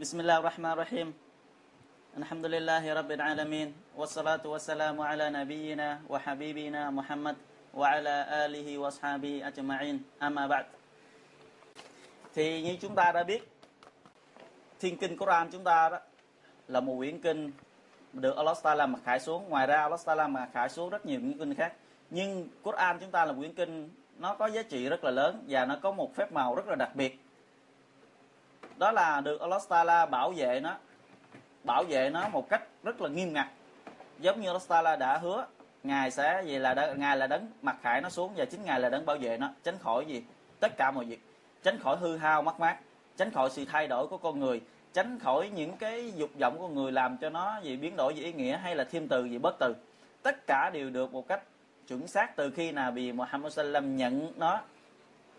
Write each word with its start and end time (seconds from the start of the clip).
بسم 0.00 0.20
الله 0.20 0.38
الرحمن 0.38 0.72
الرحيم 0.72 1.08
الحمد 2.18 2.46
لله 2.46 2.84
رب 2.94 3.10
العالمين 3.10 3.68
والصلاة 3.94 4.42
والسلام 4.42 4.96
على 5.00 5.30
نبينا 5.30 5.88
وحبيبنا 6.10 6.90
محمد 6.90 7.36
وعلى 7.74 8.16
آله 8.44 8.68
وأصحابه 8.78 9.34
أجمعين 9.50 9.96
أما 10.22 10.44
بعد 10.46 10.66
Thì 12.34 12.62
như 12.62 12.76
chúng 12.80 12.94
ta 12.94 13.12
đã 13.12 13.22
biết 13.22 13.42
Thiên 14.80 14.96
kinh 14.96 15.16
Quran 15.16 15.50
chúng 15.50 15.64
ta 15.64 15.88
đó 15.88 15.98
Là 16.68 16.80
một 16.80 16.94
quyển 16.98 17.20
kinh 17.20 17.50
Được 18.12 18.36
Allah 18.36 18.56
Ta'ala 18.62 18.86
mặc 18.86 19.00
khải 19.04 19.20
xuống 19.20 19.48
Ngoài 19.48 19.66
ra 19.66 19.82
Allah 19.82 20.00
Ta'ala 20.04 20.28
mặc 20.28 20.48
khải 20.52 20.68
xuống 20.68 20.90
rất 20.90 21.06
nhiều 21.06 21.20
những 21.20 21.38
kinh 21.38 21.54
khác 21.54 21.72
Nhưng 22.10 22.48
Quran 22.62 22.98
chúng 23.00 23.10
ta 23.10 23.24
là 23.24 23.32
một 23.32 23.38
quyển 23.38 23.54
kinh 23.54 23.90
Nó 24.18 24.34
có 24.34 24.46
giá 24.46 24.62
trị 24.62 24.88
rất 24.88 25.04
là 25.04 25.10
lớn 25.10 25.44
Và 25.48 25.64
nó 25.64 25.76
có 25.82 25.92
một 25.92 26.14
phép 26.14 26.32
màu 26.32 26.54
rất 26.54 26.68
là 26.68 26.74
đặc 26.74 26.90
biệt 26.94 27.20
đó 28.79 28.91
là 28.91 29.21
được 29.21 29.41
Allah 29.41 29.61
Taala 29.69 30.05
bảo 30.05 30.31
vệ 30.31 30.59
nó 30.59 30.77
bảo 31.63 31.83
vệ 31.83 32.09
nó 32.09 32.29
một 32.29 32.49
cách 32.49 32.61
rất 32.83 33.01
là 33.01 33.09
nghiêm 33.09 33.33
ngặt. 33.33 33.47
Giống 34.19 34.41
như 34.41 34.47
Allah 34.47 34.67
Taala 34.67 34.95
đã 34.95 35.17
hứa 35.17 35.45
ngài 35.83 36.11
sẽ 36.11 36.43
gì 36.45 36.59
là 36.59 36.73
đấng, 36.73 36.99
ngài 36.99 37.17
là 37.17 37.27
đấng 37.27 37.47
mặc 37.61 37.75
khải 37.81 38.01
nó 38.01 38.09
xuống 38.09 38.33
và 38.35 38.45
chính 38.45 38.65
ngài 38.65 38.79
là 38.79 38.89
đấng 38.89 39.05
bảo 39.05 39.17
vệ 39.17 39.37
nó 39.37 39.49
tránh 39.63 39.77
khỏi 39.79 40.05
gì? 40.05 40.23
Tất 40.59 40.77
cả 40.77 40.91
mọi 40.91 41.05
việc. 41.05 41.19
Tránh 41.63 41.79
khỏi 41.79 41.97
hư 41.97 42.17
hao 42.17 42.41
mất 42.41 42.59
mát. 42.59 42.77
Tránh 43.17 43.31
khỏi 43.31 43.49
sự 43.49 43.65
thay 43.65 43.87
đổi 43.87 44.07
của 44.07 44.17
con 44.17 44.39
người. 44.39 44.61
Tránh 44.93 45.19
khỏi 45.19 45.49
những 45.49 45.77
cái 45.77 46.13
dục 46.15 46.29
vọng 46.39 46.57
của 46.57 46.67
người 46.67 46.91
làm 46.91 47.17
cho 47.17 47.29
nó 47.29 47.59
gì 47.63 47.77
biến 47.77 47.95
đổi 47.95 48.13
về 48.13 48.21
ý 48.21 48.33
nghĩa 48.33 48.57
hay 48.57 48.75
là 48.75 48.83
thêm 48.83 49.07
từ 49.07 49.25
gì 49.25 49.37
bớt 49.37 49.55
từ. 49.59 49.75
Tất 50.23 50.47
cả 50.47 50.69
đều 50.73 50.89
được 50.89 51.13
một 51.13 51.27
cách 51.27 51.41
chuẩn 51.87 52.07
xác 52.07 52.35
từ 52.35 52.51
khi 52.51 52.71
nào 52.71 52.91
bị 52.91 53.11
Muhammad 53.11 53.53
Sallam 53.53 53.97
nhận 53.97 54.33
nó 54.37 54.59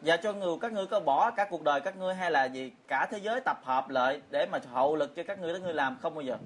Và 0.00 0.16
cho 0.16 0.32
người, 0.32 0.56
các 0.60 0.72
ngươi 0.72 0.86
có 0.86 1.00
bỏ 1.00 1.30
cả 1.30 1.46
cuộc 1.50 1.62
đời 1.62 1.80
các 1.80 1.96
ngươi 1.96 2.14
hay 2.14 2.30
là 2.30 2.44
gì, 2.44 2.72
cả 2.88 3.08
thế 3.10 3.18
giới 3.18 3.40
tập 3.40 3.60
hợp 3.64 3.88
lại 3.88 4.20
để 4.30 4.46
mà 4.46 4.58
hậu 4.72 4.96
lực 4.96 5.16
cho 5.16 5.22
các 5.26 5.38
ngươi 5.38 5.52
các 5.52 5.62
ngươi 5.62 5.74
làm, 5.74 5.98
không 6.02 6.14
bao 6.14 6.22
giờ. 6.22 6.36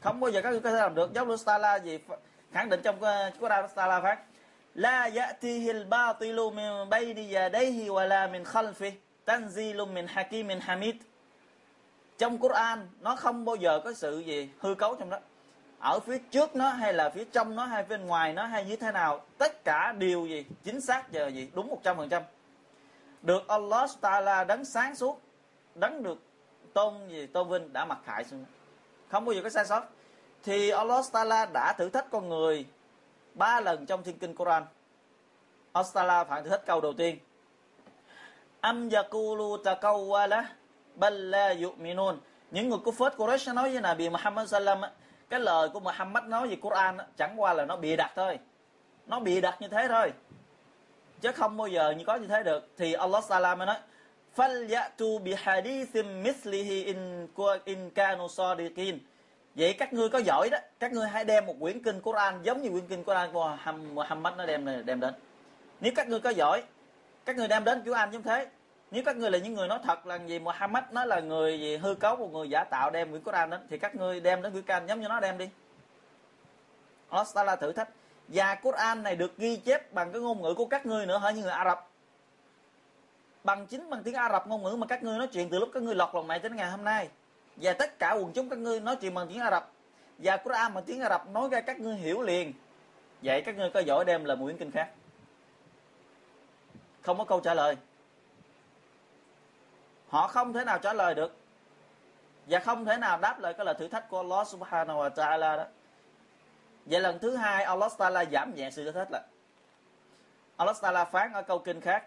Không 0.00 0.20
bao 0.20 0.30
giờ 0.30 0.42
các 0.42 0.50
ngươi 0.50 0.60
có 0.60 0.70
thể 0.70 0.76
làm 0.76 0.94
được. 0.94 1.12
Giống 1.12 1.36
Stala 1.36 1.76
gì 1.76 1.98
khẳng 2.52 2.68
định 2.68 2.80
trong 2.82 3.02
ờ, 3.02 3.30
của 3.40 3.48
đạo 3.48 3.68
Stala 3.68 4.00
phát, 4.00 4.18
la 4.74 5.08
ya'tihi 5.08 5.72
al-batilu 5.72 6.50
min 6.50 6.88
bayni 6.90 7.34
yadayhi 7.34 7.88
wa 7.88 8.06
la 8.06 8.26
min 8.26 8.44
khalfi 8.44 8.92
tanzilun 9.24 9.94
min 9.94 10.06
hakimin 10.06 10.60
hamid. 10.60 10.94
Trong 12.18 12.38
Quran 12.38 12.88
nó 13.00 13.16
không 13.16 13.44
bao 13.44 13.56
giờ 13.56 13.80
có 13.84 13.92
sự 13.92 14.18
gì 14.18 14.50
hư 14.60 14.74
cấu 14.74 14.94
trong 14.94 15.10
đó 15.10 15.18
ở 15.80 16.00
phía 16.00 16.18
trước 16.30 16.56
nó 16.56 16.68
hay 16.68 16.92
là 16.92 17.10
phía 17.10 17.24
trong 17.24 17.56
nó 17.56 17.64
hay 17.64 17.82
bên 17.82 18.06
ngoài 18.06 18.32
nó 18.32 18.46
hay 18.46 18.64
như 18.64 18.76
thế 18.76 18.92
nào, 18.92 19.20
tất 19.38 19.64
cả 19.64 19.92
đều 19.98 20.26
gì 20.26 20.44
chính 20.64 20.80
xác 20.80 21.12
giờ 21.12 21.26
gì 21.26 21.50
đúng 21.54 21.68
một 21.68 21.80
trăm 21.82 21.96
phần 21.96 22.08
trăm. 22.08 22.22
Được 23.22 23.48
Allah 23.48 23.90
Taala 24.00 24.44
đấng 24.44 24.64
sáng 24.64 24.96
suốt, 24.96 25.20
đấng 25.74 26.02
được 26.02 26.18
tôn 26.72 27.08
gì, 27.08 27.26
tôn 27.26 27.48
vinh 27.48 27.72
đã 27.72 27.84
mặc 27.84 27.98
khải 28.04 28.24
xuống. 28.24 28.44
Không 29.08 29.24
bao 29.24 29.32
giờ 29.32 29.40
có 29.42 29.48
sai 29.48 29.64
sót. 29.64 29.82
Thì 30.42 30.70
Allah 30.70 31.04
Taala 31.12 31.46
đã 31.46 31.72
thử 31.72 31.88
thách 31.88 32.10
con 32.10 32.28
người 32.28 32.66
ba 33.34 33.60
lần 33.60 33.86
trong 33.86 34.02
thiên 34.02 34.18
kinh 34.18 34.34
Quran. 34.34 34.64
Allah 35.72 35.92
Taala 35.94 36.24
phản 36.24 36.44
thử 36.44 36.50
thách 36.50 36.66
câu 36.66 36.80
đầu 36.80 36.92
tiên. 36.92 37.18
Am 38.60 38.88
yakulu 38.88 39.56
takawwala 39.56 40.44
bal 40.94 41.14
la 41.14 41.54
yu'minun. 41.54 42.16
Những 42.50 42.68
người 42.68 42.78
của 42.84 42.92
phết 42.92 43.16
Quraysh 43.16 43.54
nói 43.54 43.72
với 43.72 43.80
Nabi 43.80 44.08
Muhammad 44.08 44.50
sallam 44.50 44.80
cái 45.30 45.40
lời 45.40 45.68
của 45.68 45.80
Muhammad 45.80 46.24
nói 46.24 46.48
về 46.48 46.56
Quran 46.56 46.98
chẳng 47.16 47.40
qua 47.40 47.54
là 47.54 47.64
nó 47.64 47.76
bịa 47.76 47.96
đặt 47.96 48.12
thôi. 48.16 48.38
Nó 49.06 49.20
bịa 49.20 49.40
đặt 49.40 49.56
như 49.60 49.68
thế 49.68 49.88
thôi. 49.88 50.12
Chứ 51.20 51.32
không 51.32 51.56
bao 51.56 51.66
giờ 51.66 51.90
như 51.90 52.04
có 52.04 52.16
như 52.16 52.26
thế 52.26 52.42
được. 52.42 52.68
Thì 52.76 52.92
Allah 52.92 53.24
Taala 53.28 53.54
mới 53.54 53.66
nói, 53.66 53.76
falyatu 54.36 55.18
bi 55.18 55.34
hadithin 55.38 56.22
mislihi 56.22 56.84
in 56.84 57.28
in 57.64 57.90
kanu 57.90 58.26
sadiqin. 58.26 58.98
Vậy 59.54 59.72
các 59.72 59.92
ngươi 59.92 60.08
có 60.08 60.18
giỏi 60.18 60.48
đó. 60.52 60.58
Các 60.78 60.92
ngươi 60.92 61.08
hãy 61.08 61.24
đem 61.24 61.46
một 61.46 61.54
quyển 61.60 61.82
kinh 61.82 62.00
Quran 62.00 62.42
giống 62.42 62.62
như 62.62 62.70
quyển 62.70 62.86
kinh 62.86 63.04
Quran 63.04 63.32
của 63.32 63.58
Muhammad 63.94 64.34
nó 64.36 64.46
đem 64.46 64.84
đem 64.86 65.00
đến. 65.00 65.14
Nếu 65.80 65.92
các 65.96 66.08
ngươi 66.08 66.20
có 66.20 66.30
giỏi, 66.30 66.62
các 67.24 67.36
ngươi 67.36 67.48
đem 67.48 67.64
đến 67.64 67.82
Quran 67.84 68.12
giống 68.12 68.22
thế 68.22 68.46
nếu 68.90 69.02
các 69.06 69.16
ngươi 69.16 69.30
là 69.30 69.38
những 69.38 69.54
người 69.54 69.68
nói 69.68 69.78
thật 69.84 70.06
là 70.06 70.16
gì, 70.16 70.38
Muhammad 70.38 70.84
nó 70.90 71.04
là 71.04 71.20
người 71.20 71.60
gì, 71.60 71.76
hư 71.76 71.94
cấu 71.94 72.16
một 72.16 72.32
người 72.32 72.50
giả 72.50 72.64
tạo 72.64 72.90
đem 72.90 73.10
quyển 73.10 73.22
Quran 73.22 73.50
đến, 73.50 73.60
thì 73.70 73.78
các 73.78 73.94
ngươi 73.94 74.20
đem 74.20 74.42
đến 74.42 74.52
quyển 74.52 74.64
Quran 74.64 74.86
giống 74.86 75.00
như 75.00 75.08
nó 75.08 75.20
đem 75.20 75.38
đi. 75.38 75.48
Allah 77.08 77.46
là 77.46 77.56
thử 77.56 77.72
thách. 77.72 77.88
Và 78.28 78.54
Quran 78.54 79.02
này 79.02 79.16
được 79.16 79.36
ghi 79.38 79.56
chép 79.56 79.92
bằng 79.92 80.12
cái 80.12 80.20
ngôn 80.20 80.42
ngữ 80.42 80.54
của 80.54 80.66
các 80.66 80.86
ngươi 80.86 81.06
nữa 81.06 81.18
hả 81.18 81.30
những 81.30 81.42
người 81.42 81.52
Ả 81.52 81.64
Rập 81.64 81.88
bằng 83.44 83.66
chính 83.66 83.90
bằng 83.90 84.02
tiếng 84.02 84.14
Ả 84.14 84.28
Rập 84.32 84.46
ngôn 84.46 84.62
ngữ 84.62 84.76
mà 84.76 84.86
các 84.86 85.02
ngươi 85.02 85.18
nói 85.18 85.26
chuyện 85.26 85.50
từ 85.50 85.58
lúc 85.58 85.68
các 85.74 85.82
ngươi 85.82 85.94
lọt 85.94 86.14
lòng 86.14 86.26
mẹ 86.26 86.38
đến 86.38 86.56
ngày 86.56 86.70
hôm 86.70 86.84
nay. 86.84 87.08
Và 87.56 87.72
tất 87.72 87.98
cả 87.98 88.12
quần 88.12 88.32
chúng 88.32 88.48
các 88.48 88.58
ngươi 88.58 88.80
nói 88.80 88.96
chuyện 88.96 89.14
bằng 89.14 89.28
tiếng 89.28 89.40
Ả 89.40 89.50
Rập 89.50 89.70
và 90.18 90.36
Quran 90.36 90.74
bằng 90.74 90.84
tiếng 90.84 91.00
Ả 91.00 91.08
Rập 91.08 91.30
nói 91.30 91.48
ra, 91.50 91.60
các 91.60 91.80
ngươi 91.80 91.94
hiểu 91.94 92.22
liền. 92.22 92.52
Vậy 93.22 93.42
các 93.42 93.56
ngươi 93.56 93.70
có 93.70 93.80
giỏi 93.80 94.04
đem 94.04 94.24
là 94.24 94.34
một 94.34 94.44
quyển 94.44 94.56
kinh 94.56 94.70
khác? 94.70 94.88
Không 97.02 97.18
có 97.18 97.24
câu 97.24 97.40
trả 97.40 97.54
lời 97.54 97.76
họ 100.10 100.26
không 100.26 100.52
thể 100.52 100.64
nào 100.64 100.78
trả 100.78 100.92
lời 100.92 101.14
được. 101.14 101.36
Và 102.46 102.58
không 102.58 102.84
thể 102.84 102.96
nào 102.96 103.18
đáp 103.18 103.40
lại 103.40 103.54
cái 103.54 103.66
lời 103.66 103.74
thử 103.78 103.88
thách 103.88 104.08
của 104.08 104.18
Allah 104.18 104.48
subhanahu 104.48 104.98
wa 104.98 105.10
ta'ala 105.10 105.56
đó. 105.56 105.64
Vậy 106.86 107.00
lần 107.00 107.18
thứ 107.18 107.36
hai, 107.36 107.64
Allah 107.64 107.92
ta'ala 107.98 108.24
giảm 108.32 108.54
nhẹ 108.54 108.70
sự 108.70 108.84
thử 108.84 108.92
thách 108.92 109.10
lại. 109.10 109.22
Allah 110.56 110.76
ta'ala 110.80 111.04
phán 111.04 111.32
ở 111.32 111.42
câu 111.42 111.58
kinh 111.58 111.80
khác. 111.80 112.04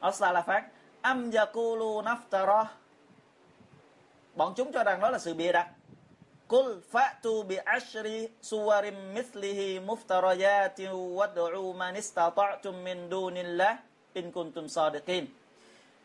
Allah 0.00 0.20
ta'ala 0.20 0.42
phán, 0.42 0.64
am 1.00 1.30
yakulu 1.30 2.02
naftara? 2.02 2.64
Bọn 4.34 4.52
chúng 4.56 4.72
cho 4.72 4.84
rằng 4.84 5.00
đó 5.00 5.10
là 5.10 5.18
sự 5.18 5.34
bịa 5.34 5.52
đặt. 5.52 5.68
Kul 6.48 6.78
fa'tu 6.92 7.42
bi 7.42 7.56
ashri 7.56 8.28
suwarim 8.42 9.14
mithlihi 9.14 9.80
muftarayatin 9.86 10.92
wad'u 11.16 11.76
man 11.76 11.94
istata'tum 11.94 12.84
min 12.84 13.10
dunillah 13.10 13.76
in 14.12 14.32
kuntum 14.32 14.66
sadiqin 14.66 15.26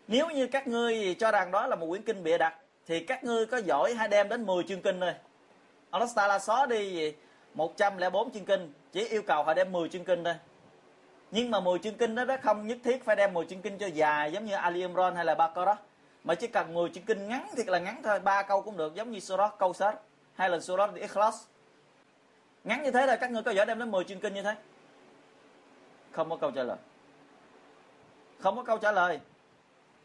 nếu 0.10 0.30
như 0.30 0.48
các 0.48 0.68
ngươi 0.68 1.16
cho 1.20 1.32
rằng 1.32 1.52
đó 1.52 1.68
là 1.68 1.76
một 1.76 1.88
quyển 1.90 2.02
kinh 2.02 2.24
bịa 2.24 2.38
đặt 2.38 2.56
thì 2.88 3.00
các 3.00 3.24
ngươi 3.24 3.46
có 3.46 3.58
giỏi 3.58 3.94
hãy 3.94 4.08
đem 4.08 4.30
đến 4.30 4.46
10 4.46 4.64
chương 4.64 4.82
kinh 4.82 5.00
thôi. 5.00 5.14
Allah 5.90 6.10
Taala 6.16 6.40
xóa 6.40 6.66
đi 6.66 6.92
gì 6.92 7.14
104 7.54 8.32
chương 8.32 8.46
kinh 8.46 8.74
chỉ 8.92 9.08
yêu 9.08 9.22
cầu 9.22 9.44
họ 9.44 9.54
đem 9.54 9.72
10 9.72 9.90
chương 9.90 10.04
kinh 10.04 10.24
thôi. 10.24 10.36
Nhưng 11.32 11.52
mà 11.52 11.60
10 11.60 11.80
chương 11.80 11.96
kinh 11.96 12.16
đó, 12.16 12.26
đó 12.26 12.38
không 12.44 12.68
nhất 12.68 12.78
thiết 12.84 13.06
phải 13.06 13.16
đem 13.16 13.34
10 13.34 13.46
chương 13.46 13.62
kinh 13.62 13.78
cho 13.78 13.88
dài 13.88 14.32
giống 14.32 14.46
như 14.46 14.54
Ali 14.54 14.82
Imran 14.82 15.16
hay 15.16 15.26
là 15.26 15.36
Baqarah 15.36 15.76
mà 16.24 16.36
chỉ 16.36 16.48
cần 16.48 16.74
10 16.74 16.90
chương 16.90 17.04
kinh 17.04 17.28
ngắn 17.28 17.48
thiệt 17.58 17.68
là 17.68 17.80
ngắn 17.80 18.02
thôi 18.04 18.20
ba 18.20 18.44
câu 18.44 18.62
cũng 18.62 18.78
được 18.78 18.96
giống 18.96 19.12
như 19.12 19.20
surah 19.20 19.58
câu 19.58 19.74
hay 20.36 20.50
là 20.50 20.60
surah 20.60 20.96
ikhlas 20.96 21.36
ngắn 22.64 22.84
như 22.84 22.92
thế 22.92 23.06
là 23.06 23.16
các 23.16 23.32
ngươi 23.32 23.44
có 23.44 23.52
giỏi 23.52 23.66
đem 23.66 23.80
đến 23.80 23.92
10 23.92 24.04
chương 24.04 24.20
kinh 24.20 24.34
như 24.34 24.42
thế? 24.42 24.56
Không 26.12 26.30
có 26.30 26.36
câu 26.36 26.52
trả 26.52 26.64
lời. 26.64 26.78
Không 28.40 28.56
có 28.56 28.64
câu 28.64 28.78
trả 28.78 28.92
lời 28.92 29.20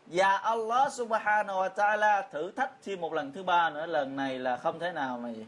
và 0.06 0.36
Allah 0.36 0.92
subhanahu 0.92 1.58
wa 1.58 1.70
ta'ala 1.74 2.22
thử 2.32 2.50
thách 2.50 2.70
thêm 2.84 3.00
một 3.00 3.12
lần 3.12 3.32
thứ 3.32 3.42
ba 3.42 3.70
nữa 3.70 3.86
lần 3.86 4.16
này 4.16 4.38
là 4.38 4.56
không 4.56 4.78
thể 4.78 4.92
nào 4.92 5.18
mà 5.18 5.30
gì 5.30 5.46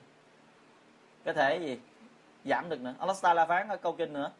có 1.24 1.32
thể 1.32 1.58
gì 1.58 1.78
giảm 2.44 2.68
được 2.68 2.80
nữa 2.80 2.94
Allah 2.98 3.16
ta'ala 3.16 3.46
phán 3.46 3.68
ở 3.68 3.76
câu 3.76 3.92
kinh 3.92 4.12
nữa 4.12 4.30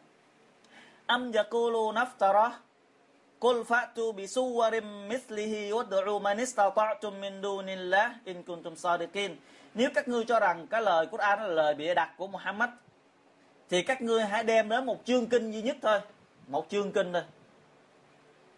am 1.05 1.31
yakulu 1.31 1.91
naftara 1.91 2.51
Qul 3.39 3.61
fa'tu 3.63 4.17
bi 4.17 4.25
suwarin 4.25 5.07
mislihi 5.07 5.69
wad'u 5.69 6.21
man 6.21 6.37
istata'tum 6.37 7.21
min 7.21 7.41
dunillah 7.41 8.25
in 8.25 8.43
kuntum 8.43 8.73
sadiqin. 8.75 9.35
Nếu 9.73 9.89
các 9.95 10.07
ngươi 10.07 10.25
cho 10.25 10.39
rằng 10.39 10.67
cái 10.67 10.81
lời 10.81 11.05
Quran 11.05 11.39
là 11.39 11.47
lời 11.47 11.73
bịa 11.73 11.93
đặt 11.93 12.13
của 12.17 12.27
Muhammad 12.27 12.69
thì 13.69 13.81
các 13.81 14.01
ngươi 14.01 14.23
hãy 14.23 14.43
đem 14.43 14.69
đến 14.69 14.85
một 14.85 15.05
chương 15.05 15.27
kinh 15.27 15.51
duy 15.51 15.61
nhất 15.61 15.77
thôi, 15.81 15.99
một 16.47 16.65
chương 16.69 16.91
kinh 16.91 17.13
thôi. 17.13 17.23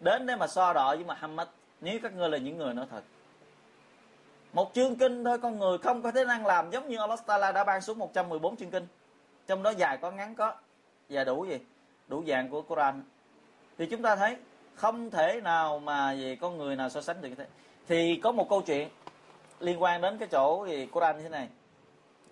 Đến 0.00 0.26
để 0.26 0.36
mà 0.36 0.46
so 0.46 0.72
đọ 0.72 0.96
với 0.96 1.04
Muhammad, 1.04 1.48
nếu 1.80 1.98
các 2.02 2.14
ngươi 2.14 2.28
là 2.28 2.38
những 2.38 2.56
người 2.56 2.74
nói 2.74 2.86
thật. 2.90 3.02
Một 4.52 4.70
chương 4.74 4.96
kinh 4.96 5.24
thôi, 5.24 5.38
con 5.38 5.58
người 5.58 5.78
không 5.78 6.02
có 6.02 6.12
thể 6.12 6.24
năng 6.24 6.46
làm 6.46 6.70
giống 6.70 6.88
như 6.88 6.98
Allah 6.98 7.26
Taala 7.26 7.52
đã 7.52 7.64
ban 7.64 7.80
xuống 7.80 7.98
114 7.98 8.56
chương 8.56 8.70
kinh. 8.70 8.86
Trong 9.46 9.62
đó 9.62 9.70
dài 9.70 9.96
có 9.96 10.10
ngắn 10.10 10.34
có, 10.34 10.54
và 11.08 11.24
đủ 11.24 11.44
gì? 11.44 11.58
Đủ 12.08 12.24
dạng 12.26 12.48
của 12.48 12.62
Quran. 12.62 13.02
Thì 13.78 13.86
chúng 13.86 14.02
ta 14.02 14.16
thấy, 14.16 14.36
không 14.74 15.10
thể 15.10 15.40
nào 15.40 15.78
mà 15.78 16.12
gì, 16.12 16.36
con 16.36 16.58
người 16.58 16.76
nào 16.76 16.88
so 16.88 17.00
sánh 17.00 17.20
được 17.20 17.28
như 17.28 17.34
thế 17.34 17.46
thì 17.88 18.20
có 18.22 18.32
một 18.32 18.48
câu 18.48 18.62
chuyện 18.62 18.88
liên 19.60 19.82
quan 19.82 20.00
đến 20.00 20.18
cái 20.18 20.28
chỗ 20.28 20.66
gì, 20.68 20.86
Quran 20.86 21.16
như 21.16 21.22
thế 21.22 21.28
này 21.28 21.48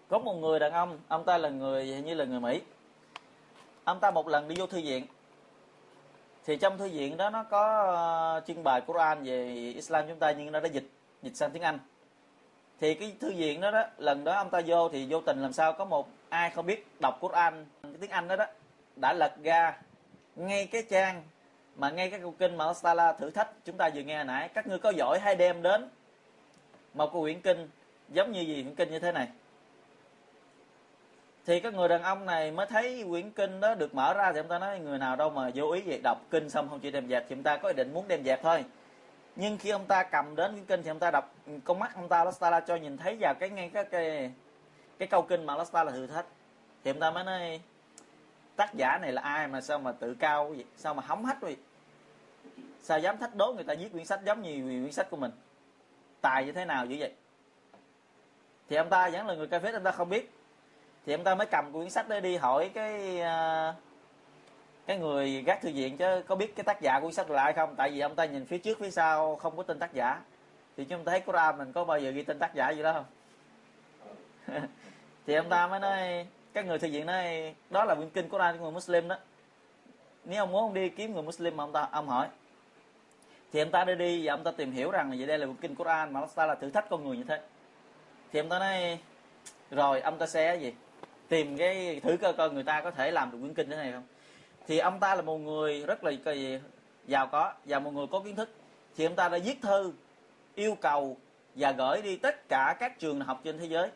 có 0.09 0.19
một 0.19 0.35
người 0.35 0.59
đàn 0.59 0.73
ông 0.73 0.99
ông 1.09 1.25
ta 1.25 1.39
là 1.39 1.49
người, 1.49 1.85
hình 1.85 2.05
như 2.05 2.15
là 2.15 2.25
người 2.25 2.41
Mỹ 2.41 2.61
ông 3.85 4.01
ta 4.01 4.11
một 4.11 4.29
lần 4.29 4.49
đi 4.49 4.55
vô 4.59 4.67
thư 4.67 4.81
viện 4.81 5.07
thì 6.49 6.57
trong 6.57 6.79
thư 6.79 6.89
viện 6.89 7.17
đó 7.17 7.31
nó 7.31 7.43
có 7.43 7.85
ờ, 7.87 8.41
trưng 8.47 8.65
bày 8.65 8.81
Quran 8.81 9.25
về 9.25 9.47
Islam 9.75 10.05
chúng 10.09 10.19
ta, 10.19 10.33
nhưng 10.33 10.53
nó 10.53 10.61
đã 10.61 10.69
dịch 10.69 10.89
dịch 11.23 11.37
sang 11.37 11.51
tiếng 11.51 11.63
Anh. 11.63 11.79
Thì 12.81 12.95
cái 12.95 13.17
thư 13.21 13.33
viện 13.33 13.61
đó 13.61 13.71
đó, 13.71 13.85
lần 13.99 14.25
đó 14.25 14.35
ông 14.35 14.51
ta 14.51 14.61
vô 14.67 14.89
thì 14.89 15.07
vô 15.11 15.21
tình 15.21 15.43
làm 15.43 15.53
sao 15.53 15.73
có 15.73 15.85
một 15.85 16.09
ai 16.29 16.51
không 16.51 16.67
biết 16.67 16.87
đọc 17.01 17.19
Quran, 17.21 17.67
cái 17.83 17.93
tiếng 18.01 18.11
Anh 18.11 18.29
đó 18.29 18.37
đó, 18.37 18.45
đã 18.97 19.13
lật 19.13 19.35
ra 19.43 19.79
ngay 20.37 20.67
cái 20.67 20.83
trang 20.91 21.23
mà 21.77 21.91
ngay 21.91 22.11
cái 22.11 22.21
câu 22.21 22.35
kinh 22.39 22.57
mà 22.57 22.71
Ostala 22.71 23.13
thử 23.13 23.31
thách. 23.31 23.51
Chúng 23.65 23.77
ta 23.77 23.91
vừa 23.95 24.03
nghe 24.03 24.17
hồi 24.17 24.25
nãy, 24.25 24.49
các 24.49 24.67
ngươi 24.67 24.79
có 24.79 24.93
giỏi 24.97 25.19
hay 25.19 25.37
đem 25.37 25.63
đến 25.63 25.89
một 26.95 27.07
cái 27.13 27.21
quyển 27.21 27.41
kinh 27.41 27.69
giống 28.09 28.33
như 28.33 28.41
gì, 28.41 28.63
quyển 28.63 28.75
kinh 28.75 28.91
như 28.91 28.99
thế 28.99 29.13
này 29.13 29.29
thì 31.49 31.61
các 31.61 31.75
người 31.75 31.89
đàn 31.89 32.03
ông 32.03 32.27
này 32.27 32.53
mới 32.53 32.67
thấy 32.67 33.05
quyển 33.11 33.31
kinh 33.31 33.61
đó 33.61 33.75
được 33.75 33.95
mở 33.95 34.15
ra 34.15 34.33
thì 34.33 34.39
ông 34.39 34.49
ta 34.49 34.59
nói, 34.59 34.79
người 34.79 34.99
nào 34.99 35.17
đâu 35.17 35.31
mà 35.31 35.51
vô 35.55 35.71
ý 35.71 35.83
vậy, 35.87 36.01
đọc 36.03 36.19
kinh 36.31 36.51
xong 36.51 36.69
không 36.69 36.81
chịu 36.81 36.91
đem 36.91 37.09
dẹp 37.09 37.25
thì 37.29 37.37
ông 37.37 37.43
ta 37.43 37.57
có 37.57 37.69
ý 37.69 37.75
định 37.75 37.95
muốn 37.95 38.09
đem 38.09 38.25
dẹp 38.25 38.43
thôi. 38.43 38.65
Nhưng 39.37 39.59
khi 39.59 39.71
ông 39.71 39.87
ta 39.87 40.03
cầm 40.03 40.37
đến 40.37 40.53
quyển 40.53 40.65
kinh 40.65 40.83
thì 40.83 40.91
ông 40.91 40.99
ta 40.99 41.11
đọc, 41.11 41.35
con 41.65 41.79
mắt 41.79 41.95
ông 41.95 42.09
ta 42.09 42.25
Lostala 42.25 42.61
cho 42.61 42.77
nhìn 42.77 42.97
thấy 42.97 43.17
vào 43.21 43.35
cái 43.35 43.51
ngay 43.51 43.71
cái 43.75 43.85
cái 43.85 44.31
cái 44.99 45.09
câu 45.09 45.23
kinh 45.23 45.47
mà 45.47 45.57
Lostala 45.57 45.91
thử 45.91 46.07
thách 46.07 46.27
thì 46.85 46.91
ông 46.91 47.01
ta 47.01 47.11
mới 47.11 47.25
nói, 47.25 47.61
tác 48.57 48.75
giả 48.75 48.99
này 49.03 49.13
là 49.13 49.23
ai 49.23 49.49
mà 49.49 49.61
sao 49.61 49.79
mà 49.79 49.93
tự 49.93 50.15
cao 50.15 50.49
vậy? 50.49 50.65
Sao 50.77 50.95
mà 50.95 51.03
hóng 51.07 51.25
hách 51.25 51.41
vậy? 51.41 51.57
Sao 52.83 52.99
dám 52.99 53.19
thách 53.19 53.35
đố 53.35 53.53
người 53.53 53.65
ta 53.65 53.75
viết 53.75 53.93
quyển 53.93 54.05
sách 54.05 54.21
giống 54.25 54.43
như 54.43 54.81
quyển 54.81 54.93
sách 54.93 55.11
của 55.11 55.17
mình? 55.17 55.31
Tài 56.21 56.45
như 56.45 56.53
thế 56.53 56.65
nào 56.65 56.87
như 56.87 56.97
vậy? 56.99 57.13
Thì 58.69 58.77
ông 58.77 58.89
ta 58.89 59.11
vẫn 59.11 59.27
là 59.27 59.35
người 59.35 59.47
cà 59.47 59.59
phết 59.59 59.75
ông 59.75 59.85
ta 59.85 59.91
không 59.91 60.09
biết 60.09 60.33
thì 61.09 61.15
ông 61.15 61.25
ta 61.25 61.35
mới 61.35 61.47
cầm 61.47 61.73
quyển 61.73 61.91
sách 61.91 62.09
đó 62.09 62.21
đi 62.21 62.37
hỏi 62.37 62.71
cái 62.75 63.21
uh, 63.21 63.75
cái 64.87 64.99
người 64.99 65.43
gác 65.43 65.61
thư 65.63 65.71
viện 65.75 65.97
chứ 65.97 66.23
có 66.27 66.35
biết 66.35 66.57
cái 66.57 66.65
tác 66.65 66.81
giả 66.81 67.01
của 67.01 67.11
sách 67.11 67.31
là 67.31 67.43
ai 67.43 67.53
không? 67.53 67.75
Tại 67.77 67.91
vì 67.91 68.01
ông 68.01 68.15
ta 68.15 68.25
nhìn 68.25 68.47
phía 68.47 68.59
trước 68.59 68.79
phía 68.81 68.91
sau 68.91 69.37
không 69.37 69.57
có 69.57 69.63
tên 69.63 69.79
tác 69.79 69.95
giả. 69.95 70.21
Thì 70.77 70.85
chúng 70.85 71.05
ta 71.05 71.11
thấy 71.11 71.21
Quran 71.21 71.59
mình 71.59 71.73
có 71.73 71.85
bao 71.85 71.99
giờ 71.99 72.11
ghi 72.11 72.23
tên 72.23 72.39
tác 72.39 72.55
giả 72.55 72.71
gì 72.71 72.83
đó 72.83 72.93
không? 72.93 73.05
Thì 75.27 75.35
ông 75.35 75.49
ta 75.49 75.67
mới 75.67 75.81
nói 75.81 76.27
các 76.53 76.67
người 76.67 76.79
thư 76.79 76.89
viện 76.89 77.07
nói 77.07 77.55
đó 77.71 77.85
là 77.85 77.95
quyển 77.95 78.11
kinh 78.11 78.29
Quran 78.29 78.59
của 78.59 78.65
người 78.65 78.73
Muslim 78.73 79.09
đó. 79.09 79.17
Nếu 80.25 80.43
ông 80.43 80.53
muốn 80.53 80.63
ông 80.63 80.75
đi 80.75 80.89
kiếm 80.89 81.15
người 81.15 81.23
Muslim 81.23 81.57
mà 81.57 81.65
ông 81.65 81.73
ta 81.73 81.89
ông 81.93 82.09
hỏi. 82.09 82.29
Thì 83.53 83.61
ông 83.61 83.71
ta 83.71 83.85
đi 83.85 83.95
đi 83.95 84.27
và 84.27 84.33
ông 84.33 84.45
ta 84.45 84.51
tìm 84.51 84.73
hiểu 84.73 84.91
rằng 84.91 85.11
là 85.11 85.17
vậy 85.19 85.27
đây 85.27 85.39
là 85.39 85.47
quyển 85.47 85.57
kinh 85.57 85.75
Quran 85.75 86.13
mà 86.13 86.21
ta 86.35 86.47
là 86.47 86.55
thử 86.55 86.71
thách 86.71 86.89
con 86.89 87.05
người 87.05 87.17
như 87.17 87.25
thế. 87.25 87.41
Thì 88.33 88.41
ông 88.41 88.49
ta 88.49 88.59
nói 88.59 88.99
rồi 89.71 90.01
ông 90.01 90.19
ta 90.19 90.27
sẽ 90.27 90.57
gì? 90.57 90.73
Tìm 91.29 91.57
cái 91.57 92.01
thử 92.01 92.17
cơ 92.17 92.33
coi 92.33 92.51
người 92.51 92.63
ta 92.63 92.81
có 92.81 92.91
thể 92.91 93.11
làm 93.11 93.31
được 93.31 93.39
quyển 93.41 93.55
kinh 93.55 93.71
thế 93.71 93.77
này 93.77 93.93
không? 93.93 94.05
Thì 94.67 94.79
ông 94.79 95.01
ta 95.01 95.15
là 95.15 95.23
một 95.23 95.39
người 95.39 95.85
rất 95.87 96.05
là 96.05 96.11
gì, 96.11 96.59
giàu 97.07 97.27
có 97.27 97.53
và 97.65 97.79
một 97.79 97.91
người 97.91 98.07
có 98.07 98.21
kiến 98.21 98.37
thức. 98.37 98.49
Thì 98.97 99.05
ông 99.05 99.15
ta 99.15 99.29
đã 99.29 99.39
viết 99.45 99.63
thư 99.63 99.93
yêu 100.55 100.75
cầu 100.81 101.17
và 101.55 101.73
gửi 101.73 102.03
đi 102.03 102.17
tất 102.17 102.49
cả 102.49 102.77
các 102.81 102.99
trường 102.99 103.21
học 103.21 103.41
trên 103.45 103.59
thế 103.59 103.67
giới. 103.67 103.91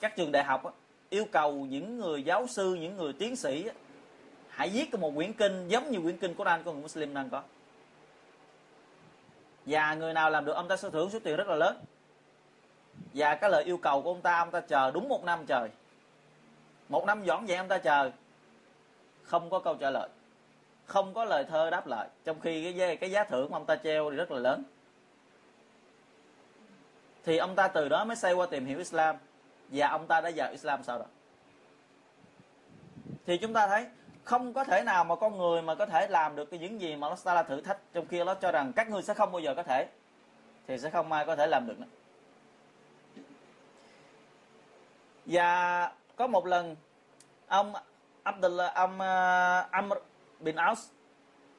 Các 0.00 0.16
trường 0.16 0.32
đại 0.32 0.44
học 0.44 0.78
yêu 1.10 1.24
cầu 1.32 1.52
những 1.52 1.98
người 1.98 2.22
giáo 2.22 2.46
sư 2.46 2.74
những 2.74 2.96
người 2.96 3.12
tiến 3.12 3.36
sĩ 3.36 3.68
hãy 4.48 4.68
viết 4.68 4.94
một 4.94 5.12
quyển 5.14 5.32
kinh 5.32 5.68
giống 5.68 5.90
như 5.90 6.00
quyển 6.00 6.16
kinh 6.16 6.34
Quran 6.34 6.62
của 6.62 6.72
người 6.72 6.82
Muslim 6.82 7.14
đang 7.14 7.30
có. 7.30 7.42
Và 9.66 9.94
người 9.94 10.14
nào 10.14 10.30
làm 10.30 10.44
được 10.44 10.52
ông 10.52 10.68
ta 10.68 10.76
sẽ 10.76 10.90
thưởng 10.90 11.10
số 11.10 11.18
tiền 11.18 11.36
rất 11.36 11.48
là 11.48 11.56
lớn 11.56 11.76
và 13.14 13.34
cái 13.34 13.50
lời 13.50 13.64
yêu 13.64 13.76
cầu 13.76 14.02
của 14.02 14.10
ông 14.10 14.22
ta 14.22 14.38
ông 14.38 14.50
ta 14.50 14.60
chờ 14.60 14.90
đúng 14.90 15.08
một 15.08 15.24
năm 15.24 15.46
trời. 15.46 15.68
Một 16.88 17.04
năm 17.06 17.24
dọn 17.24 17.46
dẹp 17.46 17.58
ông 17.58 17.68
ta 17.68 17.78
chờ. 17.78 18.10
Không 19.22 19.50
có 19.50 19.58
câu 19.58 19.74
trả 19.74 19.90
lời. 19.90 20.08
Không 20.84 21.14
có 21.14 21.24
lời 21.24 21.44
thơ 21.44 21.70
đáp 21.70 21.86
lại. 21.86 22.08
Trong 22.24 22.40
khi 22.40 22.72
cái 22.78 22.96
cái 22.96 23.10
giá 23.10 23.24
thưởng 23.24 23.50
mà 23.50 23.56
ông 23.56 23.66
ta 23.66 23.76
treo 23.76 24.10
thì 24.10 24.16
rất 24.16 24.30
là 24.30 24.38
lớn. 24.38 24.64
Thì 27.24 27.36
ông 27.36 27.54
ta 27.54 27.68
từ 27.68 27.88
đó 27.88 28.04
mới 28.04 28.16
xây 28.16 28.34
qua 28.34 28.46
tìm 28.46 28.66
hiểu 28.66 28.78
Islam. 28.78 29.16
Và 29.68 29.88
ông 29.88 30.06
ta 30.06 30.20
đã 30.20 30.30
vào 30.36 30.50
Islam 30.50 30.82
sau 30.84 30.98
đó. 30.98 31.04
Thì 33.26 33.38
chúng 33.38 33.52
ta 33.52 33.66
thấy, 33.66 33.86
không 34.24 34.52
có 34.52 34.64
thể 34.64 34.82
nào 34.82 35.04
mà 35.04 35.16
con 35.16 35.38
người 35.38 35.62
mà 35.62 35.74
có 35.74 35.86
thể 35.86 36.08
làm 36.08 36.36
được 36.36 36.50
cái 36.50 36.60
những 36.60 36.80
gì 36.80 36.96
mà 36.96 37.08
nó 37.08 37.32
là 37.34 37.42
thử 37.42 37.60
thách, 37.60 37.78
trong 37.92 38.06
khi 38.06 38.24
nó 38.24 38.34
cho 38.34 38.52
rằng 38.52 38.72
các 38.72 38.90
ngươi 38.90 39.02
sẽ 39.02 39.14
không 39.14 39.32
bao 39.32 39.40
giờ 39.40 39.54
có 39.54 39.62
thể, 39.62 39.86
thì 40.66 40.78
sẽ 40.78 40.90
không 40.90 41.12
ai 41.12 41.26
có 41.26 41.36
thể 41.36 41.46
làm 41.46 41.66
được 41.66 41.80
nữa. 41.80 41.86
Và 45.26 45.90
có 46.16 46.26
một 46.26 46.46
lần 46.46 46.76
ông 47.48 47.72
Abdullah 48.22 48.74
ông 48.74 48.94
uh, 48.94 49.70
Amr 49.70 49.94
bin 50.40 50.56
Aus 50.56 50.90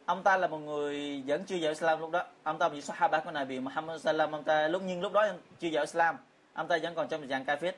ông 0.05 0.24
ta 0.24 0.38
là 0.38 0.48
một 0.48 0.58
người 0.58 1.24
vẫn 1.27 1.46
chưa 1.46 1.58
vào 1.62 1.70
Islam 1.70 2.00
lúc 2.00 2.12
đó. 2.12 2.24
Ông 2.43 2.58
ta 2.58 2.70
bị 2.70 2.82
Sahaba 2.82 3.20
của 3.20 3.32
Nabi 3.32 3.60
Muhammad 3.60 4.01
sallam 4.01 4.32
ông 4.32 4.43
ta 4.43 4.67
lúc 4.67 4.82
nhưng 4.86 5.01
lúc 5.01 5.13
đó 5.13 5.27
chưa 5.60 5.70
vào 5.72 5.84
Islam 5.84 6.17
ông 6.53 6.67
ta 6.67 6.77
vẫn 6.82 6.96
còn 6.96 7.08
trong 7.08 7.27
dạng 7.27 7.46
kafir. 7.46 7.72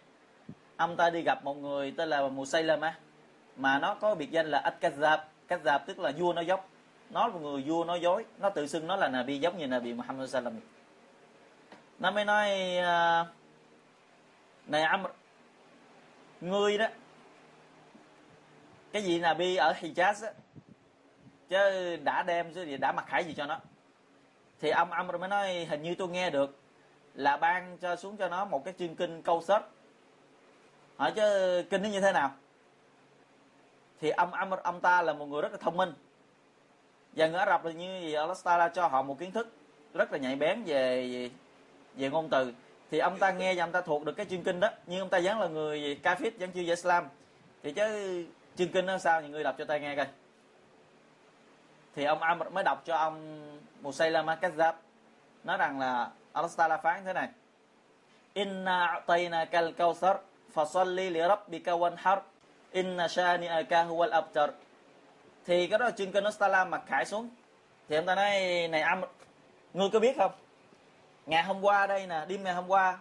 Ông 0.77 0.95
ta 0.95 1.09
đi 1.09 1.21
gặp 1.21 1.43
một 1.43 1.57
người 1.57 1.93
tên 1.97 2.09
là 2.09 2.27
Musaylama 2.27 2.95
mà 3.55 3.79
nó 3.79 3.95
có 3.95 4.15
biệt 4.15 4.31
danh 4.31 4.47
là 4.47 4.61
At-Kazzab 4.61 5.17
Kazzab 5.47 5.79
tức 5.85 5.99
là 5.99 6.11
vua 6.17 6.33
nói 6.33 6.45
dốc. 6.45 6.69
Nó 7.09 7.27
là 7.27 7.33
một 7.33 7.39
người 7.39 7.61
vua 7.61 7.83
nói 7.83 8.01
dối. 8.01 8.25
Nó 8.39 8.49
tự 8.49 8.67
xưng 8.67 8.87
nó 8.87 8.95
là 8.95 9.07
Nabi 9.07 9.39
giống 9.39 9.57
như 9.57 9.67
Nabi 9.67 9.93
Muhammad 9.93 10.29
sallam 10.29 10.59
nó 11.99 12.11
mới 12.11 12.25
nói 12.25 12.49
uh, 12.79 13.27
này 14.67 14.81
Amr 14.81 15.07
ngươi 16.45 16.77
đó. 16.77 16.87
Cái 18.91 19.03
gì 19.03 19.19
là 19.19 19.33
bi 19.33 19.55
ở 19.55 19.73
Hijaz 19.73 20.25
á? 20.25 20.33
Chứ 21.49 21.95
đã 22.03 22.23
đem 22.23 22.53
chứ 22.53 22.63
gì, 22.63 22.77
đã 22.77 22.91
mặc 22.91 23.05
khải 23.07 23.23
gì 23.23 23.33
cho 23.33 23.45
nó. 23.45 23.59
Thì 24.61 24.69
ông 24.69 25.07
rồi 25.07 25.19
mới 25.19 25.29
nói, 25.29 25.65
hình 25.69 25.81
như 25.81 25.95
tôi 25.95 26.07
nghe 26.07 26.29
được 26.29 26.59
là 27.13 27.37
ban 27.37 27.77
cho 27.77 27.95
xuống 27.95 28.17
cho 28.17 28.27
nó 28.27 28.45
một 28.45 28.65
cái 28.65 28.73
chương 28.79 28.95
kinh 28.95 29.21
câu 29.21 29.41
sớt. 29.41 29.61
Hỏi 30.97 31.11
chứ 31.15 31.63
kinh 31.69 31.81
nó 31.81 31.89
như 31.89 32.01
thế 32.01 32.11
nào? 32.11 32.31
Thì 34.01 34.09
ông 34.09 34.33
âm 34.33 34.49
ông 34.49 34.81
ta 34.81 35.01
là 35.01 35.13
một 35.13 35.25
người 35.25 35.41
rất 35.41 35.51
là 35.51 35.57
thông 35.57 35.77
minh. 35.77 35.93
Và 37.13 37.27
người 37.27 37.39
Ả 37.39 37.45
Rập 37.45 37.65
là 37.65 37.71
như 37.71 37.99
gì 38.01 38.13
Allah 38.13 38.73
cho 38.73 38.87
họ 38.87 39.01
một 39.01 39.19
kiến 39.19 39.31
thức 39.31 39.47
rất 39.93 40.11
là 40.11 40.17
nhạy 40.17 40.35
bén 40.35 40.63
về 40.63 41.29
về 41.95 42.09
ngôn 42.09 42.29
từ 42.29 42.53
thì 42.95 42.99
ông 42.99 43.19
ta 43.19 43.31
nghe 43.31 43.53
và 43.53 43.63
ông 43.63 43.71
ta 43.71 43.81
thuộc 43.81 44.05
được 44.05 44.13
cái 44.13 44.25
chương 44.29 44.43
kinh 44.43 44.59
đó. 44.59 44.69
Nhưng 44.85 44.99
ông 44.99 45.09
ta 45.09 45.19
vẫn 45.23 45.39
là 45.39 45.47
người 45.47 45.99
kafir, 46.03 46.31
vẫn 46.39 46.51
chưa 46.51 46.61
về 46.61 46.69
Islam. 46.69 47.09
Thì 47.63 47.71
chứ 47.71 48.25
chương 48.57 48.69
kinh 48.69 48.85
nó 48.85 48.97
sao? 48.97 49.21
Thì 49.21 49.27
người 49.27 49.43
đọc 49.43 49.55
cho 49.57 49.65
ta 49.65 49.77
nghe 49.77 49.95
coi. 49.95 50.05
Thì 51.95 52.03
ông 52.03 52.21
Amr 52.21 52.47
mới 52.51 52.63
đọc 52.63 52.81
cho 52.85 52.95
ông 52.95 53.41
Musaylama 53.81 54.35
Kazzab. 54.35 54.73
Nói 55.43 55.57
rằng 55.57 55.79
là 55.79 56.09
Allah 56.33 56.51
Taala 56.57 56.77
phán 56.77 57.05
thế 57.05 57.13
này. 57.13 57.29
Inna 58.33 58.87
a'tayna 58.87 59.45
kal 59.45 59.69
kawthar 59.77 60.17
fasalli 60.53 61.11
li 61.11 61.19
rabbika 61.19 61.71
wanhar. 61.71 62.19
Inna 62.71 63.07
shani'aka 63.07 63.87
huwal 63.87 64.11
abtar. 64.11 64.49
Thì 65.45 65.67
cái 65.67 65.79
đó 65.79 65.85
là 65.85 65.91
chuyên 65.91 66.11
kinh 66.11 66.23
Nostala 66.23 66.65
mặc 66.65 66.81
khải 66.87 67.05
xuống. 67.05 67.29
Thì 67.89 67.95
ông 67.95 68.05
ta 68.05 68.15
nói, 68.15 68.31
này 68.67 68.81
Amr, 68.81 69.05
ngươi 69.73 69.89
có 69.93 69.99
biết 69.99 70.17
không? 70.17 70.31
Ngày 71.25 71.44
hôm 71.44 71.62
qua 71.62 71.88
đây 71.88 72.08
nè, 72.08 72.25
đêm 72.27 72.44
ngày 72.44 72.53
hôm 72.53 72.67
qua, 72.67 72.98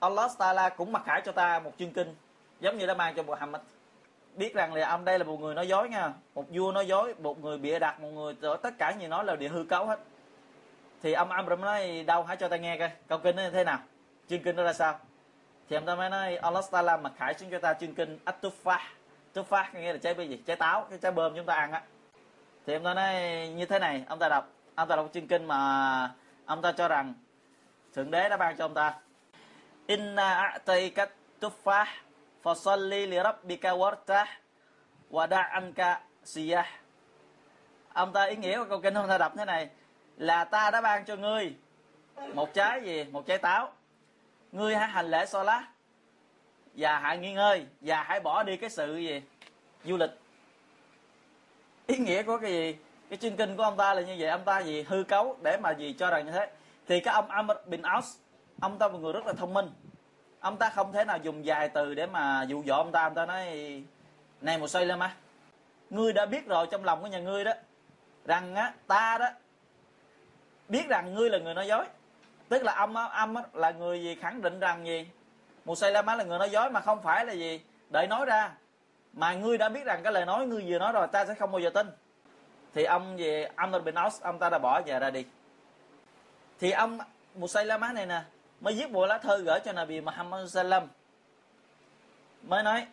Allah 0.00 0.30
Taala 0.38 0.68
cũng 0.68 0.92
mặc 0.92 1.02
khải 1.06 1.22
cho 1.24 1.32
ta 1.32 1.58
một 1.58 1.72
chương 1.78 1.92
kinh, 1.92 2.14
giống 2.60 2.78
như 2.78 2.86
đã 2.86 2.94
mang 2.94 3.14
cho 3.14 3.22
Muhammad. 3.22 3.62
Biết 4.36 4.54
rằng 4.54 4.74
là 4.74 4.88
ông 4.88 5.04
đây 5.04 5.18
là 5.18 5.24
một 5.24 5.40
người 5.40 5.54
nói 5.54 5.68
dối 5.68 5.88
nha, 5.88 6.12
một 6.34 6.44
vua 6.50 6.72
nói 6.72 6.86
dối, 6.86 7.14
một 7.14 7.40
người 7.40 7.58
bịa 7.58 7.78
đặt, 7.78 8.00
một 8.00 8.08
người 8.08 8.34
tất 8.62 8.70
cả 8.78 8.94
gì 9.00 9.06
nói 9.06 9.24
là 9.24 9.36
địa 9.36 9.48
hư 9.48 9.64
cấu 9.64 9.86
hết. 9.86 10.00
Thì 11.02 11.12
ông 11.12 11.30
Amram 11.30 11.60
nói 11.60 12.04
đâu 12.06 12.22
hãy 12.22 12.36
cho 12.36 12.48
ta 12.48 12.56
nghe 12.56 12.78
coi, 12.78 12.90
câu 13.08 13.18
kinh 13.18 13.36
nó 13.36 13.42
như 13.42 13.50
thế 13.50 13.64
nào? 13.64 13.78
Chương 14.28 14.42
kinh 14.42 14.56
nó 14.56 14.62
ra 14.62 14.72
sao? 14.72 14.98
Thì 15.68 15.76
ông 15.76 15.86
ta 15.86 15.94
mới 15.94 16.10
nói, 16.10 16.36
Allah 16.36 16.64
Taala 16.70 16.96
mặc 16.96 17.12
khải 17.16 17.34
xuống 17.34 17.50
cho 17.50 17.58
ta 17.58 17.74
chương 17.74 17.94
kinh 17.94 18.18
At-Tuffah 18.24 18.78
Tuffah 19.34 19.64
nghĩa 19.72 19.92
là 19.92 19.98
trái 19.98 20.14
cái 20.14 20.28
gì? 20.28 20.42
Trái 20.46 20.56
táo, 20.56 20.86
cái 20.90 20.98
trái 21.02 21.12
bơm 21.12 21.36
chúng 21.36 21.46
ta 21.46 21.54
ăn 21.54 21.72
á. 21.72 21.82
Thì 22.66 22.74
ông 22.74 22.84
ta 22.84 22.94
nói, 22.94 23.14
như 23.56 23.66
thế 23.66 23.78
này. 23.78 24.04
Ông 24.08 24.18
ta 24.18 24.28
đọc, 24.28 24.48
ông 24.74 24.88
ta 24.88 24.96
đọc 24.96 25.08
chương 25.14 25.26
kinh 25.26 25.44
mà 25.44 26.10
ông 26.46 26.62
ta 26.62 26.72
cho 26.72 26.88
rằng 26.88 27.14
thượng 27.94 28.10
đế 28.10 28.28
đã 28.28 28.36
ban 28.36 28.56
cho 28.56 28.64
ông 28.64 28.74
ta. 28.74 28.94
Inna 29.86 30.34
a'tayka 30.34 31.06
tuffah 31.40 31.86
fasalli 32.42 33.06
li 33.06 33.16
rabbika 33.24 33.70
wartah, 33.70 34.26
wa 35.10 35.28
da'anka 35.28 35.96
siyah. 36.24 36.66
Ông 37.92 38.12
ta 38.12 38.24
ý 38.24 38.36
nghĩa 38.36 38.58
của 38.58 38.64
câu 38.64 38.80
kinh 38.80 38.94
ông 38.94 39.08
ta 39.08 39.18
đọc 39.18 39.32
thế 39.36 39.44
này 39.44 39.68
là 40.16 40.44
ta 40.44 40.70
đã 40.70 40.80
ban 40.80 41.04
cho 41.04 41.16
ngươi 41.16 41.54
một 42.34 42.54
trái 42.54 42.82
gì? 42.82 43.04
Một 43.04 43.26
trái 43.26 43.38
táo. 43.38 43.72
Ngươi 44.52 44.76
hãy 44.76 44.88
hành 44.88 45.10
lễ 45.10 45.26
so 45.26 45.42
lá 45.42 45.64
và 46.74 46.98
hãy 46.98 47.18
nghỉ 47.18 47.32
ngơi 47.32 47.66
và 47.80 48.02
hãy 48.02 48.20
bỏ 48.20 48.42
đi 48.42 48.56
cái 48.56 48.70
sự 48.70 48.96
gì? 48.96 49.22
Du 49.84 49.96
lịch. 49.96 50.10
Ý 51.86 51.96
nghĩa 51.96 52.22
của 52.22 52.38
cái 52.38 52.52
gì? 52.52 52.76
Cái 53.10 53.16
chương 53.16 53.36
kinh 53.36 53.56
của 53.56 53.62
ông 53.62 53.76
ta 53.76 53.94
là 53.94 54.02
như 54.02 54.16
vậy. 54.18 54.28
Ông 54.28 54.44
ta 54.44 54.58
gì? 54.58 54.82
Hư 54.82 55.04
cấu 55.04 55.36
để 55.42 55.56
mà 55.56 55.70
gì 55.70 55.94
cho 55.98 56.10
rằng 56.10 56.26
như 56.26 56.32
thế 56.32 56.50
thì 56.90 57.00
cái 57.00 57.14
ông 57.14 57.30
Amr 57.30 57.52
bin 57.66 57.82
Aus, 57.82 58.16
ông 58.60 58.78
ta 58.78 58.86
là 58.86 58.92
một 58.92 58.98
người 58.98 59.12
rất 59.12 59.26
là 59.26 59.32
thông 59.32 59.54
minh. 59.54 59.70
Ông 60.40 60.56
ta 60.56 60.70
không 60.70 60.92
thể 60.92 61.04
nào 61.04 61.18
dùng 61.18 61.44
dài 61.44 61.68
từ 61.68 61.94
để 61.94 62.06
mà 62.06 62.42
dụ 62.42 62.62
dỗ 62.66 62.74
ông 62.74 62.92
ta. 62.92 63.02
Ông 63.02 63.14
ta 63.14 63.26
nói, 63.26 63.46
này 64.40 64.58
một 64.58 64.68
xoay 64.68 64.86
lên 64.86 64.98
mà 64.98 65.14
ngươi 65.90 66.12
đã 66.12 66.26
biết 66.26 66.46
rồi 66.46 66.66
trong 66.70 66.84
lòng 66.84 67.02
của 67.02 67.06
nhà 67.06 67.18
ngươi 67.18 67.44
đó, 67.44 67.52
rằng 68.24 68.54
á, 68.54 68.72
ta 68.86 69.18
đó 69.20 69.26
biết 70.68 70.88
rằng 70.88 71.14
ngươi 71.14 71.30
là 71.30 71.38
người 71.38 71.54
nói 71.54 71.66
dối. 71.66 71.84
Tức 72.48 72.62
là 72.62 72.74
ông 72.74 72.96
âm 72.96 73.34
là 73.52 73.70
người 73.70 74.02
gì 74.02 74.14
khẳng 74.14 74.42
định 74.42 74.60
rằng 74.60 74.86
gì? 74.86 75.08
Một 75.64 75.78
xoay 75.78 75.92
lên 75.92 76.06
là 76.06 76.24
người 76.24 76.38
nói 76.38 76.50
dối 76.50 76.70
mà 76.70 76.80
không 76.80 77.02
phải 77.02 77.26
là 77.26 77.32
gì? 77.32 77.60
Đợi 77.90 78.06
nói 78.06 78.26
ra. 78.26 78.52
Mà 79.12 79.34
ngươi 79.34 79.58
đã 79.58 79.68
biết 79.68 79.84
rằng 79.84 80.02
cái 80.02 80.12
lời 80.12 80.26
nói 80.26 80.46
ngươi 80.46 80.64
vừa 80.66 80.78
nói 80.78 80.92
rồi, 80.92 81.06
ta 81.06 81.24
sẽ 81.24 81.34
không 81.34 81.52
bao 81.52 81.60
giờ 81.60 81.70
tin. 81.70 81.86
Thì 82.74 82.84
ông 82.84 83.16
về 83.16 83.50
Amr 83.56 83.82
bin 83.84 83.94
Aus, 83.94 84.22
ông 84.22 84.38
ta 84.38 84.50
đã 84.50 84.58
bỏ 84.58 84.80
về 84.86 84.98
ra 84.98 85.10
đi 85.10 85.24
thì 86.60 86.70
ông 86.70 86.98
Musaylama 87.34 87.92
này 87.92 88.06
nè, 88.06 88.22
mới 88.60 88.74
viết 88.74 88.92
bộ 88.92 89.06
lá 89.06 89.18
thư 89.18 89.42
gửi 89.42 89.60
cho 89.64 89.72
Nabi 89.72 90.00
Muhammad 90.00 90.52
sallam. 90.52 90.88
Mới 92.42 92.62
nói, 92.62 92.86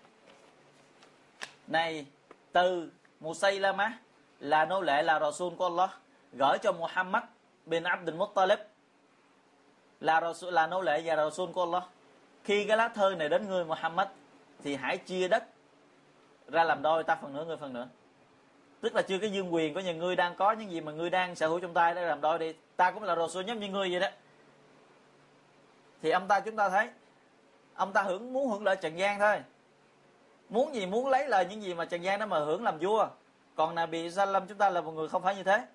này, 1.68 2.06
từ 2.52 2.90
Musaylama 3.20 3.98
là 4.40 4.66
nô 4.66 4.82
lệ, 4.82 5.04
là 5.04 5.20
Rasul 5.20 5.54
của 5.56 5.66
Allah, 5.66 5.90
gửi 6.34 6.58
cho 6.58 6.72
Muhammad 6.72 7.24
bin 7.66 7.84
Abdul 7.84 8.16
Muttalib, 8.16 8.60
là 10.00 10.22
Rasul, 10.22 10.54
là 10.54 10.68
nô 10.68 10.82
lệ 10.82 11.02
và 11.06 11.16
Rasul 11.16 11.52
của 11.52 11.64
Allah. 11.64 11.84
Khi 12.44 12.66
cái 12.68 12.78
lá 12.78 12.88
thư 12.88 13.16
này 13.16 13.30
đến 13.30 13.48
người 13.48 13.66
Muhammad 13.66 14.08
thì 14.64 14.76
hãy 14.76 14.98
chia 14.98 15.28
đất 15.28 15.44
ra 16.48 16.64
làm 16.64 16.82
đôi, 16.82 17.04
ta 17.04 17.16
phần 17.16 17.34
nữa 17.34 17.46
người 17.46 17.58
phần 17.58 17.74
nữa 17.74 17.88
tức 18.82 18.96
là 18.96 19.02
chưa 19.02 19.18
cái 19.18 19.32
dương 19.32 19.54
quyền 19.54 19.74
của 19.74 19.80
nhà 19.80 19.94
ngươi 19.94 20.16
đang 20.16 20.36
có 20.36 20.52
những 20.52 20.72
gì 20.72 20.82
mà 20.82 20.92
ngươi 20.92 21.10
đang 21.10 21.36
sở 21.36 21.48
hữu 21.48 21.60
trong 21.60 21.74
tay 21.74 21.96
để 21.96 22.06
làm 22.06 22.22
đôi 22.22 22.40
đi. 22.40 22.54
Ta 22.76 22.92
cũng 22.92 23.04
là 23.04 23.16
đồ 23.16 23.30
xô 23.30 23.42
giống 23.42 23.60
như 23.60 23.68
ngươi 23.68 23.92
vậy 23.92 24.00
đó. 24.00 24.08
Thì 26.02 26.10
ông 26.10 26.28
ta 26.28 26.40
chúng 26.40 26.56
ta 26.56 26.70
thấy, 26.70 26.90
ông 27.76 27.94
ta 27.94 28.02
hưởng, 28.02 28.34
muốn 28.34 28.50
hưởng 28.50 28.64
lợi 28.64 28.76
trần 28.76 28.98
gian 28.98 29.20
thôi. 29.20 29.40
Muốn 30.50 30.76
gì 30.76 30.86
muốn 30.86 31.10
lấy 31.10 31.28
lời 31.28 31.46
những 31.50 31.64
gì 31.64 31.74
mà 31.74 31.86
trần 31.86 32.04
gian 32.04 32.20
đó 32.20 32.26
mà 32.26 32.40
hưởng 32.40 32.64
làm 32.64 32.78
vua. 32.80 33.08
Còn 33.56 33.76
Nabi 33.76 34.10
lâm 34.10 34.48
chúng 34.48 34.58
ta 34.58 34.70
là 34.70 34.82
một 34.82 34.92
người 34.92 35.10
không 35.10 35.24
phải 35.24 35.36
như 35.36 35.44
thế. 35.44 35.66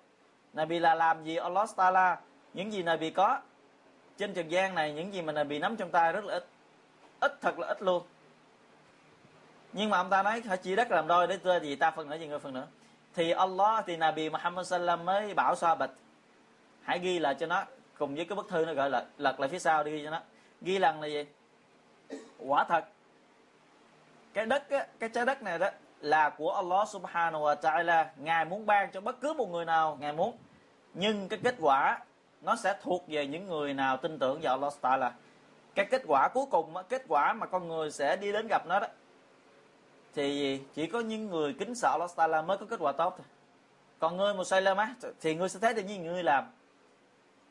Nabi 0.53 0.79
là 0.79 0.95
làm 0.95 1.23
gì? 1.23 1.35
Allah 1.35 1.69
Taala. 1.75 2.19
Những 2.53 2.73
gì 2.73 2.83
Nabi 2.83 3.09
có 3.09 3.39
trên 4.17 4.33
trần 4.33 4.51
gian 4.51 4.75
này, 4.75 4.93
những 4.93 5.13
gì 5.13 5.21
mà 5.21 5.33
Nabi 5.33 5.59
nắm 5.59 5.75
trong 5.75 5.91
tay 5.91 6.13
rất 6.13 6.25
là 6.25 6.33
ít. 6.33 6.45
Ít 7.19 7.41
thật 7.41 7.59
là 7.59 7.67
ít 7.67 7.81
luôn. 7.81 8.03
Nhưng 9.73 9.89
mà 9.89 9.97
ông 9.97 10.09
ta 10.09 10.23
nói 10.23 10.41
hãy 10.45 10.57
chia 10.57 10.75
đất 10.75 10.91
làm 10.91 11.07
đôi 11.07 11.27
để 11.27 11.37
tôi 11.37 11.59
gì 11.59 11.75
ta 11.75 11.91
phần 11.91 12.09
nữa, 12.09 12.17
gì 12.17 12.27
người 12.27 12.39
phần 12.39 12.53
nữa? 12.53 12.67
Thì 13.15 13.31
Allah 13.31 13.83
thì 13.87 13.97
Nabi 13.97 14.29
Muhammad 14.29 14.67
sallam 14.67 15.05
mới 15.05 15.33
bảo 15.33 15.55
bạch 15.79 15.91
hãy 16.83 16.99
ghi 16.99 17.19
lại 17.19 17.35
cho 17.35 17.45
nó 17.45 17.63
cùng 17.97 18.15
với 18.15 18.25
cái 18.25 18.35
bức 18.35 18.49
thư 18.49 18.65
nó 18.65 18.73
gọi 18.73 18.89
là 18.89 19.05
lật 19.17 19.39
lại 19.39 19.49
phía 19.49 19.59
sau 19.59 19.83
đi 19.83 19.91
ghi 19.91 20.03
cho 20.03 20.09
nó. 20.09 20.19
Ghi 20.61 20.79
lần 20.79 21.01
là 21.01 21.07
gì? 21.07 21.25
Quả 22.39 22.63
thật 22.63 22.85
cái 24.33 24.45
đất 24.45 24.69
á, 24.69 24.85
cái 24.99 25.09
trái 25.09 25.25
đất 25.25 25.41
này 25.43 25.59
đó 25.59 25.69
là 25.99 26.29
của 26.29 26.51
Allah 26.51 26.87
subhanahu 26.87 27.43
wa 27.43 27.55
ta'ala. 27.55 28.05
Ngài 28.17 28.45
muốn 28.45 28.65
ban 28.65 28.91
cho 28.91 29.01
bất 29.01 29.21
cứ 29.21 29.33
một 29.33 29.49
người 29.49 29.65
nào 29.65 29.97
ngài 29.99 30.13
muốn. 30.13 30.37
Nhưng 30.93 31.29
cái 31.29 31.39
kết 31.43 31.55
quả 31.59 31.99
nó 32.41 32.55
sẽ 32.55 32.77
thuộc 32.81 33.03
về 33.07 33.27
những 33.27 33.47
người 33.47 33.73
nào 33.73 33.97
tin 33.97 34.19
tưởng 34.19 34.39
vào 34.41 34.53
Allah 34.53 34.73
ta'ala. 34.81 35.11
Cái 35.75 35.85
kết 35.85 36.01
quả 36.07 36.27
cuối 36.33 36.45
cùng 36.51 36.73
kết 36.89 37.03
quả 37.07 37.33
mà 37.33 37.45
con 37.45 37.67
người 37.67 37.91
sẽ 37.91 38.15
đi 38.15 38.31
đến 38.31 38.47
gặp 38.47 38.67
nó 38.67 38.79
đó 38.79 38.87
thì 40.15 40.59
chỉ 40.75 40.87
có 40.87 40.99
những 40.99 41.29
người 41.29 41.53
kính 41.53 41.75
sợ 41.75 41.89
Allah 41.91 42.11
ta'ala 42.15 42.45
mới 42.45 42.57
có 42.57 42.65
kết 42.65 42.79
quả 42.79 42.91
tốt 42.91 43.13
thôi. 43.17 43.25
Còn 43.99 44.17
ngươi 44.17 44.33
một 44.33 44.43
sai 44.43 44.61
lầm 44.61 44.77
á 44.77 44.95
thì 45.21 45.35
ngươi 45.35 45.49
sẽ 45.49 45.59
thấy 45.59 45.73
được 45.73 45.81
những 45.87 46.03
gì 46.03 46.09
ngươi 46.09 46.23
làm. 46.23 46.43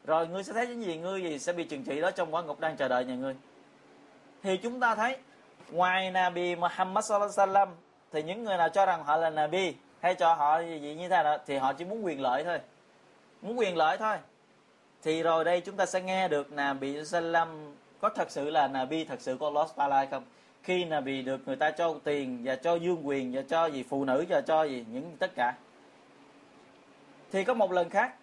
Rồi 0.04 0.28
ngươi 0.28 0.44
sẽ 0.44 0.52
thấy 0.52 0.66
những 0.66 0.84
gì 0.84 0.96
ngươi 0.96 1.22
gì 1.22 1.38
sẽ 1.38 1.52
bị 1.52 1.64
trừng 1.64 1.84
trị 1.84 2.00
đó 2.00 2.10
trong 2.10 2.34
quả 2.34 2.42
ngục 2.42 2.60
đang 2.60 2.76
chờ 2.76 2.88
đợi 2.88 3.04
nhà 3.04 3.14
ngươi 3.14 3.36
thì 4.42 4.56
chúng 4.56 4.80
ta 4.80 4.94
thấy 4.94 5.16
ngoài 5.70 6.10
Nabi 6.10 6.54
Muhammad 6.54 7.04
sallallahu 7.04 7.32
alaihi 7.36 7.52
wasallam 7.52 7.68
thì 8.12 8.22
những 8.22 8.44
người 8.44 8.56
nào 8.56 8.68
cho 8.68 8.86
rằng 8.86 9.04
họ 9.04 9.16
là 9.16 9.30
Nabi 9.30 9.74
hay 10.00 10.14
cho 10.14 10.34
họ 10.34 10.60
gì, 10.60 10.80
gì 10.80 10.94
như 10.94 11.08
thế 11.08 11.22
nào 11.22 11.38
thì 11.46 11.56
họ 11.56 11.72
chỉ 11.72 11.84
muốn 11.84 12.04
quyền 12.04 12.20
lợi 12.20 12.44
thôi. 12.44 12.60
Muốn 13.42 13.58
quyền 13.58 13.76
lợi 13.76 13.96
thôi. 13.98 14.16
Thì 15.02 15.22
rồi 15.22 15.44
đây 15.44 15.60
chúng 15.60 15.76
ta 15.76 15.86
sẽ 15.86 16.00
nghe 16.00 16.28
được 16.28 16.52
Nabi 16.52 17.04
sallam 17.04 17.74
có 18.00 18.08
thật 18.08 18.30
sự 18.30 18.50
là 18.50 18.68
Nabi 18.68 19.04
thật 19.04 19.20
sự 19.20 19.36
của 19.36 19.46
Allah 19.46 19.68
Taala 19.76 19.96
hay 19.96 20.06
không? 20.06 20.24
Khi 20.62 20.84
là 20.84 21.00
bị 21.00 21.22
được 21.22 21.40
người 21.46 21.56
ta 21.56 21.70
cho 21.70 21.94
tiền 22.04 22.40
và 22.44 22.56
cho 22.56 22.74
dương 22.74 23.06
quyền 23.06 23.32
và 23.32 23.42
cho 23.48 23.66
gì 23.66 23.82
phụ 23.82 24.04
nữ 24.04 24.24
và 24.28 24.40
cho 24.40 24.62
gì 24.62 24.84
những 24.92 25.16
tất 25.18 25.30
cả. 25.34 25.54
Thì 27.32 27.44
có 27.44 27.54
một 27.54 27.72
lần 27.72 27.90
khác 27.90 28.14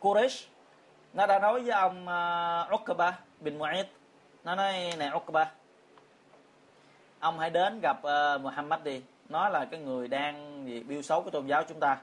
Quraysh 0.00 0.48
nó 1.12 1.26
đã 1.26 1.38
nói 1.38 1.60
với 1.60 1.70
ông 1.70 2.06
uh, 2.06 2.80
Uqba 2.80 3.18
bin 3.40 3.58
Mu'ayth 3.58 3.84
nó 4.44 4.54
nói 4.54 4.72
này 4.98 5.10
Uqba 5.16 5.50
ông 7.24 7.38
hãy 7.38 7.50
đến 7.50 7.80
gặp 7.82 7.96
uh, 7.98 8.40
Muhammad 8.40 8.80
đi. 8.82 9.02
Nó 9.28 9.48
là 9.48 9.64
cái 9.64 9.80
người 9.80 10.08
đang 10.08 10.64
gì 10.66 10.82
biêu 10.82 11.02
xấu 11.02 11.22
cái 11.22 11.30
tôn 11.30 11.46
giáo 11.46 11.62
chúng 11.68 11.80
ta. 11.80 11.98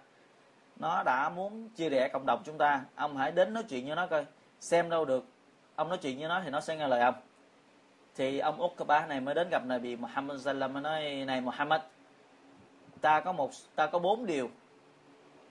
Nó 0.75 1.03
đã 1.03 1.29
muốn 1.29 1.69
chia 1.69 1.89
rẽ 1.89 2.09
cộng 2.13 2.25
đồng 2.25 2.41
chúng 2.45 2.57
ta. 2.57 2.81
Ông 2.95 3.17
hãy 3.17 3.31
đến 3.31 3.53
nói 3.53 3.63
chuyện 3.69 3.87
với 3.87 3.95
nó 3.95 4.07
coi 4.07 4.25
xem 4.59 4.89
đâu 4.89 5.05
được. 5.05 5.25
Ông 5.75 5.89
nói 5.89 5.97
chuyện 5.97 6.19
với 6.19 6.29
nó 6.29 6.41
thì 6.43 6.49
nó 6.49 6.61
sẽ 6.61 6.75
nghe 6.75 6.87
lời 6.87 7.01
ông 7.01 7.15
thì 8.15 8.39
ông 8.39 8.61
Uqba 8.61 9.05
này 9.05 9.21
mới 9.21 9.35
đến 9.35 9.49
gặp 9.49 9.65
này 9.65 9.79
bị 9.79 9.95
Muhammad 9.95 10.41
sallam 10.41 10.83
nói, 10.83 11.23
này 11.27 11.41
Muhammad, 11.41 11.81
ta 13.01 13.19
có 13.19 13.31
một, 13.31 13.51
ta 13.75 13.87
có 13.87 13.99
bốn 13.99 14.25
điều 14.25 14.49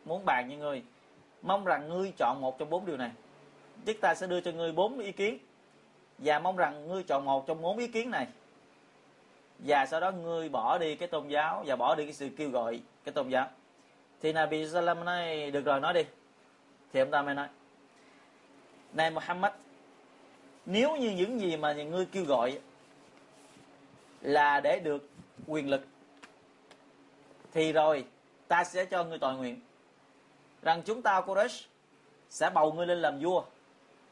muốn 0.05 0.25
bàn 0.25 0.49
với 0.49 0.57
ngươi. 0.57 0.83
Mong 1.43 1.64
rằng 1.64 1.88
ngươi 1.88 2.12
chọn 2.19 2.40
một 2.40 2.59
trong 2.59 2.71
bốn 2.71 2.87
điều 2.87 2.97
này. 2.97 3.11
Chúng 3.87 4.00
ta 4.00 4.14
sẽ 4.14 4.26
đưa 4.26 4.40
cho 4.40 4.52
ngươi 4.52 4.73
bốn 4.73 4.99
ý 4.99 5.12
kiến. 5.12 5.38
Và 6.19 6.38
mong 6.38 6.57
rằng 6.57 6.88
ngươi 6.88 7.02
chọn 7.02 7.25
một 7.25 7.47
trong 7.47 7.62
bốn 7.62 7.79
ý 7.79 7.88
kiến 7.88 8.11
này. 8.11 8.26
Và 9.59 9.87
sau 9.87 10.00
đó 10.00 10.11
ngươi 10.11 10.49
bỏ 10.49 10.79
đi 10.79 10.97
cái 10.97 11.09
tôn 11.09 11.29
giáo 11.29 11.64
và 11.67 11.76
bỏ 11.76 11.95
đi 11.95 12.05
cái 12.05 12.12
sự 12.12 12.29
kêu 12.37 12.50
gọi 12.50 12.81
cái 13.05 13.12
tôn 13.12 13.29
giáo. 13.29 13.49
Thì 14.23 14.33
Nabi 14.33 14.69
Sallam 14.69 15.05
nói, 15.05 15.50
được 15.50 15.64
rồi, 15.64 15.81
nói 15.81 15.95
đi. 15.95 16.05
Thì 16.93 17.00
ông 17.00 17.11
ta 17.11 17.23
mới 17.23 17.35
nói, 17.35 17.49
này 18.93 19.11
Muhammad 19.11 19.52
nếu 20.67 20.97
như 20.97 21.11
những 21.11 21.40
gì 21.40 21.57
mà 21.57 21.73
ngươi 21.73 22.07
kêu 22.07 22.25
gọi 22.25 22.59
là 24.21 24.61
để 24.61 24.79
được 24.79 25.09
quyền 25.47 25.69
lực, 25.69 25.87
thì 27.52 27.73
rồi 27.73 28.05
ta 28.49 28.64
sẽ 28.64 28.85
cho 28.85 29.05
ngươi 29.05 29.19
tội 29.19 29.35
nguyện 29.35 29.61
rằng 30.62 30.83
chúng 30.85 31.02
ta 31.02 31.21
Quraysh 31.21 31.67
sẽ 32.31 32.50
bầu 32.50 32.73
ngươi 32.73 32.87
lên 32.87 32.99
làm 32.99 33.19
vua. 33.21 33.45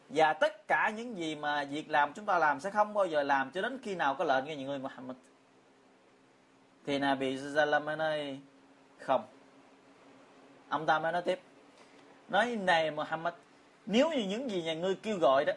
Và 0.09 0.33
tất 0.33 0.69
cả 0.69 0.93
những 0.97 1.17
gì 1.17 1.35
mà 1.35 1.65
việc 1.65 1.91
làm 1.91 2.13
chúng 2.13 2.25
ta 2.25 2.39
làm 2.39 2.61
sẽ 2.61 2.71
không 2.71 2.95
bao 2.95 3.07
giờ 3.07 3.23
làm 3.23 3.51
cho 3.51 3.63
đến 3.63 3.79
khi 3.83 3.95
nào 3.95 4.15
có 4.15 4.25
lệnh 4.25 4.45
của 4.45 4.53
những 4.53 4.67
người 4.67 4.79
Muhammad. 4.79 5.17
Thì 6.87 6.99
Nabi 6.99 7.37
bị 7.37 7.79
mới 7.85 7.97
nói, 7.97 8.39
không. 8.99 9.27
Ông 10.69 10.87
ta 10.87 10.99
mới 10.99 11.13
nói 11.13 11.23
tiếp, 11.23 11.41
nói 12.29 12.57
này, 12.57 12.91
Muhammad, 12.91 13.35
nếu 13.87 14.11
như 14.11 14.25
những 14.29 14.51
gì 14.51 14.63
nhà 14.63 14.75
ngươi 14.75 14.95
kêu 14.95 15.19
gọi 15.19 15.45
đó 15.45 15.53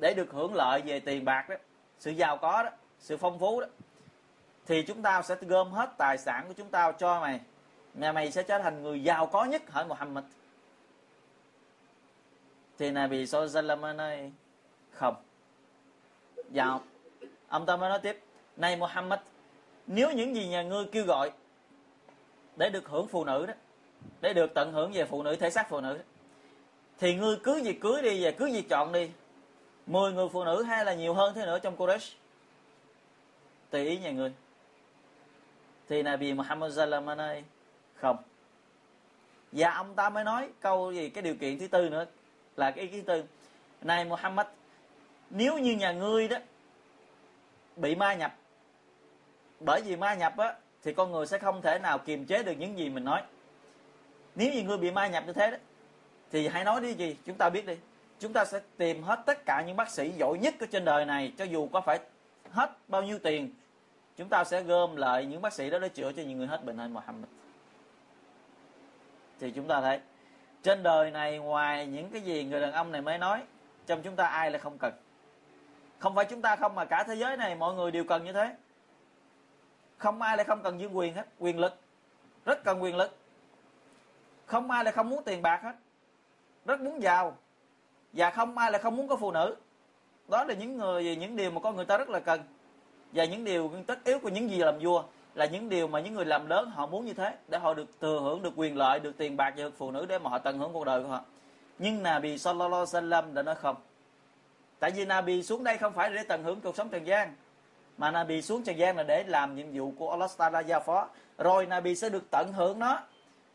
để 0.00 0.14
được 0.14 0.30
hưởng 0.32 0.54
lợi 0.54 0.82
về 0.84 1.00
tiền 1.00 1.24
bạc 1.24 1.48
đó 1.48 1.56
sự 1.98 2.10
giàu 2.10 2.36
có 2.36 2.62
đó 2.62 2.70
sự 2.98 3.16
phong 3.16 3.38
phú 3.38 3.60
đó 3.60 3.66
thì 4.66 4.82
chúng 4.82 5.02
ta 5.02 5.22
sẽ 5.22 5.36
gom 5.40 5.72
hết 5.72 5.90
tài 5.98 6.18
sản 6.18 6.44
của 6.48 6.54
chúng 6.54 6.68
ta 6.68 6.92
cho 6.92 7.20
mày. 7.20 7.40
Nhà 7.94 8.12
mày 8.12 8.30
sẽ 8.30 8.42
trở 8.42 8.58
thành 8.58 8.82
người 8.82 9.02
giàu 9.02 9.26
có 9.26 9.44
nhất 9.44 9.70
hỏi 9.70 9.84
Muhammad. 9.84 10.24
Thì 12.78 12.90
Nabi 12.90 13.26
Sallallahu 13.26 13.80
mới 13.80 13.94
nói 13.94 14.32
không. 14.92 15.14
Giàu 16.50 16.80
ông 17.48 17.66
ta 17.66 17.76
mới 17.76 17.88
nói 17.88 17.98
tiếp 17.98 18.22
này 18.56 18.76
Muhammad 18.76 19.20
nếu 19.86 20.12
những 20.12 20.34
gì 20.34 20.48
nhà 20.48 20.62
ngươi 20.62 20.84
kêu 20.92 21.04
gọi 21.04 21.32
để 22.56 22.70
được 22.70 22.88
hưởng 22.88 23.08
phụ 23.08 23.24
nữ 23.24 23.46
đó 23.46 23.54
để 24.20 24.32
được 24.32 24.54
tận 24.54 24.72
hưởng 24.72 24.92
về 24.92 25.04
phụ 25.04 25.22
nữ 25.22 25.36
thể 25.36 25.50
xác 25.50 25.68
phụ 25.68 25.80
nữ 25.80 25.96
đó, 25.96 26.04
thì 26.98 27.14
ngươi 27.14 27.36
cứ 27.42 27.56
gì 27.56 27.72
cưới 27.72 28.02
đi 28.02 28.24
và 28.24 28.30
cứ 28.30 28.46
gì 28.46 28.62
chọn 28.62 28.92
đi 28.92 29.10
10 29.90 30.12
người 30.12 30.28
phụ 30.28 30.44
nữ 30.44 30.62
hay 30.62 30.84
là 30.84 30.94
nhiều 30.94 31.14
hơn 31.14 31.34
thế 31.34 31.46
nữa 31.46 31.58
trong 31.58 31.76
Quraysh. 31.76 32.16
Tùy 33.70 33.84
ý 33.84 33.98
nhà 33.98 34.10
người. 34.10 34.32
thì 35.88 36.02
Nabi 36.02 36.32
Muhammad 36.32 36.76
Sallam 36.76 37.06
nói, 37.06 37.44
không. 37.94 38.16
Và 39.52 39.70
ông 39.70 39.94
ta 39.94 40.10
mới 40.10 40.24
nói 40.24 40.48
câu 40.60 40.92
gì, 40.92 41.08
cái 41.08 41.22
điều 41.22 41.34
kiện 41.34 41.58
thứ 41.58 41.68
tư 41.68 41.88
nữa, 41.88 42.06
là 42.56 42.70
cái 42.70 42.84
ý 42.84 42.90
thứ 42.90 43.00
tư. 43.06 43.24
Này 43.82 44.04
Muhammad, 44.04 44.46
nếu 45.30 45.58
như 45.58 45.76
nhà 45.76 45.92
ngươi 45.92 46.28
đó 46.28 46.36
bị 47.76 47.94
ma 47.94 48.14
nhập, 48.14 48.34
bởi 49.60 49.82
vì 49.84 49.96
ma 49.96 50.14
nhập 50.14 50.36
á, 50.36 50.54
thì 50.82 50.92
con 50.92 51.12
người 51.12 51.26
sẽ 51.26 51.38
không 51.38 51.62
thể 51.62 51.78
nào 51.78 51.98
kiềm 51.98 52.26
chế 52.26 52.42
được 52.42 52.54
những 52.58 52.78
gì 52.78 52.88
mình 52.88 53.04
nói. 53.04 53.22
Nếu 54.34 54.52
như 54.52 54.62
ngươi 54.62 54.78
bị 54.78 54.90
ma 54.90 55.08
nhập 55.08 55.24
như 55.26 55.32
thế 55.32 55.50
đó, 55.50 55.56
thì 56.32 56.48
hãy 56.48 56.64
nói 56.64 56.80
đi 56.80 56.94
gì, 56.94 57.16
chúng 57.26 57.36
ta 57.36 57.50
biết 57.50 57.66
đi 57.66 57.76
chúng 58.20 58.32
ta 58.32 58.44
sẽ 58.44 58.60
tìm 58.76 59.02
hết 59.02 59.22
tất 59.26 59.46
cả 59.46 59.62
những 59.66 59.76
bác 59.76 59.90
sĩ 59.90 60.10
giỏi 60.10 60.38
nhất 60.38 60.54
ở 60.60 60.66
trên 60.66 60.84
đời 60.84 61.04
này, 61.04 61.32
cho 61.38 61.44
dù 61.44 61.68
có 61.72 61.80
phải 61.80 61.98
hết 62.50 62.70
bao 62.88 63.02
nhiêu 63.02 63.18
tiền. 63.18 63.54
Chúng 64.16 64.28
ta 64.28 64.44
sẽ 64.44 64.62
gom 64.62 64.96
lại 64.96 65.26
những 65.26 65.42
bác 65.42 65.52
sĩ 65.52 65.70
đó 65.70 65.78
để 65.78 65.88
chữa 65.88 66.12
cho 66.12 66.22
những 66.22 66.38
người 66.38 66.46
hết 66.46 66.64
bệnh 66.64 66.78
hơn 66.78 66.94
Muhammad 66.94 67.30
thì 69.40 69.50
chúng 69.50 69.66
ta 69.66 69.80
thấy, 69.80 70.00
trên 70.62 70.82
đời 70.82 71.10
này 71.10 71.38
ngoài 71.38 71.86
những 71.86 72.10
cái 72.10 72.22
gì 72.22 72.44
người 72.44 72.60
đàn 72.60 72.72
ông 72.72 72.92
này 72.92 73.02
mới 73.02 73.18
nói, 73.18 73.42
trong 73.86 74.02
chúng 74.02 74.16
ta 74.16 74.26
ai 74.26 74.50
là 74.50 74.58
không 74.58 74.78
cần? 74.78 74.92
Không 75.98 76.14
phải 76.14 76.24
chúng 76.24 76.42
ta 76.42 76.56
không 76.56 76.74
mà 76.74 76.84
cả 76.84 77.04
thế 77.06 77.14
giới 77.14 77.36
này 77.36 77.54
mọi 77.54 77.74
người 77.74 77.90
đều 77.90 78.04
cần 78.04 78.24
như 78.24 78.32
thế. 78.32 78.54
Không 79.98 80.22
ai 80.22 80.36
lại 80.36 80.44
không 80.44 80.62
cần 80.62 80.80
dương 80.80 80.96
quyền 80.96 81.14
hết, 81.14 81.26
quyền 81.38 81.58
lực. 81.58 81.78
Rất 82.44 82.64
cần 82.64 82.82
quyền 82.82 82.96
lực. 82.96 83.16
Không 84.46 84.70
ai 84.70 84.84
lại 84.84 84.92
không 84.92 85.10
muốn 85.10 85.24
tiền 85.24 85.42
bạc 85.42 85.60
hết. 85.62 85.74
Rất 86.64 86.80
muốn 86.80 87.02
giàu 87.02 87.36
và 88.12 88.30
không 88.30 88.58
ai 88.58 88.72
là 88.72 88.78
không 88.78 88.96
muốn 88.96 89.08
có 89.08 89.16
phụ 89.16 89.30
nữ. 89.30 89.56
Đó 90.28 90.44
là 90.44 90.54
những 90.54 90.78
người 90.78 91.16
những 91.16 91.36
điều 91.36 91.50
mà 91.50 91.60
con 91.60 91.76
người 91.76 91.84
ta 91.84 91.96
rất 91.96 92.08
là 92.08 92.20
cần. 92.20 92.40
Và 93.12 93.24
những 93.24 93.44
điều 93.44 93.70
tất 93.86 94.04
yếu 94.04 94.18
của 94.18 94.28
những 94.28 94.50
gì 94.50 94.56
làm 94.56 94.78
vua 94.80 95.02
là 95.34 95.46
những 95.46 95.68
điều 95.68 95.88
mà 95.88 96.00
những 96.00 96.14
người 96.14 96.24
làm 96.24 96.46
lớn 96.46 96.70
họ 96.70 96.86
muốn 96.86 97.06
như 97.06 97.12
thế 97.12 97.34
để 97.48 97.58
họ 97.58 97.74
được 97.74 98.00
thừa 98.00 98.20
hưởng, 98.20 98.42
được 98.42 98.52
quyền 98.56 98.76
lợi, 98.76 99.00
được 99.00 99.16
tiền 99.18 99.36
bạc 99.36 99.50
và 99.56 99.62
được 99.62 99.74
phụ 99.78 99.90
nữ 99.90 100.06
để 100.06 100.18
mà 100.18 100.30
họ 100.30 100.38
tận 100.38 100.58
hưởng 100.58 100.72
cuộc 100.72 100.84
đời 100.84 101.02
của 101.02 101.08
họ. 101.08 101.20
Nhưng 101.78 102.02
Nabi 102.02 102.38
Sallallahu 102.38 102.84
Alaihi 102.92 103.08
Wasallam 103.08 103.34
đã 103.34 103.42
nói 103.42 103.54
không. 103.54 103.76
Tại 104.78 104.90
vì 104.90 105.04
Nabi 105.04 105.42
xuống 105.42 105.64
đây 105.64 105.78
không 105.78 105.92
phải 105.92 106.10
để 106.10 106.22
tận 106.22 106.42
hưởng 106.42 106.60
cuộc 106.60 106.76
sống 106.76 106.88
trần 106.88 107.06
gian, 107.06 107.34
mà 107.98 108.10
Nabi 108.10 108.42
xuống 108.42 108.62
trần 108.62 108.78
gian 108.78 108.96
là 108.96 109.02
để 109.02 109.24
làm 109.26 109.56
nhiệm 109.56 109.66
vụ 109.72 109.92
của 109.98 110.10
Allah 110.10 110.30
Taala 110.36 110.60
giao 110.60 110.80
phó. 110.80 111.08
Rồi 111.38 111.66
Nabi 111.66 111.94
sẽ 111.94 112.08
được 112.08 112.30
tận 112.30 112.52
hưởng 112.52 112.78
nó 112.78 113.00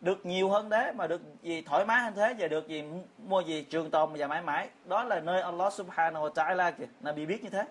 được 0.02 0.26
nhiều 0.26 0.50
hơn 0.50 0.70
thế, 0.70 0.92
mà 0.92 1.08
được 1.08 1.22
gì 1.42 1.62
thoải 1.62 1.86
mái 1.86 2.02
hơn 2.02 2.14
thế, 2.16 2.36
và 2.38 2.48
được 2.48 2.68
gì 2.68 2.84
mua 3.18 3.42
gì 3.42 3.62
trường 3.62 3.92
tồn 3.92 4.10
và 4.14 4.28
mãi 4.28 4.42
mãi. 4.42 4.70
Đó 4.86 5.04
là 5.04 5.20
nơi 5.20 5.42
Allah 5.42 5.74
Subhanahu 5.74 6.26
wa 6.26 6.30
Taala 6.30 6.72
kìa. 6.72 6.88
Nabi 7.02 7.26
biết 7.26 7.44
như 7.44 7.50
thế. 7.50 7.66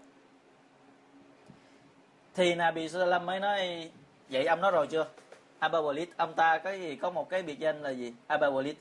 Thì 2.34 2.54
Nabi 2.54 2.88
Sallam 2.88 3.26
mới 3.26 3.40
nói, 3.40 3.90
vậy 4.28 4.46
ông 4.46 4.60
nói 4.60 4.70
rồi 4.72 4.86
chưa? 4.86 5.06
Abu 5.58 5.78
Walid, 5.78 6.06
ông 6.16 6.34
ta 6.34 6.58
có 6.58 6.70
gì? 6.70 6.96
Có 6.96 7.10
một 7.10 7.28
cái 7.28 7.42
biệt 7.42 7.58
danh 7.58 7.82
là 7.82 7.90
gì? 7.90 8.14
Abu 8.26 8.46
Walid. 8.46 8.74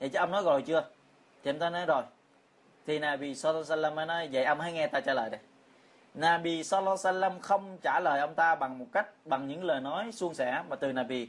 Vậy 0.00 0.08
chứ 0.08 0.18
ông 0.18 0.30
nói 0.30 0.42
rồi 0.42 0.62
chưa? 0.62 0.84
Thì 1.44 1.50
ông 1.50 1.58
ta 1.58 1.70
nói 1.70 1.86
rồi. 1.86 2.02
Thì 2.86 2.98
Nabi 2.98 3.34
Sallam 3.34 3.94
mới 3.94 4.06
nói, 4.06 4.28
vậy 4.32 4.44
ông 4.44 4.60
hãy 4.60 4.72
nghe 4.72 4.86
ta 4.86 5.00
trả 5.00 5.14
lời 5.14 5.30
đây. 5.30 5.40
Nabi 6.14 6.64
Sallam 6.64 7.40
không 7.40 7.78
trả 7.82 8.00
lời 8.00 8.20
ông 8.20 8.34
ta 8.34 8.54
bằng 8.54 8.78
một 8.78 8.86
cách, 8.92 9.06
bằng 9.24 9.48
những 9.48 9.64
lời 9.64 9.80
nói 9.80 10.12
suôn 10.12 10.34
sẻ, 10.34 10.62
mà 10.68 10.76
từ 10.76 10.92
Nabi 10.92 11.28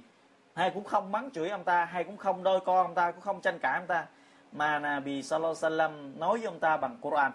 hay 0.56 0.72
cũng 0.74 0.84
không 0.84 1.12
mắng 1.12 1.30
chửi 1.34 1.50
ông 1.50 1.64
ta 1.64 1.86
hay 1.86 2.04
cũng 2.04 2.18
không 2.18 2.44
đôi 2.44 2.60
con 2.60 2.78
ông 2.78 2.96
ta 2.96 3.12
cũng 3.12 3.22
không 3.22 3.42
tranh 3.42 3.60
cãi 3.60 3.78
ông 3.78 3.88
ta. 3.88 4.06
Mà 4.52 4.80
Nabi 4.80 5.24
Sallam 5.24 6.20
nói 6.20 6.38
với 6.38 6.46
ông 6.46 6.60
ta 6.60 6.78
bằng 6.78 6.98
Quran. 7.02 7.32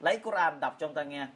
Lấy 0.00 0.18
Quran 0.18 0.60
đọc 0.60 0.76
cho 0.78 0.86
ông 0.86 0.94
ta 0.94 1.02
nghe. 1.02 1.26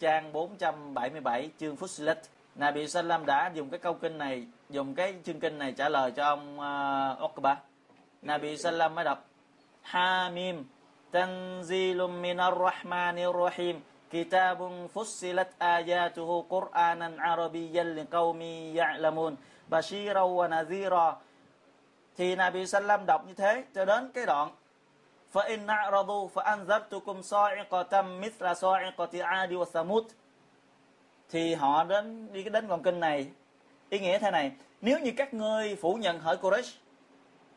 Trang 0.00 0.32
477 0.32 1.50
chương 1.58 1.76
Fusilat 1.76 2.14
Nabi 2.54 2.88
Sallam 2.88 3.26
đã 3.26 3.50
dùng 3.54 3.70
cái 3.70 3.80
câu 3.80 3.94
kinh 3.94 4.18
này 4.18 4.46
dùng 4.70 4.94
cái 4.94 5.14
chương 5.24 5.40
kinh 5.40 5.58
này 5.58 5.72
trả 5.72 5.88
lời 5.88 6.10
cho 6.10 6.24
ông 6.24 6.58
uh, 6.58 7.24
Uqba. 7.24 7.56
Nabi 8.22 8.56
Sallam 8.56 8.94
mới 8.94 9.04
đọc. 9.04 9.24
Hamim 9.82 10.64
Tanzilum 11.12 12.22
minar 12.22 12.54
rahmanir 12.54 13.34
rahim. 13.44 13.80
Kitabun 14.10 14.88
fussilat 14.94 15.54
ayatuhu 15.58 16.46
Qur'anan 16.48 17.16
arabiyyan 17.18 17.94
liqaumi 17.94 18.74
ya'lamun. 18.74 19.36
Bashira 19.69 20.21
wa 20.21 20.49
nadhira 20.49 21.15
thì 22.17 22.35
Nabi 22.35 22.67
Sallam 22.67 23.05
đọc 23.05 23.27
như 23.27 23.33
thế 23.33 23.63
cho 23.73 23.85
đến 23.85 24.11
cái 24.13 24.25
đoạn 24.25 24.49
فإن 25.35 25.69
أعرضوا 25.69 26.27
فأنذرتكم 26.35 27.21
صاعقة 27.21 28.01
مثل 28.01 28.55
صاعقة 28.55 29.23
عاد 29.23 29.53
وثمود 29.53 30.03
thì 31.29 31.55
họ 31.55 31.83
đến 31.83 32.33
đi 32.33 32.43
đến 32.43 32.67
con 32.67 32.83
kinh 32.83 32.99
này 32.99 33.27
ý 33.89 33.99
nghĩa 33.99 34.19
thế 34.19 34.31
này 34.31 34.51
nếu 34.81 34.99
như 34.99 35.11
các 35.17 35.33
ngươi 35.33 35.75
phủ 35.75 35.93
nhận 35.93 36.19
hỏi 36.19 36.37
Quraysh 36.41 36.77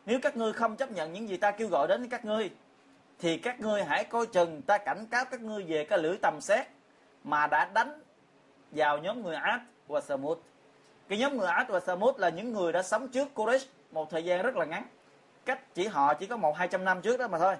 nếu 0.06 0.18
các 0.22 0.36
ngươi 0.36 0.52
không 0.52 0.76
chấp 0.76 0.90
nhận 0.90 1.12
những 1.12 1.28
gì 1.28 1.36
ta 1.36 1.50
kêu 1.50 1.68
gọi 1.68 1.88
đến 1.88 2.00
với 2.00 2.08
các 2.10 2.24
ngươi 2.24 2.50
thì 3.18 3.38
các 3.38 3.60
ngươi 3.60 3.84
hãy 3.84 4.04
coi 4.04 4.26
chừng 4.26 4.62
ta 4.62 4.78
cảnh 4.78 5.06
cáo 5.10 5.24
các 5.24 5.40
ngươi 5.40 5.62
về 5.62 5.84
cái 5.84 5.98
lưỡi 5.98 6.16
tầm 6.22 6.40
xét 6.40 6.66
mà 7.24 7.46
đã 7.46 7.70
đánh 7.74 8.00
vào 8.70 8.98
nhóm 8.98 9.22
người 9.22 9.36
Ad 9.36 9.60
và 9.88 10.00
Samud 10.00 10.38
cái 11.07 11.19
nhóm 11.19 11.37
người 11.37 11.47
Ad 11.47 11.69
và 11.69 11.79
Samud 11.79 12.17
là 12.17 12.29
những 12.29 12.53
người 12.53 12.71
đã 12.71 12.83
sống 12.83 13.07
trước 13.07 13.27
Quraysh 13.35 13.65
một 13.91 14.09
thời 14.09 14.23
gian 14.23 14.41
rất 14.41 14.55
là 14.55 14.65
ngắn. 14.65 14.83
Cách 15.45 15.73
chỉ 15.73 15.87
họ 15.87 16.13
chỉ 16.13 16.25
có 16.25 16.37
một 16.37 16.57
hai 16.57 16.67
trăm 16.67 16.83
năm 16.83 17.01
trước 17.01 17.17
đó 17.17 17.27
mà 17.27 17.39
thôi. 17.39 17.55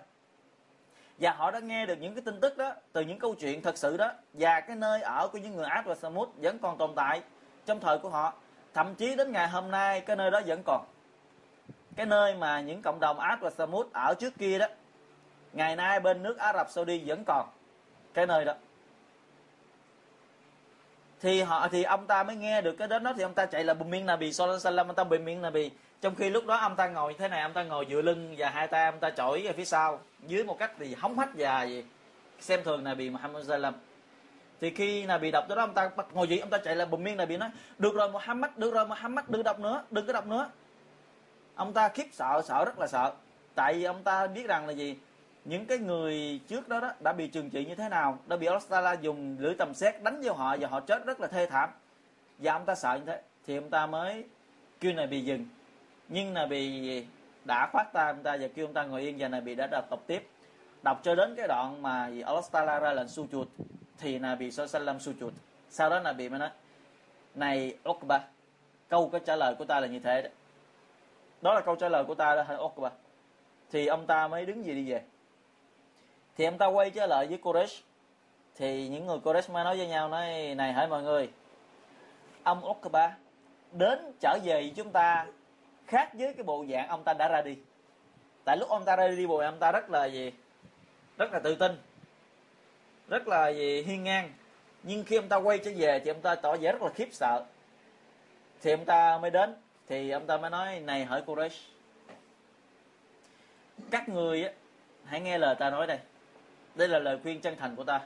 Và 1.18 1.32
họ 1.32 1.52
đã 1.52 1.60
nghe 1.60 1.86
được 1.86 1.96
những 1.96 2.16
cái 2.16 2.22
tin 2.22 2.40
tức 2.40 2.58
đó, 2.58 2.74
từ 2.92 3.02
những 3.02 3.20
câu 3.20 3.36
chuyện 3.36 3.62
thật 3.62 3.78
sự 3.78 3.98
đó. 3.98 4.12
Và 4.34 4.60
cái 4.60 4.76
nơi 4.76 5.02
ở 5.02 5.28
của 5.28 5.38
những 5.38 5.56
người 5.56 5.66
Ad 5.66 5.86
và 5.86 5.96
Samud 5.96 6.30
vẫn 6.38 6.60
còn 6.60 6.78
tồn 6.78 6.96
tại 6.96 7.22
trong 7.66 7.80
thời 7.80 7.98
của 7.98 8.10
họ. 8.10 8.34
Thậm 8.74 8.96
chí 8.96 9.16
đến 9.16 9.32
ngày 9.32 9.48
hôm 9.48 9.72
nay, 9.72 10.02
cái 10.02 10.16
nơi 10.16 10.32
đó 10.32 10.42
vẫn 10.46 10.62
còn. 10.66 10.86
Cái 11.96 12.06
nơi 12.06 12.36
mà 12.36 12.62
những 12.62 12.82
cộng 12.82 13.00
đồng 13.00 13.20
Ad 13.20 13.40
và 13.40 13.50
Samud 13.50 13.88
ở 13.94 14.14
trước 14.20 14.34
kia 14.40 14.60
đó, 14.60 14.68
ngày 15.54 15.76
nay 15.76 16.00
bên 16.00 16.24
nước 16.24 16.38
Ả 16.38 16.54
Rập 16.54 16.70
Saudi 16.70 17.04
vẫn 17.06 17.24
còn 17.26 17.50
cái 18.14 18.26
nơi 18.26 18.46
đó 18.46 18.54
thì 21.24 21.42
họ, 21.42 21.68
thì 21.68 21.84
ông 21.84 22.08
ta 22.08 22.24
mới 22.24 22.36
nghe 22.36 22.62
được 22.62 22.74
cái 22.74 22.88
đến 22.88 23.04
đó, 23.04 23.14
thì 23.18 23.24
ông 23.24 23.34
ta 23.34 23.46
chạy 23.46 23.64
là 23.64 23.74
bùm 23.74 23.90
miên 23.90 24.06
Nabi 24.06 24.34
Sallallahu 24.34 24.60
Alaihi 24.64 24.78
Wasallam, 24.78 24.88
ông 24.88 24.96
ta 24.96 25.04
bùm 25.04 25.26
miên 25.26 25.42
Nabi. 25.42 25.72
Trong 26.02 26.16
khi 26.16 26.30
lúc 26.30 26.46
đó 26.46 26.56
ông 26.56 26.76
ta 26.76 26.88
ngồi 26.88 27.14
như 27.14 27.20
thế 27.20 27.28
này, 27.28 27.42
ông 27.42 27.54
ta 27.54 27.64
ngồi 27.64 27.86
dựa 27.90 28.02
lưng 28.02 28.36
và 28.38 28.50
hai 28.50 28.68
tay 28.68 28.86
ông 28.86 29.00
ta 29.00 29.10
chổi 29.10 29.48
ở 29.48 29.54
phía 29.58 29.66
sau. 29.66 30.00
Dưới 30.28 30.44
một 30.44 30.60
cách 30.60 30.72
thì 30.80 30.96
hóng 30.96 31.20
hách 31.20 31.30
và 31.38 31.64
gì? 31.64 31.84
Xem 32.40 32.64
thường 32.64 32.84
Nabi 32.84 33.10
Muhammad 33.10 33.48
Sallam 33.48 33.74
thì 34.62 34.70
khi 34.70 35.06
Nabi 35.06 35.32
đọc 35.32 35.46
tới 35.48 35.56
đó, 35.56 35.64
ông 35.64 35.74
ta 35.74 35.90
bắt 35.96 36.06
ngồi 36.14 36.28
dậy, 36.28 36.40
ông 36.40 36.50
ta 36.50 36.58
chạy 36.58 36.76
là 36.76 36.86
bùm 36.86 37.04
miên 37.04 37.18
Nabi 37.18 37.38
nói, 37.38 37.50
được 37.78 37.96
rồi 37.96 38.10
Muhammad, 38.12 38.52
được 38.56 38.74
rồi 38.74 38.88
Muhammad, 38.88 39.26
đừng 39.28 39.44
đọc 39.44 39.60
nữa, 39.60 39.84
đừng 39.92 40.08
có 40.08 40.14
đọc 40.14 40.28
nữa. 40.28 40.50
Ông 41.56 41.74
ta 41.74 41.90
khiếp 41.90 42.06
sợ 42.14 42.42
sợ 42.46 42.66
rất 42.66 42.80
là 42.80 42.88
sợ. 42.88 43.12
Tại 43.56 43.74
vì 43.74 43.84
ông 43.84 44.04
ta 44.04 44.28
biết 44.28 44.48
rằng 44.48 44.68
là 44.68 44.74
gì? 44.74 44.98
Những 45.46 45.66
cái 45.66 45.78
người 45.78 46.40
trước 46.48 46.68
đó, 46.68 46.80
đó 46.80 46.92
đã 47.00 47.14
bị 47.14 47.28
trừng 47.28 47.50
trị 47.50 47.66
như 47.66 47.76
thế 47.76 47.90
nào? 47.90 48.20
Đã 48.28 48.38
bị 48.38 48.48
Allah 48.70 49.02
dùng 49.02 49.38
lưỡi 49.40 49.56
tầm 49.56 49.74
xét 49.74 50.04
đánh 50.04 50.22
vào 50.22 50.34
họ 50.34 50.58
và 50.60 50.68
họ 50.68 50.80
chết 50.80 51.06
rất 51.06 51.20
là 51.20 51.28
thê 51.28 51.46
thảm. 51.46 51.70
Và 52.38 52.54
ông 52.54 52.66
ta 52.66 52.76
sợ 52.76 52.96
như 52.96 53.06
thế 53.06 53.22
thì 53.46 53.56
ông 53.56 53.70
ta 53.70 53.86
mới 53.86 54.26
kêu 54.80 54.94
này 54.94 55.08
bị 55.08 55.22
dừng. 55.22 55.46
Nhưng 56.08 56.34
là 56.34 56.46
bị 56.46 57.06
đã 57.46 57.70
khoát 57.72 57.94
tay 57.94 58.08
ông 58.08 58.24
ta 58.24 58.38
và 58.42 58.48
kêu 58.56 58.66
ông 58.66 58.74
ta 58.74 58.84
ngồi 58.84 59.02
yên 59.02 59.16
và 59.20 59.28
này 59.28 59.42
bị 59.42 59.56
đã 59.56 59.68
đọc 59.72 59.86
tập 59.90 60.00
tiếp. 60.08 60.28
Đọc 60.84 61.00
cho 61.04 61.16
đến 61.16 61.36
cái 61.36 61.48
đoạn 61.48 61.82
mà 61.82 62.10
Allah 62.26 62.82
ra 62.82 62.94
lệnh 62.94 63.08
su 63.08 63.28
chuột 63.32 63.48
thì 63.98 64.20
là 64.20 64.36
bị 64.36 64.52
Sallam 64.52 65.00
su 65.00 65.14
chuột. 65.20 65.34
Sau 65.70 65.90
đó 65.90 66.00
là 66.00 66.14
bị 66.14 66.30
mới 66.30 66.40
nói 66.40 66.50
này 67.36 67.78
Uqba 67.90 68.20
câu 68.90 69.10
cái 69.10 69.22
trả 69.26 69.36
lời 69.36 69.56
của 69.56 69.66
ta 69.66 69.80
là 69.80 69.88
như 69.88 70.00
thế 70.00 70.22
đó. 70.22 70.30
Đó 71.42 71.54
là 71.54 71.62
câu 71.62 71.76
trả 71.76 71.90
lời 71.90 72.04
của 72.04 72.16
ta 72.16 72.36
đó 72.36 72.44
hay 72.48 72.58
Uqba? 72.58 72.90
Thì 73.72 73.88
ông 73.88 74.06
ta 74.06 74.28
mới 74.28 74.46
đứng 74.46 74.66
gì 74.66 74.74
đi 74.74 74.92
về 74.92 75.02
thì 76.38 76.46
ông 76.46 76.58
ta 76.58 76.66
quay 76.66 76.90
trở 76.90 77.06
lại 77.06 77.28
với 77.28 77.38
Quraysh 77.38 77.82
thì 78.56 78.88
những 78.88 79.06
người 79.06 79.18
Quraysh 79.18 79.54
mới 79.54 79.64
nói 79.64 79.78
với 79.78 79.88
nhau, 79.88 80.10
nói, 80.10 80.56
này 80.58 80.74
hỏi 80.74 80.88
mọi 80.88 81.04
người, 81.04 81.30
ông 82.44 82.66
Uqba 82.70 83.18
đến 83.72 84.12
trở 84.20 84.38
về 84.44 84.54
với 84.54 84.74
chúng 84.76 84.92
ta 84.92 85.26
khác 85.88 86.10
với 86.14 86.34
cái 86.34 86.44
bộ 86.44 86.66
dạng 86.72 86.88
ông 86.88 87.04
ta 87.04 87.14
đã 87.14 87.28
ra 87.28 87.42
đi. 87.42 87.58
Tại 88.46 88.58
lúc 88.58 88.70
ông 88.70 88.86
ta 88.86 88.96
ra 88.96 89.08
đi, 89.08 89.28
bộ 89.28 89.38
ông 89.38 89.60
ta 89.60 89.72
rất 89.72 89.90
là 89.90 90.06
gì? 90.06 90.32
Rất 91.18 91.34
là 91.34 91.40
tự 91.40 91.56
tin. 91.56 91.72
Rất 93.08 93.28
là 93.28 93.50
gì? 93.50 93.84
Hiên 93.84 94.04
ngang. 94.04 94.34
Nhưng 94.84 95.04
khi 95.04 95.16
ông 95.16 95.30
ta 95.30 95.38
quay 95.38 95.58
trở 95.58 95.72
về 95.78 96.00
thì 96.00 96.12
ông 96.12 96.22
ta 96.22 96.36
tỏ 96.36 96.56
vẻ 96.58 96.72
rất 96.72 96.82
là 96.82 96.90
khiếp 96.90 97.10
sợ. 97.12 97.44
Thì 98.62 98.72
ông 98.72 98.86
ta 98.86 99.18
mới 99.18 99.32
đến. 99.32 99.56
Thì 99.88 100.10
ông 100.10 100.28
ta 100.28 100.38
mới 100.38 100.50
nói, 100.50 100.80
này 100.80 101.06
hỏi 101.06 101.24
Quraysh 101.26 101.74
các 103.92 104.10
người 104.10 104.44
á, 104.44 104.52
hãy 105.06 105.22
nghe 105.22 105.38
lời 105.38 105.56
ta 105.56 105.70
nói 105.70 105.88
đây 105.88 106.00
đây 106.76 106.88
là 106.88 107.00
lời 107.00 107.20
khuyên 107.24 107.42
chân 107.42 107.56
thành 107.60 107.76
của 107.76 107.84
ta. 107.84 108.02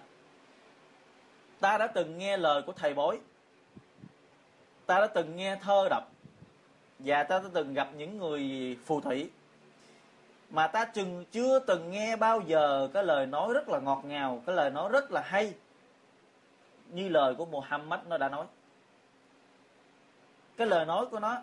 Ta 1.60 1.78
đã 1.78 1.88
từng 1.88 2.18
nghe 2.18 2.38
lời 2.38 2.62
của 2.62 2.72
thầy 2.72 2.94
bói. 2.94 3.20
Ta 4.86 5.00
đã 5.00 5.08
từng 5.08 5.36
nghe 5.36 5.56
thơ 5.56 5.88
đọc. 5.90 6.04
Và 7.00 7.24
ta 7.24 7.40
đã 7.40 7.46
từng 7.54 7.74
gặp 7.74 7.90
những 7.98 8.18
người 8.18 8.78
phù 8.86 9.02
thủy. 9.02 9.30
Mà 10.50 10.68
ta 10.68 10.86
chừng 10.86 11.26
chưa 11.32 11.60
từng 11.60 11.92
nghe 11.92 12.16
bao 12.16 12.42
giờ 12.42 12.90
cái 12.94 13.04
lời 13.04 13.26
nói 13.26 13.54
rất 13.54 13.70
là 13.70 13.80
ngọt 13.80 14.02
ngào, 14.06 14.44
cái 14.46 14.56
lời 14.56 14.70
nói 14.70 14.90
rất 14.90 15.12
là 15.12 15.22
hay, 15.22 15.54
như 16.90 17.10
lời 17.10 17.36
của 17.36 17.46
Muhammad 17.46 18.00
nó 18.08 18.18
đã 18.18 18.30
nói. 18.30 18.46
Cái 20.58 20.68
lời 20.68 20.86
nói 20.86 21.06
của 21.06 21.20
nó 21.20 21.42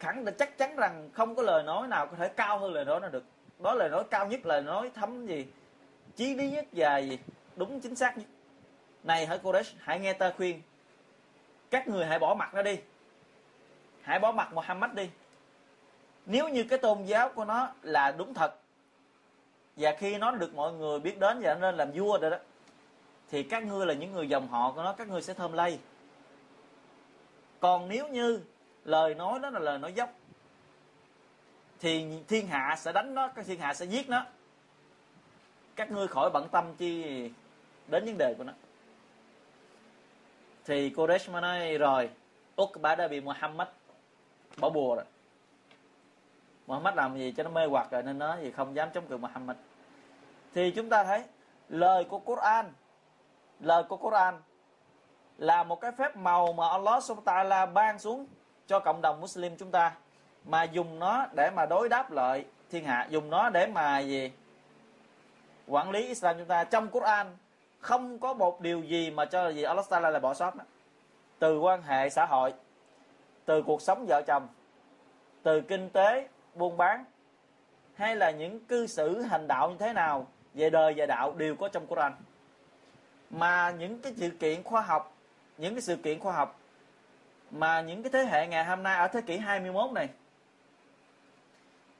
khẳng 0.00 0.24
định 0.24 0.34
chắc 0.38 0.58
chắn 0.58 0.76
rằng 0.76 1.10
không 1.12 1.34
có 1.34 1.42
lời 1.42 1.62
nói 1.62 1.88
nào 1.88 2.06
có 2.06 2.16
thể 2.16 2.28
cao 2.28 2.58
hơn 2.58 2.72
lời 2.72 2.84
nói 2.84 3.00
nó 3.00 3.08
được. 3.08 3.24
Đó 3.58 3.74
là 3.74 3.78
lời 3.78 3.88
nói 3.88 4.04
cao 4.10 4.26
nhất, 4.26 4.46
lời 4.46 4.62
nói 4.62 4.90
thấm 4.94 5.26
gì? 5.26 5.46
Chí 6.18 6.34
lý 6.34 6.50
nhất 6.50 6.66
và 6.72 6.98
gì 6.98 7.18
đúng 7.56 7.80
chính 7.80 7.94
xác 7.94 8.18
nhất. 8.18 8.26
Này 9.04 9.26
hỡi 9.26 9.38
Quraysh 9.38 9.74
hãy 9.78 10.00
nghe 10.00 10.12
ta 10.12 10.32
khuyên. 10.36 10.62
Các 11.70 11.88
người 11.88 12.06
hãy 12.06 12.18
bỏ 12.18 12.34
mặt 12.34 12.54
nó 12.54 12.62
đi. 12.62 12.78
Hãy 14.02 14.18
bỏ 14.18 14.32
mặt 14.32 14.52
Muhammad 14.52 14.90
đi. 14.92 15.10
Nếu 16.26 16.48
như 16.48 16.64
cái 16.64 16.78
tôn 16.78 17.04
giáo 17.04 17.28
của 17.28 17.44
nó 17.44 17.70
là 17.82 18.12
đúng 18.12 18.34
thật, 18.34 18.54
và 19.76 19.94
khi 19.98 20.18
nó 20.18 20.30
được 20.30 20.54
mọi 20.54 20.72
người 20.72 21.00
biết 21.00 21.18
đến 21.18 21.38
và 21.42 21.54
nên 21.54 21.74
làm 21.74 21.92
vua 21.92 22.18
rồi 22.18 22.30
đó, 22.30 22.36
thì 23.30 23.42
các 23.42 23.64
ngươi 23.64 23.86
là 23.86 23.94
những 23.94 24.12
người 24.12 24.28
dòng 24.28 24.48
họ 24.48 24.72
của 24.72 24.82
nó, 24.82 24.92
các 24.92 25.08
ngươi 25.08 25.22
sẽ 25.22 25.34
thơm 25.34 25.52
lây. 25.52 25.78
Còn 27.60 27.88
nếu 27.88 28.08
như 28.08 28.40
lời 28.84 29.14
nói 29.14 29.38
đó 29.40 29.50
là 29.50 29.60
lời 29.60 29.78
nói 29.78 29.92
dốc, 29.92 30.10
thì 31.80 32.06
thiên 32.28 32.46
hạ 32.46 32.76
sẽ 32.78 32.92
đánh 32.92 33.14
nó 33.14 33.28
các 33.28 33.46
thiên 33.46 33.60
hạ 33.60 33.74
sẽ 33.74 33.84
giết 33.84 34.08
nó 34.08 34.26
các 35.78 35.90
ngươi 35.90 36.08
khỏi 36.08 36.30
bận 36.30 36.48
tâm 36.48 36.74
chi 36.78 37.02
đến 37.86 38.04
vấn 38.04 38.18
đề 38.18 38.34
của 38.38 38.44
nó. 38.44 38.52
Thì 40.64 40.90
cô 40.90 41.06
mới 41.06 41.40
nói, 41.42 41.78
rồi 41.78 42.10
Uqba 42.62 42.94
đã 42.94 43.08
bị 43.08 43.20
Muhammad 43.20 43.68
bỏ 44.60 44.70
bùa 44.70 44.94
rồi. 44.94 45.04
Muhammad 46.66 46.94
làm 46.94 47.18
gì 47.18 47.32
cho 47.36 47.42
nó 47.42 47.50
mê 47.50 47.66
hoặc 47.66 47.90
rồi 47.90 48.02
nên 48.02 48.18
nó 48.18 48.36
gì 48.36 48.50
không 48.50 48.76
dám 48.76 48.88
chống 48.94 49.06
cự 49.06 49.16
Muhammad. 49.16 49.56
Thì 50.54 50.70
chúng 50.70 50.88
ta 50.88 51.04
thấy 51.04 51.22
lời 51.68 52.04
của 52.04 52.18
Quran, 52.18 52.72
lời 53.60 53.82
của 53.82 53.96
Quran 53.96 54.34
là 55.38 55.62
một 55.62 55.80
cái 55.80 55.92
phép 55.92 56.16
màu 56.16 56.52
mà 56.52 56.68
Allah 56.68 57.02
subhanahu 57.02 57.48
wa 57.48 57.48
ta'ala 57.48 57.72
ban 57.72 57.98
xuống 57.98 58.26
cho 58.66 58.80
cộng 58.80 59.00
đồng 59.00 59.20
Muslim 59.20 59.56
chúng 59.56 59.70
ta, 59.70 59.92
mà 60.44 60.62
dùng 60.62 60.98
nó 60.98 61.26
để 61.36 61.50
mà 61.56 61.66
đối 61.66 61.88
đáp 61.88 62.10
lại 62.10 62.44
thiên 62.70 62.84
hạ, 62.84 63.06
dùng 63.10 63.30
nó 63.30 63.50
để 63.50 63.66
mà 63.66 63.98
gì? 63.98 64.30
Quản 65.68 65.90
lý 65.90 66.06
Islam 66.06 66.38
chúng 66.38 66.46
ta 66.46 66.64
trong 66.64 66.88
Quran, 66.88 67.36
không 67.80 68.18
có 68.18 68.34
một 68.34 68.60
điều 68.60 68.82
gì 68.82 69.10
mà 69.10 69.24
cho 69.24 69.48
gì 69.48 69.62
Allah 69.62 69.88
Taala 69.88 70.10
là 70.10 70.18
bỏ 70.18 70.34
sót 70.34 70.56
đó. 70.56 70.64
từ 71.38 71.58
quan 71.58 71.82
hệ 71.82 72.10
xã 72.10 72.26
hội, 72.26 72.52
từ 73.44 73.62
cuộc 73.62 73.82
sống 73.82 74.06
vợ 74.08 74.22
chồng, 74.26 74.48
từ 75.42 75.60
kinh 75.60 75.90
tế 75.90 76.28
buôn 76.54 76.76
bán, 76.76 77.04
hay 77.94 78.16
là 78.16 78.30
những 78.30 78.64
cư 78.64 78.86
xử 78.86 79.22
hành 79.22 79.48
đạo 79.48 79.70
như 79.70 79.76
thế 79.78 79.92
nào, 79.92 80.26
về 80.54 80.70
đời 80.70 80.94
về 80.94 81.06
đạo 81.06 81.34
đều 81.36 81.56
có 81.56 81.68
trong 81.68 81.86
Quran 81.86 82.12
mà 83.30 83.70
những 83.70 83.98
cái 83.98 84.12
sự 84.16 84.30
kiện 84.30 84.62
khoa 84.62 84.80
học, 84.80 85.16
những 85.58 85.74
cái 85.74 85.80
sự 85.80 85.96
kiện 85.96 86.18
khoa 86.18 86.32
học 86.32 86.60
mà 87.50 87.80
những 87.80 88.02
cái 88.02 88.10
thế 88.12 88.24
hệ 88.24 88.46
ngày 88.46 88.64
hôm 88.64 88.82
nay 88.82 88.98
ở 88.98 89.08
thế 89.08 89.20
kỷ 89.20 89.38
21 89.38 89.92
này, 89.92 90.08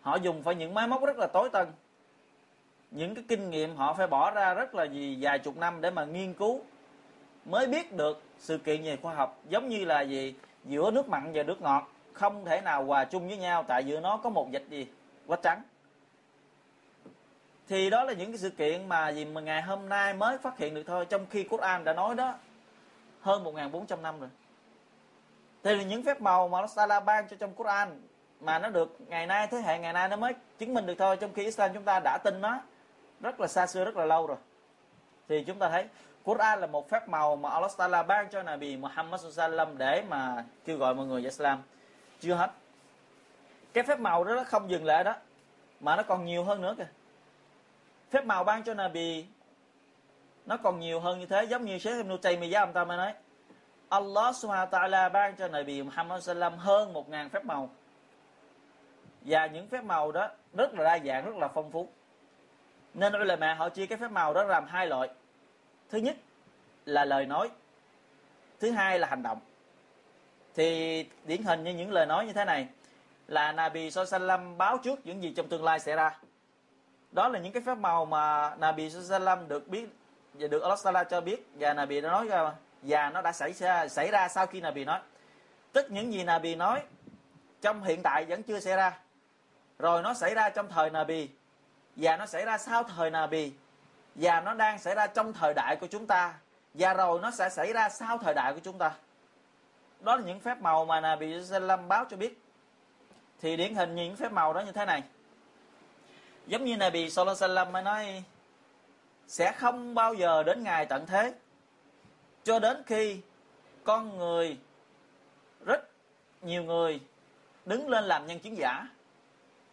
họ 0.00 0.16
dùng 0.16 0.42
phải 0.42 0.54
những 0.54 0.74
máy 0.74 0.86
móc 0.86 1.04
rất 1.04 1.18
là 1.18 1.26
tối 1.26 1.50
tân 1.50 1.68
những 2.90 3.14
cái 3.14 3.24
kinh 3.28 3.50
nghiệm 3.50 3.76
họ 3.76 3.94
phải 3.94 4.06
bỏ 4.06 4.30
ra 4.30 4.54
rất 4.54 4.74
là 4.74 4.84
gì, 4.84 5.18
vài 5.20 5.38
chục 5.38 5.56
năm 5.56 5.80
để 5.80 5.90
mà 5.90 6.04
nghiên 6.04 6.34
cứu, 6.34 6.60
mới 7.44 7.66
biết 7.66 7.92
được 7.92 8.22
sự 8.38 8.58
kiện 8.58 8.82
về 8.82 8.96
khoa 9.02 9.14
học 9.14 9.38
giống 9.48 9.68
như 9.68 9.84
là 9.84 10.00
gì, 10.00 10.34
giữa 10.64 10.90
nước 10.90 11.08
mặn 11.08 11.32
và 11.34 11.42
nước 11.42 11.62
ngọt, 11.62 11.88
không 12.12 12.44
thể 12.44 12.60
nào 12.60 12.84
hòa 12.84 13.04
chung 13.04 13.28
với 13.28 13.36
nhau, 13.36 13.64
tại 13.68 13.84
giữa 13.84 14.00
nó 14.00 14.16
có 14.16 14.30
một 14.30 14.50
dịch 14.50 14.66
gì? 14.70 14.86
Quá 15.26 15.36
trắng. 15.42 15.62
Thì 17.68 17.90
đó 17.90 18.04
là 18.04 18.12
những 18.12 18.30
cái 18.32 18.38
sự 18.38 18.50
kiện 18.50 18.88
mà 18.88 19.08
gì 19.08 19.24
mà 19.24 19.40
ngày 19.40 19.62
hôm 19.62 19.88
nay 19.88 20.14
mới 20.14 20.38
phát 20.38 20.58
hiện 20.58 20.74
được 20.74 20.82
thôi, 20.86 21.06
trong 21.06 21.26
khi 21.30 21.44
Quran 21.44 21.84
đã 21.84 21.92
nói 21.92 22.14
đó, 22.14 22.34
hơn 23.20 23.44
1.400 23.44 24.02
năm 24.02 24.20
rồi. 24.20 24.28
Thì 25.62 25.74
là 25.74 25.82
những 25.82 26.02
phép 26.02 26.20
màu 26.20 26.48
mà 26.48 26.60
nó 26.60 26.66
Sala 26.66 27.00
ban 27.00 27.28
cho 27.28 27.36
trong 27.36 27.54
Quran 27.54 28.02
mà 28.40 28.58
nó 28.58 28.68
được 28.68 28.96
ngày 29.08 29.26
nay, 29.26 29.46
thế 29.50 29.58
hệ 29.58 29.78
ngày 29.78 29.92
nay 29.92 30.08
nó 30.08 30.16
mới 30.16 30.34
chứng 30.58 30.74
minh 30.74 30.86
được 30.86 30.94
thôi, 30.98 31.16
trong 31.16 31.32
khi 31.34 31.44
Islam 31.44 31.70
chúng 31.74 31.84
ta 31.84 32.00
đã 32.04 32.18
tin 32.24 32.40
nó 32.40 32.60
rất 33.20 33.40
là 33.40 33.46
xa 33.46 33.66
xưa, 33.66 33.84
rất 33.84 33.96
là 33.96 34.04
lâu 34.04 34.26
rồi. 34.26 34.36
Thì 35.28 35.44
chúng 35.44 35.58
ta 35.58 35.68
thấy, 35.68 35.88
Quran 36.24 36.60
là 36.60 36.66
một 36.66 36.90
phép 36.90 37.08
màu 37.08 37.36
mà 37.36 37.50
Allah 37.50 37.70
Taala 37.76 38.02
ban 38.02 38.28
cho 38.30 38.42
Nabi 38.42 38.76
Muhammad 38.76 39.26
sallam 39.32 39.78
để 39.78 40.02
mà 40.08 40.44
kêu 40.64 40.78
gọi 40.78 40.94
mọi 40.94 41.06
người 41.06 41.20
vào 41.20 41.28
Islam. 41.30 41.62
Chưa 42.20 42.34
hết. 42.34 42.50
Cái 43.72 43.84
phép 43.84 44.00
màu 44.00 44.24
đó 44.24 44.34
nó 44.34 44.44
không 44.44 44.70
dừng 44.70 44.84
lại 44.84 45.04
đó, 45.04 45.14
mà 45.80 45.96
nó 45.96 46.02
còn 46.02 46.24
nhiều 46.24 46.44
hơn 46.44 46.62
nữa 46.62 46.74
kìa. 46.78 46.88
Phép 48.10 48.24
màu 48.24 48.44
ban 48.44 48.62
cho 48.62 48.74
Nabi, 48.74 49.26
nó 50.46 50.56
còn 50.56 50.80
nhiều 50.80 51.00
hơn 51.00 51.18
như 51.18 51.26
thế, 51.26 51.44
giống 51.44 51.64
như 51.64 51.78
Sheikh 51.78 51.96
Ibn 51.96 52.18
Taymiyyah 52.18 52.62
ông 52.62 52.72
ta 52.72 52.84
mới 52.84 52.96
nói. 52.96 53.14
Allah 53.88 54.36
subhanahu 54.36 54.66
wa 54.66 54.70
ta'ala 54.70 55.08
ban 55.12 55.36
cho 55.36 55.48
Nabi 55.48 55.82
Muhammad 55.82 56.24
sallam 56.24 56.58
hơn 56.58 56.92
một 56.92 57.08
ngàn 57.08 57.30
phép 57.30 57.44
màu. 57.44 57.70
Và 59.20 59.46
những 59.46 59.68
phép 59.68 59.84
màu 59.84 60.12
đó 60.12 60.28
rất 60.54 60.74
là 60.74 60.84
đa 60.84 60.98
dạng, 60.98 61.24
rất 61.24 61.36
là 61.36 61.48
phong 61.48 61.70
phú 61.70 61.88
nên 62.94 63.12
ulama 63.12 63.54
họ 63.54 63.68
chia 63.68 63.86
cái 63.86 63.98
phép 63.98 64.10
màu 64.10 64.34
đó 64.34 64.44
làm 64.44 64.66
hai 64.66 64.86
loại. 64.86 65.08
Thứ 65.90 65.98
nhất 65.98 66.16
là 66.84 67.04
lời 67.04 67.26
nói. 67.26 67.50
Thứ 68.60 68.70
hai 68.70 68.98
là 68.98 69.08
hành 69.08 69.22
động. 69.22 69.40
Thì 70.54 71.06
điển 71.24 71.42
hình 71.42 71.64
như 71.64 71.74
những 71.74 71.92
lời 71.92 72.06
nói 72.06 72.26
như 72.26 72.32
thế 72.32 72.44
này 72.44 72.68
là 73.28 73.52
Nabi 73.52 73.90
Sallam 73.90 74.58
báo 74.58 74.78
trước 74.78 75.06
những 75.06 75.22
gì 75.22 75.32
trong 75.36 75.48
tương 75.48 75.64
lai 75.64 75.80
xảy 75.80 75.96
ra. 75.96 76.18
Đó 77.12 77.28
là 77.28 77.38
những 77.38 77.52
cái 77.52 77.62
phép 77.66 77.78
màu 77.78 78.04
mà 78.04 78.54
Nabi 78.58 78.90
Sallam 78.90 79.48
được 79.48 79.68
biết, 79.68 79.88
và 80.34 80.48
được 80.48 80.62
Allah 80.62 81.08
cho 81.10 81.20
biết, 81.20 81.46
và 81.54 81.74
Nabi 81.74 82.00
đã 82.00 82.08
nói 82.10 82.26
ra, 82.28 82.52
và 82.82 83.10
nó 83.10 83.22
đã 83.22 83.32
xảy 83.32 83.52
ra 83.52 83.88
xảy 83.88 84.10
ra 84.10 84.28
sau 84.28 84.46
khi 84.46 84.60
Nabi 84.60 84.84
nói. 84.84 85.00
Tức 85.72 85.90
những 85.90 86.12
gì 86.12 86.24
Nabi 86.24 86.54
nói 86.54 86.82
trong 87.60 87.82
hiện 87.82 88.02
tại 88.02 88.24
vẫn 88.24 88.42
chưa 88.42 88.60
xảy 88.60 88.76
ra. 88.76 88.98
Rồi 89.78 90.02
nó 90.02 90.14
xảy 90.14 90.34
ra 90.34 90.50
trong 90.50 90.68
thời 90.68 90.90
Nabi 90.90 91.28
và 91.98 92.16
nó 92.16 92.26
xảy 92.26 92.44
ra 92.44 92.58
sau 92.58 92.82
thời 92.82 93.10
Nabi. 93.10 93.52
Và 94.14 94.40
nó 94.40 94.54
đang 94.54 94.78
xảy 94.78 94.94
ra 94.94 95.06
trong 95.06 95.32
thời 95.32 95.54
đại 95.54 95.76
của 95.76 95.86
chúng 95.86 96.06
ta. 96.06 96.34
Và 96.74 96.94
rồi 96.94 97.20
nó 97.20 97.30
sẽ 97.30 97.48
xảy 97.48 97.72
ra 97.72 97.88
sau 97.88 98.18
thời 98.18 98.34
đại 98.34 98.52
của 98.52 98.60
chúng 98.64 98.78
ta. 98.78 98.92
Đó 100.00 100.16
là 100.16 100.22
những 100.22 100.40
phép 100.40 100.60
màu 100.60 100.84
mà 100.84 101.00
Nabi 101.00 101.44
Sallam 101.44 101.88
báo 101.88 102.04
cho 102.10 102.16
biết. 102.16 102.40
Thì 103.40 103.56
điển 103.56 103.74
hình 103.74 103.94
những 103.94 104.16
phép 104.16 104.32
màu 104.32 104.52
đó 104.52 104.60
như 104.60 104.72
thế 104.72 104.84
này. 104.84 105.02
Giống 106.46 106.64
như 106.64 106.76
Nabi 106.76 107.10
Sallam 107.10 107.72
mới 107.72 107.82
nói, 107.82 108.22
sẽ 109.28 109.52
không 109.52 109.94
bao 109.94 110.14
giờ 110.14 110.42
đến 110.42 110.64
ngày 110.64 110.86
tận 110.86 111.06
thế. 111.06 111.34
Cho 112.44 112.58
đến 112.58 112.82
khi 112.86 113.20
con 113.84 114.18
người, 114.18 114.58
rất 115.66 115.90
nhiều 116.42 116.62
người 116.62 117.00
đứng 117.66 117.88
lên 117.88 118.04
làm 118.04 118.26
nhân 118.26 118.38
chứng 118.38 118.56
giả. 118.56 118.86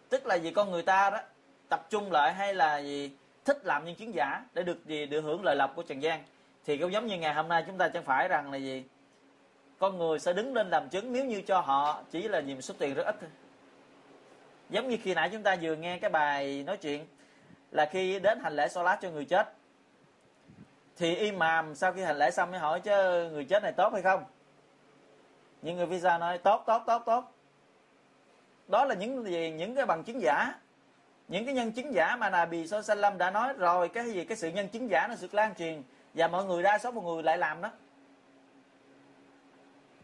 Tức 0.10 0.26
là 0.26 0.38
vì 0.38 0.52
con 0.52 0.72
người 0.72 0.84
ta 0.84 1.10
đó 1.10 1.20
tập 1.70 1.88
trung 1.90 2.12
lại 2.12 2.34
hay 2.34 2.54
là 2.54 2.78
gì? 2.78 3.12
Thích 3.46 3.66
làm 3.66 3.86
nhân 3.86 3.96
chứng 3.96 4.14
giả 4.14 4.46
để 4.54 4.64
được 4.64 4.86
gì? 4.86 5.06
Được 5.06 5.22
hưởng 5.22 5.44
lợi 5.44 5.56
lộc 5.56 5.76
của 5.76 5.84
trần 5.84 6.04
gian 6.04 6.24
thì 6.66 6.78
cũng 6.78 6.92
giống 6.92 7.08
như 7.08 7.18
ngày 7.18 7.34
hôm 7.34 7.48
nay 7.48 7.64
chúng 7.68 7.78
ta 7.78 7.90
chẳng 7.90 8.04
phải 8.04 8.28
rằng 8.28 8.52
là 8.52 8.58
gì? 8.58 8.84
Con 9.80 9.98
người 9.98 10.20
sẽ 10.20 10.34
đứng 10.34 10.54
lên 10.54 10.70
làm 10.70 10.90
chứng 10.90 11.14
nếu 11.14 11.26
như 11.26 11.42
cho 11.42 11.60
họ 11.60 12.04
chỉ 12.12 12.28
là 12.28 12.40
gì 12.40 12.62
số 12.62 12.74
tiền 12.78 12.94
rất 12.94 13.06
ít 13.06 13.16
thôi. 13.22 13.30
Giống 14.70 14.90
như 14.90 14.98
khi 15.04 15.14
nãy 15.14 15.30
chúng 15.32 15.44
ta 15.44 15.56
vừa 15.62 15.76
nghe 15.76 16.00
cái 16.00 16.10
bài 16.10 16.64
nói 16.68 16.78
chuyện 16.78 17.06
là 17.72 17.86
khi 17.86 18.20
đến 18.20 18.40
hành 18.44 18.56
lễ 18.56 18.68
lá 18.76 18.98
cho 19.02 19.10
người 19.10 19.26
chết. 19.26 19.54
Thì 20.98 21.16
imam 21.16 21.76
sau 21.76 21.94
khi 21.94 22.02
hành 22.02 22.18
lễ 22.18 22.32
xong 22.32 22.52
mới 22.52 22.60
hỏi 22.60 22.80
chứ 22.80 23.30
người 23.30 23.46
chết 23.46 23.64
này 23.64 23.72
tốt 23.72 23.94
hay 23.94 24.02
không? 24.02 24.24
Những 25.62 25.78
người 25.78 25.86
visa 25.86 26.18
nói 26.18 26.38
tốt 26.38 26.64
tốt 26.66 26.84
tốt 26.88 27.04
tốt. 27.06 27.32
Đó 28.68 28.86
là 28.86 28.96
những 28.96 29.24
gì 29.24 29.52
những 29.52 29.76
cái 29.76 29.86
bằng 29.86 30.04
chứng 30.04 30.22
giả 30.22 30.54
những 31.28 31.46
cái 31.46 31.54
nhân 31.54 31.72
chứng 31.72 31.94
giả 31.94 32.16
mà 32.16 32.30
Nabi 32.30 32.68
Sallam 32.68 33.18
đã 33.18 33.32
nói, 33.32 33.54
rồi 33.54 33.90
cái 33.90 34.06
gì, 34.06 34.26
cái 34.26 34.38
sự 34.38 34.50
nhân 34.50 34.68
chứng 34.68 34.90
giả 34.90 35.08
nó 35.08 35.16
sự 35.16 35.28
lan 35.32 35.56
truyền, 35.56 35.84
và 36.14 36.28
mọi 36.28 36.46
người 36.46 36.64
đa 36.64 36.78
số 36.78 36.92
mọi 36.92 37.04
người 37.04 37.24
lại 37.24 37.38
làm 37.38 37.62
đó. 37.62 37.72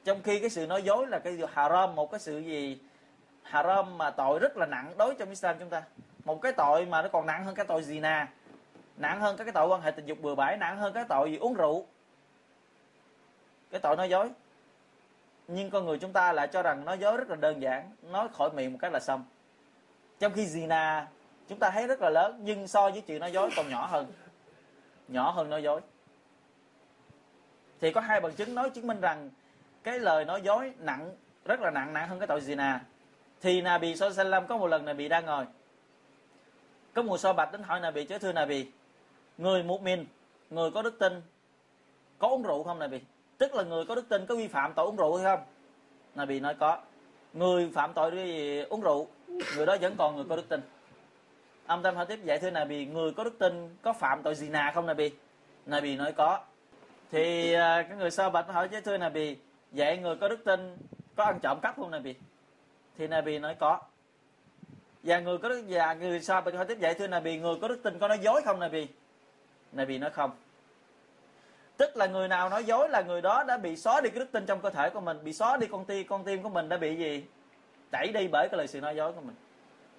Trong 0.03 0.21
khi 0.23 0.39
cái 0.39 0.49
sự 0.49 0.67
nói 0.67 0.84
dối 0.84 1.07
là 1.07 1.19
cái 1.19 1.38
haram, 1.53 1.95
một 1.95 2.12
cái 2.12 2.19
sự 2.19 2.39
gì? 2.39 2.79
Haram 3.43 3.97
mà 3.97 4.10
tội 4.10 4.39
rất 4.39 4.57
là 4.57 4.65
nặng 4.65 4.93
đối 4.97 5.15
trong 5.15 5.29
Islam 5.29 5.55
chúng 5.60 5.69
ta. 5.69 5.84
Một 6.25 6.41
cái 6.41 6.51
tội 6.51 6.86
mà 6.86 7.01
nó 7.01 7.10
còn 7.10 7.25
nặng 7.25 7.45
hơn 7.45 7.55
cái 7.55 7.65
tội 7.65 7.84
gì 7.84 7.99
nè 7.99 8.27
nặng 8.97 9.21
hơn 9.21 9.38
các 9.38 9.43
cái 9.43 9.53
tội 9.53 9.67
quan 9.67 9.81
hệ 9.81 9.91
tình 9.91 10.05
dục 10.05 10.17
bừa 10.21 10.36
bãi, 10.36 10.57
nặng 10.57 10.77
hơn 10.77 10.93
cái 10.93 11.03
tội 11.10 11.31
gì 11.31 11.38
uống 11.38 11.53
rượu. 11.53 11.86
Cái 13.71 13.79
tội 13.79 13.95
nói 13.95 14.10
dối. 14.10 14.29
Nhưng 15.47 15.69
con 15.69 15.86
người 15.86 15.97
chúng 15.99 16.13
ta 16.13 16.34
lại 16.34 16.47
cho 16.47 16.62
rằng 16.62 16.86
nói 16.86 16.97
dối 16.97 17.17
rất 17.17 17.29
là 17.29 17.36
đơn 17.36 17.62
giản, 17.62 17.91
nói 18.01 18.27
khỏi 18.34 18.49
miệng 18.53 18.71
một 18.71 18.79
cách 18.81 18.93
là 18.93 18.99
xong 18.99 19.25
trong 20.21 20.34
khi 20.34 20.45
zina, 20.45 21.05
chúng 21.47 21.60
ta 21.60 21.71
thấy 21.71 21.88
rất 21.88 22.01
là 22.01 22.10
lớn, 22.10 22.39
nhưng 22.43 22.67
so 22.67 22.89
với 22.89 23.01
chuyện 23.01 23.19
nói 23.19 23.31
dối 23.31 23.49
còn 23.55 23.69
nhỏ 23.69 23.86
hơn. 23.86 24.12
Nhỏ 25.07 25.31
hơn 25.31 25.49
nói 25.49 25.63
dối. 25.63 25.81
Thì 27.79 27.91
có 27.93 28.01
hai 28.01 28.21
bằng 28.21 28.34
chứng 28.34 28.55
nói 28.55 28.69
chứng 28.69 28.88
minh 28.88 29.01
rằng 29.01 29.29
cái 29.84 29.99
lời 29.99 30.25
nói 30.25 30.41
dối 30.41 30.73
nặng, 30.79 31.15
rất 31.45 31.60
là 31.60 31.71
nặng 31.71 31.93
nặng 31.93 32.10
hơn 32.10 32.19
cái 32.19 32.27
tội 32.27 32.41
zina. 32.41 32.77
Thì 33.41 33.62
Nabi 33.62 33.95
Sallam 33.95 34.47
có 34.47 34.57
một 34.57 34.67
lần 34.67 34.86
Nabi 34.86 35.07
đang 35.07 35.25
ngồi. 35.25 35.45
Có 36.93 37.01
một 37.01 37.17
so 37.17 37.34
bạch 37.34 37.51
đến 37.51 37.63
hỏi 37.63 37.79
Nabi 37.79 38.05
chứ 38.05 38.17
thưa 38.17 38.31
Nabi, 38.31 38.67
người 39.38 39.63
một 39.63 39.81
mình 39.81 40.05
người 40.49 40.71
có 40.71 40.81
đức 40.81 40.99
tin, 40.99 41.21
có 42.19 42.27
uống 42.27 42.43
rượu 42.43 42.63
không 42.63 42.79
Nabi? 42.79 42.99
Tức 43.38 43.55
là 43.55 43.63
người 43.63 43.86
có 43.86 43.95
đức 43.95 44.10
tin 44.10 44.25
có 44.25 44.36
vi 44.36 44.47
phạm 44.47 44.73
tội 44.73 44.86
uống 44.86 44.95
rượu 44.95 45.17
hay 45.17 45.25
không? 45.25 45.45
Nabi 46.15 46.39
nói 46.39 46.55
có 46.60 46.81
người 47.34 47.72
phạm 47.74 47.94
tội 47.94 48.12
gì 48.12 48.60
uống 48.70 48.82
rượu, 48.82 49.08
người 49.56 49.65
đó 49.65 49.78
vẫn 49.82 49.96
còn 49.98 50.15
người 50.15 50.26
có 50.30 50.36
đức 50.36 50.50
tin. 50.50 50.62
Ông 51.65 51.84
tâm 51.84 51.96
hỏi 51.96 52.06
tiếp 52.06 52.20
vậy 52.24 52.39
thưa 52.39 52.52
Nabi 52.52 52.86
người 52.86 53.12
có 53.12 53.24
đức 53.24 53.39
tin 53.39 53.76
có 53.82 53.94
phạm 53.94 54.24
tội 54.24 54.36
gì 54.36 54.50
nà 54.50 54.72
không 54.76 54.86
Nabi 54.86 55.12
Nabi 55.65 55.96
nói 55.96 56.12
có. 56.12 56.39
Thì 57.12 57.54
à, 57.54 57.82
cái 57.89 57.98
người 57.98 58.12
sau 58.12 58.30
bạch 58.30 58.48
hỏi 58.48 58.67
chứ 58.67 58.82
thưa 58.82 58.98
Nabi 58.98 59.36
vậy 59.72 59.98
người 59.98 60.15
có 60.15 60.28
đức 60.28 60.44
tin 60.46 60.78
có 61.15 61.24
ăn 61.24 61.39
trộm 61.41 61.60
cắp 61.62 61.76
không 61.76 61.91
Nabi 61.91 62.15
thì 62.98 63.08
Nabi 63.08 63.39
nói 63.39 63.56
có. 63.60 63.80
Và 65.04 65.20
người 65.20 65.38
có 65.38 65.50
đức, 65.50 65.63
và 65.70 65.94
người 65.94 66.20
sao 66.20 66.41
hỏi 66.41 66.65
tiếp 66.65 66.78
vậy 66.82 66.94
thưa 66.94 67.08
Nabi 67.08 67.38
người 67.38 67.56
có 67.62 67.67
đức 67.67 67.84
tin 67.84 68.00
có 68.00 68.08
nói 68.08 68.20
dối 68.20 68.41
không 68.46 68.60
Nabi 68.60 68.88
Nabi 69.72 69.98
nói 69.98 70.10
không 70.10 70.32
tức 71.82 71.98
là 71.98 72.06
người 72.06 72.28
nào 72.28 72.50
nói 72.50 72.63
dối 72.63 72.89
là 72.89 73.02
người 73.02 73.22
đó 73.22 73.44
đã 73.44 73.58
bị 73.58 73.76
xóa 73.76 74.02
đi 74.02 74.10
cái 74.10 74.20
đức 74.20 74.32
tin 74.32 74.46
trong 74.46 74.62
cơ 74.62 74.70
thể 74.70 74.89
của 74.89 75.00
mình, 75.00 75.20
bị 75.24 75.34
xóa 75.34 75.58
đi 75.58 75.67
con 75.67 75.86
tim 75.86 76.08
con 76.08 76.24
tim 76.24 76.44
của 76.44 76.50
mình 76.50 76.70
đã 76.70 76.78
bị 76.78 76.96
gì? 76.96 77.26
Đẩy 77.91 78.12
đi 78.13 78.28
bởi 78.28 78.48
cái 78.50 78.58
lời 78.58 78.67
sự 78.67 78.82
nói 78.82 78.96
dối 78.96 79.13
của 79.13 79.22
mình. 79.22 79.36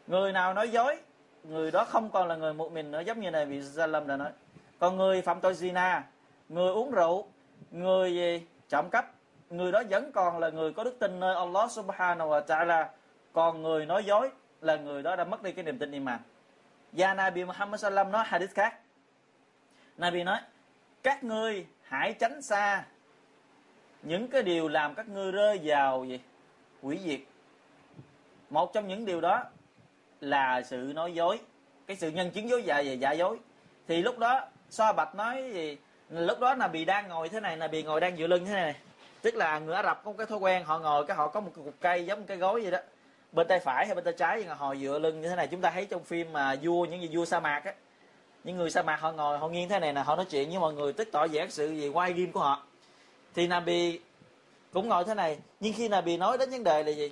Người 0.07 0.33
nào 0.33 0.55
nói 0.55 0.71
dối, 0.71 0.99
người 1.45 1.71
đó 1.71 1.85
không 1.85 2.11
còn 2.11 2.29
là 2.29 2.37
người 2.37 2.55
một 2.55 2.73
mình 2.73 2.90
nữa, 2.90 3.01
giống 3.01 3.21
như 3.21 3.31
này 3.31 3.47
vị 3.47 3.62
Salam 3.62 4.07
đã 4.07 4.16
nói. 4.16 4.31
Còn 4.79 4.97
người 4.97 5.23
phạm 5.23 5.40
tội 5.40 5.53
zina, 5.53 6.01
người 6.49 6.73
uống 6.73 6.90
rượu, 6.90 7.27
người 7.71 8.14
gì? 8.14 8.47
Trộm 8.68 8.90
cắp, 8.90 9.11
người 9.51 9.73
đó 9.73 9.83
vẫn 9.90 10.12
còn 10.12 10.38
là 10.38 10.49
người 10.49 10.73
có 10.73 10.85
đức 10.85 10.97
tin 10.99 11.21
nơi 11.21 11.35
Allah 11.35 11.71
subhanahu 11.71 12.31
wa 12.31 12.45
ta'ala. 12.45 12.85
Còn 13.33 13.62
người 13.62 13.87
nói 13.87 14.05
dối 14.05 14.31
là 14.61 14.77
người 14.77 15.03
đó 15.03 15.16
đã 15.16 15.25
mất 15.25 15.42
đi 15.42 15.53
cái 15.53 15.64
niềm 15.64 15.79
tin 15.79 15.92
iman. 15.92 16.18
Và 16.92 17.14
Nabi 17.14 17.45
Muhammad 17.45 17.81
sallam 17.81 18.12
nói 18.12 18.25
hadith 18.27 18.55
khác. 18.55 18.79
Nabi 19.97 20.25
nói 20.25 20.38
các 21.02 21.24
ngươi 21.24 21.66
hãy 21.82 22.12
tránh 22.12 22.42
xa. 22.42 22.84
Những 24.02 24.28
cái 24.28 24.42
điều 24.42 24.68
làm 24.68 24.94
các 24.94 25.08
ngươi 25.08 25.32
rơi 25.32 25.60
vào 25.64 26.04
gì? 26.04 26.20
Hủy 26.82 26.98
diệt. 27.04 27.20
Một 28.50 28.72
trong 28.72 28.88
những 28.88 29.04
điều 29.04 29.20
đó 29.20 29.44
là 30.20 30.62
sự 30.62 30.92
nói 30.94 31.14
dối. 31.14 31.40
Cái 31.86 31.96
sự 31.96 32.10
nhân 32.10 32.30
chứng 32.30 32.48
dối 32.48 32.62
dạ 32.62 32.82
và 32.86 32.92
giả 32.92 33.12
dối. 33.12 33.38
Thì 33.88 34.02
lúc 34.02 34.18
đó 34.18 34.46
so 34.70 34.92
bạch 34.92 35.14
nói 35.14 35.50
gì? 35.52 35.76
Lúc 36.10 36.40
đó 36.40 36.54
là 36.54 36.68
bị 36.68 36.84
đang 36.84 37.08
ngồi 37.08 37.28
thế 37.28 37.40
này, 37.40 37.56
là 37.56 37.68
bị 37.68 37.82
ngồi 37.82 38.00
đang 38.00 38.16
dựa 38.16 38.26
lưng 38.26 38.46
thế 38.46 38.52
này. 38.52 38.74
Tức 39.22 39.34
là 39.34 39.58
người 39.58 39.74
ả 39.74 39.82
rập 39.82 40.04
có 40.04 40.12
cái 40.18 40.26
thói 40.26 40.38
quen, 40.38 40.64
họ 40.64 40.78
ngồi 40.78 41.06
cái 41.06 41.16
họ 41.16 41.28
có 41.28 41.40
một 41.40 41.50
cái 41.56 41.64
cục 41.64 41.74
cây 41.80 42.06
giống 42.06 42.24
cái 42.24 42.36
gối 42.36 42.62
vậy 42.62 42.70
đó. 42.70 42.78
Bên 43.32 43.48
tay 43.48 43.58
phải 43.58 43.86
hay 43.86 43.94
bên 43.94 44.04
tay 44.04 44.14
trái 44.18 44.38
nhưng 44.38 44.56
họ 44.56 44.74
dựa 44.74 44.98
lưng 44.98 45.20
như 45.20 45.28
thế 45.28 45.36
này. 45.36 45.48
Chúng 45.48 45.60
ta 45.60 45.70
thấy 45.70 45.86
trong 45.86 46.04
phim 46.04 46.32
mà 46.32 46.56
vua, 46.62 46.84
những 46.84 47.02
gì 47.02 47.08
vua 47.12 47.24
sa 47.24 47.40
mạc 47.40 47.64
á 47.64 47.74
những 48.44 48.57
người 48.57 48.70
sa 48.70 48.83
mạc 48.83 49.00
họ 49.00 49.12
ngồi, 49.12 49.38
họ 49.38 49.48
nghiêng 49.48 49.68
thế 49.68 49.78
này 49.78 49.92
là 49.92 50.02
họ 50.02 50.16
nói 50.16 50.24
chuyện 50.31 50.48
với 50.50 50.59
mọi 50.59 50.74
người, 50.74 50.92
tức 50.92 51.09
tỏ 51.12 51.26
vẻ 51.26 51.46
sự 51.50 51.70
gì, 51.70 51.88
quay 51.88 52.12
ghim 52.12 52.33
của 52.33 52.40
họ. 52.40 52.62
Thì 53.35 53.46
Nabi 53.46 54.00
cũng 54.72 54.88
ngồi 54.88 55.05
thế 55.05 55.14
này. 55.14 55.38
Nhưng 55.61 55.72
khi 55.76 55.88
Nabi 55.88 56.16
nói 56.16 56.38
đến 56.38 56.50
vấn 56.50 56.64
đề 56.64 56.83
là 56.83 56.90
gì? 56.90 57.11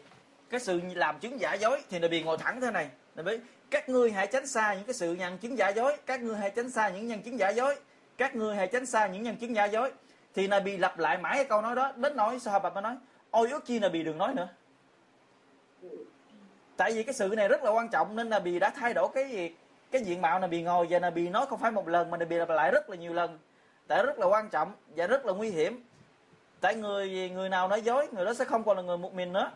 Cái 0.50 0.60
sự 0.60 0.80
làm 0.94 1.18
chứng 1.18 1.40
giả 1.40 1.54
dối, 1.54 1.82
thì 1.90 1.98
Nabi 1.98 2.22
ngồi 2.22 2.38
thẳng 2.38 2.60
thế 2.60 2.70
này. 2.70 2.88
Nabi, 3.14 3.32
các 3.70 3.88
ngươi 3.88 4.10
hãy 4.10 4.26
tránh 4.26 4.46
xa 4.46 4.74
những 4.74 4.84
cái 4.84 4.94
sự 4.94 5.14
nhân 5.14 5.38
chứng 5.38 5.58
giả 5.58 5.68
dối. 5.68 5.96
Các 6.06 6.22
ngươi 6.22 6.36
hãy 6.36 6.50
tránh 6.50 6.70
xa 6.70 6.88
những 6.88 7.06
nhân 7.06 7.22
chứng 7.22 7.38
giả 7.38 7.48
dối. 7.48 7.76
Các 8.16 8.36
ngươi 8.36 8.56
hãy 8.56 8.66
tránh 8.66 8.86
xa 8.86 9.06
những 9.06 9.22
nhân 9.22 9.36
chứng 9.36 9.54
giả 9.54 9.64
dối. 9.64 9.92
Thì 10.34 10.48
Nabi 10.48 10.76
lặp 10.76 10.98
lại 10.98 11.18
mãi 11.18 11.36
cái 11.36 11.44
câu 11.44 11.62
nói 11.62 11.74
đó. 11.74 11.92
Đến 11.96 12.16
nỗi 12.16 12.40
Sahabat 12.40 12.74
mới 12.74 12.82
nói, 12.82 12.96
ôi, 13.30 13.48
ước 13.50 13.66
chi 13.66 13.78
Nabi 13.78 14.02
đừng 14.02 14.18
nói 14.18 14.34
nữa. 14.34 14.48
Tại 16.76 16.92
vì 16.92 17.02
cái 17.02 17.14
sự 17.14 17.34
này 17.36 17.48
rất 17.48 17.62
là 17.62 17.70
quan 17.70 17.88
trọng, 17.88 18.16
nên 18.16 18.30
Nabi 18.30 18.58
đã 18.58 18.70
thay 18.70 18.94
đổi 18.94 19.08
cái 19.14 19.30
gì? 19.30 19.54
Cái 19.90 20.02
diện 20.02 20.22
mạo 20.22 20.38
Nabi 20.38 20.62
ngồi 20.62 20.86
và 20.90 20.98
Nabi 20.98 21.28
nói 21.28 21.46
không 21.46 21.58
phải 21.58 21.70
một 21.70 21.88
lần 21.88 22.10
mà 22.10 22.16
Nabi 22.16 22.36
lặp 22.36 22.48
lại 22.48 22.70
rất 22.70 22.90
là 22.90 22.96
nhiều 22.96 23.12
lần. 23.12 23.38
Tại 23.86 24.02
rất 24.06 24.18
là 24.18 24.26
quan 24.26 24.48
trọng 24.48 24.72
và 24.96 25.06
rất 25.06 25.26
là 25.26 25.32
nguy 25.32 25.50
hiểm. 25.50 25.84
Tại 26.60 26.74
người 26.74 27.30
người 27.30 27.48
nào 27.48 27.68
nói 27.68 27.82
dối, 27.82 28.08
người 28.12 28.24
đó 28.24 28.34
sẽ 28.34 28.44
không 28.44 28.64
còn 28.64 28.76
là 28.76 28.82
người 28.82 28.96
một 28.96 29.14
mình 29.14 29.32
nữa. 29.32 29.50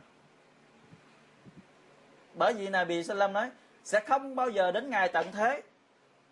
Bởi 2.34 2.52
vì 2.52 2.68
Nabi 2.68 3.02
Sallam 3.02 3.32
nói, 3.32 3.50
sẽ 3.84 4.00
không 4.00 4.36
bao 4.36 4.48
giờ 4.50 4.70
đến 4.70 4.90
ngày 4.90 5.08
tận 5.08 5.26
thế 5.32 5.62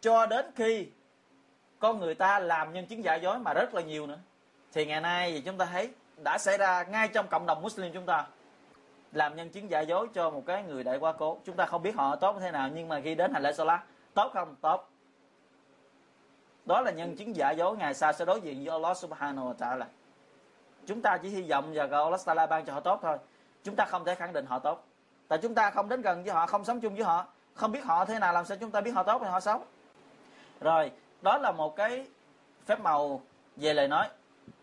cho 0.01 0.27
đến 0.27 0.47
khi 0.57 0.87
con 1.79 1.99
người 1.99 2.15
ta 2.15 2.39
làm 2.39 2.73
nhân 2.73 2.87
chứng 2.87 3.05
giả 3.05 3.15
dối 3.15 3.39
mà 3.39 3.55
rất 3.55 3.75
là 3.75 3.83
nhiều 3.83 4.07
nữa. 4.07 4.19
Thì 4.73 4.87
ngày 4.87 5.01
nay 5.01 5.33
thì 5.33 5.41
chúng 5.41 5.59
ta 5.59 5.65
thấy 5.65 5.91
đã 6.25 6.39
xảy 6.39 6.59
ra 6.59 6.83
ngay 6.83 7.09
trong 7.09 7.29
cộng 7.29 7.47
đồng 7.47 7.63
Muslim 7.63 7.93
chúng 7.93 8.07
ta 8.07 8.27
làm 9.13 9.37
nhân 9.37 9.51
chứng 9.51 9.71
giả 9.71 9.81
dối 9.81 10.07
cho 10.15 10.31
một 10.31 10.43
cái 10.47 10.63
người 10.63 10.85
đại 10.85 10.97
quá 10.99 11.13
cố. 11.13 11.39
Chúng 11.45 11.57
ta 11.57 11.67
không 11.67 11.83
biết 11.83 11.95
họ 11.97 12.17
tốt 12.17 12.35
như 12.35 12.41
thế 12.41 12.51
nào 12.51 12.69
nhưng 12.75 12.89
mà 12.89 13.01
khi 13.05 13.15
đến 13.15 13.33
hành 13.33 13.43
lễ 13.43 13.53
Salah 13.53 13.81
tốt 14.15 14.31
không? 14.35 14.57
Tốt. 14.61 14.89
Đó 16.67 16.81
là 16.81 16.91
nhân 16.91 17.17
chứng 17.17 17.37
giả 17.37 17.51
dối 17.51 17.77
ngày 17.77 17.95
sau 17.95 18.13
sẽ 18.13 18.25
đối 18.25 18.41
diện 18.41 18.65
với 18.65 18.73
Allah 18.73 18.97
Subhanahu 18.97 19.49
wa 19.49 19.55
Taala. 19.55 19.87
Chúng 20.87 21.03
ta 21.03 21.19
chỉ 21.23 21.29
hy 21.29 21.43
vọng 21.43 21.73
và 21.75 21.99
Allah 21.99 22.21
Taala 22.25 22.47
ban 22.47 22.65
cho 22.65 22.73
họ 22.73 22.81
tốt 22.81 22.99
thôi. 23.03 23.19
Chúng 23.65 23.77
ta 23.77 23.85
không 23.85 24.05
thể 24.05 24.15
khẳng 24.15 24.33
định 24.33 24.47
họ 24.47 24.59
tốt. 24.59 24.85
Tại 25.29 25.39
chúng 25.43 25.55
ta 25.55 25.71
không 25.71 25.89
đến 25.89 26.03
gần 26.03 26.23
với 26.23 26.33
họ, 26.33 26.47
không 26.47 26.65
sống 26.65 26.81
chung 26.81 26.95
với 26.95 27.05
họ, 27.05 27.27
không 27.55 27.73
biết 27.73 27.85
họ 27.85 28.05
thế 28.05 28.19
nào, 28.19 28.33
làm 28.33 28.45
sao 28.45 28.57
chúng 28.61 28.71
ta 28.71 28.81
biết 28.81 28.91
họ 28.91 29.03
tốt 29.03 29.23
hay 29.23 29.31
họ 29.31 29.41
xấu? 29.41 29.65
Rồi, 30.61 30.91
đó 31.23 31.39
là 31.39 31.53
một 31.53 31.77
cái 31.77 32.07
phép 32.67 32.81
màu 32.81 33.21
về 33.57 33.75
lời 33.75 33.89
nói. 33.89 34.09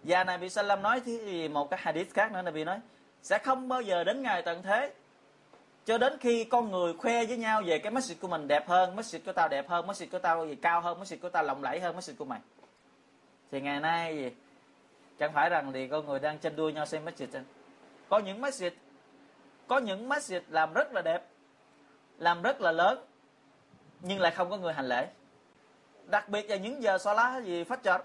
Và 0.03 0.23
Nabi 0.23 0.49
Sallam 0.49 0.81
nói 0.81 1.01
thì 1.05 1.47
một 1.47 1.69
cái 1.69 1.79
hadith 1.83 2.13
khác 2.13 2.31
nữa, 2.31 2.41
Nabi 2.41 2.63
nói, 2.63 2.79
sẽ 3.21 3.37
không 3.37 3.67
bao 3.67 3.81
giờ 3.81 4.03
đến 4.03 4.21
ngày 4.21 4.41
tận 4.41 4.63
thế 4.63 4.93
cho 5.85 5.97
đến 5.97 6.17
khi 6.19 6.43
con 6.43 6.71
người 6.71 6.93
khoe 6.93 7.25
với 7.25 7.37
nhau 7.37 7.61
về 7.65 7.79
cái 7.79 7.91
message 7.91 8.19
của 8.21 8.27
mình 8.27 8.47
đẹp 8.47 8.67
hơn, 8.67 8.95
message 8.95 9.23
của 9.25 9.31
tao 9.31 9.49
đẹp 9.49 9.69
hơn, 9.69 9.87
message 9.87 10.09
của 10.11 10.19
tao 10.19 10.47
gì 10.47 10.55
cao 10.55 10.81
hơn, 10.81 10.99
message 10.99 11.21
của 11.21 11.29
tao 11.29 11.43
lộng 11.43 11.63
lẫy 11.63 11.79
hơn, 11.79 11.95
message 11.95 12.15
của 12.17 12.25
mày. 12.25 12.39
Thì 13.51 13.61
ngày 13.61 13.79
nay 13.79 14.17
gì 14.17 14.31
chẳng 15.19 15.33
phải 15.33 15.49
rằng 15.49 15.73
thì 15.73 15.87
con 15.87 16.05
người 16.05 16.19
đang 16.19 16.39
tranh 16.39 16.55
đua 16.55 16.69
nhau 16.69 16.85
xem 16.85 17.05
message 17.05 17.39
có 18.09 18.19
những 18.19 18.41
message, 18.41 18.75
có 19.67 19.77
những 19.77 20.09
message 20.09 20.45
làm 20.49 20.73
rất 20.73 20.93
là 20.93 21.01
đẹp, 21.01 21.27
làm 22.17 22.41
rất 22.41 22.61
là 22.61 22.71
lớn, 22.71 23.05
nhưng 24.01 24.19
lại 24.19 24.31
không 24.31 24.49
có 24.49 24.57
người 24.57 24.73
hành 24.73 24.87
lễ. 24.87 25.07
Đặc 26.05 26.29
biệt 26.29 26.49
là 26.49 26.55
những 26.55 26.83
giờ 26.83 26.97
so 26.97 27.13
lá 27.13 27.41
gì 27.43 27.63
phát 27.63 27.83
chợt 27.83 28.03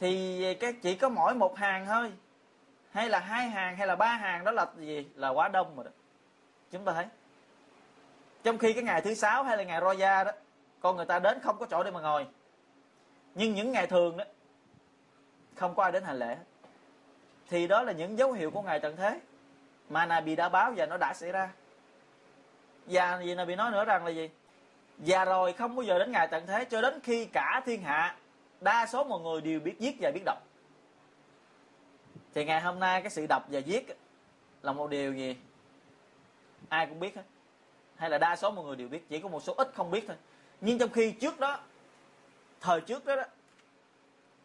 thì 0.00 0.54
cái 0.54 0.72
chỉ 0.82 0.94
có 0.94 1.08
mỗi 1.08 1.34
một 1.34 1.56
hàng 1.56 1.86
thôi. 1.86 2.12
Hay 2.90 3.08
là 3.08 3.18
hai 3.18 3.48
hàng, 3.48 3.76
hay 3.76 3.86
là 3.86 3.96
ba 3.96 4.06
hàng, 4.06 4.44
đó 4.44 4.52
là 4.52 4.66
gì? 4.76 5.06
Là 5.14 5.28
quá 5.28 5.48
đông 5.48 5.76
rồi 5.76 5.84
đó 5.84 5.90
chúng 6.72 6.84
ta 6.84 6.92
thấy 6.92 7.06
trong 8.46 8.58
khi 8.58 8.72
cái 8.72 8.82
ngày 8.82 9.00
thứ 9.00 9.14
sáu 9.14 9.44
hay 9.44 9.56
là 9.56 9.62
ngày 9.62 9.80
roya 9.80 10.24
đó, 10.24 10.32
con 10.80 10.96
người 10.96 11.06
ta 11.06 11.18
đến 11.18 11.40
không 11.40 11.56
có 11.58 11.66
chỗ 11.70 11.82
để 11.82 11.90
mà 11.90 12.00
ngồi. 12.00 12.26
Nhưng 13.34 13.54
những 13.54 13.72
ngày 13.72 13.86
thường 13.86 14.16
đó, 14.16 14.24
không 15.54 15.74
có 15.74 15.82
ai 15.82 15.92
đến 15.92 16.04
hành 16.04 16.18
lễ. 16.18 16.36
Thì 17.48 17.66
đó 17.66 17.82
là 17.82 17.92
những 17.92 18.18
dấu 18.18 18.32
hiệu 18.32 18.50
của 18.50 18.62
ngày 18.62 18.80
tận 18.80 18.96
thế. 18.96 19.20
Mà 19.88 20.06
Nabi 20.06 20.36
đã 20.36 20.48
báo 20.48 20.72
và 20.76 20.86
nó 20.86 20.96
đã 20.96 21.14
xảy 21.14 21.32
ra. 21.32 21.50
Và 22.86 23.20
gì 23.24 23.34
Nabi 23.34 23.56
nói 23.56 23.70
nữa 23.70 23.84
rằng 23.84 24.04
là 24.04 24.10
gì? 24.10 24.30
Và 24.98 25.24
rồi 25.24 25.52
không 25.52 25.76
bao 25.76 25.82
giờ 25.82 25.98
đến 25.98 26.12
ngày 26.12 26.28
tận 26.28 26.46
thế 26.46 26.64
cho 26.64 26.80
đến 26.80 27.00
khi 27.02 27.24
cả 27.24 27.62
thiên 27.66 27.82
hạ, 27.82 28.16
đa 28.60 28.86
số 28.86 29.04
mọi 29.04 29.20
người 29.20 29.40
đều 29.40 29.60
biết 29.60 29.74
viết 29.78 29.96
và 30.00 30.10
biết 30.14 30.22
đọc. 30.24 30.38
Thì 32.34 32.44
ngày 32.44 32.60
hôm 32.60 32.80
nay 32.80 33.02
cái 33.02 33.10
sự 33.10 33.26
đọc 33.26 33.42
và 33.50 33.60
viết 33.66 33.96
là 34.62 34.72
một 34.72 34.90
điều 34.90 35.12
gì? 35.12 35.36
Ai 36.68 36.86
cũng 36.86 37.00
biết 37.00 37.16
hết. 37.16 37.22
Hay 37.96 38.10
là 38.10 38.18
đa 38.18 38.36
số 38.36 38.50
mọi 38.50 38.64
người 38.64 38.76
đều 38.76 38.88
biết 38.88 39.08
chỉ 39.08 39.20
có 39.20 39.28
một 39.28 39.42
số 39.42 39.54
ít 39.56 39.70
không 39.74 39.90
biết 39.90 40.04
thôi. 40.06 40.16
Nhưng 40.60 40.78
trong 40.78 40.90
khi 40.90 41.12
trước 41.12 41.40
đó 41.40 41.58
thời 42.60 42.80
trước 42.80 43.06
đó, 43.06 43.16
đó 43.16 43.24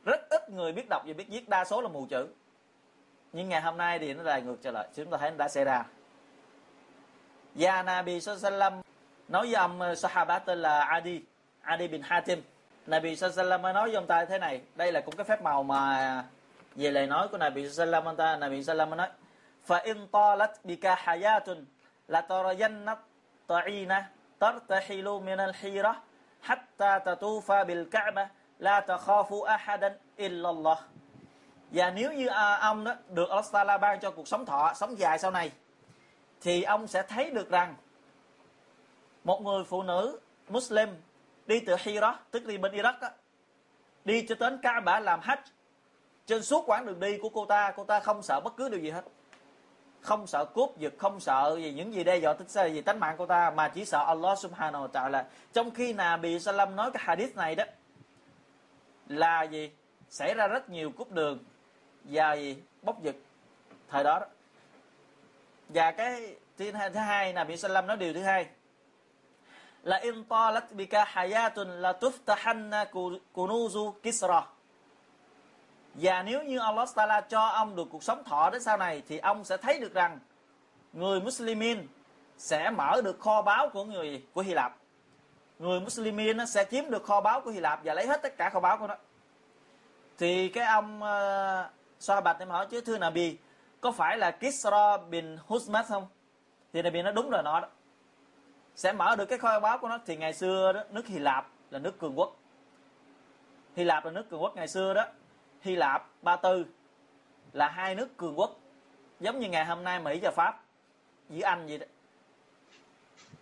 rất 0.06 0.30
ít 0.30 0.50
người 0.50 0.72
biết 0.72 0.90
đọc 0.90 1.04
và 1.06 1.14
biết 1.14 1.30
viết 1.30 1.50
đa 1.50 1.66
số 1.66 1.82
là 1.82 1.90
mù 1.90 2.06
chữ. 2.10 2.28
Nhưng 3.34 3.50
ngày 3.50 3.62
hôm 3.62 3.78
nay 3.78 4.00
thì 4.00 4.14
nó 4.14 4.24
lại 4.24 4.42
ngược 4.42 4.58
trở 4.62 4.72
lại. 4.72 4.88
Chúng 4.96 5.10
ta 5.10 5.18
thấy 5.18 5.32
nó 5.32 5.38
đã 5.38 5.48
xảy 5.48 5.66
ra. 5.66 5.86
Và 7.56 7.84
Nabi 7.84 8.22
Sallam 8.22 8.74
nói 9.28 9.46
với 9.46 9.56
ông 9.56 9.82
ờ, 9.82 9.96
Sahaba 9.96 10.40
tên 10.40 10.62
là 10.62 10.82
Adi 10.82 11.22
Adi 11.62 11.88
bin 11.88 12.02
Hatim. 12.02 12.42
Nabi 12.88 13.16
Sallam 13.16 13.62
nói 13.62 13.74
với 13.74 13.96
ông 13.96 14.08
ta 14.08 14.26
thế 14.26 14.38
này. 14.38 14.62
Đây 14.76 14.92
là 14.92 15.02
cũng 15.02 15.16
cái 15.16 15.24
phép 15.24 15.42
màu 15.42 15.64
mà 15.64 16.24
về 16.76 16.92
lời 16.92 17.08
nói 17.08 17.28
của 17.28 17.38
Nabi 17.38 17.70
Sallam 17.70 18.06
ông 18.06 18.16
ta 18.16 18.38
Nabi 18.38 18.64
Sallam 18.64 18.90
nói 18.90 19.10
fa 19.68 19.84
in 19.84 20.08
talat 20.08 20.52
bika 20.64 20.96
hayatun 20.96 21.66
là 22.08 22.22
tarayanna 22.22 22.96
ta'ina 23.48 24.10
tartahilu 24.40 25.20
min 25.20 25.38
al-hira 25.38 25.94
hatta 26.40 27.00
tatufa 27.00 27.64
bil 27.64 27.86
ka'bah 27.92 28.28
la 28.60 28.82
takhafu 28.82 29.44
ahadan 29.44 29.94
illa 30.16 30.50
Allah 30.50 30.80
và 31.72 31.92
nếu 31.92 32.14
như 32.14 32.28
à, 32.28 32.56
ông 32.56 32.84
đó 32.84 32.96
được 33.10 33.30
Allah 33.30 33.46
Taala 33.52 33.78
ban 33.78 34.00
cho 34.00 34.12
cuộc 34.12 34.28
sống 34.28 34.46
thọ 34.46 34.74
sống 34.76 35.00
dài 35.00 35.20
sau 35.20 35.32
này 35.32 35.52
thì 36.42 36.64
ông 36.64 36.88
sẽ 36.88 37.04
thấy 37.04 37.32
được 37.32 37.50
rằng 37.50 37.76
một 39.24 39.42
người 39.42 39.64
phụ 39.64 39.84
nữ 39.84 40.20
Muslim 40.50 40.90
đi 41.46 41.60
từ 41.60 41.76
Hira 41.80 42.20
tức 42.32 42.46
đi 42.46 42.58
bên 42.58 42.72
Iraq 42.72 43.00
đó, 43.02 43.10
đi 44.06 44.26
cho 44.28 44.36
đến 44.40 44.60
Kaaba 44.62 45.00
làm 45.00 45.20
hajj 45.20 45.38
trên 46.26 46.44
suốt 46.44 46.64
quãng 46.68 46.86
đường 46.86 47.00
đi 47.00 47.18
của 47.18 47.30
cô 47.30 47.46
ta 47.46 47.74
cô 47.76 47.84
ta 47.84 48.00
không 48.00 48.24
sợ 48.24 48.40
bất 48.44 48.54
cứ 48.58 48.70
điều 48.70 48.80
gì 48.80 48.90
hết 48.90 49.04
không 50.02 50.28
sợ 50.28 50.46
cướp 50.46 50.78
giật 50.78 50.94
không 50.98 51.20
sợ 51.20 51.56
gì 51.58 51.72
những 51.72 51.94
gì 51.94 52.04
đe 52.04 52.18
dọa 52.18 52.34
tính 52.34 52.74
gì 52.74 52.82
tính 52.82 53.00
mạng 53.00 53.16
cô 53.18 53.26
ta 53.26 53.52
mà 53.52 53.68
chỉ 53.68 53.86
sợ 53.86 54.04
Allah 54.08 54.40
subhanahu 54.40 54.88
wa 54.88 54.92
ta'ala. 54.92 55.24
Trong 55.54 55.72
khi 55.72 55.94
là 55.94 56.18
bị 56.18 56.40
Salam 56.40 56.76
nói 56.76 56.92
cái 56.92 57.04
hadith 57.06 57.36
này 57.36 57.56
đó 57.56 57.64
là 59.08 59.44
gì? 59.44 59.72
Xảy 60.10 60.34
ra 60.34 60.48
rất 60.48 60.70
nhiều 60.70 60.92
cúp 60.92 61.12
đường 61.12 61.40
và 62.04 62.34
gì? 62.34 62.58
Bốc 62.82 63.04
giật 63.04 63.16
thời 63.90 64.04
đó, 64.04 64.20
đó. 64.20 64.26
và 65.70 65.92
cái 65.92 66.36
thứ 66.58 66.72
hai 66.72 67.34
là 67.34 67.44
bị 67.44 67.58
Salam 67.58 67.88
nói 67.88 67.98
điều 67.98 68.14
thứ 68.14 68.24
hai. 68.24 68.46
Là 69.84 69.98
in 69.98 70.24
talat 70.24 70.72
bika 70.72 71.06
hayatun 71.06 71.82
la 71.82 71.94
tuftahanna 71.94 72.86
kunuzu 73.34 73.92
kisra 73.92 74.42
và 75.94 76.24
nếu 76.24 76.44
như 76.44 76.60
Allah 76.60 76.90
Taala 76.96 77.22
cho 77.22 77.42
ông 77.42 77.76
được 77.76 77.88
cuộc 77.92 78.04
sống 78.04 78.24
thọ 78.24 78.50
đến 78.50 78.64
sau 78.64 78.78
này 78.78 79.04
thì 79.08 79.18
ông 79.18 79.44
sẽ 79.44 79.58
thấy 79.58 79.80
được 79.80 79.94
rằng 79.94 80.20
người 80.94 81.22
Muslimin 81.22 81.88
sẽ 82.38 82.70
mở 82.70 83.02
được 83.04 83.20
kho 83.20 83.42
báu 83.42 83.70
của 83.70 83.84
người 83.84 84.26
của 84.34 84.42
Hy 84.42 84.54
Lạp. 84.54 84.76
Người 85.60 85.80
Muslimin 85.80 86.38
nó 86.38 86.46
sẽ 86.46 86.66
chiếm 86.72 86.90
được 86.90 87.04
kho 87.04 87.22
báu 87.22 87.42
của 87.42 87.52
Hy 87.52 87.60
Lạp 87.60 87.80
và 87.84 87.94
lấy 87.94 88.08
hết 88.08 88.22
tất 88.22 88.38
cả 88.38 88.50
kho 88.50 88.60
báu 88.60 88.78
của 88.78 88.88
nó. 88.88 88.96
Thì 90.18 90.50
cái 90.50 90.66
ông 90.66 91.02
uh, 91.02 91.72
xoa 92.00 92.22
bạch 92.22 92.40
em 92.40 92.50
hỏi 92.50 92.68
chứ 92.70 92.82
thưa 92.82 92.98
Nabi 92.98 93.38
có 93.82 93.92
phải 93.92 94.18
là 94.18 94.32
Kisra 94.32 94.98
bin 94.98 95.38
Husmat 95.48 95.86
không? 95.88 96.08
Thì 96.74 96.82
Nabi 96.82 97.02
nó 97.02 97.12
đúng 97.12 97.30
rồi 97.30 97.44
nó 97.44 97.60
đó. 97.60 97.68
Sẽ 98.76 98.94
mở 98.94 99.16
được 99.16 99.26
cái 99.26 99.38
kho 99.38 99.60
báu 99.60 99.78
của 99.78 99.88
nó 99.88 100.00
thì 100.06 100.18
ngày 100.18 100.34
xưa 100.34 100.74
đó 100.74 100.84
nước 100.90 101.08
Hy 101.08 101.20
Lạp 101.20 101.48
là 101.72 101.80
nước 101.80 102.00
cường 102.00 102.20
quốc. 102.20 102.36
Hy 103.76 103.84
Lạp 103.84 104.06
là 104.06 104.12
nước 104.12 104.30
cường 104.30 104.42
quốc 104.42 104.56
ngày 104.56 104.68
xưa 104.68 104.94
đó 104.94 105.06
Hy 105.62 105.76
Lạp, 105.76 106.08
Ba 106.22 106.36
Tư 106.36 106.66
là 107.54 107.70
hai 107.70 107.96
nước 107.96 108.18
cường 108.18 108.40
quốc 108.40 108.60
giống 109.20 109.40
như 109.40 109.50
ngày 109.50 109.66
hôm 109.66 109.84
nay 109.84 110.00
Mỹ 110.00 110.20
và 110.22 110.32
Pháp 110.32 110.64
với 111.30 111.42
Anh 111.42 111.68
vậy 111.68 111.78
đó. 111.78 111.86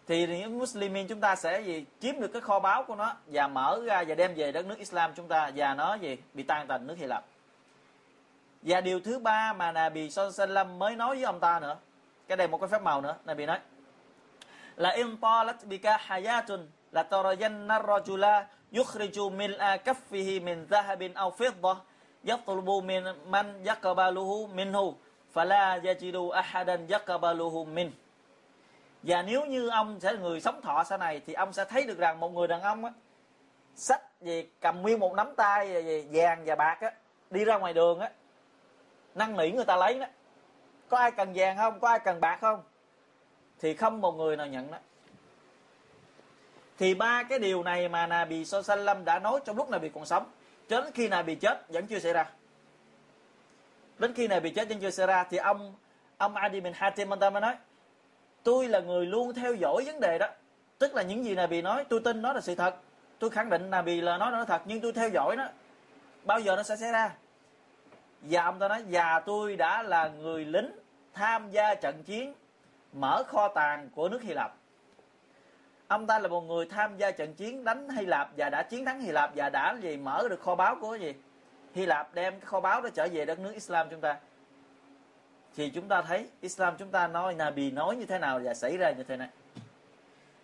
Thì 0.07 0.27
những 0.27 0.59
Muslimin 0.59 1.07
chúng 1.07 1.21
ta 1.21 1.35
sẽ 1.35 1.61
gì? 1.61 1.85
Chiếm 1.99 2.19
được 2.19 2.27
cái 2.27 2.41
kho 2.41 2.59
báu 2.59 2.83
của 2.83 2.95
nó 2.95 3.15
và 3.27 3.47
mở 3.47 3.81
ra 3.85 4.03
và 4.07 4.15
đem 4.15 4.33
về 4.35 4.51
đất 4.51 4.65
nước 4.65 4.77
Islam 4.77 5.13
chúng 5.15 5.27
ta 5.27 5.51
và 5.55 5.73
nó 5.73 5.93
gì? 5.93 6.17
Bị 6.33 6.43
tan 6.43 6.67
tành 6.67 6.87
nước 6.87 6.95
Hy 6.97 7.05
Lạp. 7.05 7.25
Và 8.61 8.81
điều 8.81 8.99
thứ 8.99 9.19
ba 9.19 9.53
mà 9.53 9.71
Nabi 9.71 10.09
Sallam 10.09 10.79
mới 10.79 10.95
nói 10.95 11.15
với 11.15 11.23
ông 11.23 11.39
ta 11.39 11.59
nữa 11.59 11.77
cái 12.27 12.37
đây 12.37 12.47
một 12.47 12.57
cái 12.57 12.69
phép 12.69 12.81
màu 12.81 13.01
nữa 13.01 13.15
Nabi 13.25 13.45
nói 13.45 13.59
là 14.75 14.89
in 14.89 15.17
talat 15.17 15.65
bika 15.65 15.97
hayatun 15.97 16.67
la 16.91 17.03
tarayanna 17.03 17.79
rajula 17.79 18.45
yukhriju 18.71 19.29
mil'a 19.29 19.77
kaffihi 19.77 20.43
min 20.43 20.65
dhahabin 20.69 21.13
aw 21.13 21.31
fiddah 21.31 21.75
yatlubu 22.27 22.81
min 22.81 23.03
man 23.25 23.63
yaqbaluhu 23.65 24.47
minhu, 24.47 24.95
fala 25.33 25.81
yajidu 25.81 26.29
ahadan 26.29 26.87
yaqbaluhu 26.87 27.65
min. 27.65 27.91
Và 29.03 29.21
nếu 29.21 29.45
như 29.45 29.69
ông 29.69 29.99
sẽ 29.99 30.13
là 30.13 30.19
người 30.19 30.41
sống 30.41 30.61
thọ 30.61 30.83
sau 30.83 30.97
này, 30.97 31.21
thì 31.25 31.33
ông 31.33 31.53
sẽ 31.53 31.65
thấy 31.65 31.85
được 31.85 31.97
rằng 31.97 32.19
một 32.19 32.29
người 32.29 32.47
đàn 32.47 32.61
ông 32.61 32.85
á 32.85 32.91
sách 33.75 34.01
về 34.21 34.47
cầm 34.61 34.81
nguyên 34.81 34.99
một 34.99 35.13
nắm 35.13 35.35
tay 35.35 35.83
về 35.83 36.05
vàng 36.11 36.43
và 36.45 36.55
bạc 36.55 36.77
á, 36.81 36.91
đi 37.29 37.45
ra 37.45 37.57
ngoài 37.57 37.73
đường 37.73 37.99
á, 37.99 38.09
năn 39.15 39.37
nỉ 39.37 39.51
người 39.51 39.65
ta 39.65 39.75
lấy 39.75 39.99
đó. 39.99 40.05
Có 40.89 40.97
ai 40.97 41.11
cần 41.11 41.31
vàng 41.35 41.57
không? 41.57 41.79
Có 41.79 41.87
ai 41.87 41.99
cần 41.99 42.21
bạc 42.21 42.37
không? 42.41 42.63
Thì 43.59 43.73
không 43.73 44.01
một 44.01 44.11
người 44.11 44.37
nào 44.37 44.47
nhận 44.47 44.71
đó. 44.71 44.77
Thì 46.77 46.93
ba 46.93 47.23
cái 47.23 47.39
điều 47.39 47.63
này 47.63 47.89
mà 47.89 48.07
Nabi 48.07 48.45
Sallam 48.45 49.05
đã 49.05 49.19
nói 49.19 49.39
trong 49.45 49.57
lúc 49.57 49.69
Nabi 49.69 49.89
còn 49.89 50.05
sống 50.05 50.31
đến 50.69 50.91
khi 50.93 51.07
nào 51.07 51.23
bị 51.23 51.35
chết, 51.35 51.69
vẫn 51.69 51.87
chưa 51.87 51.99
xảy 51.99 52.13
ra. 52.13 52.25
Đến 53.99 54.13
khi 54.13 54.27
nào 54.27 54.39
bị 54.39 54.49
chết, 54.49 54.69
vẫn 54.69 54.79
chưa 54.79 54.89
xảy 54.89 55.07
ra, 55.07 55.23
thì 55.23 55.37
ông 55.37 55.75
ông 56.17 56.35
Adi 56.35 56.59
bin 56.59 56.73
Hatim 56.73 57.13
anh 57.13 57.19
ta 57.19 57.29
mới 57.29 57.41
nói, 57.41 57.55
tôi 58.43 58.67
là 58.67 58.79
người 58.79 59.05
luôn 59.05 59.33
theo 59.33 59.53
dõi 59.55 59.83
vấn 59.85 59.99
đề 59.99 60.17
đó. 60.17 60.27
Tức 60.77 60.95
là 60.95 61.03
những 61.03 61.25
gì 61.25 61.35
nào 61.35 61.47
bị 61.47 61.61
nói, 61.61 61.85
tôi 61.89 62.01
tin 62.03 62.21
nó 62.21 62.33
là 62.33 62.41
sự 62.41 62.55
thật. 62.55 62.75
Tôi 63.19 63.29
khẳng 63.29 63.49
định 63.49 63.69
là 63.69 63.81
bị 63.81 64.01
là 64.01 64.17
nói 64.17 64.31
nó 64.31 64.45
thật, 64.45 64.61
nhưng 64.65 64.81
tôi 64.81 64.93
theo 64.93 65.09
dõi 65.09 65.35
nó. 65.35 65.47
Bao 66.23 66.39
giờ 66.39 66.55
nó 66.55 66.63
sẽ 66.63 66.75
xảy 66.75 66.91
ra? 66.91 67.11
Và 68.21 68.43
ông 68.43 68.59
ta 68.59 68.67
nói, 68.67 68.83
và 68.89 69.19
tôi 69.19 69.55
đã 69.55 69.83
là 69.83 70.07
người 70.07 70.45
lính 70.45 70.71
tham 71.13 71.51
gia 71.51 71.75
trận 71.75 72.03
chiến 72.03 72.33
mở 72.93 73.23
kho 73.27 73.47
tàng 73.47 73.89
của 73.95 74.09
nước 74.09 74.21
Hy 74.21 74.33
Lạp 74.33 74.55
ông 75.89 76.07
ta 76.07 76.19
là 76.19 76.27
một 76.27 76.41
người 76.41 76.65
tham 76.65 76.97
gia 76.97 77.11
trận 77.11 77.33
chiến 77.33 77.63
đánh 77.63 77.89
Hy 77.89 78.05
Lạp 78.05 78.29
và 78.37 78.49
đã 78.49 78.63
chiến 78.63 78.85
thắng 78.85 79.01
Hy 79.01 79.11
Lạp 79.11 79.31
và 79.35 79.49
đã 79.49 79.75
gì, 79.81 79.97
mở 79.97 80.27
được 80.29 80.41
kho 80.41 80.55
báu 80.55 80.75
của 80.81 80.95
gì? 80.95 81.13
Hy 81.73 81.85
Lạp 81.85 82.13
đem 82.13 82.33
cái 82.33 82.45
kho 82.45 82.59
báu 82.59 82.81
đó 82.81 82.89
trở 82.93 83.07
về 83.11 83.25
đất 83.25 83.39
nước 83.39 83.51
Islam 83.53 83.87
chúng 83.89 84.01
ta. 84.01 84.17
Thì 85.55 85.69
chúng 85.69 85.87
ta 85.87 86.01
thấy 86.01 86.29
Islam 86.41 86.77
chúng 86.77 86.91
ta 86.91 87.07
nói 87.07 87.35
Nabi 87.35 87.71
nói 87.71 87.95
như 87.95 88.05
thế 88.05 88.19
nào 88.19 88.41
và 88.43 88.53
xảy 88.53 88.77
ra 88.77 88.91
như 88.91 89.03
thế 89.03 89.17
này. 89.17 89.27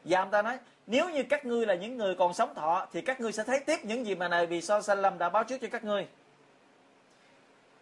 Và 0.03 0.19
ông 0.19 0.31
ta 0.31 0.41
nói, 0.41 0.57
nếu 0.87 1.09
như 1.09 1.23
các 1.29 1.45
ngươi 1.45 1.65
là 1.65 1.75
những 1.75 1.97
người 1.97 2.15
còn 2.15 2.33
sống 2.33 2.55
thọ 2.55 2.87
thì 2.91 3.01
các 3.01 3.21
ngươi 3.21 3.31
sẽ 3.31 3.43
thấy 3.43 3.59
tiếp 3.59 3.77
những 3.83 4.05
gì 4.05 4.15
mà 4.15 4.27
Nabi 4.27 4.61
Sallam 4.61 5.17
đã 5.17 5.29
báo 5.29 5.43
trước 5.43 5.57
cho 5.61 5.67
các 5.71 5.83
ngươi. 5.83 6.07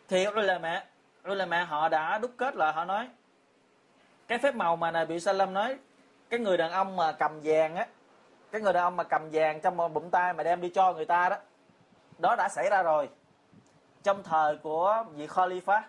Thì 0.07 0.27
ulama 0.27 0.83
ulama 1.31 1.63
họ 1.63 1.89
đã 1.89 2.17
đúc 2.17 2.31
kết 2.37 2.55
lại, 2.55 2.73
họ 2.73 2.85
nói, 2.85 3.09
cái 4.27 4.37
phép 4.37 4.55
màu 4.55 4.75
mà 4.75 4.91
Nabi 4.91 5.19
Sallam 5.19 5.53
nói 5.53 5.77
cái 6.33 6.39
người 6.39 6.57
đàn 6.57 6.71
ông 6.71 6.95
mà 6.95 7.11
cầm 7.11 7.39
vàng 7.43 7.75
á 7.75 7.87
cái 8.51 8.61
người 8.61 8.73
đàn 8.73 8.83
ông 8.83 8.95
mà 8.95 9.03
cầm 9.03 9.29
vàng 9.31 9.61
trong 9.61 9.93
bụng 9.93 10.09
tay 10.11 10.33
mà 10.33 10.43
đem 10.43 10.61
đi 10.61 10.69
cho 10.69 10.93
người 10.93 11.05
ta 11.05 11.29
đó 11.29 11.37
đó 12.19 12.35
đã 12.35 12.49
xảy 12.49 12.69
ra 12.69 12.83
rồi. 12.83 13.09
Trong 14.03 14.23
thời 14.23 14.57
của 14.57 15.05
vị 15.15 15.27
Khalifa 15.27 15.81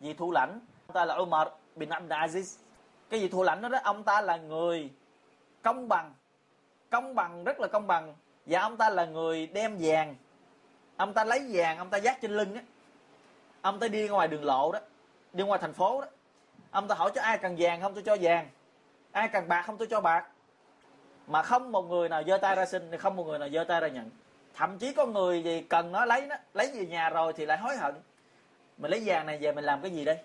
vị 0.00 0.14
thủ 0.14 0.32
lãnh 0.32 0.60
ông 0.86 0.94
ta 0.94 1.04
là 1.04 1.14
Umar 1.14 1.48
bin 1.76 1.88
Abdul 1.88 2.12
Aziz 2.12 2.58
cái 3.10 3.20
vị 3.20 3.28
thủ 3.28 3.42
lãnh 3.42 3.62
đó, 3.62 3.68
đó 3.68 3.78
ông 3.84 4.02
ta 4.02 4.20
là 4.20 4.36
người 4.36 4.90
công 5.62 5.88
bằng 5.88 6.14
công 6.90 7.14
bằng 7.14 7.44
rất 7.44 7.60
là 7.60 7.68
công 7.68 7.86
bằng. 7.86 8.14
Và 8.46 8.60
ông 8.60 8.76
ta 8.76 8.90
là 8.90 9.04
người 9.04 9.46
đem 9.46 9.76
vàng 9.80 10.16
ông 10.96 11.14
ta 11.14 11.24
lấy 11.24 11.46
vàng 11.52 11.78
ông 11.78 11.90
ta 11.90 11.98
dắt 11.98 12.18
trên 12.22 12.30
lưng 12.30 12.54
á. 12.54 12.62
Ông 13.62 13.78
ta 13.78 13.88
đi 13.88 14.08
ngoài 14.08 14.28
đường 14.28 14.44
lộ 14.44 14.72
đó 14.72 14.78
đi 15.32 15.44
ngoài 15.44 15.60
thành 15.62 15.72
phố 15.72 16.00
đó. 16.00 16.06
Ông 16.70 16.88
ta 16.88 16.94
hỏi 16.94 17.10
cho 17.14 17.22
ai 17.22 17.38
cần 17.38 17.56
vàng 17.58 17.80
không 17.80 17.94
tôi 17.94 18.02
cho 18.02 18.16
vàng 18.20 18.48
ai 19.12 19.28
cần 19.28 19.48
bạc 19.48 19.62
không 19.62 19.76
tôi 19.78 19.88
cho 19.90 20.00
bạc. 20.00 20.26
Mà 21.26 21.42
không 21.42 21.72
một 21.72 21.82
người 21.82 22.08
nào 22.08 22.22
giơ 22.26 22.38
tay 22.38 22.56
ra 22.56 22.66
xin, 22.66 22.90
thì 22.90 22.96
không 22.96 23.16
một 23.16 23.26
người 23.26 23.38
nào 23.38 23.48
giơ 23.48 23.64
tay 23.64 23.80
ra 23.80 23.88
nhận. 23.88 24.10
Thậm 24.54 24.78
chí 24.78 24.92
có 24.92 25.06
người 25.06 25.42
gì 25.42 25.62
cần 25.62 25.92
nó 25.92 26.04
lấy 26.04 26.26
nó, 26.26 26.36
lấy 26.54 26.70
về 26.74 26.86
nhà 26.86 27.10
rồi 27.10 27.32
thì 27.32 27.46
lại 27.46 27.58
hối 27.58 27.76
hận. 27.76 27.94
Mình 28.78 28.90
lấy 28.90 29.02
vàng 29.04 29.26
này 29.26 29.38
về 29.38 29.52
mình 29.52 29.64
làm 29.64 29.80
cái 29.82 29.90
gì 29.90 30.04
đây? 30.04 30.18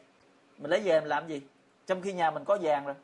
Mình 0.57 0.71
lấy 0.71 0.79
về 0.79 0.99
mình 0.99 1.09
làm 1.09 1.27
gì? 1.27 1.41
Trong 1.87 2.01
khi 2.01 2.13
nhà 2.13 2.31
mình 2.31 2.43
có 2.45 2.57
vàng 2.61 2.85
rồi. 2.85 2.95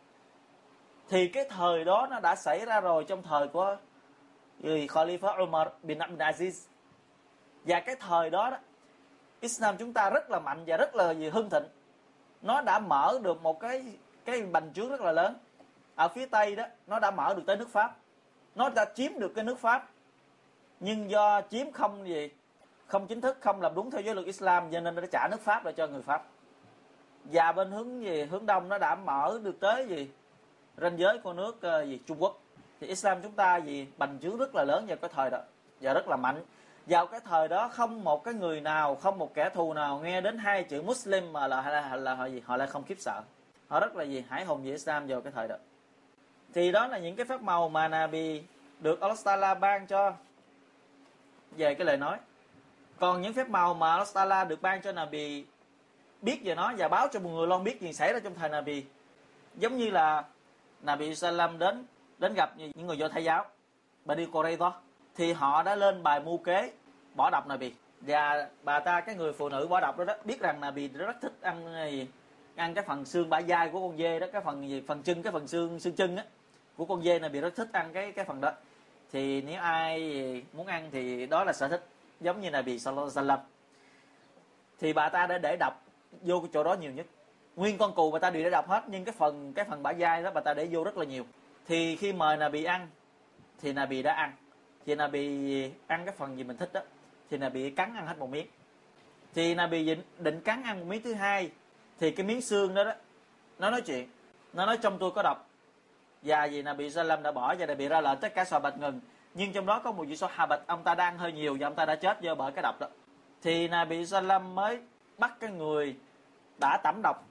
Thì 1.10 1.28
cái 1.28 1.46
thời 1.50 1.84
đó 1.84 2.08
nó 2.10 2.20
đã 2.20 2.36
xảy 2.36 2.66
ra 2.66 2.82
rồi 2.82 3.04
trong 3.04 3.24
thời 3.24 3.48
của 3.48 3.78
người 4.60 4.88
Khalifa 4.88 5.44
Umar 5.44 5.68
bin 5.84 6.00
Abdul 6.00 6.22
Aziz. 6.22 6.68
Và 7.66 7.80
cái 7.80 7.96
thời 8.00 8.30
đó 8.30 8.50
đó, 8.50 8.58
Islam 9.40 9.78
chúng 9.78 9.94
ta 9.94 10.10
rất 10.10 10.32
là 10.32 10.40
mạnh 10.40 10.64
và 10.68 10.78
rất 10.78 10.96
là 10.96 11.12
gì, 11.12 11.30
hưng 11.30 11.50
thịnh. 11.50 11.64
Nó 12.42 12.62
đã 12.62 12.80
mở 12.80 13.20
được 13.24 13.42
một 13.42 13.60
cái 13.60 13.84
cái 14.26 14.42
bành 14.42 14.74
trướng 14.74 14.90
rất 14.90 15.02
là 15.02 15.12
lớn 15.12 15.36
ở 15.96 16.08
phía 16.08 16.26
tây 16.26 16.56
đó 16.56 16.64
nó 16.88 17.00
đã 17.00 17.12
mở 17.12 17.34
được 17.34 17.44
tới 17.46 17.58
nước 17.58 17.70
pháp. 17.70 17.98
Nó 18.56 18.70
đã 18.70 18.86
chiếm 18.96 19.20
được 19.20 19.32
cái 19.36 19.46
nước 19.46 19.60
pháp. 19.60 19.90
Nhưng 20.80 21.10
do 21.10 21.42
chiếm 21.50 21.72
không 21.72 22.08
gì 22.08 22.30
không 22.92 23.08
chính 23.08 23.22
thức 23.22 23.38
không 23.42 23.62
làm 23.62 23.76
đúng 23.76 23.92
theo 23.92 24.02
giới 24.02 24.16
luật 24.16 24.28
islam 24.28 24.72
cho 24.72 24.80
nên 24.80 24.96
nó 24.96 25.02
đã 25.02 25.08
trả 25.12 25.28
nước 25.32 25.42
pháp 25.42 25.66
lại 25.66 25.74
cho 25.78 25.88
người 25.88 26.02
pháp. 26.02 26.24
Và 27.24 27.52
bên 27.52 27.72
hướng 27.72 28.04
gì? 28.04 28.24
Hướng 28.24 28.46
đông 28.46 28.70
nó 28.70 28.78
đã 28.78 28.96
mở 28.96 29.40
được 29.44 29.60
tới 29.60 29.88
gì? 29.88 30.10
Ranh 30.78 31.00
giới 31.00 31.18
của 31.18 31.34
nước 31.34 31.56
uh, 31.56 31.88
gì? 31.88 32.00
Trung 32.08 32.22
quốc. 32.22 32.40
Thì 32.80 32.88
islam 32.88 33.22
chúng 33.22 33.32
ta 33.32 33.58
gì? 33.58 33.88
Bành 33.98 34.18
trướng 34.22 34.38
rất 34.38 34.56
là 34.56 34.64
lớn 34.64 34.86
vào 34.88 34.98
cái 34.98 35.10
thời 35.16 35.30
đó 35.30 35.38
và 35.82 35.94
rất 35.94 36.08
là 36.08 36.16
mạnh. 36.16 36.44
Vào 36.86 37.08
cái 37.08 37.20
thời 37.20 37.48
đó 37.48 37.68
không 37.68 38.04
một 38.04 38.24
cái 38.24 38.34
người 38.34 38.62
nào 38.62 38.96
không 38.96 39.18
một 39.18 39.34
kẻ 39.34 39.50
thù 39.50 39.74
nào 39.74 40.00
nghe 40.00 40.22
đến 40.22 40.38
hai 40.38 40.64
chữ 40.64 40.82
muslim 40.82 41.34
mà 41.34 41.48
là 41.48 41.70
là, 41.70 41.82
là, 41.82 41.96
là 41.96 42.16
họ 42.16 42.26
gì? 42.26 42.42
Họ 42.46 42.58
lại 42.58 42.68
không 42.68 42.84
khiếp 42.84 43.00
sợ. 43.00 43.22
Họ 43.68 43.80
rất 43.80 43.96
là 43.96 44.04
gì? 44.04 44.24
Hải 44.30 44.46
hùng 44.46 44.64
về 44.64 44.72
islam 44.72 45.08
vào 45.08 45.22
cái 45.22 45.32
thời 45.36 45.48
đó 45.48 45.56
thì 46.54 46.72
đó 46.72 46.88
là 46.88 46.98
những 46.98 47.16
cái 47.16 47.26
phép 47.26 47.42
màu 47.42 47.70
mà 47.70 47.88
Nabi 47.88 48.44
được 48.80 49.02
Allah 49.02 49.18
Taala 49.24 49.54
ban 49.54 49.88
cho. 49.88 50.14
Về 51.58 51.74
cái 51.74 51.86
lời 51.86 51.98
nói. 51.98 52.18
Còn 53.00 53.22
những 53.22 53.34
phép 53.34 53.50
màu 53.50 53.74
mà 53.74 53.92
Allah 53.92 54.08
Taala 54.14 54.44
được 54.44 54.62
ban 54.62 54.82
cho 54.82 54.92
Nabi 54.92 55.46
biết 56.22 56.42
về 56.44 56.56
nó 56.56 56.74
và 56.78 56.88
báo 56.88 57.08
cho 57.12 57.20
một 57.20 57.30
người 57.30 57.48
luôn 57.48 57.64
biết 57.64 57.82
gì 57.82 57.94
xảy 57.94 58.14
ra 58.14 58.20
trong 58.20 58.36
thời 58.36 58.50
Nabi. 58.50 58.86
Giống 59.56 59.78
như 59.78 59.90
là 59.90 60.24
Nabi 60.82 61.16
Salam 61.16 61.60
đến 61.60 61.86
đến 62.18 62.34
gặp 62.34 62.54
những 62.58 62.88
người 62.88 62.98
do 62.98 63.08
thái 63.08 63.24
giáo 63.24 63.46
Bani 64.06 64.26
Qurayza. 64.26 64.72
Thì 65.16 65.34
họ 65.34 65.64
đã 65.64 65.76
lên 65.76 66.04
bài 66.04 66.20
mưu 66.20 66.38
kế 66.38 66.72
bỏ 67.16 67.30
độc 67.30 67.48
Nabi. 67.48 67.74
Và 68.02 68.50
bà 68.64 68.80
ta 68.80 69.02
cái 69.02 69.16
người 69.16 69.34
phụ 69.34 69.50
nữ 69.50 69.68
bỏ 69.68 69.80
độc 69.80 69.98
đó, 69.98 70.04
đó 70.04 70.16
biết 70.26 70.40
rằng 70.40 70.62
Nabi 70.62 70.88
rất 70.88 71.22
thích 71.22 71.34
ăn 71.42 71.88
gì? 71.92 72.08
Ăn 72.56 72.74
cái 72.74 72.84
phần 72.88 73.06
xương 73.06 73.30
bả 73.30 73.42
dai 73.42 73.70
của 73.70 73.80
con 73.80 73.98
dê 73.98 74.20
đó 74.20 74.28
cái 74.34 74.42
phần 74.42 74.70
gì? 74.70 74.84
Phần 74.88 75.04
chân 75.04 75.24
cái 75.24 75.34
phần 75.34 75.48
xương 75.48 75.80
xương 75.80 75.96
chân 75.96 76.16
á 76.16 76.24
của 76.78 76.86
con 76.86 77.04
dê 77.04 77.20
này 77.20 77.30
bị 77.30 77.40
rất 77.40 77.56
thích 77.56 77.70
ăn 77.74 77.90
cái 77.94 78.12
cái 78.12 78.26
phần 78.26 78.42
đó. 78.42 78.52
Thì 79.12 79.42
nếu 79.42 79.62
ai 79.62 80.44
muốn 80.54 80.68
ăn 80.68 80.90
thì 80.92 81.26
đó 81.26 81.44
là 81.44 81.54
sở 81.54 81.68
thích 81.68 81.86
giống 82.22 82.42
như 82.42 82.50
là 82.50 82.62
bị 82.62 82.80
sallallahu 82.80 83.42
thì 84.80 84.94
bà 84.94 85.10
ta 85.10 85.28
đã 85.28 85.38
để 85.38 85.58
đập 85.60 85.82
vô 86.22 86.40
cái 86.40 86.50
chỗ 86.54 86.64
đó 86.64 86.74
nhiều 86.74 86.92
nhất. 86.92 87.06
Nguyên 87.56 87.78
con 87.78 87.96
cù 87.96 88.12
bà 88.12 88.20
ta 88.20 88.30
đều 88.30 88.44
để 88.44 88.50
đập 88.50 88.68
hết 88.68 88.84
nhưng 88.88 89.06
cái 89.06 89.16
phần 89.18 89.54
cái 89.54 89.66
phần 89.66 89.84
bả 89.84 89.94
dai 89.94 90.24
đó 90.24 90.32
bà 90.34 90.42
ta 90.42 90.54
để 90.54 90.68
vô 90.72 90.84
rất 90.84 90.98
là 90.98 91.06
nhiều. 91.06 91.26
Thì 91.68 91.96
khi 91.96 92.14
mời 92.14 92.38
là 92.38 92.50
bị 92.50 92.64
ăn 92.64 92.88
thì 93.62 93.74
là 93.74 93.86
bị 93.86 94.04
đã 94.04 94.14
ăn. 94.14 94.32
Thì 94.86 94.96
là 94.96 95.08
bị 95.08 95.64
ăn 95.88 96.06
cái 96.06 96.16
phần 96.18 96.38
gì 96.38 96.44
mình 96.44 96.58
thích 96.58 96.70
đó 96.74 96.82
thì 97.30 97.38
là 97.38 97.50
bị 97.50 97.72
cắn 97.72 97.96
ăn 97.96 98.08
hết 98.08 98.18
một 98.18 98.30
miếng. 98.30 98.48
Thì 99.34 99.56
là 99.56 99.68
bị 99.68 99.86
định, 99.86 100.02
định 100.18 100.42
cắn 100.42 100.64
ăn 100.64 100.80
một 100.80 100.86
miếng 100.86 101.02
thứ 101.04 101.14
hai 101.14 101.52
thì 102.00 102.12
cái 102.12 102.26
miếng 102.26 102.42
xương 102.42 102.74
đó 102.74 102.84
đó 102.84 102.94
nó 103.60 103.70
nói 103.70 103.82
chuyện. 103.82 104.10
Nó 104.54 104.66
nói 104.66 104.78
trong 104.82 104.98
tôi 105.00 105.12
có 105.12 105.24
độc 105.24 105.50
và 106.22 106.48
vì 106.52 106.62
Nabi 106.62 106.84
bị 106.84 106.90
Salam 106.90 107.24
đã 107.24 107.32
bỏ 107.32 107.56
và 107.60 107.66
đã 107.66 107.76
bị 107.76 107.88
ra 107.88 108.02
lệnh, 108.02 108.20
tất 108.20 108.36
cả 108.36 108.46
sò 108.46 108.60
bạch 108.60 108.78
ngừng. 108.78 109.00
Nhưng 109.34 109.54
trong 109.54 109.66
đó 109.66 109.82
có 109.84 109.92
một 109.92 110.04
vị 110.08 110.18
số 110.18 110.28
hà 110.32 110.46
bạch, 110.46 110.68
ông 110.68 110.84
ta 110.84 110.96
đang 110.96 111.18
hơi 111.18 111.32
nhiều 111.32 111.58
và 111.60 111.68
ông 111.68 111.76
ta 111.76 111.86
đã 111.86 111.96
chết 111.96 112.22
do 112.22 112.36
bởi 112.36 112.52
cái 112.52 112.62
độc 112.62 112.80
đó. 112.80 112.88
Thì 113.42 113.68
Nabi 113.68 113.98
bị 113.98 114.06
Salam 114.06 114.56
mới 114.56 114.80
bắt 115.18 115.34
cái 115.40 115.52
người 115.52 115.96
đã 116.60 116.80
tẩm 116.84 117.02
độc 117.04 117.28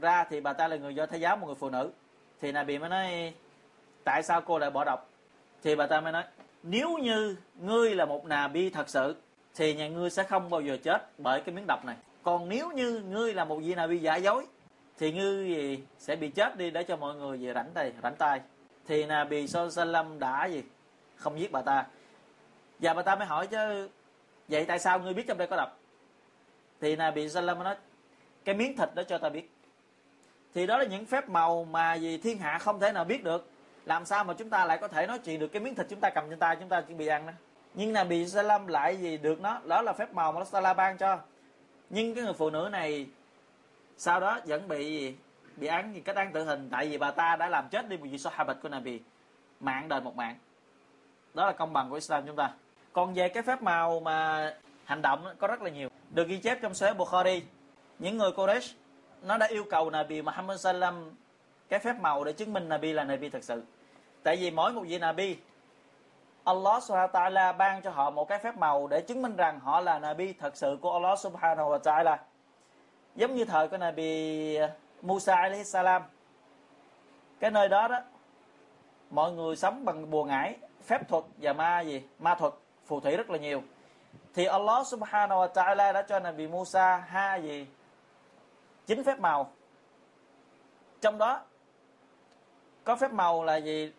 ra, 0.00 0.24
thì 0.24 0.40
bà 0.40 0.52
ta 0.52 0.68
là 0.68 0.76
người 0.76 0.94
do 0.94 1.06
thái 1.06 1.20
giáo, 1.20 1.36
một 1.36 1.46
người 1.46 1.54
phụ 1.54 1.70
nữ. 1.70 1.90
Thì 2.40 2.52
Nabi 2.52 2.74
bị 2.74 2.78
mới 2.78 2.88
nói, 2.88 3.34
tại 4.04 4.22
sao 4.22 4.40
cô 4.40 4.58
lại 4.58 4.70
bỏ 4.70 4.84
độc? 4.84 5.08
Thì 5.62 5.76
bà 5.76 5.86
ta 5.86 6.00
mới 6.00 6.12
nói, 6.12 6.24
nếu 6.62 6.98
như 6.98 7.36
ngươi 7.60 7.94
là 7.94 8.04
một 8.04 8.26
nà 8.26 8.48
bi 8.48 8.70
thật 8.70 8.88
sự, 8.88 9.16
thì 9.54 9.74
nhà 9.74 9.88
ngươi 9.88 10.10
sẽ 10.10 10.22
không 10.22 10.50
bao 10.50 10.60
giờ 10.60 10.76
chết 10.82 11.10
bởi 11.18 11.40
cái 11.40 11.54
miếng 11.54 11.66
độc 11.66 11.84
này. 11.84 11.96
Còn 12.22 12.48
nếu 12.48 12.70
như 12.70 13.02
ngươi 13.10 13.34
là 13.34 13.44
một 13.44 13.56
vị 13.56 13.74
nà 13.74 13.86
bi 13.86 13.98
giả 13.98 14.16
dối 14.16 14.46
thì 14.98 15.12
ngư 15.12 15.42
gì 15.42 15.84
sẽ 15.98 16.16
bị 16.16 16.28
chết 16.28 16.56
đi 16.56 16.70
để 16.70 16.82
cho 16.82 16.96
mọi 16.96 17.14
người 17.14 17.38
về 17.38 17.54
rảnh 17.54 17.70
tay 17.74 17.92
rảnh 18.02 18.16
tay. 18.16 18.40
Thì 18.86 19.06
là 19.06 19.24
bì 19.24 19.46
Salam 19.70 20.18
đã 20.18 20.46
gì? 20.46 20.62
Không 21.16 21.40
giết 21.40 21.52
bà 21.52 21.62
ta. 21.62 21.86
Và 22.78 22.94
bà 22.94 23.02
ta 23.02 23.16
mới 23.16 23.26
hỏi 23.26 23.46
chứ, 23.46 23.88
vậy 24.48 24.64
tại 24.64 24.78
sao 24.78 24.98
ngươi 24.98 25.14
biết 25.14 25.26
trong 25.26 25.38
đây 25.38 25.46
có 25.48 25.56
độc? 25.56 25.78
Thì 26.80 26.96
là 26.96 27.10
bị 27.10 27.28
Salam 27.28 27.64
nói, 27.64 27.76
cái 28.44 28.54
miếng 28.54 28.76
thịt 28.76 28.88
đó 28.94 29.02
cho 29.02 29.18
ta 29.18 29.28
biết. 29.28 29.50
Thì 30.54 30.66
đó 30.66 30.78
là 30.78 30.84
những 30.84 31.06
phép 31.06 31.28
màu 31.28 31.64
mà 31.64 31.94
gì 31.94 32.18
thiên 32.18 32.38
hạ 32.38 32.58
không 32.58 32.80
thể 32.80 32.92
nào 32.92 33.04
biết 33.04 33.24
được. 33.24 33.50
Làm 33.84 34.04
sao 34.04 34.24
mà 34.24 34.34
chúng 34.34 34.50
ta 34.50 34.64
lại 34.64 34.78
có 34.78 34.88
thể 34.88 35.06
nói 35.06 35.18
chuyện 35.18 35.40
được 35.40 35.48
cái 35.48 35.62
miếng 35.62 35.74
thịt 35.74 35.86
chúng 35.90 36.00
ta 36.00 36.10
cầm 36.14 36.30
trên 36.30 36.38
tay 36.38 36.56
chúng 36.60 36.68
ta 36.68 36.80
chuẩn 36.80 36.98
bị 36.98 37.06
ăn 37.06 37.26
đó? 37.26 37.32
Nhưng 37.74 37.92
là 37.92 38.04
bị 38.04 38.26
Salam 38.26 38.66
lại 38.66 38.96
gì 38.96 39.18
được 39.18 39.40
nó, 39.40 39.60
đó 39.64 39.82
là 39.82 39.92
phép 39.92 40.12
màu 40.12 40.32
mà 40.32 40.40
nó 40.52 40.74
ban 40.74 40.96
cho. 40.98 41.18
Nhưng 41.90 42.14
cái 42.14 42.24
người 42.24 42.32
phụ 42.32 42.50
nữ 42.50 42.68
này 42.72 43.06
sau 43.96 44.20
đó 44.20 44.40
vẫn 44.46 44.68
bị 44.68 45.14
bị 45.56 45.66
án 45.66 46.02
cách 46.02 46.16
án 46.16 46.32
tử 46.32 46.44
hình, 46.44 46.68
tại 46.70 46.88
vì 46.88 46.98
bà 46.98 47.10
ta 47.10 47.36
đã 47.36 47.48
làm 47.48 47.68
chết 47.68 47.88
đi 47.88 47.96
một 47.96 48.06
vị 48.10 48.18
sahabat 48.18 48.56
của 48.62 48.68
Nabi. 48.68 49.00
Mạng 49.60 49.88
đền 49.88 50.04
một 50.04 50.16
mạng. 50.16 50.36
Đó 51.34 51.46
là 51.46 51.52
công 51.52 51.72
bằng 51.72 51.88
của 51.88 51.94
Islam 51.94 52.26
chúng 52.26 52.36
ta. 52.36 52.50
Còn 52.92 53.14
về 53.14 53.28
cái 53.28 53.42
phép 53.42 53.62
màu 53.62 54.00
mà 54.00 54.50
hành 54.84 55.02
động 55.02 55.26
có 55.38 55.46
rất 55.46 55.62
là 55.62 55.70
nhiều. 55.70 55.88
Được 56.10 56.28
ghi 56.28 56.38
chép 56.38 56.58
trong 56.62 56.74
Sahih 56.74 56.96
Bukhari. 56.96 57.42
Những 57.98 58.18
người 58.18 58.30
Quraysh, 58.30 58.74
nó 59.22 59.38
đã 59.38 59.46
yêu 59.46 59.64
cầu 59.70 59.90
Nabi 59.90 60.22
Muhammad 60.22 60.60
sallam 60.60 61.10
cái 61.68 61.80
phép 61.80 62.00
màu 62.00 62.24
để 62.24 62.32
chứng 62.32 62.52
minh 62.52 62.68
Nabi 62.68 62.92
là 62.92 63.04
Nabi 63.04 63.28
thật 63.28 63.44
sự. 63.44 63.62
Tại 64.22 64.36
vì 64.36 64.50
mỗi 64.50 64.72
một 64.72 64.82
vị 64.88 64.98
Nabi, 64.98 65.36
Allah 66.44 66.82
subhanahu 66.82 67.08
wa 67.08 67.30
ta'ala 67.30 67.56
ban 67.56 67.82
cho 67.82 67.90
họ 67.90 68.10
một 68.10 68.28
cái 68.28 68.38
phép 68.38 68.56
màu 68.56 68.86
để 68.86 69.00
chứng 69.00 69.22
minh 69.22 69.36
rằng 69.36 69.60
họ 69.60 69.80
là 69.80 69.98
Nabi 69.98 70.32
thật 70.32 70.56
sự 70.56 70.78
của 70.80 70.92
Allah 70.92 71.18
subhanahu 71.18 71.70
wa 71.70 71.78
ta'ala 71.78 72.16
giống 73.16 73.34
như 73.34 73.44
thời 73.44 73.68
của 73.68 73.76
Nabi 73.76 74.58
Musa 75.02 75.34
alayhi 75.34 75.64
salam. 75.64 76.02
Cái 77.40 77.50
nơi 77.50 77.68
đó 77.68 77.88
đó, 77.88 78.00
mọi 79.10 79.32
người 79.32 79.56
sống 79.56 79.84
bằng 79.84 80.10
bùa 80.10 80.24
ngải, 80.24 80.56
phép 80.86 81.08
thuật 81.08 81.24
và 81.36 81.52
ma 81.52 81.80
gì, 81.80 82.02
ma 82.18 82.34
thuật, 82.34 82.52
phù 82.86 83.00
thủy 83.00 83.16
rất 83.16 83.30
là 83.30 83.38
nhiều. 83.38 83.62
Thì 84.34 84.44
Allah 84.44 84.86
subhanahu 84.86 85.40
wa 85.40 85.52
ta'ala 85.52 85.92
đã 85.92 86.02
cho 86.02 86.20
Nabi 86.20 86.46
Musa 86.46 86.96
ha 86.96 87.34
gì? 87.34 87.66
Chính 88.86 89.04
phép 89.04 89.18
màu. 89.20 89.52
Trong 91.00 91.18
đó, 91.18 91.40
có 92.84 92.96
phép 92.96 93.12
màu 93.12 93.44
là 93.44 93.56
gì? 93.56 93.92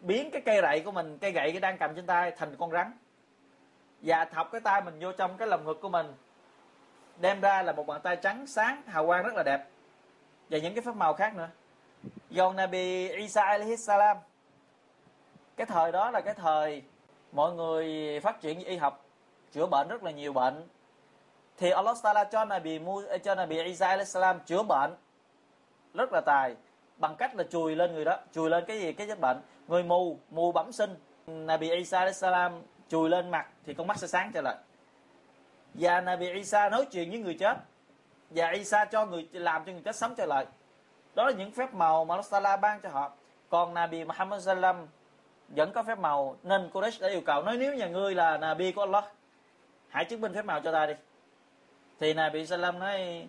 Biến 0.00 0.30
cái 0.30 0.42
cây 0.44 0.58
rậy 0.62 0.80
của 0.80 0.90
mình, 0.92 1.18
cây 1.18 1.32
gậy 1.32 1.50
cái 1.52 1.60
đang 1.60 1.78
cầm 1.78 1.94
trên 1.94 2.06
tay 2.06 2.30
thành 2.30 2.56
con 2.58 2.70
rắn. 2.70 2.92
Và 4.02 4.24
thọc 4.24 4.52
cái 4.52 4.60
tay 4.60 4.82
mình 4.82 4.98
vô 5.00 5.12
trong 5.12 5.36
cái 5.36 5.48
lồng 5.48 5.64
ngực 5.64 5.80
của 5.80 5.88
mình 5.88 6.06
đem 7.20 7.40
ra 7.40 7.62
là 7.62 7.72
một 7.72 7.86
bàn 7.86 8.00
tay 8.00 8.16
trắng 8.16 8.46
sáng, 8.46 8.82
hào 8.86 9.06
quang 9.06 9.22
rất 9.24 9.34
là 9.34 9.42
đẹp. 9.42 9.66
Và 10.50 10.58
những 10.58 10.74
cái 10.74 10.82
phép 10.82 10.94
màu 10.94 11.14
khác 11.14 11.34
nữa. 11.34 11.48
Dòng 12.30 12.56
Nabi 12.56 13.08
Isa 13.08 13.42
alayhi 13.42 13.76
salam. 13.76 14.16
Cái 15.56 15.66
thời 15.66 15.92
đó 15.92 16.10
là 16.10 16.20
cái 16.20 16.34
thời 16.34 16.82
mọi 17.32 17.52
người 17.52 18.20
phát 18.20 18.40
triển 18.40 18.60
y 18.60 18.76
học, 18.76 19.04
chữa 19.52 19.66
bệnh 19.66 19.88
rất 19.88 20.02
là 20.02 20.10
nhiều 20.10 20.32
bệnh. 20.32 20.68
Thì 21.58 21.70
Allah 21.70 21.96
Taala 22.02 22.24
cho 22.24 22.44
Nabi 22.44 22.80
cho 23.24 23.34
Nabi 23.34 23.62
Isa 23.62 23.86
alayhi 23.86 24.04
salam 24.04 24.40
chữa 24.40 24.62
bệnh 24.62 24.96
rất 25.94 26.12
là 26.12 26.20
tài, 26.26 26.56
bằng 26.96 27.16
cách 27.16 27.34
là 27.34 27.44
chùi 27.50 27.76
lên 27.76 27.94
người 27.94 28.04
đó, 28.04 28.18
chùi 28.32 28.50
lên 28.50 28.64
cái 28.66 28.80
gì? 28.80 28.92
Cái 28.92 29.06
vết 29.06 29.20
bệnh. 29.20 29.42
Người 29.68 29.82
mù 29.82 30.18
mù 30.30 30.52
bẩm 30.52 30.72
sinh. 30.72 30.94
Nabi 31.26 31.70
Isa 31.70 31.98
alayhi 31.98 32.14
salam 32.14 32.62
chùi 32.88 33.08
lên 33.10 33.30
mặt 33.30 33.46
thì 33.64 33.74
con 33.74 33.86
mắt 33.86 33.98
sẽ 33.98 34.06
sáng 34.06 34.30
trở 34.34 34.40
lại 34.40 34.56
và 35.78 36.00
Nabi 36.00 36.32
Isa 36.32 36.68
nói 36.68 36.86
chuyện 36.92 37.10
với 37.10 37.18
người 37.18 37.34
chết. 37.34 37.56
Và 38.30 38.50
Isa 38.50 38.84
cho 38.84 39.06
người, 39.06 39.28
làm 39.32 39.64
cho 39.64 39.72
người 39.72 39.82
chết 39.82 39.96
sống 39.96 40.14
trở 40.16 40.26
lại 40.26 40.46
đó 41.16 41.24
là 41.24 41.32
những 41.32 41.50
phép 41.50 41.74
màu 41.74 42.04
mà 42.04 42.16
Allah 42.30 42.60
ban 42.60 42.80
cho 42.80 42.88
họ. 42.88 43.12
Còn 43.48 43.74
Nabi 43.74 44.04
Muhammad 44.04 44.44
sallam 44.44 44.86
vẫn 45.48 45.72
có 45.72 45.82
phép 45.82 45.98
màu. 45.98 46.36
Nên 46.42 46.70
Quraysh 46.72 47.02
đã 47.02 47.08
yêu 47.08 47.20
cầu, 47.26 47.42
nói 47.42 47.56
nếu 47.56 47.74
nhà 47.74 47.88
ngươi 47.88 48.14
là 48.14 48.38
Nabi 48.38 48.72
của 48.72 48.80
Allah, 48.80 49.04
hãy 49.88 50.04
chứng 50.04 50.20
minh 50.20 50.34
phép 50.34 50.44
màu 50.44 50.60
cho 50.60 50.72
ta 50.72 50.86
đi. 50.86 50.94
Thì 52.00 52.14
Nabi 52.14 52.46
sallam 52.46 52.78
nói, 52.78 53.26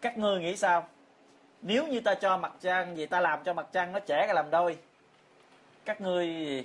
các 0.00 0.18
ngươi 0.18 0.40
nghĩ 0.40 0.56
sao? 0.56 0.88
Nếu 1.62 1.86
như 1.86 2.00
ta 2.00 2.14
cho 2.14 2.36
mặt 2.36 2.52
trăng 2.60 2.96
gì, 2.96 3.06
ta 3.06 3.20
làm 3.20 3.44
cho 3.44 3.52
mặt 3.52 3.66
trăng 3.72 3.92
nó 3.92 3.98
trẻ 3.98 4.24
cả 4.26 4.32
làm 4.32 4.50
đôi, 4.50 4.78
các 5.84 6.00
ngươi 6.00 6.64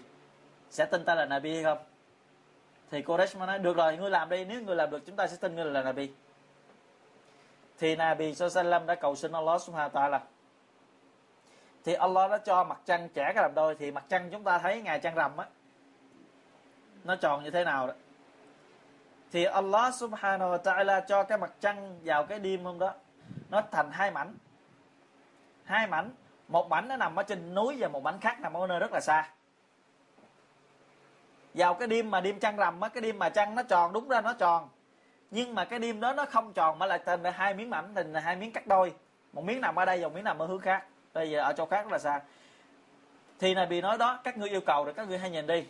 sẽ 0.70 0.86
tin 0.86 1.06
ta 1.06 1.16
là 1.16 1.26
Nabi 1.26 1.54
hay 1.54 1.64
không? 1.64 1.78
Thì 2.92 3.02
Quraysh 3.02 3.38
mới 3.38 3.48
nói, 3.48 3.60
được 3.60 3.78
rồi, 3.78 3.98
ngươi 3.98 4.10
làm 4.10 4.30
đi, 4.30 4.46
nếu 4.46 4.62
ngươi 4.62 4.76
làm 4.76 4.90
được, 4.90 5.06
chúng 5.06 5.16
ta 5.16 5.28
sẽ 5.28 5.38
tin 5.42 5.56
ngươi 5.56 5.66
là 5.66 5.84
Nabi. 5.84 6.12
Thì 7.80 7.96
Nabi 7.96 8.36
Sallam 8.36 8.86
đã 8.86 8.96
cầu 8.96 9.16
xin 9.16 9.32
Allah 9.32 9.62
Subhanahu 9.62 9.90
wa 9.90 10.10
ta'ala. 10.10 10.20
Thì 11.84 11.94
Allah 11.94 12.32
đã 12.32 12.38
cho 12.38 12.64
mặt 12.64 12.80
trăng 12.86 13.10
trẻ 13.10 13.32
cái 13.36 13.44
làm 13.44 13.54
đôi, 13.56 13.76
thì 13.76 13.92
mặt 13.92 14.04
trăng 14.10 14.30
chúng 14.32 14.44
ta 14.44 14.60
thấy 14.60 14.82
ngày 14.82 15.00
trăng 15.00 15.16
rằm 15.16 15.38
á, 15.38 15.46
nó 17.04 17.16
tròn 17.16 17.44
như 17.44 17.52
thế 17.52 17.64
nào 17.64 17.88
đó. 17.88 17.94
Thì 19.32 19.44
Allah 19.44 19.94
Subhanahu 19.94 20.52
wa 20.52 20.62
ta'ala 20.62 21.02
cho 21.08 21.24
cái 21.24 21.38
mặt 21.38 21.52
trăng 21.60 22.00
vào 22.04 22.26
cái 22.26 22.40
đêm 22.40 22.64
hôm 22.64 22.80
đó, 22.80 22.94
nó 23.50 23.62
thành 23.72 23.92
hai 23.92 24.12
mảnh. 24.12 24.36
Hai 25.64 25.88
mảnh, 25.88 26.12
một 26.48 26.70
mảnh 26.70 26.88
nó 26.88 26.96
nằm 26.96 27.16
ở 27.16 27.24
trên 27.24 27.56
núi 27.56 27.78
và 27.80 27.88
một 27.88 28.04
mảnh 28.04 28.20
khác 28.20 28.40
nằm 28.40 28.58
ở 28.58 28.68
nơi 28.68 28.80
rất 28.80 28.92
là 28.92 29.00
xa 29.00 29.30
vào 31.54 31.74
cái 31.74 31.88
đêm 31.88 32.12
mà 32.12 32.22
đêm 32.22 32.40
trăng 32.40 32.56
rằm 32.56 32.82
á, 32.82 32.90
cái 32.90 33.02
đêm 33.02 33.20
mà 33.20 33.30
trăng 33.30 33.56
nó 33.56 33.64
tròn, 33.64 33.94
đúng 33.94 34.08
ra 34.08 34.22
nó 34.22 34.34
tròn. 34.34 34.70
Nhưng 35.32 35.56
mà 35.56 35.66
cái 35.66 35.80
đêm 35.80 36.00
đó 36.00 36.14
nó 36.14 36.26
không 36.26 36.54
tròn 36.54 36.80
mà 36.80 36.86
lại 36.86 37.00
thành 37.06 37.24
là 37.24 37.32
hai 37.32 37.54
miếng 37.54 37.70
mảnh 37.70 37.96
thành 37.96 38.14
là 38.14 38.20
hai 38.20 38.36
miếng 38.36 38.52
cắt 38.52 38.68
đôi. 38.68 38.94
Một 39.34 39.44
miếng 39.44 39.62
nằm 39.62 39.76
ở 39.76 39.86
đây 39.86 40.02
và 40.02 40.08
một 40.08 40.16
miếng 40.16 40.24
nằm 40.24 40.40
ở 40.40 40.46
hướng 40.46 40.60
khác. 40.60 40.86
Bây 41.14 41.30
giờ 41.30 41.40
ở 41.40 41.54
chỗ 41.54 41.66
khác 41.66 41.84
rất 41.84 41.92
là 41.92 42.00
xa. 42.00 42.22
Thì 43.40 43.54
này 43.54 43.66
bị 43.66 43.82
nói 43.82 43.98
đó, 43.98 44.20
các 44.24 44.38
ngươi 44.38 44.50
yêu 44.50 44.62
cầu 44.62 44.86
rồi, 44.86 44.94
các 44.94 45.08
ngươi 45.08 45.18
hãy 45.18 45.30
nhìn 45.30 45.48
đi. 45.48 45.66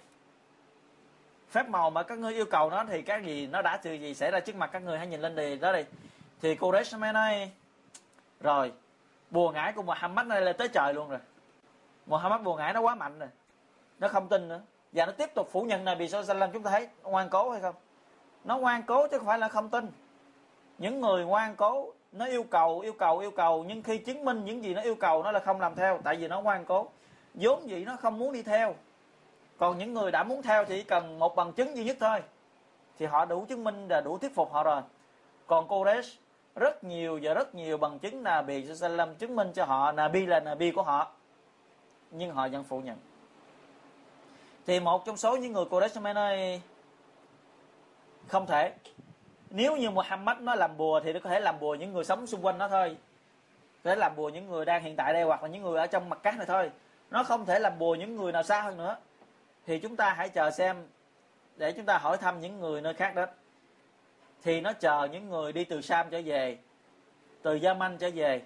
Phép 1.52 1.70
màu 1.70 1.90
mà 1.90 2.04
các 2.04 2.18
ngươi 2.18 2.34
yêu 2.34 2.46
cầu 2.46 2.70
nó 2.70 2.84
thì 2.86 3.02
cái 3.02 3.24
gì, 3.24 3.48
nó 3.48 3.62
đã 3.62 3.78
từ 3.78 3.94
gì 3.94 4.14
xảy 4.14 4.32
ra 4.32 4.40
trước 4.40 4.56
mặt 4.56 4.70
các 4.74 4.84
ngươi, 4.84 4.98
hãy 4.98 5.08
nhìn 5.08 5.22
lên 5.22 5.36
đi, 5.36 5.56
đó 5.56 5.74
đi. 5.74 5.84
Thì 6.42 6.56
cô 6.56 6.72
Resh 6.72 6.98
mới 7.00 7.14
nói, 7.14 7.52
rồi, 8.40 8.72
bùa 9.30 9.52
ngải 9.52 9.74
của 9.74 9.82
Muhammad 9.82 10.28
này 10.28 10.42
là 10.42 10.54
tới 10.54 10.68
trời 10.68 10.94
luôn 10.94 11.10
rồi. 11.10 11.20
Muhammad 12.06 12.42
bùa 12.42 12.56
ngải 12.56 12.74
nó 12.74 12.82
quá 12.82 12.96
mạnh 12.96 13.20
rồi. 13.20 13.30
Nó 14.00 14.08
không 14.08 14.28
tin 14.28 14.48
nữa 14.48 14.62
và 14.94 15.06
nó 15.06 15.12
tiếp 15.12 15.34
tục 15.36 15.50
phủ 15.52 15.62
nhận 15.62 15.86
Nabi 15.86 16.08
Sallam 16.08 16.52
chúng 16.52 16.64
ta 16.64 16.72
thấy 16.72 16.88
ngoan 17.04 17.30
cố 17.30 17.52
hay 17.52 17.62
không? 17.62 17.76
Nó 18.44 18.58
ngoan 18.58 18.84
cố 18.84 19.08
chứ 19.08 19.18
không 19.18 19.28
phải 19.28 19.40
là 19.40 19.48
không 19.48 19.70
tin. 19.70 19.92
Những 20.78 21.02
người 21.02 21.26
ngoan 21.26 21.56
cố, 21.56 21.94
nó 22.12 22.26
yêu 22.26 22.44
cầu 22.44 22.80
yêu 22.80 22.94
cầu 22.94 23.20
yêu 23.20 23.32
cầu, 23.32 23.64
nhưng 23.68 23.84
khi 23.84 23.98
chứng 23.98 24.26
minh 24.26 24.46
những 24.46 24.64
gì 24.64 24.74
nó 24.74 24.82
yêu 24.82 24.96
cầu, 24.96 25.24
nó 25.24 25.32
là 25.32 25.40
không 25.40 25.60
làm 25.62 25.76
theo, 25.76 26.00
tại 26.04 26.16
vì 26.16 26.28
nó 26.28 26.42
ngoan 26.42 26.66
cố. 26.66 26.90
Vốn 27.34 27.70
gì 27.70 27.86
nó 27.86 27.96
không 27.96 28.20
muốn 28.20 28.34
đi 28.34 28.44
theo. 28.44 28.76
Còn 29.58 29.78
những 29.78 29.94
người 29.94 30.12
đã 30.12 30.24
muốn 30.24 30.42
theo 30.42 30.66
thì 30.66 30.78
chỉ 30.78 30.84
cần 30.84 31.20
một 31.20 31.36
bằng 31.36 31.54
chứng 31.54 31.78
duy 31.78 31.84
nhất 31.84 31.98
thôi, 32.00 32.24
thì 33.00 33.06
họ 33.06 33.26
đủ 33.26 33.46
chứng 33.50 33.64
minh 33.64 33.88
và 33.88 34.02
đủ 34.02 34.18
thuyết 34.18 34.36
phục 34.36 34.52
họ 34.52 34.64
rồi. 34.64 34.82
Còn 35.48 35.68
Kodesh 35.68 36.20
rất 36.56 36.84
nhiều 36.84 37.20
và 37.22 37.34
rất 37.34 37.56
nhiều 37.56 37.78
bằng 37.78 38.00
chứng 38.00 38.24
Nabi 38.24 38.76
Sallam 38.76 39.16
chứng 39.16 39.36
minh 39.36 39.52
cho 39.54 39.66
họ 39.66 39.92
Nabi 39.92 40.26
là 40.26 40.40
Nabi 40.40 40.72
của 40.72 40.84
họ. 40.84 41.12
Nhưng 42.12 42.32
họ 42.32 42.48
vẫn 42.48 42.64
phủ 42.64 42.80
nhận 42.80 42.98
thì 44.66 44.80
một 44.80 45.06
trong 45.06 45.18
số 45.18 45.38
những 45.38 45.54
người 45.54 45.66
Quraysh 45.66 46.02
mới 46.02 46.14
nói 46.14 46.62
không 48.28 48.48
thể. 48.48 48.74
Nếu 49.50 49.78
như 49.78 49.90
Muhammad 49.90 50.38
nó 50.40 50.56
làm 50.56 50.78
bùa 50.78 51.00
thì 51.04 51.14
nó 51.14 51.20
có 51.24 51.30
thể 51.30 51.40
làm 51.40 51.60
bùa 51.60 51.76
những 51.76 51.94
người 51.94 52.04
sống 52.04 52.28
xung 52.28 52.46
quanh 52.46 52.58
nó 52.58 52.68
thôi. 52.68 52.98
Có 53.84 53.90
thể 53.90 53.96
làm 53.96 54.16
bùa 54.16 54.30
những 54.30 54.50
người 54.50 54.66
đang 54.66 54.84
hiện 54.84 54.96
tại 54.96 55.14
đây 55.14 55.24
hoặc 55.24 55.44
là 55.44 55.50
những 55.50 55.64
người 55.64 55.80
ở 55.80 55.88
trong 55.88 56.10
mặt 56.10 56.20
cát 56.24 56.38
này 56.38 56.46
thôi. 56.46 56.72
Nó 57.12 57.24
không 57.24 57.46
thể 57.46 57.60
làm 57.60 57.80
bùa 57.80 57.96
những 57.96 58.16
người 58.16 58.32
nào 58.32 58.44
xa 58.44 58.62
hơn 58.62 58.78
nữa. 58.78 58.98
Thì 59.66 59.80
chúng 59.80 59.96
ta 59.96 60.14
hãy 60.14 60.30
chờ 60.30 60.52
xem 60.52 60.88
để 61.56 61.72
chúng 61.72 61.86
ta 61.86 61.98
hỏi 61.98 62.18
thăm 62.18 62.40
những 62.42 62.60
người 62.60 62.82
nơi 62.82 62.94
khác 62.94 63.16
đó. 63.16 63.26
Thì 64.44 64.62
nó 64.62 64.74
chờ 64.74 65.08
những 65.12 65.30
người 65.30 65.54
đi 65.54 65.64
từ 65.64 65.82
Sam 65.82 66.10
trở 66.10 66.22
về, 66.26 66.58
từ 67.42 67.60
Yemen 67.64 67.98
trở 67.98 68.10
về. 68.14 68.42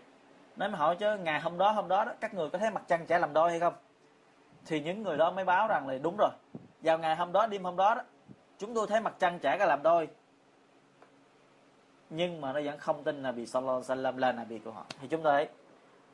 Nó 0.56 0.68
mới 0.68 0.78
hỏi 0.78 0.96
chứ, 0.96 1.18
ngày 1.18 1.40
hôm 1.40 1.58
đó 1.58 1.72
hôm 1.72 1.88
đó 1.88 2.06
đó, 2.06 2.12
các 2.20 2.34
người 2.34 2.50
có 2.50 2.58
thấy 2.58 2.72
mặt 2.72 2.84
trăng 2.88 3.06
trẻ 3.06 3.20
làm 3.20 3.34
đôi 3.34 3.50
hay 3.50 3.60
không? 3.60 3.74
Thì 4.68 4.80
những 4.80 5.04
người 5.04 5.18
đó 5.18 5.32
mới 5.32 5.46
báo 5.46 5.68
rằng 5.68 5.88
là 5.88 5.98
đúng 6.02 6.18
rồi 6.18 6.30
vào 6.82 7.00
ngày 7.00 7.16
hôm 7.16 7.32
đó 7.32 7.48
đêm 7.48 7.64
hôm 7.64 7.76
đó 7.76 7.96
đó 7.96 8.02
chúng 8.58 8.74
tôi 8.74 8.88
thấy 8.88 9.02
mặt 9.02 9.14
trăng 9.20 9.40
trẻ 9.40 9.58
cả 9.60 9.66
làm 9.66 9.84
đôi. 9.84 10.08
Nhưng 12.10 12.42
mà 12.42 12.54
nó 12.54 12.62
vẫn 12.66 12.78
không 12.78 13.04
tin 13.04 13.24
là 13.24 13.32
bị 13.32 13.46
sallallahu 13.46 13.84
alaihi 13.90 14.20
là 14.20 14.32
nabi 14.32 14.60
của 14.60 14.72
họ. 14.72 14.86
Thì 15.02 15.08
chúng 15.08 15.24
ta 15.24 15.32
thấy 15.32 15.48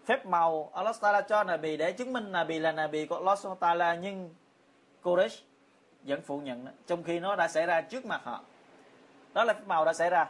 phép 0.05 0.25
màu 0.25 0.69
Allah 0.73 0.95
Taala 1.01 1.21
cho 1.21 1.43
nabi 1.43 1.77
để 1.77 1.91
chứng 1.91 2.13
minh 2.13 2.31
nabi 2.31 2.59
là 2.59 2.71
nabi 2.71 3.05
của 3.05 3.15
Allah 3.15 3.59
Taala 3.59 3.95
nhưng 3.95 4.35
Quraysh 5.03 5.43
vẫn 6.03 6.21
phủ 6.21 6.39
nhận 6.39 6.65
đó, 6.65 6.71
trong 6.87 7.03
khi 7.03 7.19
nó 7.19 7.35
đã 7.35 7.47
xảy 7.47 7.65
ra 7.65 7.81
trước 7.81 8.05
mặt 8.05 8.21
họ. 8.23 8.43
Đó 9.33 9.43
là 9.43 9.53
phép 9.53 9.67
màu 9.67 9.85
đã 9.85 9.93
xảy 9.93 10.09
ra. 10.09 10.29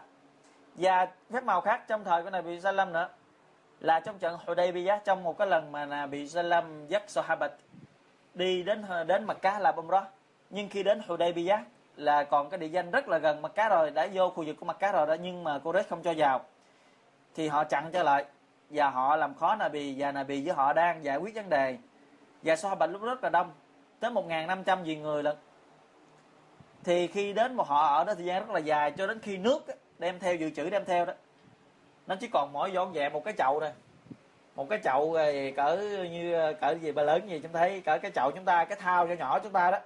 Và 0.76 1.08
phép 1.32 1.44
màu 1.44 1.62
khác 1.62 1.88
trong 1.88 2.04
thời 2.04 2.24
của 2.24 2.30
Nabi 2.30 2.60
Sallam 2.60 2.94
nữa 2.94 3.10
là 3.80 4.00
trong 4.00 4.20
trận 4.20 4.38
Hudaybiyah 4.46 5.06
trong 5.06 5.24
một 5.24 5.38
cái 5.38 5.48
lần 5.48 5.72
mà 5.72 5.86
Nabi 5.86 6.28
Sallam 6.28 6.88
dắt 6.88 7.04
Sahabat 7.08 7.52
đi 8.34 8.64
đến 8.64 8.86
đến 9.08 9.24
Makkah 9.24 9.62
làm 9.62 9.76
umrah. 9.76 10.08
Nhưng 10.50 10.70
khi 10.70 10.84
đến 10.84 11.02
Hudaybiyah 11.08 11.60
là 11.96 12.24
còn 12.24 12.50
cái 12.50 12.58
địa 12.58 12.68
danh 12.68 12.92
rất 12.92 13.08
là 13.08 13.18
gần 13.18 13.42
Makkah 13.42 13.72
rồi, 13.72 13.92
đã 13.92 14.08
vô 14.14 14.30
khu 14.30 14.44
vực 14.46 14.56
của 14.60 14.66
Makkah 14.66 14.94
rồi 14.94 15.08
đó, 15.08 15.16
nhưng 15.22 15.44
mà 15.44 15.60
Quraysh 15.64 15.90
không 15.90 16.02
cho 16.04 16.14
vào. 16.18 16.42
Thì 17.36 17.48
họ 17.48 17.64
chặn 17.64 17.90
trở 17.94 18.04
lại 18.04 18.26
và 18.70 18.90
họ 18.90 19.16
làm 19.16 19.34
khó 19.36 19.56
Nabi 19.56 19.96
và 19.98 20.12
Nabi 20.12 20.46
với 20.46 20.56
họ 20.56 20.74
đang 20.74 21.04
giải 21.04 21.18
quyết 21.18 21.36
vấn 21.36 21.50
đề. 21.50 21.78
Và 22.42 22.56
Sahabat 22.56 22.90
lúc 22.90 23.02
rất 23.02 23.24
là 23.24 23.30
đông, 23.30 23.52
tới 24.00 24.12
1.500 24.12 24.84
gì 24.84 24.96
người 24.96 25.24
lận. 25.24 25.36
Thì 26.84 27.08
khi 27.08 27.34
đến 27.34 27.54
một 27.56 27.68
họ 27.68 27.98
ở 27.98 28.04
đó 28.04 28.14
thời 28.14 28.26
gian 28.26 28.46
rất 28.48 28.54
là 28.54 28.60
dài, 28.60 28.92
cho 28.92 29.08
đến 29.08 29.20
khi 29.20 29.38
nước 29.38 29.66
đem 30.00 30.20
theo 30.20 30.36
dự 30.36 30.50
trữ 30.50 30.70
đem 30.70 30.86
theo 30.86 31.06
đó. 31.06 31.14
Nó 32.08 32.16
chỉ 32.16 32.28
còn 32.28 32.54
mỗi 32.54 32.72
dọn 32.72 32.94
dẹp 32.94 33.14
một 33.14 33.24
cái 33.26 33.34
chậu 33.38 33.60
thôi 33.60 33.72
một 34.56 34.70
cái 34.70 34.80
chậu 34.84 35.18
cỡ 35.56 35.78
như, 36.12 36.54
cỡ 36.62 36.76
gì 36.82 36.92
ba 36.92 37.04
lớn 37.04 37.30
gì, 37.30 37.40
chúng 37.40 37.54
thấy 37.54 37.82
cỡ 37.82 37.98
cái 37.98 38.12
chậu 38.12 38.32
chúng 38.32 38.46
ta, 38.46 38.66
cái 38.66 38.78
thao 38.82 39.08
cho 39.08 39.14
nhỏ 39.14 39.40
chúng 39.40 39.52
ta 39.52 39.72
đó. 39.72 39.80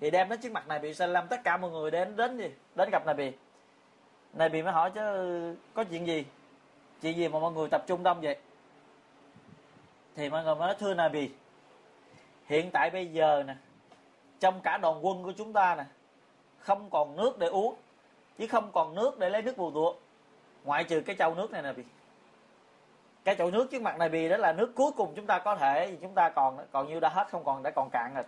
Thì 0.00 0.10
đem 0.10 0.28
đến 0.28 0.40
trước 0.40 0.52
mặt 0.52 0.68
này 0.68 0.78
bị 0.78 0.94
lâm 0.98 1.28
tất 1.28 1.40
cả 1.44 1.56
mọi 1.56 1.70
người 1.70 1.90
đến 1.90 2.16
đến 2.16 2.38
gì? 2.38 2.50
Đến 2.74 2.88
gặp 2.92 3.06
này 3.06 3.14
bị 3.14 3.32
này 4.32 4.48
bị 4.48 4.62
mới 4.62 4.72
hỏi 4.72 4.90
chứ, 4.94 5.56
có 5.74 5.84
chuyện 5.84 6.06
gì? 6.06 6.24
Chuyện 7.02 7.16
gì 7.16 7.28
mà 7.28 7.38
mọi 7.38 7.52
người 7.52 7.68
tập 7.68 7.84
trung 7.86 8.02
đông 8.02 8.20
vậy? 8.20 8.36
Thì 10.16 10.30
mọi 10.30 10.44
người 10.44 10.54
mới 10.54 10.66
nói, 10.66 10.76
thưa 10.78 10.94
này 10.94 11.08
bị 11.08 11.30
hiện 12.46 12.70
tại 12.70 12.90
bây 12.90 13.06
giờ 13.06 13.42
nè, 13.46 13.54
trong 14.40 14.60
cả 14.60 14.78
đoàn 14.78 15.06
quân 15.06 15.22
của 15.22 15.32
chúng 15.32 15.52
ta 15.52 15.74
nè, 15.74 15.84
không 16.58 16.90
còn 16.90 17.16
nước 17.16 17.38
để 17.38 17.46
uống, 17.46 17.74
chứ 18.38 18.46
không 18.46 18.70
còn 18.72 18.94
nước 18.94 19.18
để 19.18 19.30
lấy 19.30 19.42
nước 19.42 19.56
bù 19.56 19.70
tụa 19.70 19.94
ngoại 20.64 20.84
trừ 20.84 21.00
cái 21.00 21.16
chậu 21.16 21.34
nước 21.34 21.50
này 21.50 21.62
nè 21.62 21.72
bị 21.72 21.82
cái 23.24 23.36
chậu 23.36 23.50
nước 23.50 23.70
trước 23.70 23.82
mặt 23.82 23.98
này 23.98 24.08
bì 24.08 24.28
đó 24.28 24.36
là 24.36 24.52
nước 24.52 24.72
cuối 24.74 24.92
cùng 24.96 25.12
chúng 25.16 25.26
ta 25.26 25.38
có 25.38 25.56
thể 25.56 25.96
chúng 26.02 26.12
ta 26.14 26.30
còn 26.34 26.66
còn 26.72 26.88
như 26.88 27.00
đã 27.00 27.08
hết, 27.08 27.28
không 27.30 27.44
còn, 27.44 27.62
đã 27.62 27.70
còn 27.70 27.90
cạn 27.90 28.14
rồi. 28.14 28.24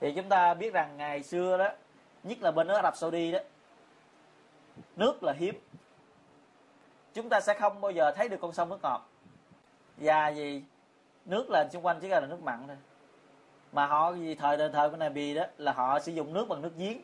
Thì 0.00 0.12
chúng 0.12 0.28
ta 0.28 0.54
biết 0.54 0.72
rằng 0.72 0.96
ngày 0.96 1.22
xưa 1.22 1.58
đó, 1.58 1.68
nhất 2.22 2.38
là 2.40 2.50
bên 2.50 2.66
nước 2.66 2.74
Ả 2.74 2.82
Rập 2.82 2.96
Saudi 2.96 3.32
đó, 3.32 3.38
nước 4.96 5.22
là 5.22 5.32
hiếm. 5.32 5.54
Chúng 7.14 7.28
ta 7.28 7.40
sẽ 7.40 7.54
không 7.54 7.80
bao 7.80 7.90
giờ 7.90 8.12
thấy 8.12 8.28
được 8.28 8.38
con 8.40 8.52
sông 8.52 8.68
nước 8.68 8.78
ngọt. 8.82 9.08
Và 9.96 10.28
gì 10.28 10.64
nước 11.24 11.50
là 11.50 11.68
xung 11.72 11.86
quanh 11.86 12.00
chỉ 12.00 12.08
là 12.08 12.20
nước 12.20 12.42
mặn 12.42 12.64
thôi. 12.66 12.76
Mà 13.72 13.86
họ 13.86 14.12
gì 14.12 14.34
thời 14.34 14.56
đời 14.56 14.70
thời 14.72 14.90
của 14.90 14.96
Nabi 14.96 15.34
đó 15.34 15.42
là 15.56 15.72
họ 15.72 16.00
sử 16.00 16.12
dụng 16.12 16.32
nước 16.32 16.48
bằng 16.48 16.62
nước 16.62 16.72
giếng. 16.76 17.02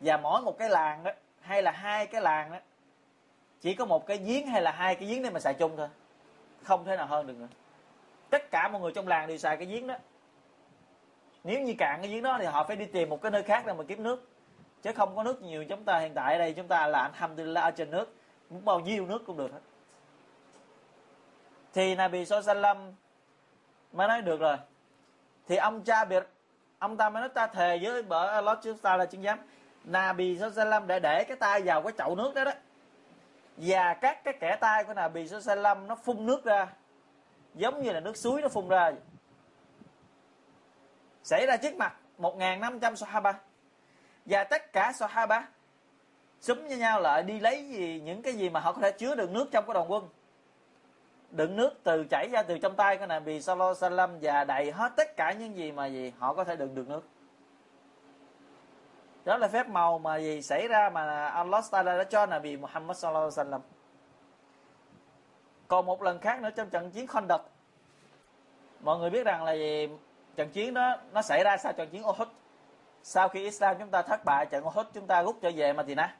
Và 0.00 0.16
mỗi 0.16 0.40
một 0.40 0.58
cái 0.58 0.68
làng 0.68 1.04
đó, 1.04 1.10
hay 1.40 1.62
là 1.62 1.70
hai 1.70 2.06
cái 2.06 2.20
làng 2.20 2.52
đó 2.52 2.58
chỉ 3.60 3.74
có 3.74 3.84
một 3.84 4.06
cái 4.06 4.18
giếng 4.18 4.46
hay 4.46 4.62
là 4.62 4.70
hai 4.70 4.94
cái 4.94 5.08
giếng 5.08 5.22
để 5.22 5.30
mà 5.30 5.40
xài 5.40 5.54
chung 5.54 5.76
thôi. 5.76 5.88
Không 6.62 6.84
thể 6.84 6.96
nào 6.96 7.06
hơn 7.06 7.26
được 7.26 7.36
nữa. 7.38 7.48
Tất 8.30 8.50
cả 8.50 8.68
mọi 8.68 8.80
người 8.80 8.92
trong 8.92 9.08
làng 9.08 9.28
đều 9.28 9.38
xài 9.38 9.56
cái 9.56 9.66
giếng 9.66 9.86
đó. 9.86 9.94
Nếu 11.44 11.60
như 11.60 11.74
cạn 11.78 11.98
cái 12.02 12.10
giếng 12.10 12.22
đó 12.22 12.36
thì 12.40 12.44
họ 12.44 12.64
phải 12.64 12.76
đi 12.76 12.84
tìm 12.84 13.08
một 13.08 13.22
cái 13.22 13.30
nơi 13.30 13.42
khác 13.42 13.66
để 13.66 13.72
mà 13.72 13.84
kiếm 13.88 14.02
nước. 14.02 14.28
Chứ 14.82 14.92
không 14.92 15.16
có 15.16 15.22
nước 15.22 15.42
nhiều 15.42 15.64
chúng 15.64 15.84
ta 15.84 15.98
hiện 15.98 16.14
tại 16.14 16.32
ở 16.32 16.38
đây, 16.38 16.52
chúng 16.52 16.68
ta 16.68 16.86
là 16.86 17.02
alhamdulillah 17.02 17.64
ở 17.64 17.70
trên 17.70 17.90
nước. 17.90 18.14
Muốn 18.50 18.64
bao 18.64 18.80
nhiêu 18.80 19.06
nước 19.06 19.22
cũng 19.26 19.36
được 19.36 19.52
hết. 19.52 19.60
Thì 21.74 21.94
Nabi 21.94 22.24
Sallam 22.24 22.92
mới 23.92 24.08
nói 24.08 24.22
được 24.22 24.40
rồi. 24.40 24.56
Thì 25.48 25.56
ông 25.56 25.84
cha 25.84 26.04
biệt 26.04 26.26
ông 26.78 26.96
ta 26.96 27.10
mới 27.10 27.20
nói 27.20 27.28
ta 27.28 27.46
thề 27.46 27.78
với 27.82 28.02
bởi 28.02 28.28
Allah 28.28 28.58
chúng 28.62 28.78
ta 28.78 28.96
là 28.96 29.06
chứng 29.06 29.22
giám. 29.22 29.38
Nabi 29.84 30.38
Sallam 30.54 30.86
để 30.86 31.00
để 31.00 31.24
cái 31.24 31.36
tay 31.36 31.62
vào 31.62 31.82
cái 31.82 31.92
chậu 31.98 32.14
nước 32.16 32.34
đó 32.34 32.44
đó 32.44 32.52
và 33.60 33.94
các 33.94 34.24
cái 34.24 34.34
kẻ 34.40 34.56
tay 34.60 34.84
của 34.84 34.94
Nabi 34.94 35.28
Sallam 35.28 35.86
nó 35.86 35.94
phun 35.94 36.26
nước 36.26 36.44
ra. 36.44 36.66
Giống 37.54 37.82
như 37.82 37.92
là 37.92 38.00
nước 38.00 38.16
suối 38.16 38.42
nó 38.42 38.48
phun 38.48 38.68
ra. 38.68 38.92
Xảy 41.22 41.46
ra 41.46 41.56
trước 41.56 41.76
mặt 41.76 41.96
1.500 42.18 42.94
Sahaba. 42.94 43.32
Và 44.26 44.44
tất 44.44 44.72
cả 44.72 44.92
Sahaba 44.92 45.48
súng 46.40 46.68
với 46.68 46.76
nhau 46.76 47.00
lại 47.00 47.22
đi 47.22 47.40
lấy 47.40 47.68
gì, 47.68 48.00
những 48.04 48.22
cái 48.22 48.32
gì 48.32 48.50
mà 48.50 48.60
họ 48.60 48.72
có 48.72 48.80
thể 48.80 48.92
chứa 48.92 49.14
được 49.14 49.30
nước 49.30 49.48
trong 49.52 49.66
cái 49.66 49.74
đoàn 49.74 49.92
quân. 49.92 50.08
Đựng 51.30 51.56
nước 51.56 51.70
từ 51.82 52.04
chảy 52.10 52.28
ra 52.32 52.42
từ 52.42 52.58
trong 52.58 52.76
tay 52.76 52.96
của 52.96 53.06
Nabi 53.06 53.40
Sallallahu 53.40 53.74
Alaihi 53.80 53.96
Wasallam 53.96 54.18
và 54.22 54.44
đầy 54.44 54.72
hết 54.72 54.92
tất 54.96 55.16
cả 55.16 55.32
những 55.32 55.56
gì 55.56 55.72
mà 55.72 55.86
gì, 55.86 56.12
họ 56.18 56.34
có 56.34 56.44
thể 56.44 56.56
đựng 56.56 56.74
được 56.74 56.88
nước 56.88 57.04
đó 59.28 59.36
là 59.36 59.48
phép 59.48 59.68
màu 59.68 59.98
mà 59.98 60.16
gì 60.16 60.42
xảy 60.42 60.68
ra 60.68 60.90
mà 60.90 61.26
Allah 61.28 61.64
Taala 61.70 61.96
đã 61.96 62.04
cho 62.04 62.26
Nabi 62.26 62.56
Muhammad 62.56 62.96
Sallallahu 62.96 63.30
Alaihi 63.36 63.50
Wasallam. 63.50 63.60
Còn 65.68 65.86
một 65.86 66.02
lần 66.02 66.18
khác 66.18 66.42
nữa 66.42 66.50
trong 66.56 66.70
trận 66.70 66.90
chiến 66.90 67.06
Khandaq. 67.06 67.38
Mọi 68.80 68.98
người 68.98 69.10
biết 69.10 69.26
rằng 69.26 69.44
là 69.44 69.52
gì? 69.52 69.88
Trận 70.36 70.50
chiến 70.50 70.74
đó, 70.74 70.96
nó 71.12 71.22
xảy 71.22 71.44
ra 71.44 71.56
sau 71.56 71.72
trận 71.72 71.90
chiến 71.90 72.02
Uhud. 72.06 72.28
Sau 73.02 73.28
khi 73.28 73.42
Islam 73.42 73.76
chúng 73.78 73.90
ta 73.90 74.02
thất 74.02 74.24
bại, 74.24 74.46
trận 74.46 74.64
Uhud 74.66 74.86
chúng 74.94 75.06
ta 75.06 75.22
rút 75.22 75.36
trở 75.42 75.50
về 75.56 75.72
Madinah. 75.72 76.10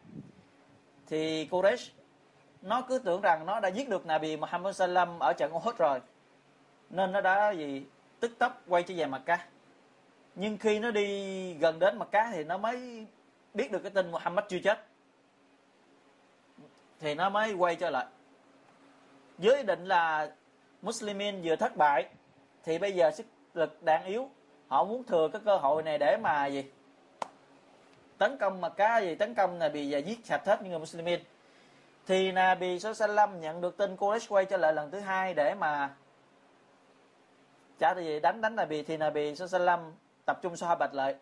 Thì 1.07 1.49
Quraysh, 1.51 1.93
nó 2.63 2.83
cứ 2.83 2.99
tưởng 2.99 3.21
rằng 3.21 3.47
nó 3.47 3.61
đã 3.61 3.69
giết 3.69 3.89
được 3.89 4.07
Nabi 4.07 4.37
Muhammad 4.37 4.77
Sallam 4.77 5.19
ở 5.19 5.33
trận 5.33 5.55
Uhud 5.55 5.77
rồi. 5.77 6.01
Nên 6.91 7.13
nó 7.13 7.21
đã 7.21 7.51
gì? 7.51 7.87
Tức 8.21 8.31
tốc 8.39 8.61
quay 8.69 8.83
trở 8.83 8.95
về 8.97 9.07
Makkah 9.07 9.41
nhưng 10.41 10.59
khi 10.59 10.79
nó 10.79 10.91
đi 10.91 11.55
gần 11.55 11.79
đến 11.79 11.99
mặt 11.99 12.09
cá 12.11 12.31
thì 12.33 12.45
nó 12.45 12.59
mới 12.59 13.07
biết 13.55 13.73
được 13.73 13.79
cái 13.79 13.91
tin 13.91 14.11
Muhammad 14.11 14.45
chưa 14.49 14.59
chết. 14.59 14.87
Thì 17.01 17.15
nó 17.15 17.31
mới 17.31 17.53
quay 17.53 17.77
trở 17.77 17.91
lại. 17.91 18.07
Với 19.39 19.63
định 19.63 19.85
là 19.85 20.33
Muslimin 20.83 21.41
vừa 21.43 21.57
thất 21.57 21.77
bại, 21.77 22.09
thì 22.65 22.79
bây 22.79 22.93
giờ 22.93 23.11
sức 23.11 23.27
lực 23.55 23.83
đang 23.83 24.05
yếu. 24.05 24.29
Họ 24.69 24.85
muốn 24.85 25.05
thừa 25.05 25.29
cái 25.33 25.43
cơ 25.45 25.57
hội 25.57 25.83
này 25.83 25.99
để 25.99 26.17
mà 26.17 26.47
gì? 26.47 26.65
Tấn 28.19 28.37
công 28.41 28.61
mà 28.61 28.69
cá 28.69 28.99
gì 28.99 29.15
tấn 29.15 29.35
công 29.35 29.59
là 29.59 29.69
bị 29.69 29.93
và 29.93 29.99
giết 29.99 30.27
sạch 30.27 30.47
hết 30.47 30.63
những 30.63 30.71
người 30.71 30.81
Muslimin. 30.81 31.21
Thì 32.07 32.33
Nabi 32.33 32.79
Sallam 32.79 33.41
nhận 33.41 33.61
được 33.61 33.77
tin 33.77 33.97
Quraysh 33.97 34.35
quay 34.35 34.45
trở 34.45 34.57
lại 34.57 34.73
lần 34.73 34.91
thứ 34.91 35.01
hai 35.01 35.35
để 35.35 35.55
mà 35.55 35.95
trả 37.79 37.95
gì 37.95 38.21
đánh 38.21 38.41
đánh 38.41 38.57
Nabi. 38.57 38.83
Thì 38.83 38.97
Nabi 38.97 39.35
Sallam 39.35 39.81
tập 40.29 40.39
trung 40.43 40.57
Sahabat 40.57 40.95
lại 40.95 41.15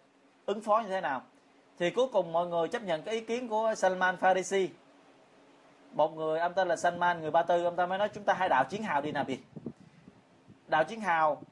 ứng 0.47 0.61
phó 0.61 0.79
như 0.79 0.89
thế 0.89 1.01
nào? 1.01 1.23
Thì 1.79 1.91
cuối 1.91 2.07
cùng 2.13 2.33
mọi 2.33 2.47
người 2.47 2.69
chấp 2.69 2.83
nhận 2.83 3.03
cái 3.03 3.15
ý 3.15 3.21
kiến 3.21 3.49
của 3.49 3.75
Salman 3.77 4.17
Farisi. 4.21 4.69
Một 5.93 6.17
người 6.17 6.39
ông 6.39 6.55
ta 6.55 6.65
là 6.65 6.77
Salman 6.77 7.21
người 7.21 7.31
Ba 7.31 7.43
Tư 7.43 7.65
ông 7.65 7.77
ta 7.77 7.87
mới 7.87 7.99
nói 7.99 8.09
chúng 8.15 8.25
ta 8.25 8.35
hãy 8.35 8.49
đạo 8.49 8.65
chiến 8.71 8.83
hào 8.83 9.01
đi 9.01 9.13
Nabi. 9.13 9.39
Đạo 10.69 10.85
chiến 10.85 11.01
hào 11.01 11.43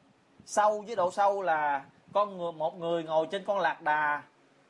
sâu 0.44 0.84
với 0.86 0.96
độ 0.96 1.10
sâu 1.10 1.42
là 1.42 1.84
con 2.12 2.38
người 2.38 2.52
một 2.52 2.78
người 2.78 3.02
ngồi 3.02 3.26
trên 3.30 3.44
con 3.44 3.58
lạc 3.58 3.82
đà 3.82 4.22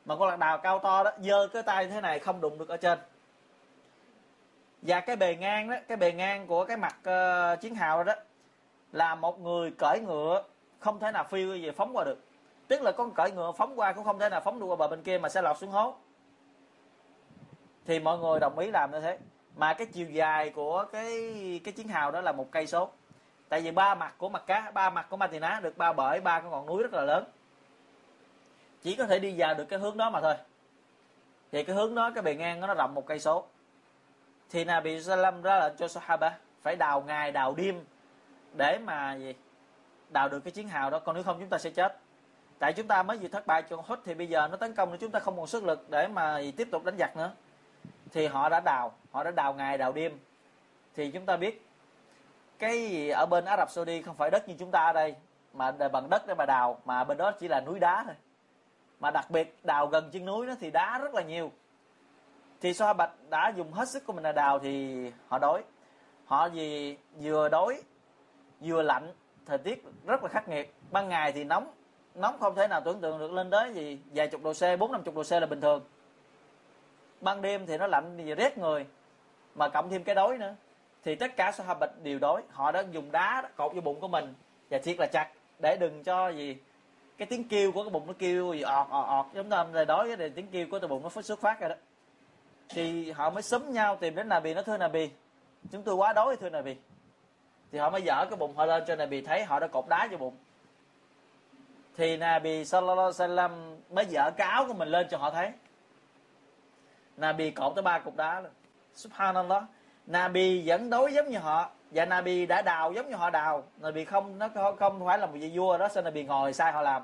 mà 0.05 0.15
con 0.15 0.29
lạc 0.29 0.39
đà 0.39 0.57
cao 0.57 0.79
to 0.79 1.03
đó 1.03 1.11
giơ 1.19 1.47
cái 1.47 1.63
tay 1.63 1.87
thế 1.87 2.01
này 2.01 2.19
không 2.19 2.41
đụng 2.41 2.57
được 2.57 2.69
ở 2.69 2.77
trên. 2.77 2.99
Và 4.81 4.99
cái 4.99 5.15
bề 5.15 5.35
ngang 5.35 5.69
đó 5.69 5.75
cái 5.87 5.97
bề 5.97 6.11
ngang 6.11 6.47
của 6.47 6.65
cái 6.65 6.77
mặt 6.77 6.95
uh, 6.99 7.61
chiến 7.61 7.75
hào 7.75 8.03
đó, 8.03 8.15
đó 8.15 8.21
là 8.91 9.15
một 9.15 9.39
người 9.39 9.71
cởi 9.77 9.99
ngựa 9.99 10.43
không 10.79 10.99
thể 10.99 11.11
nào 11.11 11.23
phiêu 11.23 11.49
về 11.49 11.71
phóng 11.71 11.97
qua 11.97 12.03
được 12.03 12.19
tức 12.67 12.81
là 12.81 12.91
con 12.91 13.11
cởi 13.11 13.31
ngựa 13.31 13.51
phóng 13.57 13.79
qua 13.79 13.93
cũng 13.93 14.03
không 14.03 14.19
thể 14.19 14.29
nào 14.29 14.41
phóng 14.41 14.59
được 14.59 14.65
qua 14.65 14.75
bờ 14.75 14.87
bên 14.87 15.03
kia 15.03 15.17
mà 15.17 15.29
sẽ 15.29 15.41
lọt 15.41 15.57
xuống 15.57 15.71
hố. 15.71 15.95
Thì 17.85 17.99
mọi 17.99 18.17
người 18.17 18.39
đồng 18.39 18.59
ý 18.59 18.71
làm 18.71 18.91
như 18.91 18.99
thế. 18.99 19.17
Mà 19.55 19.73
cái 19.73 19.87
chiều 19.87 20.09
dài 20.09 20.49
của 20.49 20.85
cái 20.91 21.61
cái 21.63 21.73
chiến 21.73 21.87
hào 21.87 22.11
đó 22.11 22.21
là 22.21 22.31
một 22.31 22.51
cây 22.51 22.67
số. 22.67 22.89
Tại 23.49 23.61
vì 23.61 23.71
ba 23.71 23.95
mặt 23.95 24.13
của 24.17 24.29
mặt 24.29 24.43
cá, 24.47 24.71
ba 24.73 24.89
mặt 24.89 25.07
của 25.09 25.17
Matina 25.17 25.59
được 25.59 25.77
bao 25.77 25.93
bởi 25.93 26.21
ba 26.21 26.39
cái 26.39 26.49
ngọn 26.49 26.65
núi 26.65 26.83
rất 26.83 26.93
là 26.93 27.01
lớn. 27.01 27.25
Chỉ 28.83 28.95
có 28.95 29.05
thể 29.05 29.19
đi 29.19 29.35
vào 29.37 29.53
được 29.53 29.65
cái 29.65 29.79
hướng 29.79 29.97
đó 29.97 30.09
mà 30.09 30.21
thôi. 30.21 30.35
Thì 31.51 31.63
cái 31.63 31.75
hướng 31.75 31.95
đó, 31.95 32.11
cái 32.15 32.23
bề 32.23 32.35
ngang 32.35 32.59
nó 32.59 32.73
rộng 32.73 32.93
một 32.93 33.05
cây 33.05 33.19
số. 33.19 33.45
Thì 34.49 34.63
Nabi 34.63 35.03
Salam 35.03 35.41
ra 35.41 35.59
lệnh 35.59 35.77
cho 35.77 35.87
Sahaba 35.87 36.37
phải 36.61 36.75
đào 36.75 37.01
ngày, 37.01 37.31
đào 37.31 37.53
đêm 37.57 37.85
để 38.53 38.77
mà 38.77 39.15
gì? 39.15 39.33
Đào 40.09 40.29
được 40.29 40.39
cái 40.39 40.51
chiến 40.51 40.67
hào 40.67 40.89
đó. 40.89 40.99
Còn 40.99 41.15
nếu 41.15 41.23
không, 41.23 41.39
chúng 41.39 41.49
ta 41.49 41.57
sẽ 41.57 41.69
chết 41.69 41.97
tại 42.59 42.73
chúng 42.73 42.87
ta 42.87 43.03
mới 43.03 43.17
vừa 43.17 43.27
thất 43.27 43.47
bại 43.47 43.63
cho 43.69 43.77
hút 43.87 43.99
thì 44.05 44.13
bây 44.13 44.27
giờ 44.27 44.47
nó 44.47 44.57
tấn 44.57 44.75
công 44.75 44.91
thì 44.91 44.97
chúng 44.97 45.11
ta 45.11 45.19
không 45.19 45.37
còn 45.37 45.47
sức 45.47 45.63
lực 45.63 45.89
để 45.89 46.07
mà 46.07 46.41
tiếp 46.57 46.67
tục 46.71 46.83
đánh 46.83 46.97
giặc 46.99 47.17
nữa. 47.17 47.31
Thì 48.11 48.27
họ 48.27 48.49
đã 48.49 48.59
đào, 48.59 48.93
họ 49.11 49.23
đã 49.23 49.31
đào 49.31 49.53
ngày, 49.53 49.77
đào 49.77 49.91
đêm. 49.91 50.19
Thì 50.95 51.11
chúng 51.11 51.25
ta 51.25 51.37
biết 51.37 51.65
cái 52.59 53.09
ở 53.09 53.25
bên 53.25 53.45
Ả 53.45 53.57
Rập 53.57 53.69
Saudi 53.71 54.01
không 54.01 54.15
phải 54.15 54.31
đất 54.31 54.47
như 54.47 54.55
chúng 54.59 54.71
ta 54.71 54.79
ở 54.79 54.93
đây, 54.93 55.15
mà 55.53 55.71
bằng 55.71 56.09
đất 56.09 56.27
để 56.27 56.33
mà 56.33 56.45
đào, 56.45 56.79
mà 56.85 57.03
bên 57.03 57.17
đó 57.17 57.31
chỉ 57.31 57.47
là 57.47 57.61
núi 57.61 57.79
đá 57.79 58.03
thôi. 58.05 58.15
Mà 58.99 59.11
đặc 59.11 59.31
biệt 59.31 59.55
đào 59.63 59.87
gần 59.87 60.09
chân 60.11 60.25
núi 60.25 60.47
đó 60.47 60.53
thì 60.59 60.71
đá 60.71 60.97
rất 60.97 61.13
là 61.13 61.21
nhiều. 61.21 61.51
Thì 62.61 62.73
so 62.73 62.93
bạch 62.93 63.11
đã 63.29 63.53
dùng 63.55 63.73
hết 63.73 63.89
sức 63.89 64.05
của 64.05 64.13
mình 64.13 64.23
là 64.23 64.31
đào 64.31 64.59
thì 64.59 65.11
họ 65.27 65.39
đói. 65.39 65.63
Họ 66.25 66.45
gì 66.45 66.97
vừa 67.21 67.49
đói, 67.49 67.81
vừa 68.61 68.81
lạnh, 68.81 69.13
thời 69.45 69.57
tiết 69.57 69.83
rất 70.05 70.23
là 70.23 70.29
khắc 70.29 70.49
nghiệt. 70.49 70.73
Ban 70.91 71.09
ngày 71.09 71.31
thì 71.31 71.43
nóng 71.43 71.73
nóng 72.15 72.39
không 72.39 72.55
thể 72.55 72.67
nào 72.67 72.81
tưởng 72.81 73.01
tượng 73.01 73.19
được 73.19 73.31
lên 73.31 73.49
tới 73.49 73.73
gì. 73.73 73.99
Vài 74.13 74.27
chục 74.27 74.43
độ 74.43 74.53
c, 74.53 74.79
bốn 74.79 74.91
năm 74.91 75.03
chục 75.03 75.15
độ 75.15 75.23
c 75.23 75.31
là 75.31 75.45
bình 75.45 75.61
thường. 75.61 75.83
Ban 77.21 77.41
đêm 77.41 77.65
thì 77.65 77.77
nó 77.77 77.87
lạnh 77.87 78.15
thì 78.17 78.35
rét 78.35 78.57
người, 78.57 78.85
mà 79.55 79.69
cộng 79.69 79.89
thêm 79.89 80.03
cái 80.03 80.15
đói 80.15 80.37
nữa. 80.37 80.55
Thì 81.03 81.15
tất 81.15 81.35
cả 81.37 81.51
bạch 81.79 81.91
đều 82.03 82.19
đói. 82.19 82.41
Họ 82.51 82.71
đã 82.71 82.83
dùng 82.91 83.11
đá 83.11 83.49
cột 83.55 83.75
vô 83.75 83.81
bụng 83.81 83.99
của 83.99 84.07
mình. 84.07 84.33
Và 84.69 84.77
thiệt 84.77 84.99
là 84.99 85.05
chặt, 85.05 85.29
để 85.59 85.77
đừng 85.79 86.03
cho 86.03 86.29
gì, 86.29 86.57
cái 87.17 87.25
tiếng 87.25 87.47
kêu 87.47 87.71
của 87.71 87.83
cái 87.83 87.89
bụng 87.89 88.07
nó 88.07 88.13
kêu 88.19 88.53
gì, 88.53 88.61
ọt 88.61 88.87
ọt 88.89 89.05
ọt. 89.07 89.25
Giống 89.33 89.49
như 89.49 89.55
là 89.73 89.85
đói 89.85 90.15
cái 90.17 90.29
tiếng 90.29 90.47
kêu 90.47 90.67
của 90.71 90.79
cái 90.79 90.87
bụng 90.87 91.03
nó 91.03 91.21
xuất 91.21 91.39
phát 91.39 91.59
ra 91.59 91.67
đó. 91.67 91.75
Thì 92.69 93.11
họ 93.11 93.29
mới 93.29 93.43
súng 93.43 93.73
nhau 93.73 93.95
tìm 93.95 94.15
đến 94.15 94.29
Nabi, 94.29 94.53
nó 94.53 94.61
thưa 94.61 94.77
Nabi, 94.77 95.09
chúng 95.71 95.83
tôi 95.83 95.95
quá 95.95 96.13
đói, 96.13 96.35
thưa 96.35 96.49
Nabi. 96.49 96.75
Thì 97.71 97.79
họ 97.79 97.89
mới 97.89 98.01
dở 98.01 98.25
cái 98.29 98.37
bụng 98.37 98.55
họ 98.55 98.65
lên 98.65 98.83
cho 98.87 98.95
Nabi, 98.95 99.21
thấy 99.21 99.43
họ 99.43 99.59
đã 99.59 99.67
cột 99.67 99.85
đá 99.87 100.07
vô 100.11 100.17
bụng 100.17 100.35
thì 101.97 102.17
Nabi 102.17 102.65
sallallahu 102.65 103.11
alaihi 103.19 103.35
wasallam 103.35 103.75
mới 103.89 104.05
dở 104.05 104.31
cái 104.37 104.47
áo 104.47 104.65
của 104.67 104.73
mình 104.73 104.87
lên 104.87 105.07
cho 105.11 105.17
họ 105.17 105.31
thấy. 105.31 105.51
Nabi 107.17 107.51
cột 107.51 107.75
tới 107.75 107.81
ba 107.81 107.99
cục 107.99 108.15
đá 108.15 108.41
luôn 108.41 108.51
subhanallah. 108.93 109.63
Nabi 110.05 110.63
vẫn 110.67 110.89
đối 110.89 111.13
giống 111.13 111.29
như 111.29 111.37
họ. 111.37 111.69
Và 111.91 112.05
Nabi 112.05 112.45
đã 112.45 112.61
đào 112.61 112.91
giống 112.91 113.09
như 113.09 113.15
họ 113.15 113.29
đào. 113.29 113.63
Nabi 113.77 114.05
không, 114.05 114.39
nó 114.39 114.47
không 114.79 115.05
phải 115.05 115.17
là 115.17 115.25
một 115.25 115.31
vị 115.33 115.51
vua 115.55 115.77
đó, 115.77 115.87
sao 115.87 116.03
Nabi 116.03 116.23
ngồi 116.23 116.53
sai 116.53 116.71
họ 116.71 116.81
làm? 116.81 117.03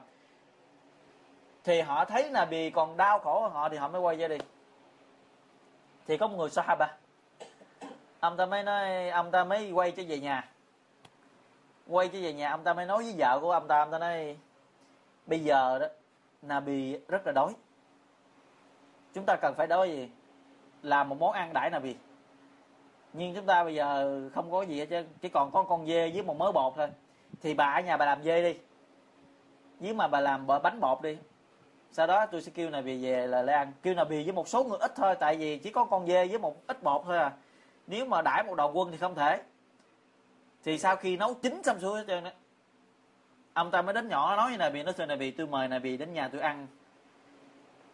Thì 1.63 1.81
họ 1.81 2.05
thấy 2.05 2.29
Nabi 2.29 2.69
còn 2.69 2.97
đau 2.97 3.19
khổ 3.19 3.41
hơn 3.41 3.51
họ 3.51 3.69
thì 3.69 3.77
họ 3.77 3.87
mới 3.87 4.01
quay 4.01 4.17
ra 4.17 4.27
đi. 4.27 4.37
Thì 6.07 6.17
có 6.17 6.27
một 6.27 6.37
người 6.37 6.49
Sahaba. 6.49 6.87
Ông 8.19 8.37
ta 8.37 8.45
mới 8.45 8.63
nói, 8.63 9.09
ông 9.09 9.31
ta 9.31 9.43
mới 9.43 9.71
quay 9.71 9.91
trở 9.91 10.03
về 10.07 10.19
nhà. 10.19 10.49
Quay 11.87 12.07
trở 12.07 12.19
về 12.21 12.33
nhà, 12.33 12.51
ông 12.51 12.63
ta 12.63 12.73
mới 12.73 12.85
nói 12.85 13.03
với 13.03 13.15
vợ 13.17 13.39
của 13.41 13.51
ông 13.51 13.67
ta 13.67 13.79
ông 13.79 13.91
ta 13.91 13.99
nói 13.99 14.37
bây 15.31 15.39
giờ 15.39 15.79
đó, 15.79 15.87
Nabi 16.41 16.97
rất 17.07 17.27
là 17.27 17.31
đói. 17.31 17.53
Chúng 19.13 19.25
ta 19.25 19.35
cần 19.41 19.53
phải 19.57 19.67
đói 19.67 19.89
gì? 19.89 20.09
Làm 20.81 21.09
một 21.09 21.15
món 21.19 21.31
ăn 21.31 21.53
đãi 21.53 21.69
Nabi. 21.69 21.95
Nhưng 23.13 23.35
chúng 23.35 23.45
ta 23.45 23.63
bây 23.63 23.75
giờ 23.75 24.21
không 24.33 24.51
có 24.51 24.61
gì 24.61 24.79
hết 24.79 24.85
trơn 24.89 25.07
chỉ 25.21 25.29
còn 25.29 25.51
có 25.51 25.63
con 25.63 25.87
dê 25.87 26.09
với 26.09 26.23
một 26.23 26.37
mớ 26.37 26.51
bột 26.51 26.73
thôi. 26.75 26.89
Thì 27.41 27.53
bà 27.53 27.65
ở 27.65 27.81
nhà 27.81 27.97
bà 27.97 28.05
làm 28.05 28.23
dê 28.23 28.53
đi. 28.53 28.59
Với 29.79 29.93
mà 29.93 30.07
bà 30.07 30.19
làm 30.19 30.47
bánh 30.47 30.79
bột 30.79 31.01
đi, 31.01 31.17
sau 31.91 32.07
đó 32.07 32.25
tôi 32.25 32.41
sẽ 32.41 32.51
kêu 32.55 32.69
này 32.69 32.81
bì 32.81 33.03
về 33.03 33.27
là 33.27 33.41
lấy 33.41 33.55
ăn. 33.55 33.71
Kêu 33.81 33.93
nà 33.93 34.03
bì 34.03 34.23
với 34.23 34.33
một 34.33 34.47
số 34.47 34.63
người 34.63 34.77
ít 34.79 34.91
thôi, 34.95 35.15
tại 35.19 35.35
vì 35.35 35.57
chỉ 35.57 35.71
có 35.71 35.85
con 35.85 36.07
dê 36.07 36.27
với 36.27 36.39
một 36.39 36.67
ít 36.67 36.83
bột 36.83 37.01
thôi 37.05 37.17
à. 37.17 37.31
Nếu 37.87 38.05
mà 38.05 38.21
đãi 38.21 38.43
một 38.43 38.55
đầu 38.55 38.71
quân 38.73 38.91
thì 38.91 38.97
không 38.97 39.15
thể. 39.15 39.43
Thì 40.63 40.77
sau 40.77 40.95
khi 40.95 41.17
nấu 41.17 41.33
chín 41.33 41.63
xong 41.63 41.79
xuôi 41.79 41.97
hết 41.97 42.05
trơn 42.07 42.23
đó 42.23 42.29
ông 43.53 43.71
ta 43.71 43.81
mới 43.81 43.93
đến 43.93 44.07
nhỏ 44.07 44.35
nói 44.35 44.49
với 44.49 44.57
này 44.57 44.71
bì 44.71 44.83
nó 44.83 44.91
thưa 44.91 45.05
này 45.05 45.17
bì 45.17 45.31
tôi 45.31 45.47
mời 45.47 45.67
này 45.67 45.79
bì 45.79 45.97
đến 45.97 46.13
nhà 46.13 46.27
tôi 46.27 46.41
ăn. 46.41 46.67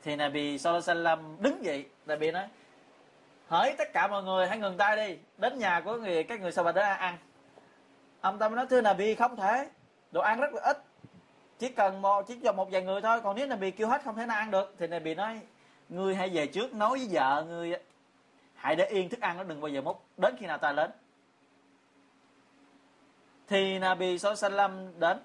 Thì 0.04 0.16
này 0.16 0.30
bì 0.30 0.58
sallallahu 0.58 1.22
đứng 1.40 1.64
dậy 1.64 1.86
này 2.06 2.18
bì 2.18 2.32
nói, 2.32 2.48
hỡi 3.48 3.76
tất 3.78 3.94
cả 3.94 4.08
mọi 4.08 4.24
người, 4.24 4.48
hãy 4.48 4.58
ngừng 4.58 4.78
tay 4.78 4.96
đi, 4.96 5.18
đến 5.38 5.60
nhà 5.60 5.82
của 5.86 5.96
người, 5.96 6.24
các 6.24 6.42
người 6.42 6.52
sao 6.52 6.64
bà 6.64 6.72
đến 6.72 6.86
ăn. 6.86 7.18
Ông 8.22 8.40
ta 8.40 8.50
mới 8.50 8.56
nói, 8.56 8.66
thưa 8.70 8.82
này 8.82 8.94
bì 8.94 9.16
không 9.16 9.36
thể, 9.36 9.70
đồ 10.12 10.22
ăn 10.22 10.40
rất 10.40 10.54
là 10.54 10.62
ít, 10.62 10.78
chỉ 11.60 11.70
cần 11.70 12.02
một, 12.02 12.28
chỉ 12.28 12.40
cho 12.44 12.52
một 12.52 12.72
vài 12.72 12.82
người 12.82 13.02
thôi, 13.02 13.22
còn 13.22 13.36
nếu 13.36 13.48
là 13.48 13.56
bị 13.56 13.72
kêu 13.72 13.88
hết 13.88 14.02
không 14.04 14.16
thể 14.16 14.26
nào 14.26 14.38
ăn 14.38 14.52
được. 14.52 14.76
Thì 14.78 14.88
này 14.88 15.00
bị 15.00 15.16
nói, 15.16 15.40
ngươi 15.90 16.16
hãy 16.16 16.30
về 16.30 16.48
trước 16.48 16.74
nói 16.74 16.90
với 16.98 17.08
vợ 17.12 17.46
ngươi, 17.48 17.74
hãy 18.56 18.76
để 18.76 18.86
yên 18.86 19.10
thức 19.10 19.22
ăn 19.22 19.38
nó 19.38 19.44
đừng 19.44 19.62
bao 19.62 19.70
giờ 19.70 19.82
múc, 19.82 20.04
đến 20.18 20.36
khi 20.40 20.46
nào 20.46 20.58
ta 20.58 20.72
đến. 20.72 20.92
Thì 23.48 23.80
Nabi 23.80 24.20
Sallam 24.20 25.00
đến 25.00 25.18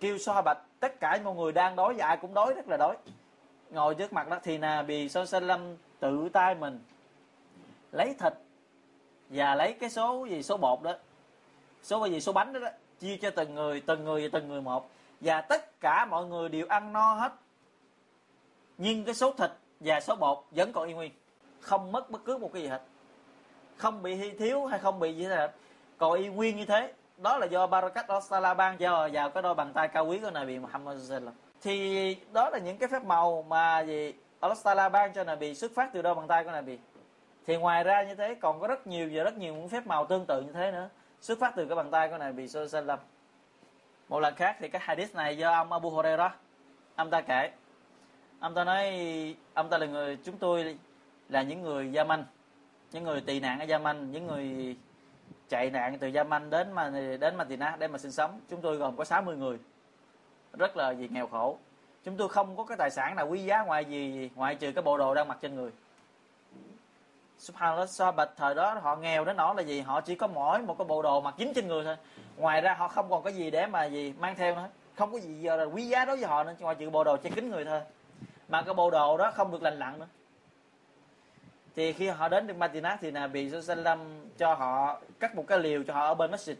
kêu 0.00 0.18
so 0.18 0.42
bạch 0.42 0.58
tất 0.80 1.00
cả 1.00 1.18
mọi 1.24 1.34
người 1.34 1.52
đang 1.52 1.76
đói 1.76 1.94
và 1.98 2.06
ai 2.06 2.16
cũng 2.16 2.34
đói 2.34 2.54
rất 2.54 2.68
là 2.68 2.76
đói 2.76 2.96
ngồi 3.70 3.94
trước 3.94 4.12
mặt 4.12 4.28
đó 4.28 4.38
thì 4.42 4.58
nà 4.58 4.82
bị 4.82 5.08
so 5.08 5.24
sanh 5.24 5.46
lâm 5.46 5.76
tự 6.00 6.28
tay 6.32 6.54
mình 6.54 6.80
lấy 7.92 8.14
thịt 8.18 8.32
và 9.28 9.54
lấy 9.54 9.72
cái 9.72 9.90
số 9.90 10.26
gì 10.30 10.42
số 10.42 10.56
bột 10.56 10.82
đó 10.82 10.92
số 11.82 12.04
gì 12.04 12.20
số 12.20 12.32
bánh 12.32 12.52
đó, 12.52 12.60
đó 12.60 12.68
chia 13.00 13.16
cho 13.16 13.30
từng 13.30 13.54
người 13.54 13.80
từng 13.80 14.04
người 14.04 14.22
và 14.22 14.28
từng 14.32 14.48
người 14.48 14.60
một. 14.60 14.90
Và 15.20 15.40
tất 15.40 15.80
cả 15.80 16.04
mọi 16.04 16.26
người 16.26 16.48
đều 16.48 16.66
ăn 16.68 16.92
no 16.92 17.14
hết. 17.14 17.32
Nhưng 18.78 19.04
cái 19.04 19.14
số 19.14 19.32
thịt 19.32 19.50
và 19.80 20.00
số 20.00 20.16
bột 20.16 20.44
vẫn 20.50 20.72
còn 20.72 20.88
y 20.88 20.94
nguyên 20.94 21.12
không 21.60 21.92
mất 21.92 22.10
bất 22.10 22.24
cứ 22.24 22.38
một 22.38 22.50
cái 22.52 22.62
gì 22.62 22.68
hết. 22.68 22.82
Không 23.76 24.02
bị 24.02 24.30
thiếu 24.30 24.66
hay 24.66 24.78
không 24.78 25.00
bị 25.00 25.14
gì 25.14 25.24
hết. 25.24 25.54
Còn 25.98 26.12
y 26.12 26.28
nguyên 26.28 26.56
như 26.56 26.64
thế 26.64 26.92
đó 27.18 27.38
là 27.38 27.46
do 27.46 27.66
Barakat 27.66 28.06
Allah 28.30 28.56
ban 28.56 28.78
cho 28.78 29.08
vào 29.12 29.30
cái 29.30 29.42
đôi 29.42 29.54
bàn 29.54 29.72
tay 29.72 29.88
cao 29.88 30.06
quý 30.06 30.18
của 30.18 30.30
Nabi 30.30 30.58
Muhammad 30.58 31.08
sallam 31.08 31.34
thì 31.62 32.16
đó 32.32 32.50
là 32.50 32.58
những 32.58 32.78
cái 32.78 32.88
phép 32.88 33.04
màu 33.04 33.42
mà 33.48 33.80
gì 33.80 34.14
Allah 34.40 34.92
ban 34.92 35.12
cho 35.12 35.24
Nabi, 35.24 35.54
xuất 35.54 35.70
phát 35.74 35.90
từ 35.92 36.02
đôi 36.02 36.14
bàn 36.14 36.28
tay 36.28 36.44
của 36.44 36.50
Nabi. 36.50 36.78
Thì 37.46 37.56
ngoài 37.56 37.84
ra 37.84 38.02
như 38.02 38.14
thế, 38.14 38.34
còn 38.34 38.60
có 38.60 38.66
rất 38.66 38.86
nhiều 38.86 39.10
và 39.12 39.24
rất 39.24 39.36
nhiều 39.36 39.54
những 39.54 39.68
phép 39.68 39.86
màu 39.86 40.06
tương 40.06 40.26
tự 40.26 40.42
như 40.42 40.52
thế 40.52 40.70
nữa, 40.70 40.88
xuất 41.20 41.38
phát 41.38 41.52
từ 41.56 41.66
cái 41.66 41.76
bàn 41.76 41.90
tay 41.90 42.08
của 42.08 42.18
Nabi 42.18 42.48
sallam 42.48 42.98
một 44.08 44.20
lần 44.20 44.34
khác 44.34 44.56
thì 44.60 44.68
cái 44.68 44.82
hadith 44.84 45.14
này 45.14 45.38
do 45.38 45.52
ông 45.52 45.72
Abu 45.72 45.90
Hurairah, 45.90 46.32
ông 46.96 47.10
ta 47.10 47.20
kể. 47.20 47.50
Ông 48.40 48.54
ta 48.54 48.64
nói, 48.64 48.84
ông 49.54 49.68
ta 49.68 49.78
là 49.78 49.86
người, 49.86 50.18
chúng 50.24 50.38
tôi 50.38 50.78
là 51.28 51.42
những 51.42 51.62
người 51.62 51.92
Yaman, 51.96 52.24
những 52.92 53.04
người 53.04 53.20
tị 53.20 53.40
nạn 53.40 53.58
ở 53.60 53.66
Yaman, 53.68 54.12
những 54.12 54.26
người 54.26 54.76
chạy 55.48 55.70
nạn 55.70 55.98
từ 55.98 56.10
Yemen 56.14 56.50
đến 56.50 56.72
mà 56.72 56.90
đến 57.20 57.36
Madinah 57.36 57.78
để 57.78 57.88
mà 57.88 57.98
sinh 57.98 58.12
sống. 58.12 58.40
Chúng 58.50 58.60
tôi 58.60 58.76
gồm 58.76 58.96
có 58.96 59.04
60 59.04 59.36
người. 59.36 59.58
Rất 60.52 60.76
là 60.76 60.90
gì 60.90 61.08
nghèo 61.12 61.26
khổ. 61.26 61.58
Chúng 62.04 62.16
tôi 62.16 62.28
không 62.28 62.56
có 62.56 62.64
cái 62.64 62.76
tài 62.76 62.90
sản 62.90 63.16
nào 63.16 63.28
quý 63.28 63.44
giá 63.44 63.62
ngoài 63.62 63.84
gì 63.84 64.30
ngoại 64.34 64.54
trừ 64.54 64.72
cái 64.72 64.82
bộ 64.82 64.98
đồ 64.98 65.14
đang 65.14 65.28
mặc 65.28 65.38
trên 65.40 65.54
người. 65.54 65.70
Subhanallah, 67.38 67.90
so 67.90 68.12
bạch 68.12 68.30
thời 68.36 68.54
đó 68.54 68.74
họ 68.74 68.96
nghèo 68.96 69.24
đến 69.24 69.36
nỗi 69.36 69.54
là 69.56 69.62
gì? 69.62 69.80
Họ 69.80 70.00
chỉ 70.00 70.14
có 70.14 70.26
mỗi 70.26 70.58
một 70.58 70.78
cái 70.78 70.84
bộ 70.84 71.02
đồ 71.02 71.20
mặc 71.20 71.34
dính 71.38 71.54
trên 71.54 71.68
người 71.68 71.84
thôi. 71.84 71.96
Ngoài 72.36 72.60
ra 72.60 72.74
họ 72.74 72.88
không 72.88 73.10
còn 73.10 73.22
cái 73.22 73.32
gì 73.32 73.50
để 73.50 73.66
mà 73.66 73.84
gì 73.84 74.14
mang 74.18 74.34
theo 74.36 74.54
nữa. 74.54 74.68
Không 74.94 75.12
có 75.12 75.18
gì 75.18 75.34
giờ 75.34 75.56
là 75.56 75.64
quý 75.64 75.82
giá 75.82 76.04
đối 76.04 76.16
với 76.16 76.26
họ 76.26 76.44
nữa. 76.44 76.54
Ngoài 76.58 76.74
trừ 76.74 76.90
bộ 76.90 77.04
đồ 77.04 77.16
che 77.16 77.30
kín 77.30 77.50
người 77.50 77.64
thôi. 77.64 77.80
Mà 78.48 78.62
cái 78.62 78.74
bộ 78.74 78.90
đồ 78.90 79.16
đó 79.16 79.30
không 79.30 79.50
được 79.50 79.62
lành 79.62 79.78
lặn 79.78 79.98
nữa 79.98 80.06
thì 81.76 81.92
khi 81.92 82.08
họ 82.08 82.28
đến 82.28 82.46
được 82.46 82.56
Madinah 82.56 82.98
thì 83.00 83.10
là 83.10 83.26
bị 83.26 83.50
Sallam 83.62 83.98
cho 84.38 84.54
họ 84.54 85.00
cắt 85.20 85.34
một 85.34 85.44
cái 85.48 85.58
liều 85.58 85.82
cho 85.82 85.94
họ 85.94 86.06
ở 86.06 86.14
bên 86.14 86.30
masjid. 86.30 86.54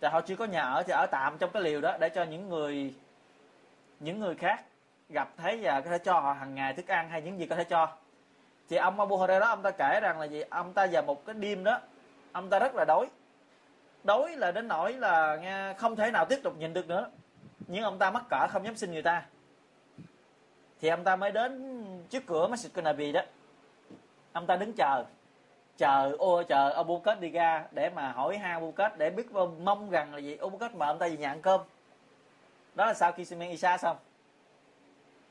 Tại 0.00 0.10
họ 0.10 0.20
chưa 0.20 0.36
có 0.36 0.44
nhà 0.44 0.62
ở 0.62 0.82
thì 0.82 0.92
ở 0.92 1.06
tạm 1.06 1.38
trong 1.38 1.50
cái 1.50 1.62
liều 1.62 1.80
đó 1.80 1.96
để 2.00 2.08
cho 2.08 2.24
những 2.24 2.48
người 2.48 2.94
những 4.00 4.20
người 4.20 4.34
khác 4.34 4.64
gặp 5.08 5.28
thấy 5.36 5.58
và 5.62 5.80
có 5.80 5.90
thể 5.90 5.98
cho 5.98 6.20
họ 6.20 6.32
hàng 6.32 6.54
ngày 6.54 6.72
thức 6.72 6.88
ăn 6.88 7.08
hay 7.10 7.22
những 7.22 7.38
gì 7.38 7.46
có 7.46 7.56
thể 7.56 7.64
cho. 7.64 7.88
Thì 8.68 8.76
ông 8.76 9.00
Abu 9.00 9.16
Hurairah 9.16 9.48
ông 9.48 9.62
ta 9.62 9.70
kể 9.70 10.00
rằng 10.02 10.20
là 10.20 10.26
gì? 10.26 10.40
Ông 10.50 10.72
ta 10.72 10.86
vào 10.92 11.02
một 11.02 11.26
cái 11.26 11.34
đêm 11.34 11.64
đó, 11.64 11.80
ông 12.32 12.50
ta 12.50 12.58
rất 12.58 12.74
là 12.74 12.84
đói. 12.84 13.06
Đói 14.04 14.36
là 14.36 14.52
đến 14.52 14.68
nỗi 14.68 14.92
là 14.92 15.36
nghe, 15.36 15.74
không 15.74 15.96
thể 15.96 16.10
nào 16.10 16.24
tiếp 16.24 16.40
tục 16.42 16.58
nhìn 16.58 16.72
được 16.72 16.88
nữa. 16.88 17.10
Nhưng 17.66 17.84
ông 17.84 17.98
ta 17.98 18.10
mắc 18.10 18.22
cỡ 18.30 18.46
không 18.50 18.64
dám 18.64 18.76
xin 18.76 18.92
người 18.92 19.02
ta. 19.02 19.22
Thì 20.80 20.88
ông 20.88 21.04
ta 21.04 21.16
mới 21.16 21.30
đến 21.30 21.84
trước 22.10 22.22
cửa 22.26 22.48
Masjid 22.48 22.68
của 22.74 22.82
Nabi 22.82 23.12
đó 23.12 23.20
ông 24.36 24.46
ta 24.46 24.56
đứng 24.56 24.72
chờ. 24.72 25.04
Chờ 25.76 26.16
ô, 26.18 26.42
chờ 26.42 26.70
Abu 26.70 26.98
Bakr 26.98 27.20
đi 27.20 27.30
ra 27.30 27.64
để 27.70 27.90
mà 27.90 28.12
hỏi 28.12 28.38
ha 28.38 28.52
Abu 28.52 28.74
để 28.96 29.10
biết 29.10 29.32
mong 29.60 29.90
rằng 29.90 30.14
là 30.14 30.18
gì. 30.18 30.36
Abu 30.36 30.58
Bakr 30.58 30.74
mời 30.74 30.88
ông 30.88 30.98
ta 30.98 31.08
về 31.08 31.16
nhà 31.16 31.28
ăn 31.28 31.42
cơm. 31.42 31.60
Đó 32.74 32.86
là 32.86 32.94
sau 32.94 33.12
khi 33.12 33.24
xin 33.24 33.40
Isa 33.40 33.78
xong. 33.78 33.96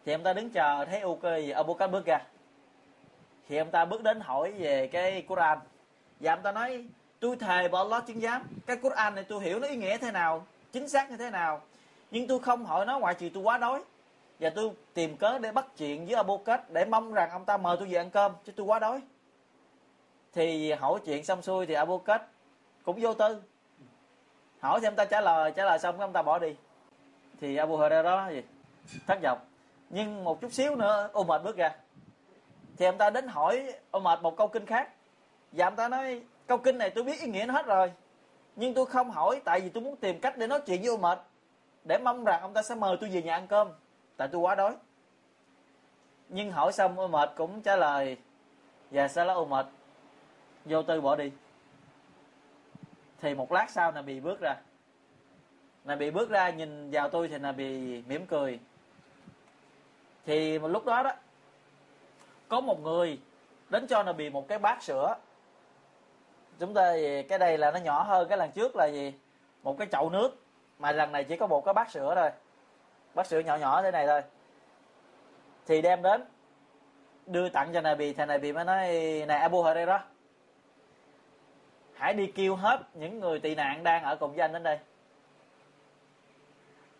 Thì 0.05 0.11
ông 0.11 0.23
ta 0.23 0.33
đứng 0.33 0.49
chờ, 0.49 0.85
thấy 0.85 0.99
ok 0.99 1.23
gì 1.23 1.49
Abu 1.49 1.73
Bakr 1.73 1.91
bước 1.91 2.05
ra. 2.05 2.19
Thì 3.49 3.57
ông 3.57 3.71
ta 3.71 3.85
bước 3.85 4.03
đến 4.03 4.19
hỏi 4.19 4.51
về 4.51 4.87
cái 4.87 5.21
Quran. 5.27 5.59
Và 6.19 6.33
ông 6.33 6.41
ta 6.41 6.51
nói, 6.51 6.85
tôi 7.19 7.35
thề 7.35 7.67
bỏ 7.67 7.77
Allah 7.77 8.03
chứng 8.07 8.21
giám, 8.21 8.43
cái 8.65 8.77
Quran 8.77 9.15
này 9.15 9.23
tôi 9.23 9.43
hiểu 9.43 9.59
nó 9.59 9.67
ý 9.67 9.75
nghĩa 9.75 9.97
thế 9.97 10.11
nào, 10.11 10.45
chính 10.71 10.89
xác 10.89 11.11
như 11.11 11.17
thế 11.17 11.29
nào. 11.29 11.61
Nhưng 12.11 12.27
tôi 12.27 12.39
không 12.39 12.65
hỏi 12.65 12.85
nó 12.85 12.99
ngoại 12.99 13.13
trừ 13.13 13.29
tôi 13.33 13.43
quá 13.43 13.57
đói 13.57 13.83
và 14.39 14.49
tôi 14.49 14.71
tìm 14.93 15.17
cớ 15.17 15.37
để 15.39 15.51
bắt 15.51 15.65
chuyện 15.77 16.05
với 16.05 16.15
Abu 16.15 16.43
để 16.69 16.85
mong 16.85 17.13
rằng 17.13 17.29
ông 17.29 17.45
ta 17.45 17.57
mời 17.57 17.77
tôi 17.79 17.87
về 17.87 17.97
ăn 17.97 18.09
cơm, 18.09 18.31
chứ 18.45 18.51
tôi 18.55 18.65
quá 18.65 18.79
đói. 18.79 19.01
Thì 20.33 20.71
hỏi 20.71 20.99
chuyện 21.05 21.25
xong 21.25 21.41
xuôi 21.41 21.65
thì 21.65 21.73
Abu 21.73 22.01
cũng 22.83 22.99
vô 23.01 23.13
tư. 23.13 23.41
Hỏi 24.59 24.79
thì 24.79 24.87
ông 24.87 24.95
ta 24.95 25.05
trả 25.05 25.21
lời 25.21 25.51
trả 25.55 25.65
lời 25.65 25.79
xong 25.79 25.99
ông 25.99 26.13
ta 26.13 26.21
bỏ 26.21 26.39
đi. 26.39 26.55
Thì 27.41 27.55
Abu 27.55 27.77
Hurairah 27.77 28.05
đó 28.05 28.29
gì? 28.29 28.43
Thất 29.07 29.19
vọng. 29.23 29.39
Nhưng 29.89 30.23
một 30.23 30.41
chút 30.41 30.53
xíu 30.53 30.75
nữa 30.75 31.09
Umar 31.19 31.41
bước 31.43 31.57
ra. 31.57 31.75
Thì 32.77 32.85
ông 32.85 32.97
ta 32.97 33.09
đến 33.09 33.27
hỏi 33.27 33.73
Umar 33.97 34.19
một 34.19 34.37
câu 34.37 34.47
kinh 34.47 34.65
khác. 34.65 34.89
Và 35.51 35.67
ông 35.67 35.75
ta 35.75 35.87
nói, 35.87 36.21
câu 36.47 36.57
kinh 36.57 36.77
này 36.77 36.89
tôi 36.89 37.03
biết 37.03 37.21
ý 37.21 37.27
nghĩa 37.27 37.45
nó 37.45 37.53
hết 37.53 37.65
rồi. 37.65 37.91
Nhưng 38.55 38.73
tôi 38.73 38.85
không 38.85 39.11
hỏi, 39.11 39.41
tại 39.45 39.61
vì 39.61 39.69
tôi 39.69 39.83
muốn 39.83 39.95
tìm 39.95 40.19
cách 40.19 40.37
để 40.37 40.47
nói 40.47 40.61
chuyện 40.65 40.81
với 40.81 40.89
Umar 40.89 41.17
để 41.83 41.97
mong 41.97 42.23
rằng 42.23 42.41
ông 42.41 42.53
ta 42.53 42.61
sẽ 42.61 42.75
mời 42.75 42.97
tôi 43.01 43.09
về 43.09 43.21
nhà 43.21 43.33
ăn 43.33 43.47
cơm 43.47 43.67
tại 44.17 44.27
tôi 44.31 44.41
quá 44.41 44.55
đói. 44.55 44.75
Nhưng 46.29 46.51
hỏi 46.51 46.71
xong 46.71 46.99
Umar 46.99 47.29
cũng 47.35 47.61
trả 47.61 47.75
lời 47.75 48.17
và 48.91 49.07
là 49.15 49.23
đó 49.23 49.45
mệt? 49.45 49.65
Vô 50.65 50.83
tư 50.83 51.01
bỏ 51.01 51.15
đi. 51.15 51.31
Thì 53.21 53.35
một 53.35 53.51
lát 53.51 53.69
sau 53.69 53.91
là 53.91 54.01
bị 54.01 54.19
bước 54.19 54.39
ra. 54.39 54.55
Là 55.85 55.95
bị 55.95 56.11
bước 56.11 56.29
ra, 56.29 56.49
nhìn 56.49 56.91
vào 56.91 57.09
tôi 57.09 57.27
thì 57.27 57.39
là 57.39 57.51
bị 57.51 58.01
mỉm 58.01 58.25
cười. 58.25 58.59
Thì 60.25 60.59
một 60.59 60.67
lúc 60.67 60.85
đó 60.85 61.03
đó, 61.03 61.11
có 62.47 62.61
một 62.61 62.81
người 62.81 63.19
đến 63.69 63.87
cho 63.87 64.03
là 64.03 64.13
bị 64.13 64.29
một 64.29 64.47
cái 64.47 64.59
bát 64.59 64.83
sữa. 64.83 65.15
Chúng 66.59 66.73
ta 66.73 66.93
cái 67.29 67.39
đây 67.39 67.57
là 67.57 67.71
nó 67.71 67.79
nhỏ 67.79 68.03
hơn 68.03 68.27
cái 68.29 68.37
lần 68.37 68.51
trước 68.51 68.75
là 68.75 68.85
gì? 68.85 69.13
Một 69.63 69.77
cái 69.77 69.87
chậu 69.91 70.09
nước. 70.09 70.43
Mà 70.79 70.91
lần 70.91 71.11
này 71.11 71.23
chỉ 71.23 71.37
có 71.37 71.47
một 71.47 71.65
cái 71.65 71.73
bát 71.73 71.91
sữa 71.91 72.13
thôi 72.15 72.29
bát 73.15 73.27
sữa 73.27 73.39
nhỏ 73.39 73.55
nhỏ 73.55 73.81
thế 73.81 73.91
này 73.91 74.07
thôi. 74.07 74.21
Thì 75.65 75.81
đem 75.81 76.01
đến, 76.01 76.23
đưa 77.25 77.49
tặng 77.49 77.73
cho 77.73 77.81
Nabi, 77.81 78.13
thì 78.13 78.25
Nabi 78.25 78.51
mới 78.51 78.65
nói, 78.65 78.87
này 79.27 79.39
Abu 79.39 79.63
Hurairah, 79.63 80.01
hãy 81.93 82.13
đi 82.13 82.31
kêu 82.35 82.55
hết 82.55 82.79
những 82.93 83.19
người 83.19 83.39
tị 83.39 83.55
nạn 83.55 83.83
đang 83.83 84.03
ở 84.03 84.15
cùng 84.15 84.31
với 84.31 84.41
anh 84.41 84.53
đến 84.53 84.63
đây. 84.63 84.79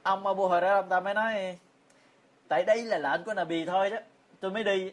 Ông 0.03 0.27
Abu 0.27 0.47
Hurairah, 0.47 0.83
ông 0.83 0.89
ta 0.89 0.99
mới 0.99 1.13
nói, 1.13 1.59
tại 2.47 2.63
đây 2.63 2.81
là 2.81 2.97
lệnh 2.97 3.23
của 3.23 3.33
Nabi 3.33 3.65
thôi 3.65 3.89
đó, 3.89 3.97
tôi 4.39 4.51
mới 4.51 4.63
đi. 4.63 4.91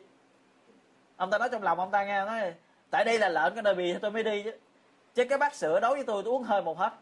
Ông 1.17 1.31
ta 1.31 1.39
nói 1.39 1.49
trong 1.53 1.63
lòng 1.63 1.79
ông 1.79 1.91
ta 1.91 2.05
nghe 2.05 2.25
nói, 2.25 2.55
tại 2.91 3.05
đây 3.05 3.19
là 3.19 3.29
lệnh 3.29 3.55
của 3.55 3.63
Nabi, 3.63 3.95
tôi 4.03 4.11
mới 4.11 4.23
đi 4.23 4.43
chứ. 4.43 4.53
Chứ 5.15 5.25
cái 5.25 5.39
bát 5.39 5.55
sữa 5.55 5.81
đối 5.81 5.95
với 5.95 6.05
tôi 6.05 6.23
tôi 6.23 6.33
uống 6.33 6.43
hơi 6.43 6.63
một 6.63 6.79
hết 6.79 6.93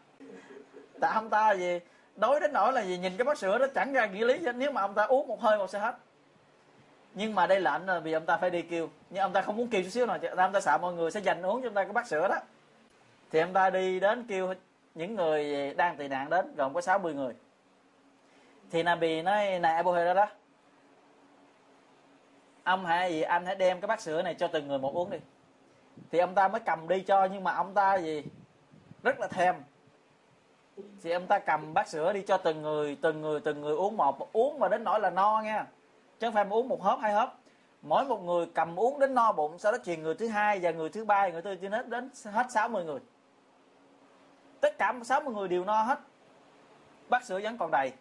tại 1.01 1.11
ông 1.13 1.29
ta 1.29 1.51
gì? 1.51 1.79
Đối 2.15 2.39
đến 2.39 2.53
nỗi 2.53 2.73
là 2.73 2.81
gì? 2.81 2.97
Nhìn 2.97 3.17
cái 3.17 3.25
bát 3.25 3.37
sữa 3.37 3.57
đó 3.57 3.65
chẳng 3.75 3.93
ra 3.93 4.05
nghĩa 4.05 4.25
lý 4.25 4.39
nếu 4.55 4.71
mà 4.71 4.81
ông 4.81 4.93
ta 4.93 5.03
uống 5.03 5.27
một 5.27 5.41
hơi 5.41 5.57
một 5.57 5.69
sẽ 5.69 5.79
hết. 5.79 5.95
Nhưng 7.13 7.35
mà 7.35 7.47
đây 7.47 7.59
là 7.59 7.77
là 7.77 7.99
vì 7.99 8.13
ông 8.13 8.25
ta 8.25 8.37
phải 8.37 8.49
đi 8.49 8.61
kêu. 8.61 8.89
Nhưng 9.09 9.21
ông 9.21 9.33
ta 9.33 9.41
không 9.41 9.57
muốn 9.57 9.67
kêu 9.67 9.83
chút 9.83 9.89
xíu 9.89 10.05
nào. 10.05 10.17
Ông 10.37 10.53
ta 10.53 10.61
sợ 10.61 10.77
mọi 10.81 10.93
người 10.93 11.11
sẽ 11.11 11.19
dành 11.19 11.41
uống 11.41 11.61
cho 11.61 11.67
ông 11.67 11.73
ta 11.73 11.83
cái 11.83 11.93
bát 11.93 12.07
sữa 12.07 12.27
đó. 12.27 12.35
Thì 13.31 13.39
ông 13.39 13.53
ta 13.53 13.69
đi 13.69 13.99
đến 13.99 14.25
kêu 14.27 14.53
những 14.95 15.15
người 15.15 15.73
đang 15.73 15.97
tị 15.97 16.07
nạn 16.07 16.29
đến, 16.29 16.55
gồm 16.57 16.73
có 16.73 16.81
60 16.81 17.13
người. 17.13 17.33
Thì 18.71 18.83
Nabi 18.83 19.21
nói, 19.21 19.59
này 19.59 19.75
Abu 19.75 19.91
Hurairah 19.91 20.15
đó, 20.15 20.27
ông 22.63 22.85
hãy 22.85 23.13
gì? 23.13 23.21
Anh 23.21 23.45
hãy 23.45 23.55
đem 23.55 23.81
cái 23.81 23.87
bát 23.87 24.01
sữa 24.01 24.21
này 24.21 24.33
cho 24.33 24.47
từng 24.47 24.67
người 24.67 24.77
một 24.77 24.93
uống 24.93 25.09
đi. 25.09 25.17
Thì 26.11 26.19
ông 26.19 26.35
ta 26.35 26.47
mới 26.47 26.61
cầm 26.65 26.87
đi 26.87 27.01
cho, 27.01 27.25
nhưng 27.25 27.43
mà 27.43 27.53
ông 27.53 27.73
ta 27.73 27.95
gì? 27.95 28.23
Rất 29.03 29.19
là 29.19 29.27
thèm 29.27 29.55
thì 31.03 31.11
ông 31.11 31.27
ta 31.27 31.39
cầm 31.39 31.73
bát 31.73 31.87
sữa 31.87 32.13
đi 32.13 32.21
cho 32.21 32.37
từng 32.37 32.61
người 32.61 32.97
từng 33.01 33.21
người 33.21 33.39
từng 33.39 33.61
người 33.61 33.75
uống 33.75 33.97
một. 33.97 34.33
Uống 34.33 34.59
mà 34.59 34.67
đến 34.67 34.83
nỗi 34.83 34.99
là 34.99 35.09
no 35.09 35.41
nha. 35.41 35.67
Chứ 36.19 36.27
không 36.27 36.33
phải 36.33 36.45
uống 36.49 36.67
một 36.67 36.83
hớp, 36.83 36.99
hai 36.99 37.13
hớp. 37.13 37.33
Mỗi 37.81 38.05
một 38.05 38.23
người 38.23 38.45
cầm 38.53 38.79
uống 38.79 38.99
đến 38.99 39.13
no 39.13 39.31
bụng, 39.31 39.59
sau 39.59 39.71
đó 39.71 39.77
truyền 39.85 40.03
người 40.03 40.15
thứ 40.15 40.27
hai 40.27 40.59
và 40.61 40.71
người 40.71 40.89
thứ 40.89 41.05
ba 41.05 41.29
người 41.29 41.41
thứ 41.41 41.55
tư 41.55 41.69
hết 41.69 41.89
đến 41.89 42.09
hết 42.23 42.51
60 42.51 42.83
người. 42.83 42.99
Tất 44.61 44.77
cả 44.77 44.93
60 45.03 45.33
người 45.35 45.47
đều 45.47 45.65
no 45.65 45.81
hết. 45.83 45.99
Bát 47.09 47.25
sữa 47.25 47.39
vẫn 47.43 47.57
còn 47.57 47.71
đầy. 47.71 47.91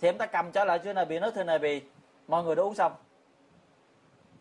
Thì 0.00 0.08
em 0.08 0.18
ta 0.18 0.26
cầm 0.26 0.52
trở 0.52 0.64
lại 0.64 0.78
cho 0.84 1.04
bị 1.04 1.18
nói, 1.18 1.32
thưa 1.34 1.58
bị 1.58 1.82
mọi 2.28 2.44
người 2.44 2.56
đã 2.56 2.62
uống 2.62 2.74
xong. 2.74 2.92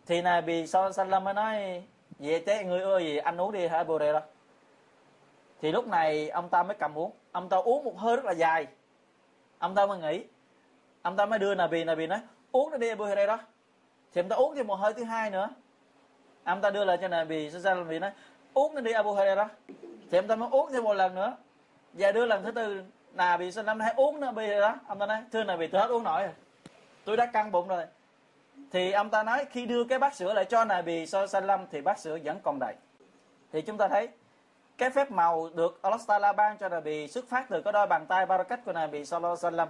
Thì 0.05 0.22
này 0.22 0.41
bị 0.41 0.68
sao 0.68 0.91
Nabi 0.91 1.10
lâm 1.10 1.24
mới 1.24 1.34
nói, 1.34 1.84
vậy 2.20 2.43
thế 2.45 2.64
người 2.64 2.82
ơi 2.82 3.03
gì, 3.03 3.18
anh 3.18 3.41
uống 3.41 3.51
đi, 3.51 3.68
hả 3.68 3.84
bồ 3.84 3.99
đề 3.99 4.14
đó 4.14 4.22
thì 5.62 5.72
lúc 5.72 5.88
này 5.88 6.30
ông 6.30 6.49
ta 6.49 6.64
mới 6.64 6.78
cầm 6.80 6.97
uống. 6.97 7.12
Ông 7.32 7.49
ta 7.49 7.58
uống 7.58 7.84
một 7.84 7.97
hơi 7.97 8.16
rất 8.16 8.26
là 8.26 8.32
dài. 8.32 8.68
Ông 9.60 9.76
ta 9.76 9.86
mới 9.86 9.99
nghĩ. 9.99 10.24
Ông 11.01 11.16
ta 11.16 11.26
mới 11.26 11.39
đưa 11.39 11.55
nà 11.55 11.68
bì 11.68 11.84
nà 11.84 11.95
bì 11.95 12.08
nói, 12.08 12.20
uống 12.51 12.72
đi 12.72 12.78
đi, 12.78 12.89
Abu 12.89 13.05
đó 13.16 13.38
thì 14.14 14.22
ông 14.22 14.30
ta 14.30 14.36
uống 14.36 14.55
thêm 14.55 14.68
một 14.68 14.76
hơi 14.76 14.93
thứ 14.93 15.03
hai 15.03 15.30
nữa. 15.30 15.49
Ông 16.43 16.62
ta 16.62 16.70
đưa 16.70 16.86
lại 16.86 16.97
cho 17.01 17.08
nà 17.08 17.24
bì 17.24 17.49
Nabi 17.64 17.84
bì 17.89 17.99
nói, 17.99 18.12
uống 18.53 18.76
nó 18.76 18.82
đi, 18.82 18.91
Abu 18.91 19.16
đó 19.16 19.49
thì 20.12 20.18
ông 20.18 20.28
ta 20.28 20.36
mới 20.36 20.49
uống 20.51 20.72
thêm 20.72 20.84
một 20.84 20.93
lần 20.93 21.16
nữa. 21.16 21.38
Và 21.93 22.12
đưa 22.12 22.26
lần 22.26 22.43
thứ 22.43 22.51
tư 22.51 22.84
nà 23.14 23.38
bì 23.38 23.51
bị 23.55 23.64
năm 23.66 23.78
nay 23.78 23.93
uống 23.95 24.20
nà 24.20 24.32
bì 24.32 24.47
giờ 24.47 24.60
đó 24.60 24.76
ông 24.88 24.99
ta 24.99 25.05
nói, 25.05 25.24
thưa 25.32 25.43
nà 25.43 25.55
bì 25.55 25.68
tôi 25.68 25.82
hết 25.82 25.88
uống 25.88 26.03
nổi 26.03 26.22
rồi. 26.22 26.32
Tôi 27.05 27.18
đã 27.18 27.26
căng 27.26 27.51
bụng 27.51 27.68
rồi. 27.68 27.86
Thì 28.72 28.91
ông 28.91 29.10
ta 29.10 29.24
nói, 29.24 29.45
khi 29.51 29.66
đưa 29.66 29.84
cái 29.84 29.99
bát 29.99 30.16
sữa 30.16 30.34
lại 30.34 30.45
cho 30.45 30.66
nà 30.66 30.82
bì 30.82 31.05
so 31.05 31.26
lâm 31.43 31.66
thì 31.72 31.82
bát 31.82 31.99
sữa 31.99 32.18
vẫn 32.24 32.39
còn 32.43 32.60
đầy. 32.60 32.76
Thì 33.51 33.62
chúng 33.62 33.78
ta 33.78 33.88
thấy 33.88 34.10
cái 34.78 34.90
phép 34.90 35.12
màu 35.12 35.50
được 35.56 35.80
Allah 35.82 36.02
Taala 36.08 36.34
ban 36.34 36.58
cho 36.58 36.70
Nabi 36.70 37.08
xuất 37.08 37.30
phát 37.30 37.46
từ 37.50 37.62
cái 37.62 37.74
đôi 37.74 37.88
bàn 37.88 38.06
tay 38.08 38.26
barakat 38.26 38.66
của 38.66 38.74
Nabi 38.74 39.06
sallallahu 39.06 39.36
alaihi 39.42 39.58
wasallam. 39.58 39.68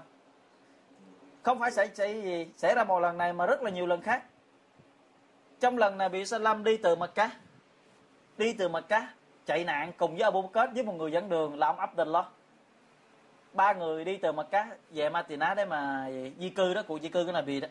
Không 1.43 1.59
phải 1.59 1.71
xảy 1.71 1.89
xảy 1.93 2.21
gì, 2.21 2.47
xảy 2.57 2.75
ra 2.75 2.83
một 2.83 2.99
lần 2.99 3.17
này 3.17 3.33
mà 3.33 3.45
rất 3.45 3.63
là 3.63 3.69
nhiều 3.69 3.85
lần 3.85 4.01
khác. 4.01 4.23
Trong 5.59 5.77
lần 5.77 5.97
Nabi 5.97 6.25
sallam 6.25 6.63
đi 6.63 6.77
từ 6.77 6.95
Mecca, 6.95 7.29
đi 8.37 8.53
từ 8.53 8.69
Mecca, 8.69 9.07
chạy 9.45 9.63
nạn 9.63 9.91
cùng 9.97 10.11
với 10.11 10.21
Abu 10.21 10.41
Bakr 10.41 10.73
với 10.73 10.83
một 10.83 10.93
người 10.93 11.11
dẫn 11.11 11.29
đường 11.29 11.59
là 11.59 11.67
ông 11.67 11.79
Abdullah. 11.79 12.25
Ba 13.53 13.73
người 13.73 14.05
đi 14.05 14.17
từ 14.17 14.31
Mecca 14.31 14.67
về 14.91 15.09
Matina 15.09 15.53
để 15.53 15.65
mà 15.65 16.09
di 16.39 16.49
cư 16.49 16.73
đó 16.73 16.81
cụ 16.87 16.99
di 16.99 17.09
cư 17.09 17.25
của 17.25 17.31
Nabi 17.31 17.59
đó. 17.59 17.67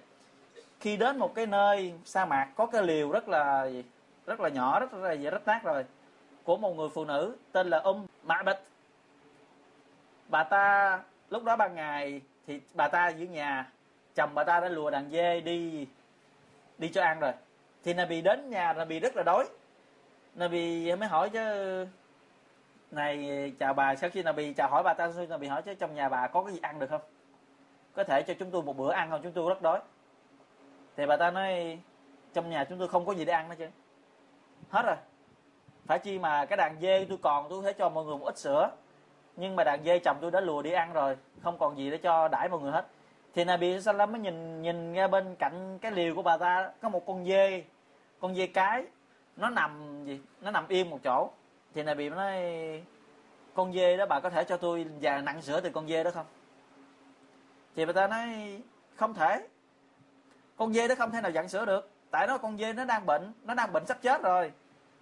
Khi 0.81 0.97
đến 0.97 1.19
một 1.19 1.35
cái 1.35 1.47
nơi 1.47 1.95
sa 2.05 2.25
mạc, 2.25 2.49
có 2.57 2.67
cái 2.67 2.83
liều 2.83 3.11
rất 3.11 3.29
là 3.29 3.71
rất 4.27 4.41
là 4.41 4.49
nhỏ, 4.49 4.81
rất 4.81 4.95
là, 4.95 5.15
rất 5.15 5.47
nát 5.47 5.61
rồi 5.65 5.85
của 6.47 6.57
một 6.57 6.77
người 6.77 6.89
phụ 6.89 7.05
nữ 7.05 7.37
tên 7.53 7.71
là 7.71 7.79
Um 7.79 8.07
Ma'bad 8.27 8.55
bà 10.29 10.45
ta, 10.45 11.03
lúc 11.31 11.45
đó 11.45 11.57
ban 11.57 11.75
ngày 11.75 12.21
thì 12.47 12.61
bà 12.75 12.89
ta 12.89 13.09
dưới 13.09 13.29
nhà, 13.29 13.71
chồng 14.15 14.31
bà 14.35 14.45
ta 14.45 14.61
đã 14.61 14.69
lùa 14.69 14.91
đàn 14.91 15.11
dê 15.11 15.41
đi 15.41 15.87
đi 16.79 16.89
cho 16.89 17.03
ăn 17.03 17.21
rồi. 17.21 17.33
Thì 17.85 17.95
Nabi 17.95 18.21
đến 18.21 18.51
nhà, 18.51 18.73
Nabi 18.73 19.01
rất 19.01 19.17
là 19.17 19.23
đói. 19.23 19.45
Nabi 20.35 20.95
mới 20.97 21.09
hỏi 21.09 21.31
chứ, 21.31 21.87
này, 22.91 23.53
chào 23.59 23.75
bà, 23.75 23.97
sau 23.97 24.11
khi 24.11 24.23
Nabi 24.23 24.53
chào 24.53 24.69
hỏi 24.69 24.83
bà 24.83 24.95
ta, 24.95 25.13
sau 25.13 25.27
Nabi 25.27 25.47
hỏi 25.47 25.63
chứ 25.63 25.75
trong 25.75 25.95
nhà 25.95 26.09
bà 26.09 26.27
có 26.27 26.45
cái 26.45 26.53
gì 26.53 26.61
ăn 26.63 26.79
được 26.79 26.91
không? 26.91 27.03
Có 27.95 28.05
thể 28.05 28.23
cho 28.23 28.35
chúng 28.39 28.51
tôi 28.51 28.63
một 28.63 28.77
bữa 28.77 28.93
ăn 28.93 29.11
không? 29.11 29.21
Chúng 29.23 29.33
tôi 29.33 29.49
rất 29.49 29.63
đói. 29.63 29.81
Thì 30.97 31.07
bà 31.07 31.17
ta 31.17 31.31
nói, 31.31 31.79
trong 32.35 32.51
nhà 32.51 32.65
chúng 32.65 32.79
tôi 32.79 32.89
không 32.89 33.07
có 33.07 33.15
gì 33.15 33.25
để 33.25 33.33
ăn 33.33 33.49
hết 33.49 33.55
chứ. 33.59 33.69
Hết 34.71 34.83
rồi 34.87 34.97
phải 35.87 35.99
chi 35.99 36.19
mà 36.19 36.45
cái 36.45 36.57
đàn 36.57 36.77
dê 36.81 37.07
tôi 37.09 37.19
còn, 37.23 37.49
tôi 37.49 37.63
có 37.63 37.67
thể 37.67 37.73
cho 37.73 37.89
mọi 37.89 38.05
người 38.05 38.17
một 38.19 38.25
ít 38.25 38.39
sữa. 38.39 38.71
Nhưng 39.37 39.57
mà 39.57 39.65
đàn 39.65 39.85
dê 39.85 39.99
chồng 39.99 40.19
tôi 40.21 40.31
đã 40.31 40.41
lùa 40.41 40.63
đi 40.63 40.73
ăn 40.73 40.93
rồi, 40.93 41.17
không 41.43 41.59
còn 41.59 41.79
gì 41.79 41.91
để 41.91 41.97
cho 41.99 42.29
đãi 42.29 42.49
mọi 42.49 42.61
người 42.61 42.73
hết. 42.73 42.87
Thì 43.35 43.45
Nabi 43.45 43.81
Sallam 43.81 44.13
mới 44.13 44.21
nhìn 44.21 44.63
nhìn 44.63 44.93
nghe 44.93 45.09
bên 45.09 45.37
cạnh 45.39 45.79
cái 45.79 45.93
liều 45.93 46.15
của 46.15 46.23
bà 46.23 46.37
ta, 46.37 46.71
có 46.83 46.89
một 46.89 47.07
con 47.07 47.25
dê 47.27 47.65
con 48.21 48.35
dê 48.35 48.47
cái. 48.47 48.85
Nó 49.37 49.51
nằm 49.51 50.05
gì? 50.05 50.21
Nó 50.41 50.51
nằm 50.51 50.69
yên 50.69 50.91
một 50.91 50.99
chỗ. 51.05 51.31
Thì 51.75 51.83
Nabi 51.83 52.11
mới 52.11 52.19
nói, 52.19 52.83
con 53.55 53.73
dê 53.73 53.97
đó 53.97 54.07
bà 54.07 54.21
có 54.21 54.31
thể 54.31 54.45
cho 54.45 54.57
tôi 54.57 54.87
và 55.01 55.21
nặng 55.21 55.43
sữa 55.43 55.61
từ 55.61 55.71
con 55.71 55.89
dê 55.89 56.05
đó 56.05 56.11
không? 56.11 56.27
Thì 57.77 57.87
bà 57.87 57.93
ta 57.93 58.07
nói, 58.07 58.29
không 58.97 59.15
thể. 59.15 59.47
Con 60.57 60.73
dê 60.73 60.89
đó 60.89 60.95
không 60.99 61.11
thể 61.11 61.21
nào 61.21 61.31
dặn 61.31 61.49
sữa 61.49 61.65
được. 61.65 61.91
Tại 62.11 62.27
nó 62.27 62.39
con 62.39 62.59
dê 62.59 62.73
nó 62.73 62.85
đang 62.85 63.07
bệnh, 63.07 63.33
nó 63.43 63.55
đang 63.55 63.73
bệnh 63.73 63.87
sắp 63.87 63.99
chết 64.03 64.23
rồi 64.23 64.53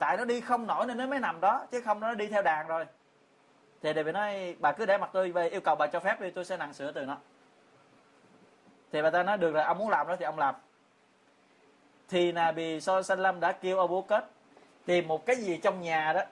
tại 0.04 0.16
nó 0.16 0.24
đi 0.24 0.40
không 0.40 0.66
nổi 0.66 0.86
nên 0.86 0.96
nó 0.96 1.06
mới 1.06 1.20
nằm 1.20 1.40
đó, 1.40 1.66
chứ 1.70 1.80
không 1.80 2.00
nó 2.00 2.14
đi 2.14 2.26
theo 2.26 2.42
đàn 2.42 2.66
rồi. 2.66 2.86
Thì 3.82 3.92
đề 3.92 4.02
bị 4.02 4.12
nói, 4.12 4.56
bà 4.58 4.72
cứ 4.72 4.86
để 4.86 4.98
mặt 4.98 5.10
tôi 5.12 5.32
về, 5.32 5.48
yêu 5.48 5.60
cầu 5.60 5.74
bà 5.74 5.86
cho 5.86 6.00
phép 6.00 6.20
đi, 6.20 6.30
tôi 6.30 6.44
sẽ 6.44 6.56
nặng 6.56 6.74
sửa 6.74 6.92
từ 6.92 7.04
nó. 7.04 7.16
Thì 8.92 9.02
bà 9.02 9.10
ta 9.10 9.22
nói, 9.22 9.38
được 9.38 9.52
rồi, 9.52 9.64
ông 9.64 9.78
muốn 9.78 9.88
làm 9.88 10.08
đó 10.08 10.16
thì 10.16 10.24
ông 10.24 10.38
làm. 10.38 10.54
Thì 12.08 12.32
là 12.32 12.52
bì 12.52 12.80
so 12.80 13.02
sanh 13.02 13.20
lâm 13.20 13.40
đã 13.40 13.52
kêu 13.52 13.78
ông 13.78 13.90
bố 13.90 14.02
Kết 14.02 14.24
tìm 14.84 15.08
một 15.08 15.26
cái 15.26 15.36
gì 15.36 15.56
trong 15.62 15.80
nhà 15.80 16.12
đó, 16.12 16.22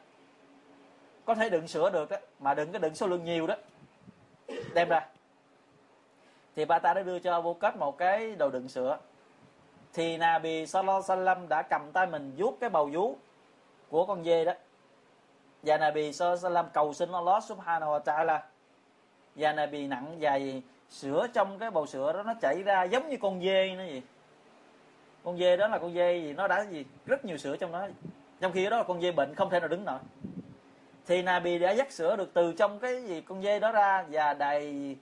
có 1.25 1.35
thể 1.35 1.51
đựng 1.51 1.69
sữa 1.69 1.91
được 1.91 2.11
đó, 2.11 2.17
mà 2.39 2.55
đừng 2.55 2.73
có 2.73 2.79
đựng 2.79 2.95
số 2.95 3.07
lượng 3.07 3.25
nhiều 3.25 3.47
đó. 3.47 3.55
Đem 4.75 4.89
ra. 4.89 5.07
Thì 6.57 6.65
bà 6.65 6.79
ta 6.79 6.95
đã 6.95 7.03
đưa 7.03 7.19
cho 7.19 7.41
vô 7.41 7.55
Kết 7.55 7.77
một 7.77 7.99
cái 7.99 8.37
đồ 8.37 8.51
đựng 8.51 8.69
sữa. 8.69 8.99
Thì 9.93 10.17
Nabi 10.17 10.67
Sallallahu 10.67 11.03
Alaihi 11.09 11.47
đã 11.49 11.63
cầm 11.63 11.93
tay 11.93 12.07
mình 12.07 12.35
vuốt 12.37 12.57
cái 12.61 12.71
bầu 12.71 12.91
vú 12.93 13.17
của 13.93 14.07
con 14.07 14.25
dê 14.25 14.45
đó. 14.45 14.53
Và 15.63 15.79
Nabi 15.79 16.13
Sallam 16.13 16.67
cầu 16.73 16.93
xin 16.93 17.13
Allah 17.13 17.45
Subhanahu 17.45 17.93
wa 17.93 17.99
Taala. 17.99 18.43
Và 19.37 19.53
Nabi 19.53 19.87
nặng 19.87 20.19
dày 20.23 20.63
sữa 20.89 21.27
trong 21.35 21.59
cái 21.59 21.71
bầu 21.71 21.87
sữa 21.87 22.13
đó, 22.13 22.23
nó 22.23 22.35
chảy 22.41 22.63
ra 22.63 22.83
giống 22.83 23.09
như 23.09 23.17
con 23.21 23.43
dê 23.43 23.75
nó 23.75 23.85
gì 23.85 24.03
con 25.25 25.39
dê 25.39 25.57
đó 25.57 25.69
là 25.69 25.79
con 25.79 25.95
dê 25.95 26.19
gì? 26.19 26.33
Nó 26.33 26.49
đã 26.49 26.65
gì? 26.65 26.85
Rất 27.07 27.25
nhiều 27.25 27.37
sữa 27.37 27.57
trong 27.57 27.73
đó. 27.73 27.89
Trong 28.41 28.53
khi 28.53 28.71
đó 28.71 28.77
là 28.77 28.83
con 28.83 29.01
dê 29.01 29.13
bệnh 29.13 29.35
không 29.35 29.51
thể 29.51 29.61
nào 29.61 29.69
đứng 29.69 29.85
nổi. 29.85 29.99
Thì 31.07 31.23
Nabi 31.23 31.59
đã 31.59 31.71
dắt 31.71 31.93
sữa 31.93 32.17
được 32.17 32.31
từ 32.35 32.53
trong 32.53 32.79
cái 32.79 33.03
gì 33.03 33.21
con 33.21 33.43
dê 33.43 33.61
đó 33.61 33.73
ra 33.73 34.05
và 34.11 34.35
đầy 34.35 34.97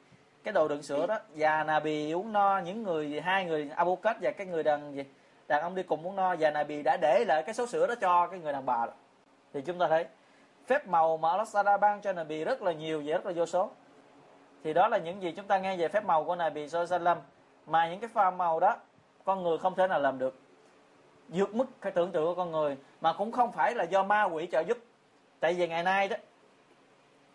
cái 0.45 0.53
đồ 0.53 0.68
đựng 0.68 0.82
sữa 0.82 1.07
đó. 1.07 1.18
Và 1.34 1.64
Nabi 1.64 2.12
uống 2.12 2.32
no, 2.32 2.59
những 2.59 2.82
người, 2.82 3.20
hai 3.20 3.45
người 3.45 3.70
Abu 3.76 3.97
kết 3.97 4.16
và 4.20 4.30
cái 4.30 4.47
người 4.47 4.62
đàn 4.62 4.95
gì? 4.95 5.05
Đàn 5.51 5.63
ông 5.63 5.75
đi 5.75 5.83
cùng 5.83 6.03
muốn 6.03 6.17
no 6.17 6.37
và 6.39 6.51
Nabi 6.51 6.83
đã 6.83 6.97
để 6.97 7.25
lại 7.29 7.43
cái 7.43 7.55
số 7.55 7.67
sữa 7.67 7.87
đó 7.87 7.95
cho 8.01 8.27
cái 8.27 8.41
người 8.41 8.53
đàn 8.53 8.67
bà 8.67 8.87
đó. 8.87 8.93
thì 9.53 9.61
chúng 9.61 9.79
ta 9.79 9.89
thấy, 9.89 10.07
phép 10.67 10.87
màu 10.87 11.17
mà 11.17 11.31
Allah 11.31 11.81
ban 11.81 12.01
cho 12.01 12.13
Nabi 12.13 12.45
rất 12.45 12.63
là 12.63 12.73
nhiều 12.73 13.03
và 13.07 13.13
rất 13.13 13.27
là 13.27 13.33
vô 13.37 13.47
số. 13.47 13.71
Thì 14.65 14.73
đó 14.73 14.89
là 14.89 14.99
những 14.99 15.23
gì 15.23 15.33
chúng 15.33 15.47
ta 15.47 15.59
nghe 15.59 15.77
về 15.77 15.89
phép 15.89 16.05
màu 16.05 16.25
của 16.25 16.37
Nabi 16.37 16.69
Sallam 16.69 17.19
mà 17.67 17.91
những 17.91 18.01
cái 18.01 18.11
pha 18.15 18.31
màu 18.31 18.61
đó, 18.61 18.77
con 19.25 19.43
người 19.43 19.59
không 19.59 19.75
thể 19.75 19.87
nào 19.87 20.01
làm 20.01 20.19
được. 20.19 20.39
Vượt 21.29 21.55
mức 21.55 21.67
cái 21.81 21.93
tưởng 21.93 22.13
tượng 22.13 22.25
của 22.25 22.35
con 22.35 22.51
người, 22.51 22.77
mà 23.01 23.13
cũng 23.13 23.33
không 23.33 23.53
phải 23.53 23.75
là 23.75 23.85
do 23.85 24.03
ma 24.03 24.25
quỷ 24.25 24.49
trợ 24.53 24.61
giúp. 24.61 24.79
Tại 25.41 25.55
vì 25.55 25.69
ngày 25.69 25.83
nay 25.83 26.09
đó, 26.09 26.17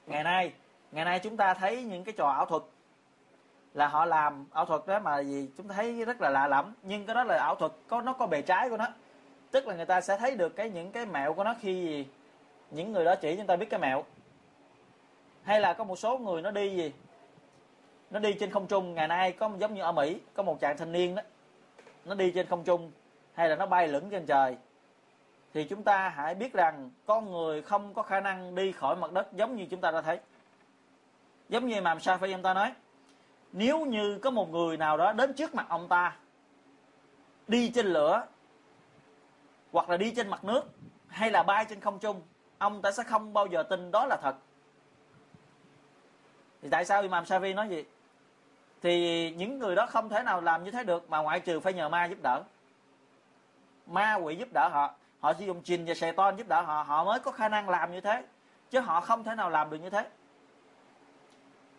ngày 0.06 0.24
nay 0.24 0.54
ngày 0.92 1.06
nay 1.06 1.20
chúng 1.20 1.38
ta 1.38 1.54
thấy 1.54 1.84
những 1.84 2.04
cái 2.04 2.14
trò 2.18 2.28
ảo 2.28 2.46
thuật 2.46 2.62
là 3.76 3.88
họ 3.88 4.06
làm 4.06 4.46
ảo 4.52 4.66
thuật 4.66 4.82
đó 4.88 5.00
mà 5.00 5.20
gì, 5.20 5.50
chúng 5.58 5.68
ta 5.68 5.76
thấy 5.76 6.06
rất 6.06 6.22
là 6.22 6.30
lạ 6.30 6.48
lẫm. 6.48 6.74
Nhưng 6.84 7.06
cái 7.06 7.16
đó 7.16 7.24
là 7.24 7.38
ảo 7.38 7.56
thuật 7.56 7.72
có, 7.88 8.02
nó 8.02 8.14
có 8.14 8.28
bề 8.28 8.42
trái 8.42 8.70
của 8.70 8.78
nó. 8.78 8.88
Tức 9.52 9.68
là 9.68 9.76
người 9.76 9.86
ta 9.86 10.02
sẽ 10.02 10.18
thấy 10.18 10.36
được 10.36 10.56
cái 10.56 10.70
những 10.70 10.92
cái 10.92 11.06
mẹo 11.06 11.34
của 11.34 11.44
nó 11.44 11.56
khi 11.60 11.74
gì? 11.74 12.08
Những 12.72 12.92
người 12.92 13.06
đó 13.06 13.16
chỉ 13.16 13.36
chúng 13.36 13.48
ta 13.48 13.56
biết 13.56 13.70
cái 13.70 13.80
mẹo. 13.80 14.04
Hay 15.44 15.62
là 15.62 15.74
có 15.74 15.84
một 15.84 15.96
số 15.96 16.18
người 16.18 16.42
nó 16.42 16.52
đi 16.52 16.76
gì? 16.76 16.94
Nó 18.12 18.20
đi 18.20 18.34
trên 18.34 18.52
không 18.52 18.68
trung. 18.68 18.94
Ngày 18.94 19.08
nay 19.08 19.32
có 19.32 19.50
giống 19.58 19.74
như 19.74 19.82
ở 19.82 19.92
mỹ, 19.92 20.20
có 20.34 20.44
một 20.44 20.60
chàng 20.60 20.78
thanh 20.78 20.92
niên 20.92 21.16
đó. 21.16 21.22
Nó 22.06 22.16
đi 22.16 22.32
trên 22.32 22.48
không 22.48 22.64
trung 22.64 22.92
hay 23.34 23.50
là 23.50 23.56
nó 23.56 23.66
bay 23.66 23.88
lửng 23.88 24.10
trên 24.10 24.26
trời. 24.26 24.58
Thì 25.54 25.64
chúng 25.64 25.84
ta 25.84 26.10
hãy 26.10 26.36
biết 26.36 26.54
rằng 26.54 26.92
con 27.06 27.32
người 27.32 27.62
không 27.62 27.94
có 27.94 28.02
khả 28.02 28.20
năng 28.20 28.56
đi 28.56 28.72
khỏi 28.72 28.96
mặt 28.96 29.12
đất 29.12 29.34
giống 29.34 29.56
như 29.56 29.66
chúng 29.72 29.82
ta 29.82 29.92
đã 29.92 30.02
thấy. 30.02 30.20
Giống 31.50 31.68
như 31.68 31.82
mà 31.82 32.00
sao 32.00 32.18
phải 32.18 32.32
chúng 32.32 32.42
ta 32.42 32.54
nói 32.54 32.74
nếu 33.58 33.86
như 33.86 34.20
có 34.20 34.32
một 34.32 34.50
người 34.50 34.78
nào 34.78 34.98
đó 34.98 35.14
đến 35.14 35.34
trước 35.34 35.56
mặt 35.56 35.66
ông 35.70 35.88
ta, 35.88 36.16
đi 37.48 37.72
trên 37.76 37.86
lửa, 37.86 38.26
hoặc 39.72 39.90
là 39.90 39.98
đi 39.98 40.14
trên 40.16 40.28
mặt 40.28 40.44
nước, 40.44 40.62
hay 41.08 41.32
là 41.32 41.44
bay 41.44 41.66
trên 41.70 41.80
không 41.80 42.00
trung, 42.00 42.22
ông 42.58 42.82
ta 42.82 42.92
sẽ 42.92 43.04
không 43.04 43.34
bao 43.34 43.46
giờ 43.46 43.64
tin 43.64 43.92
đó 43.92 44.06
là 44.06 44.18
thật. 44.22 44.36
Thì 46.62 46.70
tại 46.70 46.86
sao 46.86 47.02
Imam 47.02 47.26
Savi 47.26 47.54
nói 47.54 47.70
gì 47.70 47.84
thì 48.82 49.32
những 49.32 49.60
người 49.60 49.76
đó 49.76 49.86
không 49.86 50.10
thể 50.10 50.24
nào 50.24 50.42
làm 50.42 50.64
như 50.64 50.72
thế 50.72 50.84
được, 50.84 51.10
mà 51.10 51.20
ngoại 51.20 51.40
trừ 51.40 51.60
phải 51.60 51.74
nhờ 51.74 51.90
ma 51.90 52.06
giúp 52.06 52.18
đỡ. 52.24 52.44
Ma 53.88 54.16
quỷ 54.16 54.36
giúp 54.36 54.50
đỡ 54.54 54.70
họ 54.72 54.94
họ 55.20 55.34
sử 55.34 55.46
dụng 55.46 55.62
trình 55.64 55.86
và 55.86 55.94
sài 55.94 56.12
ton 56.12 56.36
giúp 56.36 56.48
đỡ 56.48 56.62
họ 56.62 56.84
họ 56.84 57.04
mới 57.04 57.20
có 57.20 57.32
khả 57.32 57.50
năng 57.50 57.70
làm 57.70 57.92
như 57.92 58.02
thế, 58.02 58.24
chứ 58.70 58.80
họ 58.80 59.02
không 59.02 59.24
thể 59.24 59.36
nào 59.36 59.50
làm 59.50 59.70
được 59.70 59.78
như 59.78 59.90
thế 59.90 60.10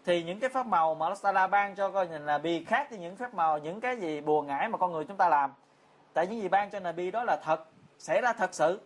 thì 0.07 0.23
những 0.23 0.41
cái 0.41 0.51
phép 0.51 0.67
màu 0.67 0.95
mà 0.95 1.07
Allah 1.23 1.51
ban 1.51 1.75
cho 1.75 1.91
coi 1.91 2.09
nhìn 2.09 2.27
là 2.27 2.39
bi 2.39 2.65
khác 2.65 2.91
với 2.91 2.99
những 2.99 3.17
phép 3.17 3.35
màu, 3.35 3.59
những 3.59 3.81
cái 3.81 3.97
gì 3.97 4.21
bùa 4.21 4.43
ngải 4.43 4.69
mà 4.69 4.79
con 4.79 4.93
người 4.93 5.05
chúng 5.05 5.17
ta 5.17 5.29
làm. 5.29 5.53
Tại 6.13 6.27
những 6.27 6.43
gì 6.43 6.49
ban 6.49 6.71
cho 6.71 6.81
Nabi 6.81 7.11
đó 7.11 7.25
là 7.25 7.37
thật, 7.43 7.65
xảy 7.99 8.21
ra 8.21 8.33
thật 8.33 8.55
sự. 8.55 8.81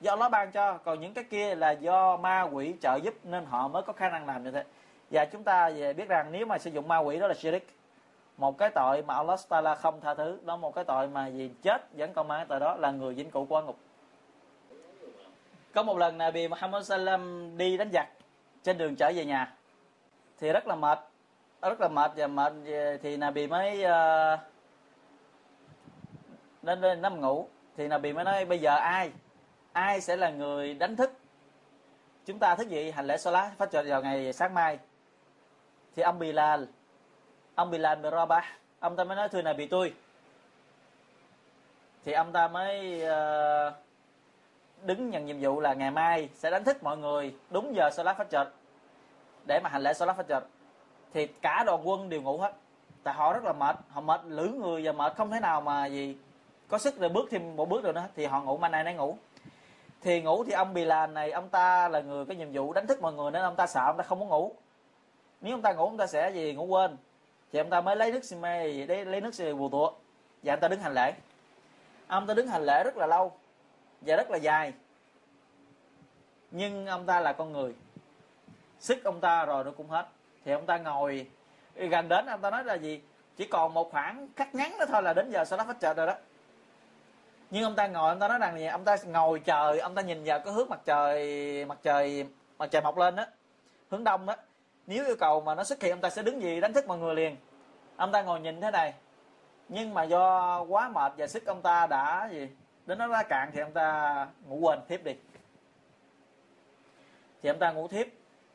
Do 0.00 0.16
nó 0.16 0.28
ban 0.28 0.52
cho, 0.52 0.78
còn 0.84 1.00
những 1.00 1.14
cái 1.14 1.24
kia 1.24 1.54
là 1.54 1.70
do 1.70 2.16
ma 2.16 2.42
quỷ 2.42 2.74
trợ 2.80 2.96
giúp 2.96 3.14
nên 3.24 3.46
họ 3.46 3.68
mới 3.68 3.82
có 3.82 3.92
khả 3.92 4.08
năng 4.08 4.26
làm 4.26 4.44
như 4.44 4.50
thế. 4.50 4.64
Và 5.10 5.24
chúng 5.24 5.44
ta 5.44 5.70
về 5.70 5.92
biết 5.92 6.08
rằng 6.08 6.32
nếu 6.32 6.46
mà 6.46 6.58
sử 6.58 6.70
dụng 6.70 6.88
ma 6.88 6.98
quỷ 6.98 7.18
đó 7.18 7.26
là 7.26 7.34
shirik. 7.34 7.68
Một 8.36 8.58
cái 8.58 8.70
tội 8.70 9.02
mà 9.02 9.14
Allah 9.14 9.40
Taala 9.48 9.74
không 9.74 10.00
tha 10.00 10.14
thứ, 10.14 10.38
đó 10.44 10.56
một 10.56 10.74
cái 10.74 10.84
tội 10.84 11.08
mà 11.08 11.26
gì 11.26 11.50
chết 11.62 11.82
vẫn 11.92 12.12
còn 12.12 12.28
mang 12.28 12.38
cái 12.38 12.46
tội 12.48 12.60
đó 12.60 12.76
là 12.76 12.90
người 12.90 13.14
dính 13.14 13.30
cụ 13.30 13.44
của 13.44 13.60
ngục. 13.60 13.76
Có 15.74 15.82
một 15.82 15.98
lần 15.98 16.18
Nabi 16.18 16.48
Muhammad 16.48 16.88
Sallam 16.88 17.52
đi 17.58 17.76
đánh 17.76 17.90
giặc 17.92 18.08
trên 18.62 18.78
đường 18.78 18.96
trở 18.96 19.12
về 19.14 19.24
nhà 19.24 19.54
thì 20.42 20.52
rất 20.52 20.66
là 20.66 20.74
mệt 20.74 20.98
rất 21.62 21.80
là 21.80 21.88
mệt 21.88 22.12
và 22.16 22.26
mệt 22.26 22.52
thì 23.02 23.16
Nabi 23.16 23.46
mới 23.46 23.78
uh, 23.78 24.40
lên 26.62 26.80
lên 26.80 27.02
nằm 27.02 27.20
ngủ. 27.20 27.48
Thì 27.76 27.88
là 27.88 27.98
bị 27.98 28.12
mới 28.12 28.24
nói 28.24 28.44
bây 28.44 28.58
giờ 28.58 28.74
ai 28.74 29.12
ai 29.72 30.00
sẽ 30.00 30.16
là 30.16 30.30
người 30.30 30.74
đánh 30.74 30.96
thức 30.96 31.12
chúng 32.26 32.38
ta 32.38 32.56
thức 32.56 32.68
dậy 32.68 32.92
hành 32.92 33.06
lễ 33.06 33.16
Salat 33.16 33.52
phát 33.58 33.70
trợ 33.70 33.82
vào 33.86 34.02
ngày 34.02 34.32
sáng 34.32 34.54
mai? 34.54 34.78
Thì 35.96 36.02
ông 36.02 36.18
Bilal 36.18 36.64
ông 37.54 37.70
Bilal 37.70 37.98
bin 37.98 38.12
Rabah 38.12 38.44
ông 38.80 38.96
ta 38.96 39.04
mới 39.04 39.16
nói 39.16 39.28
thưa 39.28 39.42
này 39.42 39.54
bị 39.54 39.66
tôi. 39.66 39.94
Thì 42.04 42.12
ông 42.12 42.32
ta 42.32 42.48
mới 42.48 43.02
uh, 43.02 43.74
đứng 44.86 45.10
nhận 45.10 45.26
nhiệm 45.26 45.40
vụ 45.40 45.60
là 45.60 45.74
ngày 45.74 45.90
mai 45.90 46.28
sẽ 46.34 46.50
đánh 46.50 46.64
thức 46.64 46.82
mọi 46.82 46.96
người 46.96 47.34
đúng 47.50 47.74
giờ 47.76 47.90
Salat 47.90 48.16
phát 48.16 48.30
trợ 48.30 48.50
để 49.46 49.60
mà 49.60 49.70
hành 49.70 49.82
lễ 49.82 49.94
Salat 49.94 50.16
fajr, 50.16 50.40
thì 51.12 51.26
cả 51.26 51.64
đoàn 51.66 51.88
quân 51.88 52.08
đều 52.08 52.22
ngủ 52.22 52.38
hết. 52.38 52.52
Tại 53.02 53.14
họ 53.14 53.32
rất 53.32 53.44
là 53.44 53.52
mệt, 53.52 53.76
họ 53.88 54.00
mệt 54.00 54.20
lử 54.24 54.48
người 54.48 54.82
và 54.84 54.92
mệt 54.92 55.16
không 55.16 55.30
thể 55.30 55.40
nào 55.40 55.60
mà 55.60 55.86
gì 55.86 56.16
có 56.68 56.78
sức 56.78 57.00
để 57.00 57.08
bước 57.08 57.28
thêm 57.30 57.56
một 57.56 57.68
bước 57.68 57.82
được 57.82 57.94
nữa, 57.94 58.08
thì 58.16 58.26
họ 58.26 58.42
ngủ, 58.42 58.56
mà 58.56 58.68
này 58.68 58.84
nay 58.84 58.94
ngủ. 58.94 59.16
Thì 60.00 60.22
ngủ 60.22 60.44
thì 60.44 60.52
ông 60.52 60.74
bì 60.74 60.84
làn 60.84 61.14
này, 61.14 61.30
ông 61.30 61.48
ta 61.48 61.88
là 61.88 62.00
người 62.00 62.24
có 62.26 62.34
nhiệm 62.34 62.48
vụ 62.52 62.72
đánh 62.72 62.86
thức 62.86 63.02
mọi 63.02 63.12
người 63.12 63.30
nên 63.30 63.42
ông 63.42 63.56
ta 63.56 63.66
sợ 63.66 63.84
ông 63.86 63.96
ta 63.96 64.02
không 64.02 64.18
muốn 64.18 64.28
ngủ. 64.28 64.54
Nếu 65.40 65.54
ông 65.54 65.62
ta 65.62 65.72
ngủ, 65.72 65.84
ông 65.84 65.96
ta 65.96 66.06
sẽ 66.06 66.30
gì, 66.30 66.52
ngủ 66.52 66.66
quên. 66.66 66.96
Thì 67.52 67.58
ông 67.58 67.70
ta 67.70 67.80
mới 67.80 67.96
lấy 67.96 68.12
nước 68.12 68.24
xi 68.24 68.36
mê 68.36 68.68
gì 68.68 68.86
đấy 68.86 69.04
lấy 69.04 69.20
nước 69.20 69.34
xi 69.34 69.52
bù 69.52 69.68
tụa 69.68 69.92
và 70.42 70.52
ông 70.52 70.60
ta 70.60 70.68
đứng 70.68 70.80
hành 70.80 70.94
lễ. 70.94 71.12
Ông 72.06 72.26
ta 72.26 72.34
đứng 72.34 72.48
hành 72.48 72.64
lễ 72.64 72.82
rất 72.84 72.96
là 72.96 73.06
lâu 73.06 73.32
và 74.00 74.16
rất 74.16 74.30
là 74.30 74.36
dài. 74.36 74.72
Nhưng 76.50 76.86
ông 76.86 77.06
ta 77.06 77.20
là 77.20 77.32
con 77.32 77.52
người 77.52 77.74
sức 78.82 79.04
ông 79.04 79.20
ta 79.20 79.44
rồi 79.44 79.64
nó 79.64 79.70
cũng 79.70 79.88
hết 79.88 80.06
thì 80.44 80.52
ông 80.52 80.66
ta 80.66 80.78
ngồi 80.78 81.26
gần 81.74 82.08
đến 82.08 82.26
ông 82.26 82.40
ta 82.40 82.50
nói 82.50 82.64
là 82.64 82.74
gì 82.74 83.02
chỉ 83.36 83.46
còn 83.46 83.74
một 83.74 83.90
khoảng 83.90 84.28
cắt 84.28 84.54
ngắn 84.54 84.76
đó 84.78 84.86
thôi 84.88 85.02
là 85.02 85.12
đến 85.12 85.30
giờ 85.30 85.44
salat 85.44 85.66
phát 85.66 85.80
chợ 85.80 85.94
rồi 85.94 86.06
đó 86.06 86.14
nhưng 87.50 87.64
ông 87.64 87.76
ta 87.76 87.86
ngồi 87.86 88.08
ông 88.08 88.18
ta 88.18 88.28
nói 88.28 88.38
rằng 88.38 88.58
gì 88.58 88.66
ông 88.66 88.84
ta 88.84 88.96
ngồi 89.06 89.40
chờ 89.40 89.78
ông 89.82 89.94
ta 89.94 90.02
nhìn 90.02 90.24
vào 90.24 90.40
cái 90.40 90.54
hướng 90.54 90.68
mặt 90.68 90.80
trời 90.84 91.64
mặt 91.64 91.78
trời 91.82 92.26
mặt 92.58 92.70
trời 92.70 92.82
mọc 92.82 92.98
lên 92.98 93.16
đó 93.16 93.24
hướng 93.90 94.04
đông 94.04 94.26
đó 94.26 94.36
nếu 94.86 95.06
yêu 95.06 95.16
cầu 95.16 95.40
mà 95.40 95.54
nó 95.54 95.64
xuất 95.64 95.82
hiện 95.82 95.92
ông 95.92 96.00
ta 96.00 96.10
sẽ 96.10 96.22
đứng 96.22 96.42
gì 96.42 96.60
đánh 96.60 96.72
thức 96.72 96.86
mọi 96.86 96.98
người 96.98 97.14
liền 97.14 97.36
ông 97.96 98.12
ta 98.12 98.22
ngồi 98.22 98.40
nhìn 98.40 98.60
thế 98.60 98.70
này 98.70 98.94
nhưng 99.68 99.94
mà 99.94 100.02
do 100.02 100.60
quá 100.68 100.88
mệt 100.88 101.12
và 101.16 101.26
sức 101.26 101.46
ông 101.46 101.62
ta 101.62 101.86
đã 101.86 102.28
gì 102.32 102.48
đến 102.86 102.98
nó 102.98 103.06
ra 103.06 103.22
cạn 103.22 103.50
thì 103.52 103.60
ông 103.60 103.72
ta 103.72 104.26
ngủ 104.48 104.56
quên 104.56 104.78
thiếp 104.88 105.04
đi 105.04 105.14
thì 107.42 107.48
ông 107.48 107.58
ta 107.58 107.72
ngủ 107.72 107.88
thiếp 107.88 108.06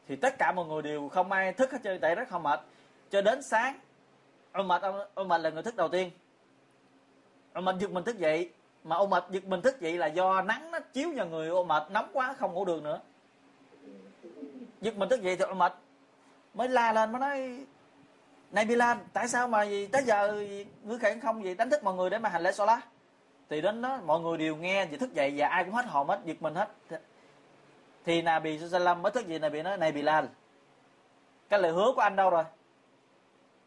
thì 0.07 0.15
tất 0.15 0.37
cả 0.37 0.51
mọi 0.51 0.65
người 0.65 0.81
đều 0.81 1.09
không 1.09 1.31
ai 1.31 1.53
thức 1.53 1.71
hết 1.71 1.77
trơn 1.83 1.99
tại 1.99 2.15
rất 2.15 2.29
không 2.29 2.43
mệt. 2.43 2.59
Cho 3.09 3.21
đến 3.21 3.43
sáng, 3.43 3.79
ông 4.51 4.67
mệt, 4.67 4.81
ông 4.81 4.99
ông 5.13 5.27
mệt 5.27 5.41
là 5.41 5.49
người 5.49 5.63
thức 5.63 5.75
đầu 5.75 5.89
tiên. 5.89 6.11
Ông 7.53 7.65
mệt 7.65 7.75
giật 7.79 7.91
mình 7.91 8.03
thức 8.03 8.17
dậy. 8.17 8.51
Mà 8.83 8.95
ông 8.95 9.09
mệt 9.09 9.23
giật 9.29 9.45
mình 9.45 9.61
thức 9.61 9.81
dậy 9.81 9.97
là 9.97 10.07
do 10.07 10.41
nắng 10.41 10.71
nó 10.71 10.79
chiếu 10.79 11.11
vào 11.15 11.27
người 11.27 11.49
ông 11.49 11.67
mệt, 11.67 11.83
nóng 11.91 12.09
quá 12.13 12.35
không 12.39 12.53
ngủ 12.53 12.65
được 12.65 12.83
nữa. 12.83 12.99
Giật 14.81 14.95
mình 14.95 15.09
thức 15.09 15.21
dậy 15.21 15.35
thì 15.35 15.43
ông 15.43 15.57
mệt 15.57 15.73
mới 16.53 16.69
la 16.69 16.93
lên, 16.93 17.11
mới 17.11 17.19
nói, 17.19 17.65
này 18.51 18.65
Milan 18.65 18.97
tại 19.13 19.27
sao 19.27 19.47
mà 19.47 19.63
gì 19.63 19.87
tới 19.87 20.03
giờ 20.03 20.45
ngươi 20.83 20.99
khẩn 20.99 21.19
không 21.19 21.43
gì 21.43 21.55
đánh 21.55 21.69
thức 21.69 21.83
mọi 21.83 21.93
người 21.93 22.09
để 22.09 22.17
mà 22.17 22.29
hành 22.29 22.41
lễ 22.41 22.51
Salat 22.51 22.79
thì 23.49 23.61
đến 23.61 23.81
đó, 23.81 23.99
mọi 24.05 24.19
người 24.19 24.37
đều 24.37 24.55
nghe 24.55 24.85
và 24.85 24.97
thức 24.97 25.13
dậy 25.13 25.33
và 25.37 25.47
ai 25.47 25.63
cũng 25.63 25.73
hết 25.73 25.85
hồn 25.85 26.07
hết, 26.07 26.19
giật 26.25 26.37
mình 26.39 26.55
hết 26.55 26.69
thì 28.07 28.21
Nabi 28.21 28.59
Sallam 28.59 29.01
mới 29.01 29.11
thức 29.11 29.27
dậy 29.27 29.39
Nabi 29.39 29.61
nói, 29.61 29.77
này 29.77 29.91
Bilal 29.91 30.25
cái 31.49 31.59
lời 31.59 31.71
hứa 31.71 31.91
của 31.95 32.01
anh 32.01 32.15
đâu 32.15 32.29
rồi? 32.29 32.43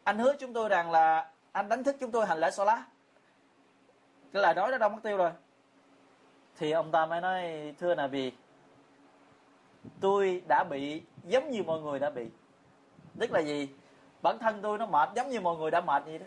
Anh 0.03 0.19
hứa 0.19 0.33
chúng 0.39 0.53
tôi 0.53 0.69
rằng 0.69 0.91
là 0.91 1.31
anh 1.51 1.69
đánh 1.69 1.83
thức 1.83 1.95
chúng 1.99 2.11
tôi 2.11 2.25
hành 2.25 2.37
lễ 2.37 2.51
Salat. 2.51 2.79
Cái 4.33 4.41
lời 4.41 4.53
nói 4.53 4.71
đó 4.71 4.77
đâu 4.77 4.89
mất 4.89 4.99
tiêu 5.03 5.17
rồi. 5.17 5.31
Thì 6.57 6.71
ông 6.71 6.91
ta 6.91 7.05
mới 7.05 7.21
nói, 7.21 7.73
thưa 7.79 7.95
Nabi 7.95 8.31
tôi 9.99 10.41
đã 10.47 10.63
bị 10.63 11.01
giống 11.23 11.51
như 11.51 11.63
mọi 11.63 11.81
người 11.81 11.99
đã 11.99 12.09
bị. 12.09 12.29
Tức 13.19 13.31
là 13.31 13.39
gì? 13.39 13.69
Bản 14.21 14.39
thân 14.39 14.59
tôi 14.61 14.77
nó 14.77 14.85
mệt 14.85 15.09
giống 15.15 15.29
như 15.29 15.41
mọi 15.41 15.57
người 15.57 15.71
đã 15.71 15.81
mệt 15.81 16.03
vậy 16.05 16.19
đó. 16.19 16.25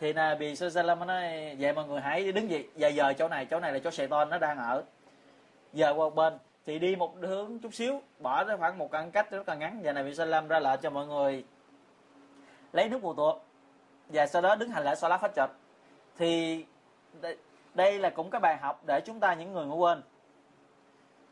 Thì 0.00 0.12
nè 0.12 0.36
bị 0.40 0.56
sơ 0.56 0.82
nói, 0.82 1.56
vậy 1.58 1.72
mọi 1.72 1.86
người 1.86 2.00
hãy 2.00 2.32
đứng 2.32 2.50
dậy 2.50 2.68
giờ 2.76 2.88
giờ 2.88 3.12
chỗ 3.18 3.28
này 3.28 3.46
chỗ 3.50 3.60
này 3.60 3.72
là 3.72 3.78
chỗ 3.78 3.90
sài 3.90 4.08
ton 4.08 4.30
nó 4.30 4.38
đang 4.38 4.58
ở 4.58 4.82
giờ 5.76 5.94
qua 5.96 6.10
bên 6.10 6.38
thì 6.66 6.78
đi 6.78 6.96
một 6.96 7.14
hướng 7.20 7.58
chút 7.58 7.74
xíu, 7.74 8.00
bỏ 8.18 8.44
ra 8.44 8.56
khoảng 8.56 8.78
một 8.78 8.90
căn 8.92 9.10
cách 9.10 9.30
rất 9.30 9.48
là 9.48 9.54
ngắn. 9.54 9.80
Và 9.82 9.92
này 9.92 10.04
bị 10.04 10.14
salam 10.14 10.48
ra 10.48 10.60
lệnh 10.60 10.80
cho 10.80 10.90
mọi 10.90 11.06
người 11.06 11.44
lấy 12.72 12.88
nước 12.88 13.02
bù 13.02 13.14
tuột 13.14 13.36
và 14.08 14.26
sau 14.26 14.42
đó 14.42 14.54
đứng 14.54 14.70
hành 14.70 14.84
lễ 14.84 14.94
salat 14.94 15.20
phát 15.20 15.34
chật 15.34 15.50
thì 16.18 16.64
đây 17.74 17.98
là 17.98 18.10
cũng 18.10 18.30
cái 18.30 18.40
bài 18.40 18.56
học 18.56 18.82
để 18.86 19.00
chúng 19.00 19.20
ta 19.20 19.34
những 19.34 19.52
người 19.52 19.66
ngủ 19.66 19.76
quên. 19.76 20.02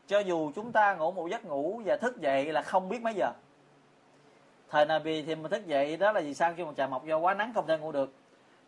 Cho 0.07 0.18
dù 0.18 0.53
chúng 0.55 0.72
ta 0.72 0.95
ngủ 0.95 1.12
một 1.12 1.28
giấc 1.30 1.45
ngủ 1.45 1.82
và 1.84 1.97
thức 1.97 2.20
dậy 2.20 2.53
là 2.53 2.62
không 2.62 2.88
biết 2.88 3.03
mấy 3.03 3.14
giờ. 3.14 3.32
Thời 4.70 4.86
Nabi 4.86 5.22
thì 5.22 5.34
mình 5.34 5.51
thức 5.51 5.66
dậy 5.66 5.97
đó 5.97 6.12
là 6.12 6.20
vì 6.20 6.34
sao 6.34 6.55
khi 6.57 6.64
mà 6.64 6.70
trời 6.76 6.88
mọc 6.88 7.05
do 7.05 7.18
quá 7.18 7.34
nắng 7.34 7.53
không 7.55 7.66
thể 7.66 7.78
ngủ 7.78 7.92
được. 7.92 8.12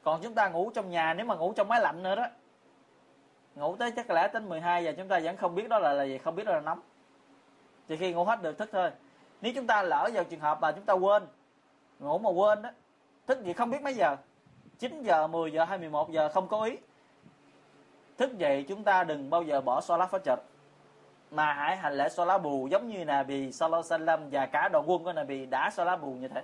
Còn 0.03 0.21
chúng 0.23 0.35
ta 0.35 0.49
ngủ 0.49 0.71
trong 0.75 0.91
nhà, 0.91 1.15
nếu 1.15 1.27
mà 1.27 1.35
ngủ 1.35 1.53
trong 1.57 1.69
máy 1.69 1.81
lạnh 1.81 2.03
nữa 2.03 2.15
đó 2.15 2.27
ngủ 3.57 3.77
tới 3.77 3.91
chắc 3.91 4.11
lẽ 4.11 4.31
đến 4.33 4.49
12 4.49 4.85
giờ 4.85 4.93
chúng 4.97 5.09
ta 5.09 5.21
vẫn 5.23 5.37
không 5.37 5.55
biết 5.55 5.69
đó 5.69 5.79
là, 5.79 5.93
là 5.93 6.05
gì 6.05 6.19
không 6.19 6.35
biết 6.35 6.45
đó 6.45 6.53
là 6.53 6.61
nóng. 6.61 6.81
Thì 7.89 7.97
khi 7.97 8.13
ngủ 8.13 8.25
hết 8.25 8.43
được 8.43 8.59
thức 8.59 8.69
thôi. 8.73 8.91
Nếu 9.41 9.53
chúng 9.55 9.67
ta 9.67 9.83
lỡ 9.83 10.09
vào 10.13 10.25
trường 10.25 10.41
hợp 10.41 10.59
mà 10.61 10.73
chúng 10.73 10.85
ta 10.85 10.93
quên 10.93 11.27
ngủ 11.99 12.19
mà 12.19 12.31
quên 12.31 12.63
đó 12.63 12.71
thức 13.27 13.45
gì 13.45 13.53
không 13.53 13.71
biết 13.71 13.83
mấy 13.83 13.95
giờ. 13.95 14.17
9 14.79 15.03
giờ 15.03 15.27
10 15.27 15.53
giờ 15.53 15.65
hay 15.65 15.79
11 15.79 16.11
giờ 16.11 16.29
không 16.29 16.49
có 16.49 16.65
ý. 16.65 16.77
Thức 18.19 18.39
dậy 18.39 18.65
chúng 18.69 18.85
ta 18.85 19.05
đừng 19.05 19.31
bao 19.31 19.43
giờ 19.43 19.61
bỏ 19.61 19.81
salat 19.81 20.11
phát 20.11 20.25
trật 20.25 20.43
mà 21.31 21.53
hãy 21.53 21.77
hành 21.77 21.95
lễ 21.95 22.09
salat 22.09 22.43
bù 22.43 22.67
giống 22.71 22.89
như 22.89 23.05
là 23.05 23.25
Sallallahu 23.53 23.83
salam 23.83 24.31
và 24.31 24.47
cả 24.47 24.69
đoàn 24.73 24.91
quân 24.91 25.05
của 25.05 25.13
Nabi 25.13 25.47
đã 25.47 25.71
salat 25.71 26.03
bù 26.03 26.11
như 26.13 26.29
thế. 26.29 26.43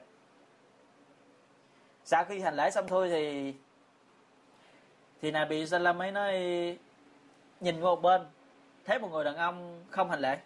Sau 2.05 2.25
khi 2.25 2.41
hành 2.41 2.55
lễ 2.55 2.71
xong 2.71 2.87
thôi 2.89 3.09
thì 3.11 3.55
thì 5.23 5.31
Nabi 5.31 5.67
Sallam 5.67 6.03
ấy 6.03 6.13
nói 6.13 6.33
nhìn 7.63 7.81
qua 7.81 7.91
một 7.91 8.03
bên, 8.03 8.23
thấy 8.85 8.99
một 8.99 9.09
người 9.13 9.25
đàn 9.25 9.37
ông 9.37 9.85
không 9.91 10.11
hành 10.11 10.21
lễ. 10.21 10.39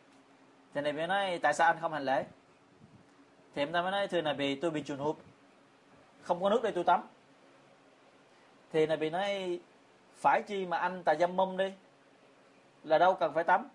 Thì 0.75 0.81
này 0.81 0.93
mới 0.93 1.07
nói, 1.07 1.39
tại 1.43 1.55
sao 1.55 1.67
anh 1.67 1.77
không 1.81 1.93
hành 1.93 2.05
lễ? 2.05 2.25
Thì 3.55 3.63
em 3.63 3.73
ta 3.73 3.83
mới 3.83 3.91
nói, 3.91 4.09
thưa 4.09 4.21
này 4.21 4.35
vì 4.35 4.55
tôi 4.55 4.71
bị 4.71 4.83
chuồn 4.83 4.99
hụt. 4.99 5.17
Không 6.23 6.43
có 6.43 6.51
nước 6.51 6.61
để 6.63 6.71
tôi 6.71 6.85
tắm. 6.85 7.03
Thì 8.73 8.87
này 8.87 8.97
bị 8.97 9.11
nói, 9.11 9.61
phải 10.17 10.43
chi 10.47 10.67
mà 10.67 10.79
anh 10.79 11.03
tà 11.05 11.15
dâm 11.15 11.37
mâm 11.37 11.57
đi, 11.57 11.73
là 12.85 12.99
đâu 12.99 13.15
cần 13.15 13.33
phải 13.35 13.45
tắm. 13.45 13.69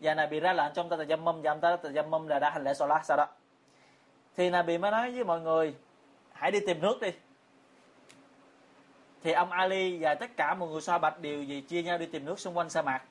Và 0.00 0.14
này 0.14 0.26
bị 0.26 0.40
ra 0.40 0.52
lệnh 0.52 0.72
trong 0.74 0.88
ta 0.88 0.96
tà 0.96 1.04
dâm 1.04 1.24
mâm, 1.24 1.42
và 1.42 1.50
ông 1.50 1.60
ta 1.60 1.76
tà 1.76 1.90
dâm 1.90 2.10
mâm 2.10 2.28
là 2.28 2.38
đã 2.38 2.50
hành 2.50 2.64
lễ 2.64 2.74
salat 2.74 3.06
sau 3.06 3.16
đó. 3.16 3.26
Thì 4.36 4.50
này 4.50 4.62
bị 4.62 4.78
mới 4.78 4.90
nói 4.90 5.10
với 5.10 5.24
mọi 5.24 5.40
người, 5.40 5.74
hãy 6.32 6.50
đi 6.50 6.60
tìm 6.66 6.80
nước 6.80 7.00
đi 7.00 7.12
thì 9.24 9.32
ông 9.32 9.50
Ali 9.50 9.98
và 9.98 10.14
tất 10.14 10.36
cả 10.36 10.54
mọi 10.54 10.68
người 10.68 10.80
so 10.80 10.98
bạch 10.98 11.20
đều 11.20 11.42
gì 11.42 11.60
chia 11.60 11.82
nhau 11.82 11.98
đi 11.98 12.06
tìm 12.06 12.24
nước 12.24 12.40
xung 12.40 12.56
quanh 12.56 12.70
sa 12.70 12.82
mạc. 12.82 13.02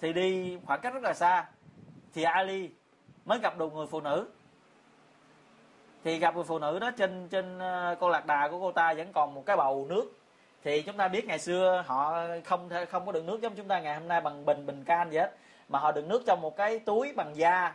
Thì 0.00 0.12
đi 0.12 0.58
khoảng 0.66 0.80
cách 0.80 0.94
rất 0.94 1.02
là 1.02 1.14
xa. 1.14 1.44
Thì 2.14 2.22
Ali 2.22 2.70
mới 3.24 3.38
gặp 3.38 3.58
được 3.58 3.74
người 3.74 3.86
phụ 3.86 4.00
nữ. 4.00 4.28
Thì 6.04 6.18
gặp 6.18 6.34
người 6.34 6.44
phụ 6.44 6.58
nữ 6.58 6.78
đó 6.78 6.90
trên 6.90 7.28
trên 7.28 7.58
ờ, 7.58 7.96
con 8.00 8.10
lạc 8.10 8.26
đà 8.26 8.48
của 8.48 8.60
cô 8.60 8.72
ta 8.72 8.94
vẫn 8.94 9.12
còn 9.12 9.34
một 9.34 9.46
cái 9.46 9.56
bầu 9.56 9.86
nước. 9.88 10.12
Thì 10.64 10.82
chúng 10.82 10.96
ta 10.96 11.08
biết 11.08 11.26
ngày 11.26 11.38
xưa 11.38 11.84
họ 11.86 12.26
không 12.44 12.68
không 12.90 13.06
có 13.06 13.12
đựng 13.12 13.26
nước 13.26 13.40
giống 13.40 13.54
chúng 13.54 13.68
ta 13.68 13.80
ngày 13.80 13.94
hôm 13.94 14.08
nay 14.08 14.20
bằng 14.20 14.46
bình 14.46 14.66
bình 14.66 14.84
can 14.84 15.10
gì 15.10 15.18
hết. 15.18 15.36
Mà 15.68 15.78
họ 15.78 15.92
đựng 15.92 16.08
nước 16.08 16.22
trong 16.26 16.40
một 16.40 16.56
cái 16.56 16.78
túi 16.78 17.12
bằng 17.12 17.36
da. 17.36 17.74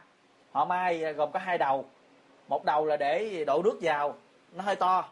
Họ 0.52 0.66
may 0.66 1.04
ờ, 1.04 1.12
gồm 1.12 1.32
có 1.32 1.40
hai 1.40 1.58
đầu. 1.58 1.86
Một 2.48 2.66
đầu 2.66 2.86
là 2.86 2.98
để 2.98 3.44
đổ 3.48 3.62
nước 3.64 3.80
vào. 3.82 4.16
Nó 4.52 4.64
hơi 4.64 4.76
to. 4.76 5.06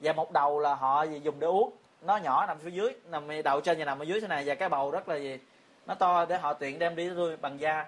Và 0.00 0.12
một 0.12 0.32
đầu 0.32 0.58
là 0.60 0.74
họ 0.74 1.02
dùng 1.02 1.40
để 1.40 1.46
uống 1.46 1.72
nó 2.04 2.16
nhỏ, 2.16 2.46
nằm 2.46 2.58
phía 2.58 2.70
dưới, 2.70 2.94
nằm 3.10 3.42
đầu 3.44 3.60
trên 3.60 3.78
và 3.78 3.84
nằm 3.84 3.98
ở 3.98 4.04
dưới 4.04 4.20
thế 4.20 4.28
này. 4.28 4.42
Và 4.46 4.54
cái 4.54 4.68
bầu 4.68 4.90
rất 4.90 5.08
là 5.08 5.16
gì, 5.16 5.38
nó 5.86 5.94
to 5.94 6.24
để 6.24 6.38
họ 6.38 6.52
tiện 6.52 6.78
đem 6.78 6.96
đi 6.96 7.10
tôi 7.16 7.36
bằng 7.36 7.60
da. 7.60 7.86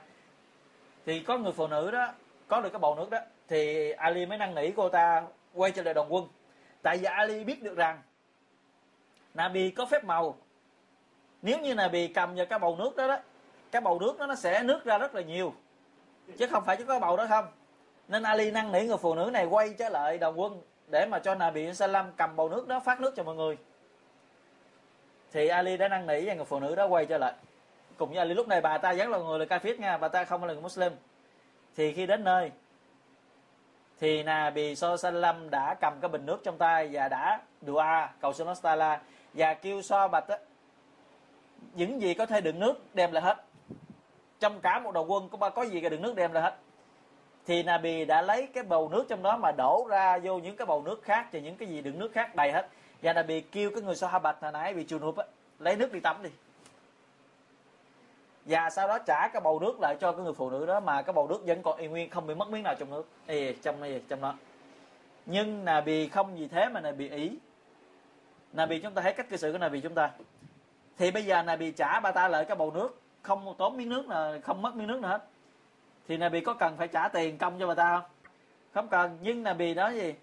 Thì 1.07 1.21
có 1.21 1.39
người 1.39 1.53
phụ 1.53 1.67
nữ 1.67 1.91
đó, 1.91 2.12
có 2.49 2.61
được 2.61 2.71
cái 2.71 2.79
bầu 2.79 2.95
nước 2.95 3.11
đó, 3.11 3.19
thì 3.49 3.91
Ali 3.91 4.27
mới 4.27 4.39
năn 4.39 4.55
nỉ 4.55 4.71
cô 4.71 4.89
ta 4.89 5.23
quay 5.55 5.71
trở 5.71 5.83
lại 5.83 5.95
đoàn 5.95 6.14
quân. 6.14 6.29
Tại 6.83 6.99
vì 6.99 7.05
Ali 7.05 7.45
biết 7.45 7.62
được 7.62 7.77
rằng, 7.77 8.03
Nabi 9.35 9.71
có 9.71 9.87
phép 9.87 10.05
màu. 10.05 10.37
Nếu 11.43 11.59
như 11.59 11.75
Nabi 11.75 12.09
cầm 12.09 12.35
vào 12.35 12.47
cái 12.47 12.59
bầu 12.59 12.77
nước 12.77 12.97
đó 12.97 13.09
đó, 13.09 13.19
cái 13.71 13.83
bầu 13.83 13.99
nước 14.01 14.19
đó 14.19 14.27
nó 14.27 14.35
sẽ 14.35 14.62
nước 14.62 14.85
ra 14.85 14.99
rất 14.99 15.14
là 15.14 15.23
nhiều. 15.23 15.55
Chứ 16.39 16.47
không 16.47 16.64
phải 16.64 16.77
chỉ 16.77 16.85
có 16.85 16.99
bầu 16.99 17.17
đó 17.17 17.27
không. 17.29 17.45
Nên 18.09 18.23
Ali 18.23 18.51
năn 18.51 18.73
nỉ 18.73 18.81
người 18.81 18.97
phụ 18.97 19.14
nữ 19.14 19.31
này 19.33 19.47
quay 19.47 19.75
trở 19.79 19.89
lại 19.89 20.19
đoàn 20.19 20.41
quân 20.41 20.62
để 20.91 21.07
mà 21.07 21.19
cho 21.19 21.35
Nabi 21.35 21.75
Salam 21.75 22.12
cầm 22.17 22.37
bầu 22.37 22.49
nước 22.49 22.69
đó 22.69 22.81
phát 22.81 23.01
nước 23.01 23.12
cho 23.17 23.23
mọi 23.23 23.35
người 23.35 23.57
thì 25.37 25.49
Ali 25.49 25.76
đã 25.76 25.89
năn 25.89 26.07
nỉ 26.07 26.26
và 26.26 26.34
người 26.34 26.45
phụ 26.45 26.61
nữ 26.61 26.74
đó 26.74 26.87
quay 26.87 27.07
trở 27.07 27.18
lại. 27.18 27.32
Cùng 27.97 28.09
với 28.09 28.18
Ali, 28.18 28.34
lúc 28.34 28.49
này 28.49 28.61
bà 28.61 28.78
ta 28.78 28.95
vẫn 28.97 29.11
là 29.11 29.18
người 29.18 29.39
là 29.39 29.45
kafir 29.45 29.80
nha, 29.80 29.99
bà 29.99 30.09
ta 30.09 30.24
không 30.24 30.45
là 30.45 30.53
người 30.53 30.62
Muslim. 30.62 30.93
Thì 31.76 31.93
khi 31.93 32.07
đến 32.07 32.24
nơi, 32.24 32.51
thì 34.01 34.22
Nabi 34.22 34.74
Sallam 34.76 35.51
đã 35.51 35.74
cầm 35.80 36.01
cái 36.01 36.09
bình 36.09 36.26
nước 36.26 36.41
trong 36.45 36.59
tay 36.59 36.89
và 36.93 37.09
đã 37.09 37.41
dua 37.62 37.84
cầu 38.20 38.32
xin 38.32 38.47
Allah 38.62 39.01
và 39.34 39.55
kêu 39.55 39.82
so 39.82 40.09
bạch 40.09 40.28
á 40.28 40.39
những 41.74 42.03
gì 42.03 42.14
có 42.14 42.26
thể 42.26 42.41
đựng 42.41 42.59
nước 42.59 42.74
đem 42.95 43.12
lại 43.12 43.22
hết. 43.22 43.45
Trong 44.41 44.61
cả 44.61 44.78
một 44.78 44.95
đầu 44.95 45.05
quân, 45.05 45.28
có 45.28 45.51
có 45.51 45.62
gì 45.62 45.80
cả 45.80 45.89
đựng 45.89 46.03
nước 46.03 46.16
đem 46.16 46.32
lại 46.32 46.43
hết. 46.43 46.55
Thì 47.47 47.62
Nabi 47.62 48.05
đã 48.05 48.22
lấy 48.22 48.47
cái 48.47 48.64
bầu 48.64 48.89
nước 48.89 49.05
trong 49.09 49.22
đó 49.22 49.37
mà 49.37 49.53
đổ 49.53 49.87
ra 49.91 50.18
vô 50.18 50.39
những 50.39 50.57
cái 50.57 50.66
bầu 50.66 50.82
nước 50.82 51.03
khác 51.03 51.26
và 51.32 51.41
những 51.41 51.57
cái 51.57 51.68
gì 51.68 51.80
đựng 51.80 51.99
nước 51.99 52.12
khác 52.12 52.37
đầy 52.37 52.53
hết 52.53 52.68
và 53.03 53.12
Nabi 53.12 53.40
kêu 53.40 53.70
cái 53.70 53.82
người 53.82 53.97
Sahabat 53.97 54.36
hồi 54.40 54.53
nãy 54.53 54.74
bị 54.74 54.84
chùn 54.88 55.03
hụp 55.03 55.16
á 55.16 55.24
lấy 55.59 55.76
nước 55.76 55.92
đi 55.92 56.01
tắm 56.01 56.22
đi. 56.22 56.30
Và 58.44 58.70
sau 58.70 58.88
đó 58.88 58.99
trả 58.99 59.28
cái 59.28 59.40
bầu 59.40 59.61
nước 59.61 59.80
lại 59.80 59.97
cho 60.01 60.12
cái 60.12 60.24
người 60.24 60.32
phụ 60.32 60.51
nữ 60.51 60.66
đó 60.66 60.80
mà 60.80 61.03
cái 61.03 61.12
bầu 61.12 61.28
nước 61.28 61.47
vẫn 61.47 61.62
còn 61.62 61.78
y 61.78 61.86
nguyên 61.86 62.11
không 62.11 62.26
bị 62.26 62.34
mất 62.34 62.49
miếng 62.49 62.62
nào 62.62 62.74
trong 62.78 62.90
nước. 62.90 63.09
Ê, 63.26 63.55
trong 63.62 63.80
này 63.80 64.03
trong 64.09 64.20
đó. 64.20 64.34
Nhưng 65.26 65.64
là 65.64 65.80
bị 65.80 66.09
không 66.09 66.38
gì 66.38 66.49
thế 66.49 66.68
mà 66.68 66.80
Nabi 66.80 67.09
ý. 67.09 67.38
Là 68.53 68.66
bị 68.66 68.80
chúng 68.80 68.94
ta 68.94 69.03
thấy 69.03 69.12
cách 69.12 69.28
cư 69.30 69.36
xử 69.36 69.53
của 69.53 69.68
bị 69.68 69.80
chúng 69.80 69.94
ta. 69.94 70.11
Thì 70.99 71.11
bây 71.11 71.24
giờ 71.24 71.42
là 71.42 71.57
bị 71.57 71.70
trả 71.70 72.01
bà 72.01 72.12
ta 72.12 72.28
lại 72.28 72.44
cái 72.44 72.57
bầu 72.57 72.70
nước 72.70 73.01
không 73.22 73.55
tốn 73.59 73.76
miếng 73.76 73.88
nước 73.88 74.09
là 74.09 74.38
không 74.44 74.62
mất 74.62 74.74
miếng 74.74 74.86
nước 74.86 75.01
nữa 75.01 75.09
hết. 75.09 75.24
Thì 76.09 76.16
bị 76.32 76.40
có 76.40 76.55
cần 76.55 76.76
phải 76.76 76.88
trả 76.88 77.09
tiền 77.09 77.38
công 77.38 77.59
cho 77.59 77.66
bà 77.66 77.74
ta 77.74 77.97
không? 77.97 78.11
Không 78.74 78.88
cần 78.88 79.18
nhưng 79.22 79.42
là 79.42 79.55
bị 79.55 79.74
đó 79.74 79.88
gì? 79.88 80.14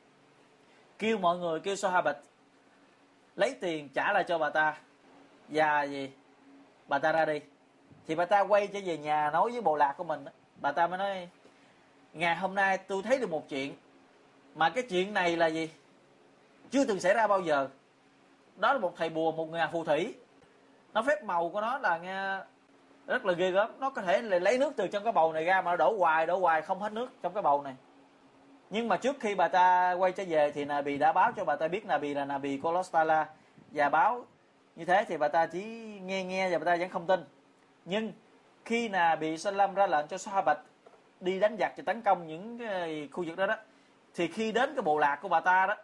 Kêu 0.99 1.17
mọi 1.17 1.37
người 1.37 1.59
kêu 1.59 1.75
Sahabat 1.75 2.17
lấy 3.35 3.55
tiền 3.61 3.89
trả 3.89 4.13
lại 4.13 4.23
cho 4.27 4.37
bà 4.37 4.49
ta. 4.49 4.77
Và 5.47 5.83
gì? 5.83 6.11
Bà 6.87 6.99
ta 6.99 7.11
ra 7.11 7.25
đi. 7.25 7.39
Thì 8.07 8.15
bà 8.15 8.25
ta 8.25 8.41
quay 8.41 8.67
trở 8.67 8.79
về 8.85 8.97
nhà 8.97 9.29
nói 9.33 9.51
với 9.51 9.61
bộ 9.61 9.75
lạc 9.75 9.93
của 9.97 10.03
mình. 10.03 10.25
Bà 10.61 10.71
ta 10.71 10.87
mới 10.87 10.97
nói, 10.97 11.29
ngày 12.13 12.35
hôm 12.35 12.55
nay 12.55 12.77
tôi 12.77 13.03
thấy 13.03 13.19
được 13.19 13.29
một 13.29 13.49
chuyện. 13.49 13.75
Mà 14.55 14.69
cái 14.69 14.83
chuyện 14.89 15.13
này 15.13 15.37
là 15.37 15.47
gì? 15.47 15.69
Chưa 16.71 16.85
từng 16.85 16.99
xảy 16.99 17.13
ra 17.13 17.27
bao 17.27 17.41
giờ. 17.41 17.67
Đó 18.55 18.73
là 18.73 18.79
một 18.79 18.93
thầy 18.97 19.09
bùa, 19.09 19.31
một 19.31 19.49
nhà 19.49 19.69
phù 19.71 19.83
thủy. 19.83 20.15
Nó 20.93 21.01
phép 21.01 21.23
màu 21.23 21.49
của 21.49 21.61
nó 21.61 21.77
là 21.77 21.97
nghe 21.97 22.37
rất 23.07 23.25
là 23.25 23.33
ghê 23.33 23.51
gớm. 23.51 23.71
Nó 23.79 23.89
có 23.89 24.01
thể 24.01 24.21
là 24.21 24.39
lấy 24.39 24.57
nước 24.57 24.73
từ 24.77 24.87
trong 24.87 25.03
cái 25.03 25.13
bầu 25.13 25.33
này 25.33 25.43
ra 25.43 25.61
mà 25.61 25.75
đổ 25.75 25.97
hoài 25.97 26.25
đổ 26.25 26.39
hoài 26.39 26.61
không 26.61 26.79
hết 26.79 26.91
nước 26.91 27.09
trong 27.21 27.33
cái 27.33 27.43
bầu 27.43 27.61
này 27.61 27.73
nhưng 28.73 28.87
mà 28.87 28.97
trước 28.97 29.19
khi 29.19 29.35
bà 29.35 29.47
ta 29.47 29.93
quay 29.93 30.11
trở 30.11 30.23
về 30.27 30.51
thì 30.51 30.65
Nabi 30.65 30.97
đã 30.97 31.13
báo 31.13 31.31
cho 31.31 31.45
bà 31.45 31.55
ta 31.55 31.67
biết 31.67 31.85
Nabi 31.85 32.13
là 32.13 32.25
Nabi 32.25 32.59
Lostala 32.63 33.29
và 33.71 33.89
báo 33.89 34.25
như 34.75 34.85
thế 34.85 35.05
thì 35.07 35.17
bà 35.17 35.27
ta 35.27 35.45
chỉ 35.45 35.63
nghe 36.03 36.23
nghe 36.23 36.49
và 36.49 36.57
bà 36.57 36.65
ta 36.65 36.75
vẫn 36.79 36.89
không 36.89 37.07
tin. 37.07 37.23
Nhưng 37.85 38.11
khi 38.65 38.89
Nabi 38.89 39.37
Sallam 39.37 39.73
ra 39.73 39.87
lệnh 39.87 40.07
cho 40.07 40.17
Sahabat 40.17 40.59
đi 41.19 41.39
đánh 41.39 41.57
giặc 41.59 41.73
và 41.77 41.83
tấn 41.85 42.01
công 42.01 42.27
những 42.27 42.57
cái 42.57 43.09
khu 43.11 43.23
vực 43.27 43.37
đó 43.37 43.47
đó, 43.47 43.55
thì 44.15 44.27
khi 44.27 44.51
đến 44.51 44.75
cái 44.75 44.81
bộ 44.81 44.97
lạc 44.97 45.19
của 45.21 45.29
bà 45.29 45.39
ta 45.39 45.65
đó, 45.65 45.75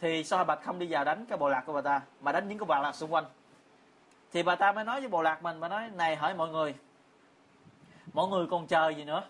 thì 0.00 0.24
Sahabat 0.24 0.62
không 0.62 0.78
đi 0.78 0.86
vào 0.90 1.04
đánh 1.04 1.26
cái 1.26 1.38
bộ 1.38 1.48
lạc 1.48 1.62
của 1.66 1.72
bà 1.72 1.80
ta, 1.80 2.00
mà 2.20 2.32
đánh 2.32 2.48
những 2.48 2.58
cái 2.58 2.66
bộ 2.66 2.74
lạc 2.82 2.92
xung 2.92 3.12
quanh. 3.12 3.24
Thì 4.32 4.42
bà 4.42 4.54
ta 4.56 4.72
mới 4.72 4.84
nói 4.84 5.00
với 5.00 5.08
bộ 5.08 5.22
lạc 5.22 5.42
mình 5.42 5.60
mà 5.60 5.68
nói, 5.68 5.90
này 5.94 6.16
hỏi 6.16 6.34
mọi 6.34 6.48
người 6.48 6.74
mọi 8.12 8.28
người 8.28 8.46
còn 8.50 8.66
chờ 8.66 8.88
gì 8.88 9.04
nữa? 9.04 9.22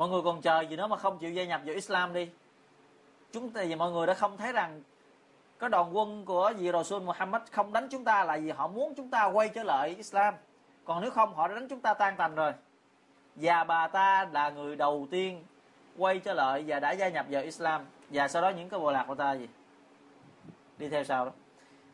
Mọi 0.00 0.08
người 0.08 0.22
còn 0.24 0.40
chờ 0.40 0.60
gì 0.60 0.76
nữa 0.76 0.86
mà 0.86 0.96
không 0.96 1.18
chịu 1.18 1.30
gia 1.30 1.44
nhập 1.44 1.60
vào 1.64 1.74
Islam 1.74 2.12
đi? 2.12 2.28
Chúng 3.32 3.50
ta 3.50 3.64
vì 3.64 3.74
mọi 3.74 3.92
người 3.92 4.06
đã 4.06 4.14
không 4.14 4.36
thấy 4.36 4.52
rằng 4.52 4.82
có 5.58 5.68
đoàn 5.68 5.96
quân 5.96 6.24
của 6.24 6.52
vị 6.58 6.70
Rasul 6.72 7.02
Muhammad 7.02 7.42
không 7.52 7.72
đánh 7.72 7.88
chúng 7.90 8.04
ta 8.04 8.24
là 8.24 8.36
vì 8.36 8.50
họ 8.50 8.68
muốn 8.68 8.94
chúng 8.96 9.10
ta 9.10 9.24
quay 9.24 9.48
trở 9.48 9.62
lại 9.62 9.88
Islam. 9.88 10.34
Còn 10.84 11.00
nếu 11.00 11.10
không, 11.10 11.34
họ 11.34 11.48
đã 11.48 11.54
đánh 11.54 11.68
chúng 11.68 11.80
ta 11.80 11.94
tan 11.94 12.16
tành 12.16 12.34
rồi. 12.34 12.52
Và 13.36 13.64
bà 13.64 13.88
ta 13.88 14.28
là 14.32 14.50
người 14.50 14.76
đầu 14.76 15.06
tiên 15.10 15.44
quay 15.96 16.18
trở 16.18 16.34
lại 16.34 16.64
và 16.66 16.80
đã 16.80 16.92
gia 16.92 17.08
nhập 17.08 17.26
vào 17.28 17.42
Islam. 17.42 17.84
Và 18.10 18.28
sau 18.28 18.42
đó 18.42 18.48
những 18.48 18.68
cái 18.68 18.80
bộ 18.80 18.92
lạc 18.92 19.04
của 19.08 19.14
ta 19.14 19.32
gì? 19.32 19.48
Đi 20.78 20.88
theo 20.88 21.04
sau 21.04 21.24
đó. 21.24 21.32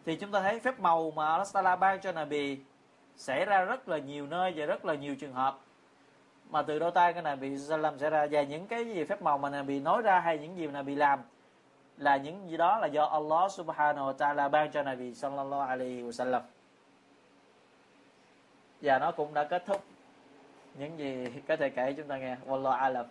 Thì 0.05 0.17
chúng 0.17 0.33
ta 0.33 0.41
thấy 0.41 0.61
phép 0.61 0.81
màu 0.81 1.11
mà 1.11 1.31
Allah 1.31 1.49
Taala 1.53 1.77
ban 1.77 2.01
cho 2.01 2.13
Nabi 2.13 2.59
xảy 3.17 3.45
ra 3.45 3.61
rất 3.61 3.89
là 3.89 3.99
nhiều 3.99 4.27
nơi 4.27 4.53
và 4.57 4.67
rất 4.67 4.85
là 4.85 4.95
nhiều 4.95 5.17
trường 5.17 5.33
hợp 5.33 5.59
mà 6.51 6.63
từ 6.63 6.79
đôi 6.79 6.91
tay 6.91 7.13
cái 7.13 7.23
này 7.23 7.37
bị 7.37 7.57
làm 7.69 7.99
xảy 7.99 8.11
ra 8.11 8.27
và 8.31 8.43
những 8.43 8.67
cái 8.67 8.85
gì 8.85 9.05
phép 9.05 9.23
màu 9.23 9.39
mà 9.39 9.51
này 9.51 9.63
bị 9.63 9.81
nói 9.81 10.03
ra 10.03 10.21
hay 10.21 10.39
những 10.39 10.57
gì 10.57 10.67
mà 10.67 10.83
bị 10.83 10.95
làm 10.95 11.21
là 11.99 12.17
những 12.17 12.51
gì 12.51 12.57
đó 12.57 12.79
là 12.79 12.87
do 12.87 13.05
Allah 13.05 13.53
subhanahu 13.53 14.13
wa 14.13 14.17
ta'ala 14.17 14.49
ban 14.51 14.71
cho 14.71 14.83
Nabi 14.83 15.15
sallallahu 15.15 15.69
alaihi 15.69 16.03
wasallam. 16.03 16.41
Và 18.81 18.99
nó 18.99 19.11
cũng 19.13 19.35
đã 19.35 19.45
kết 19.45 19.67
thúc 19.67 19.85
những 20.79 20.99
gì 20.99 21.27
có 21.49 21.57
thể 21.57 21.71
kể 21.71 21.93
chúng 21.97 22.09
ta 22.09 22.19
nghe. 22.19 22.37
Wallahu 22.47 22.71
alam. 22.71 23.07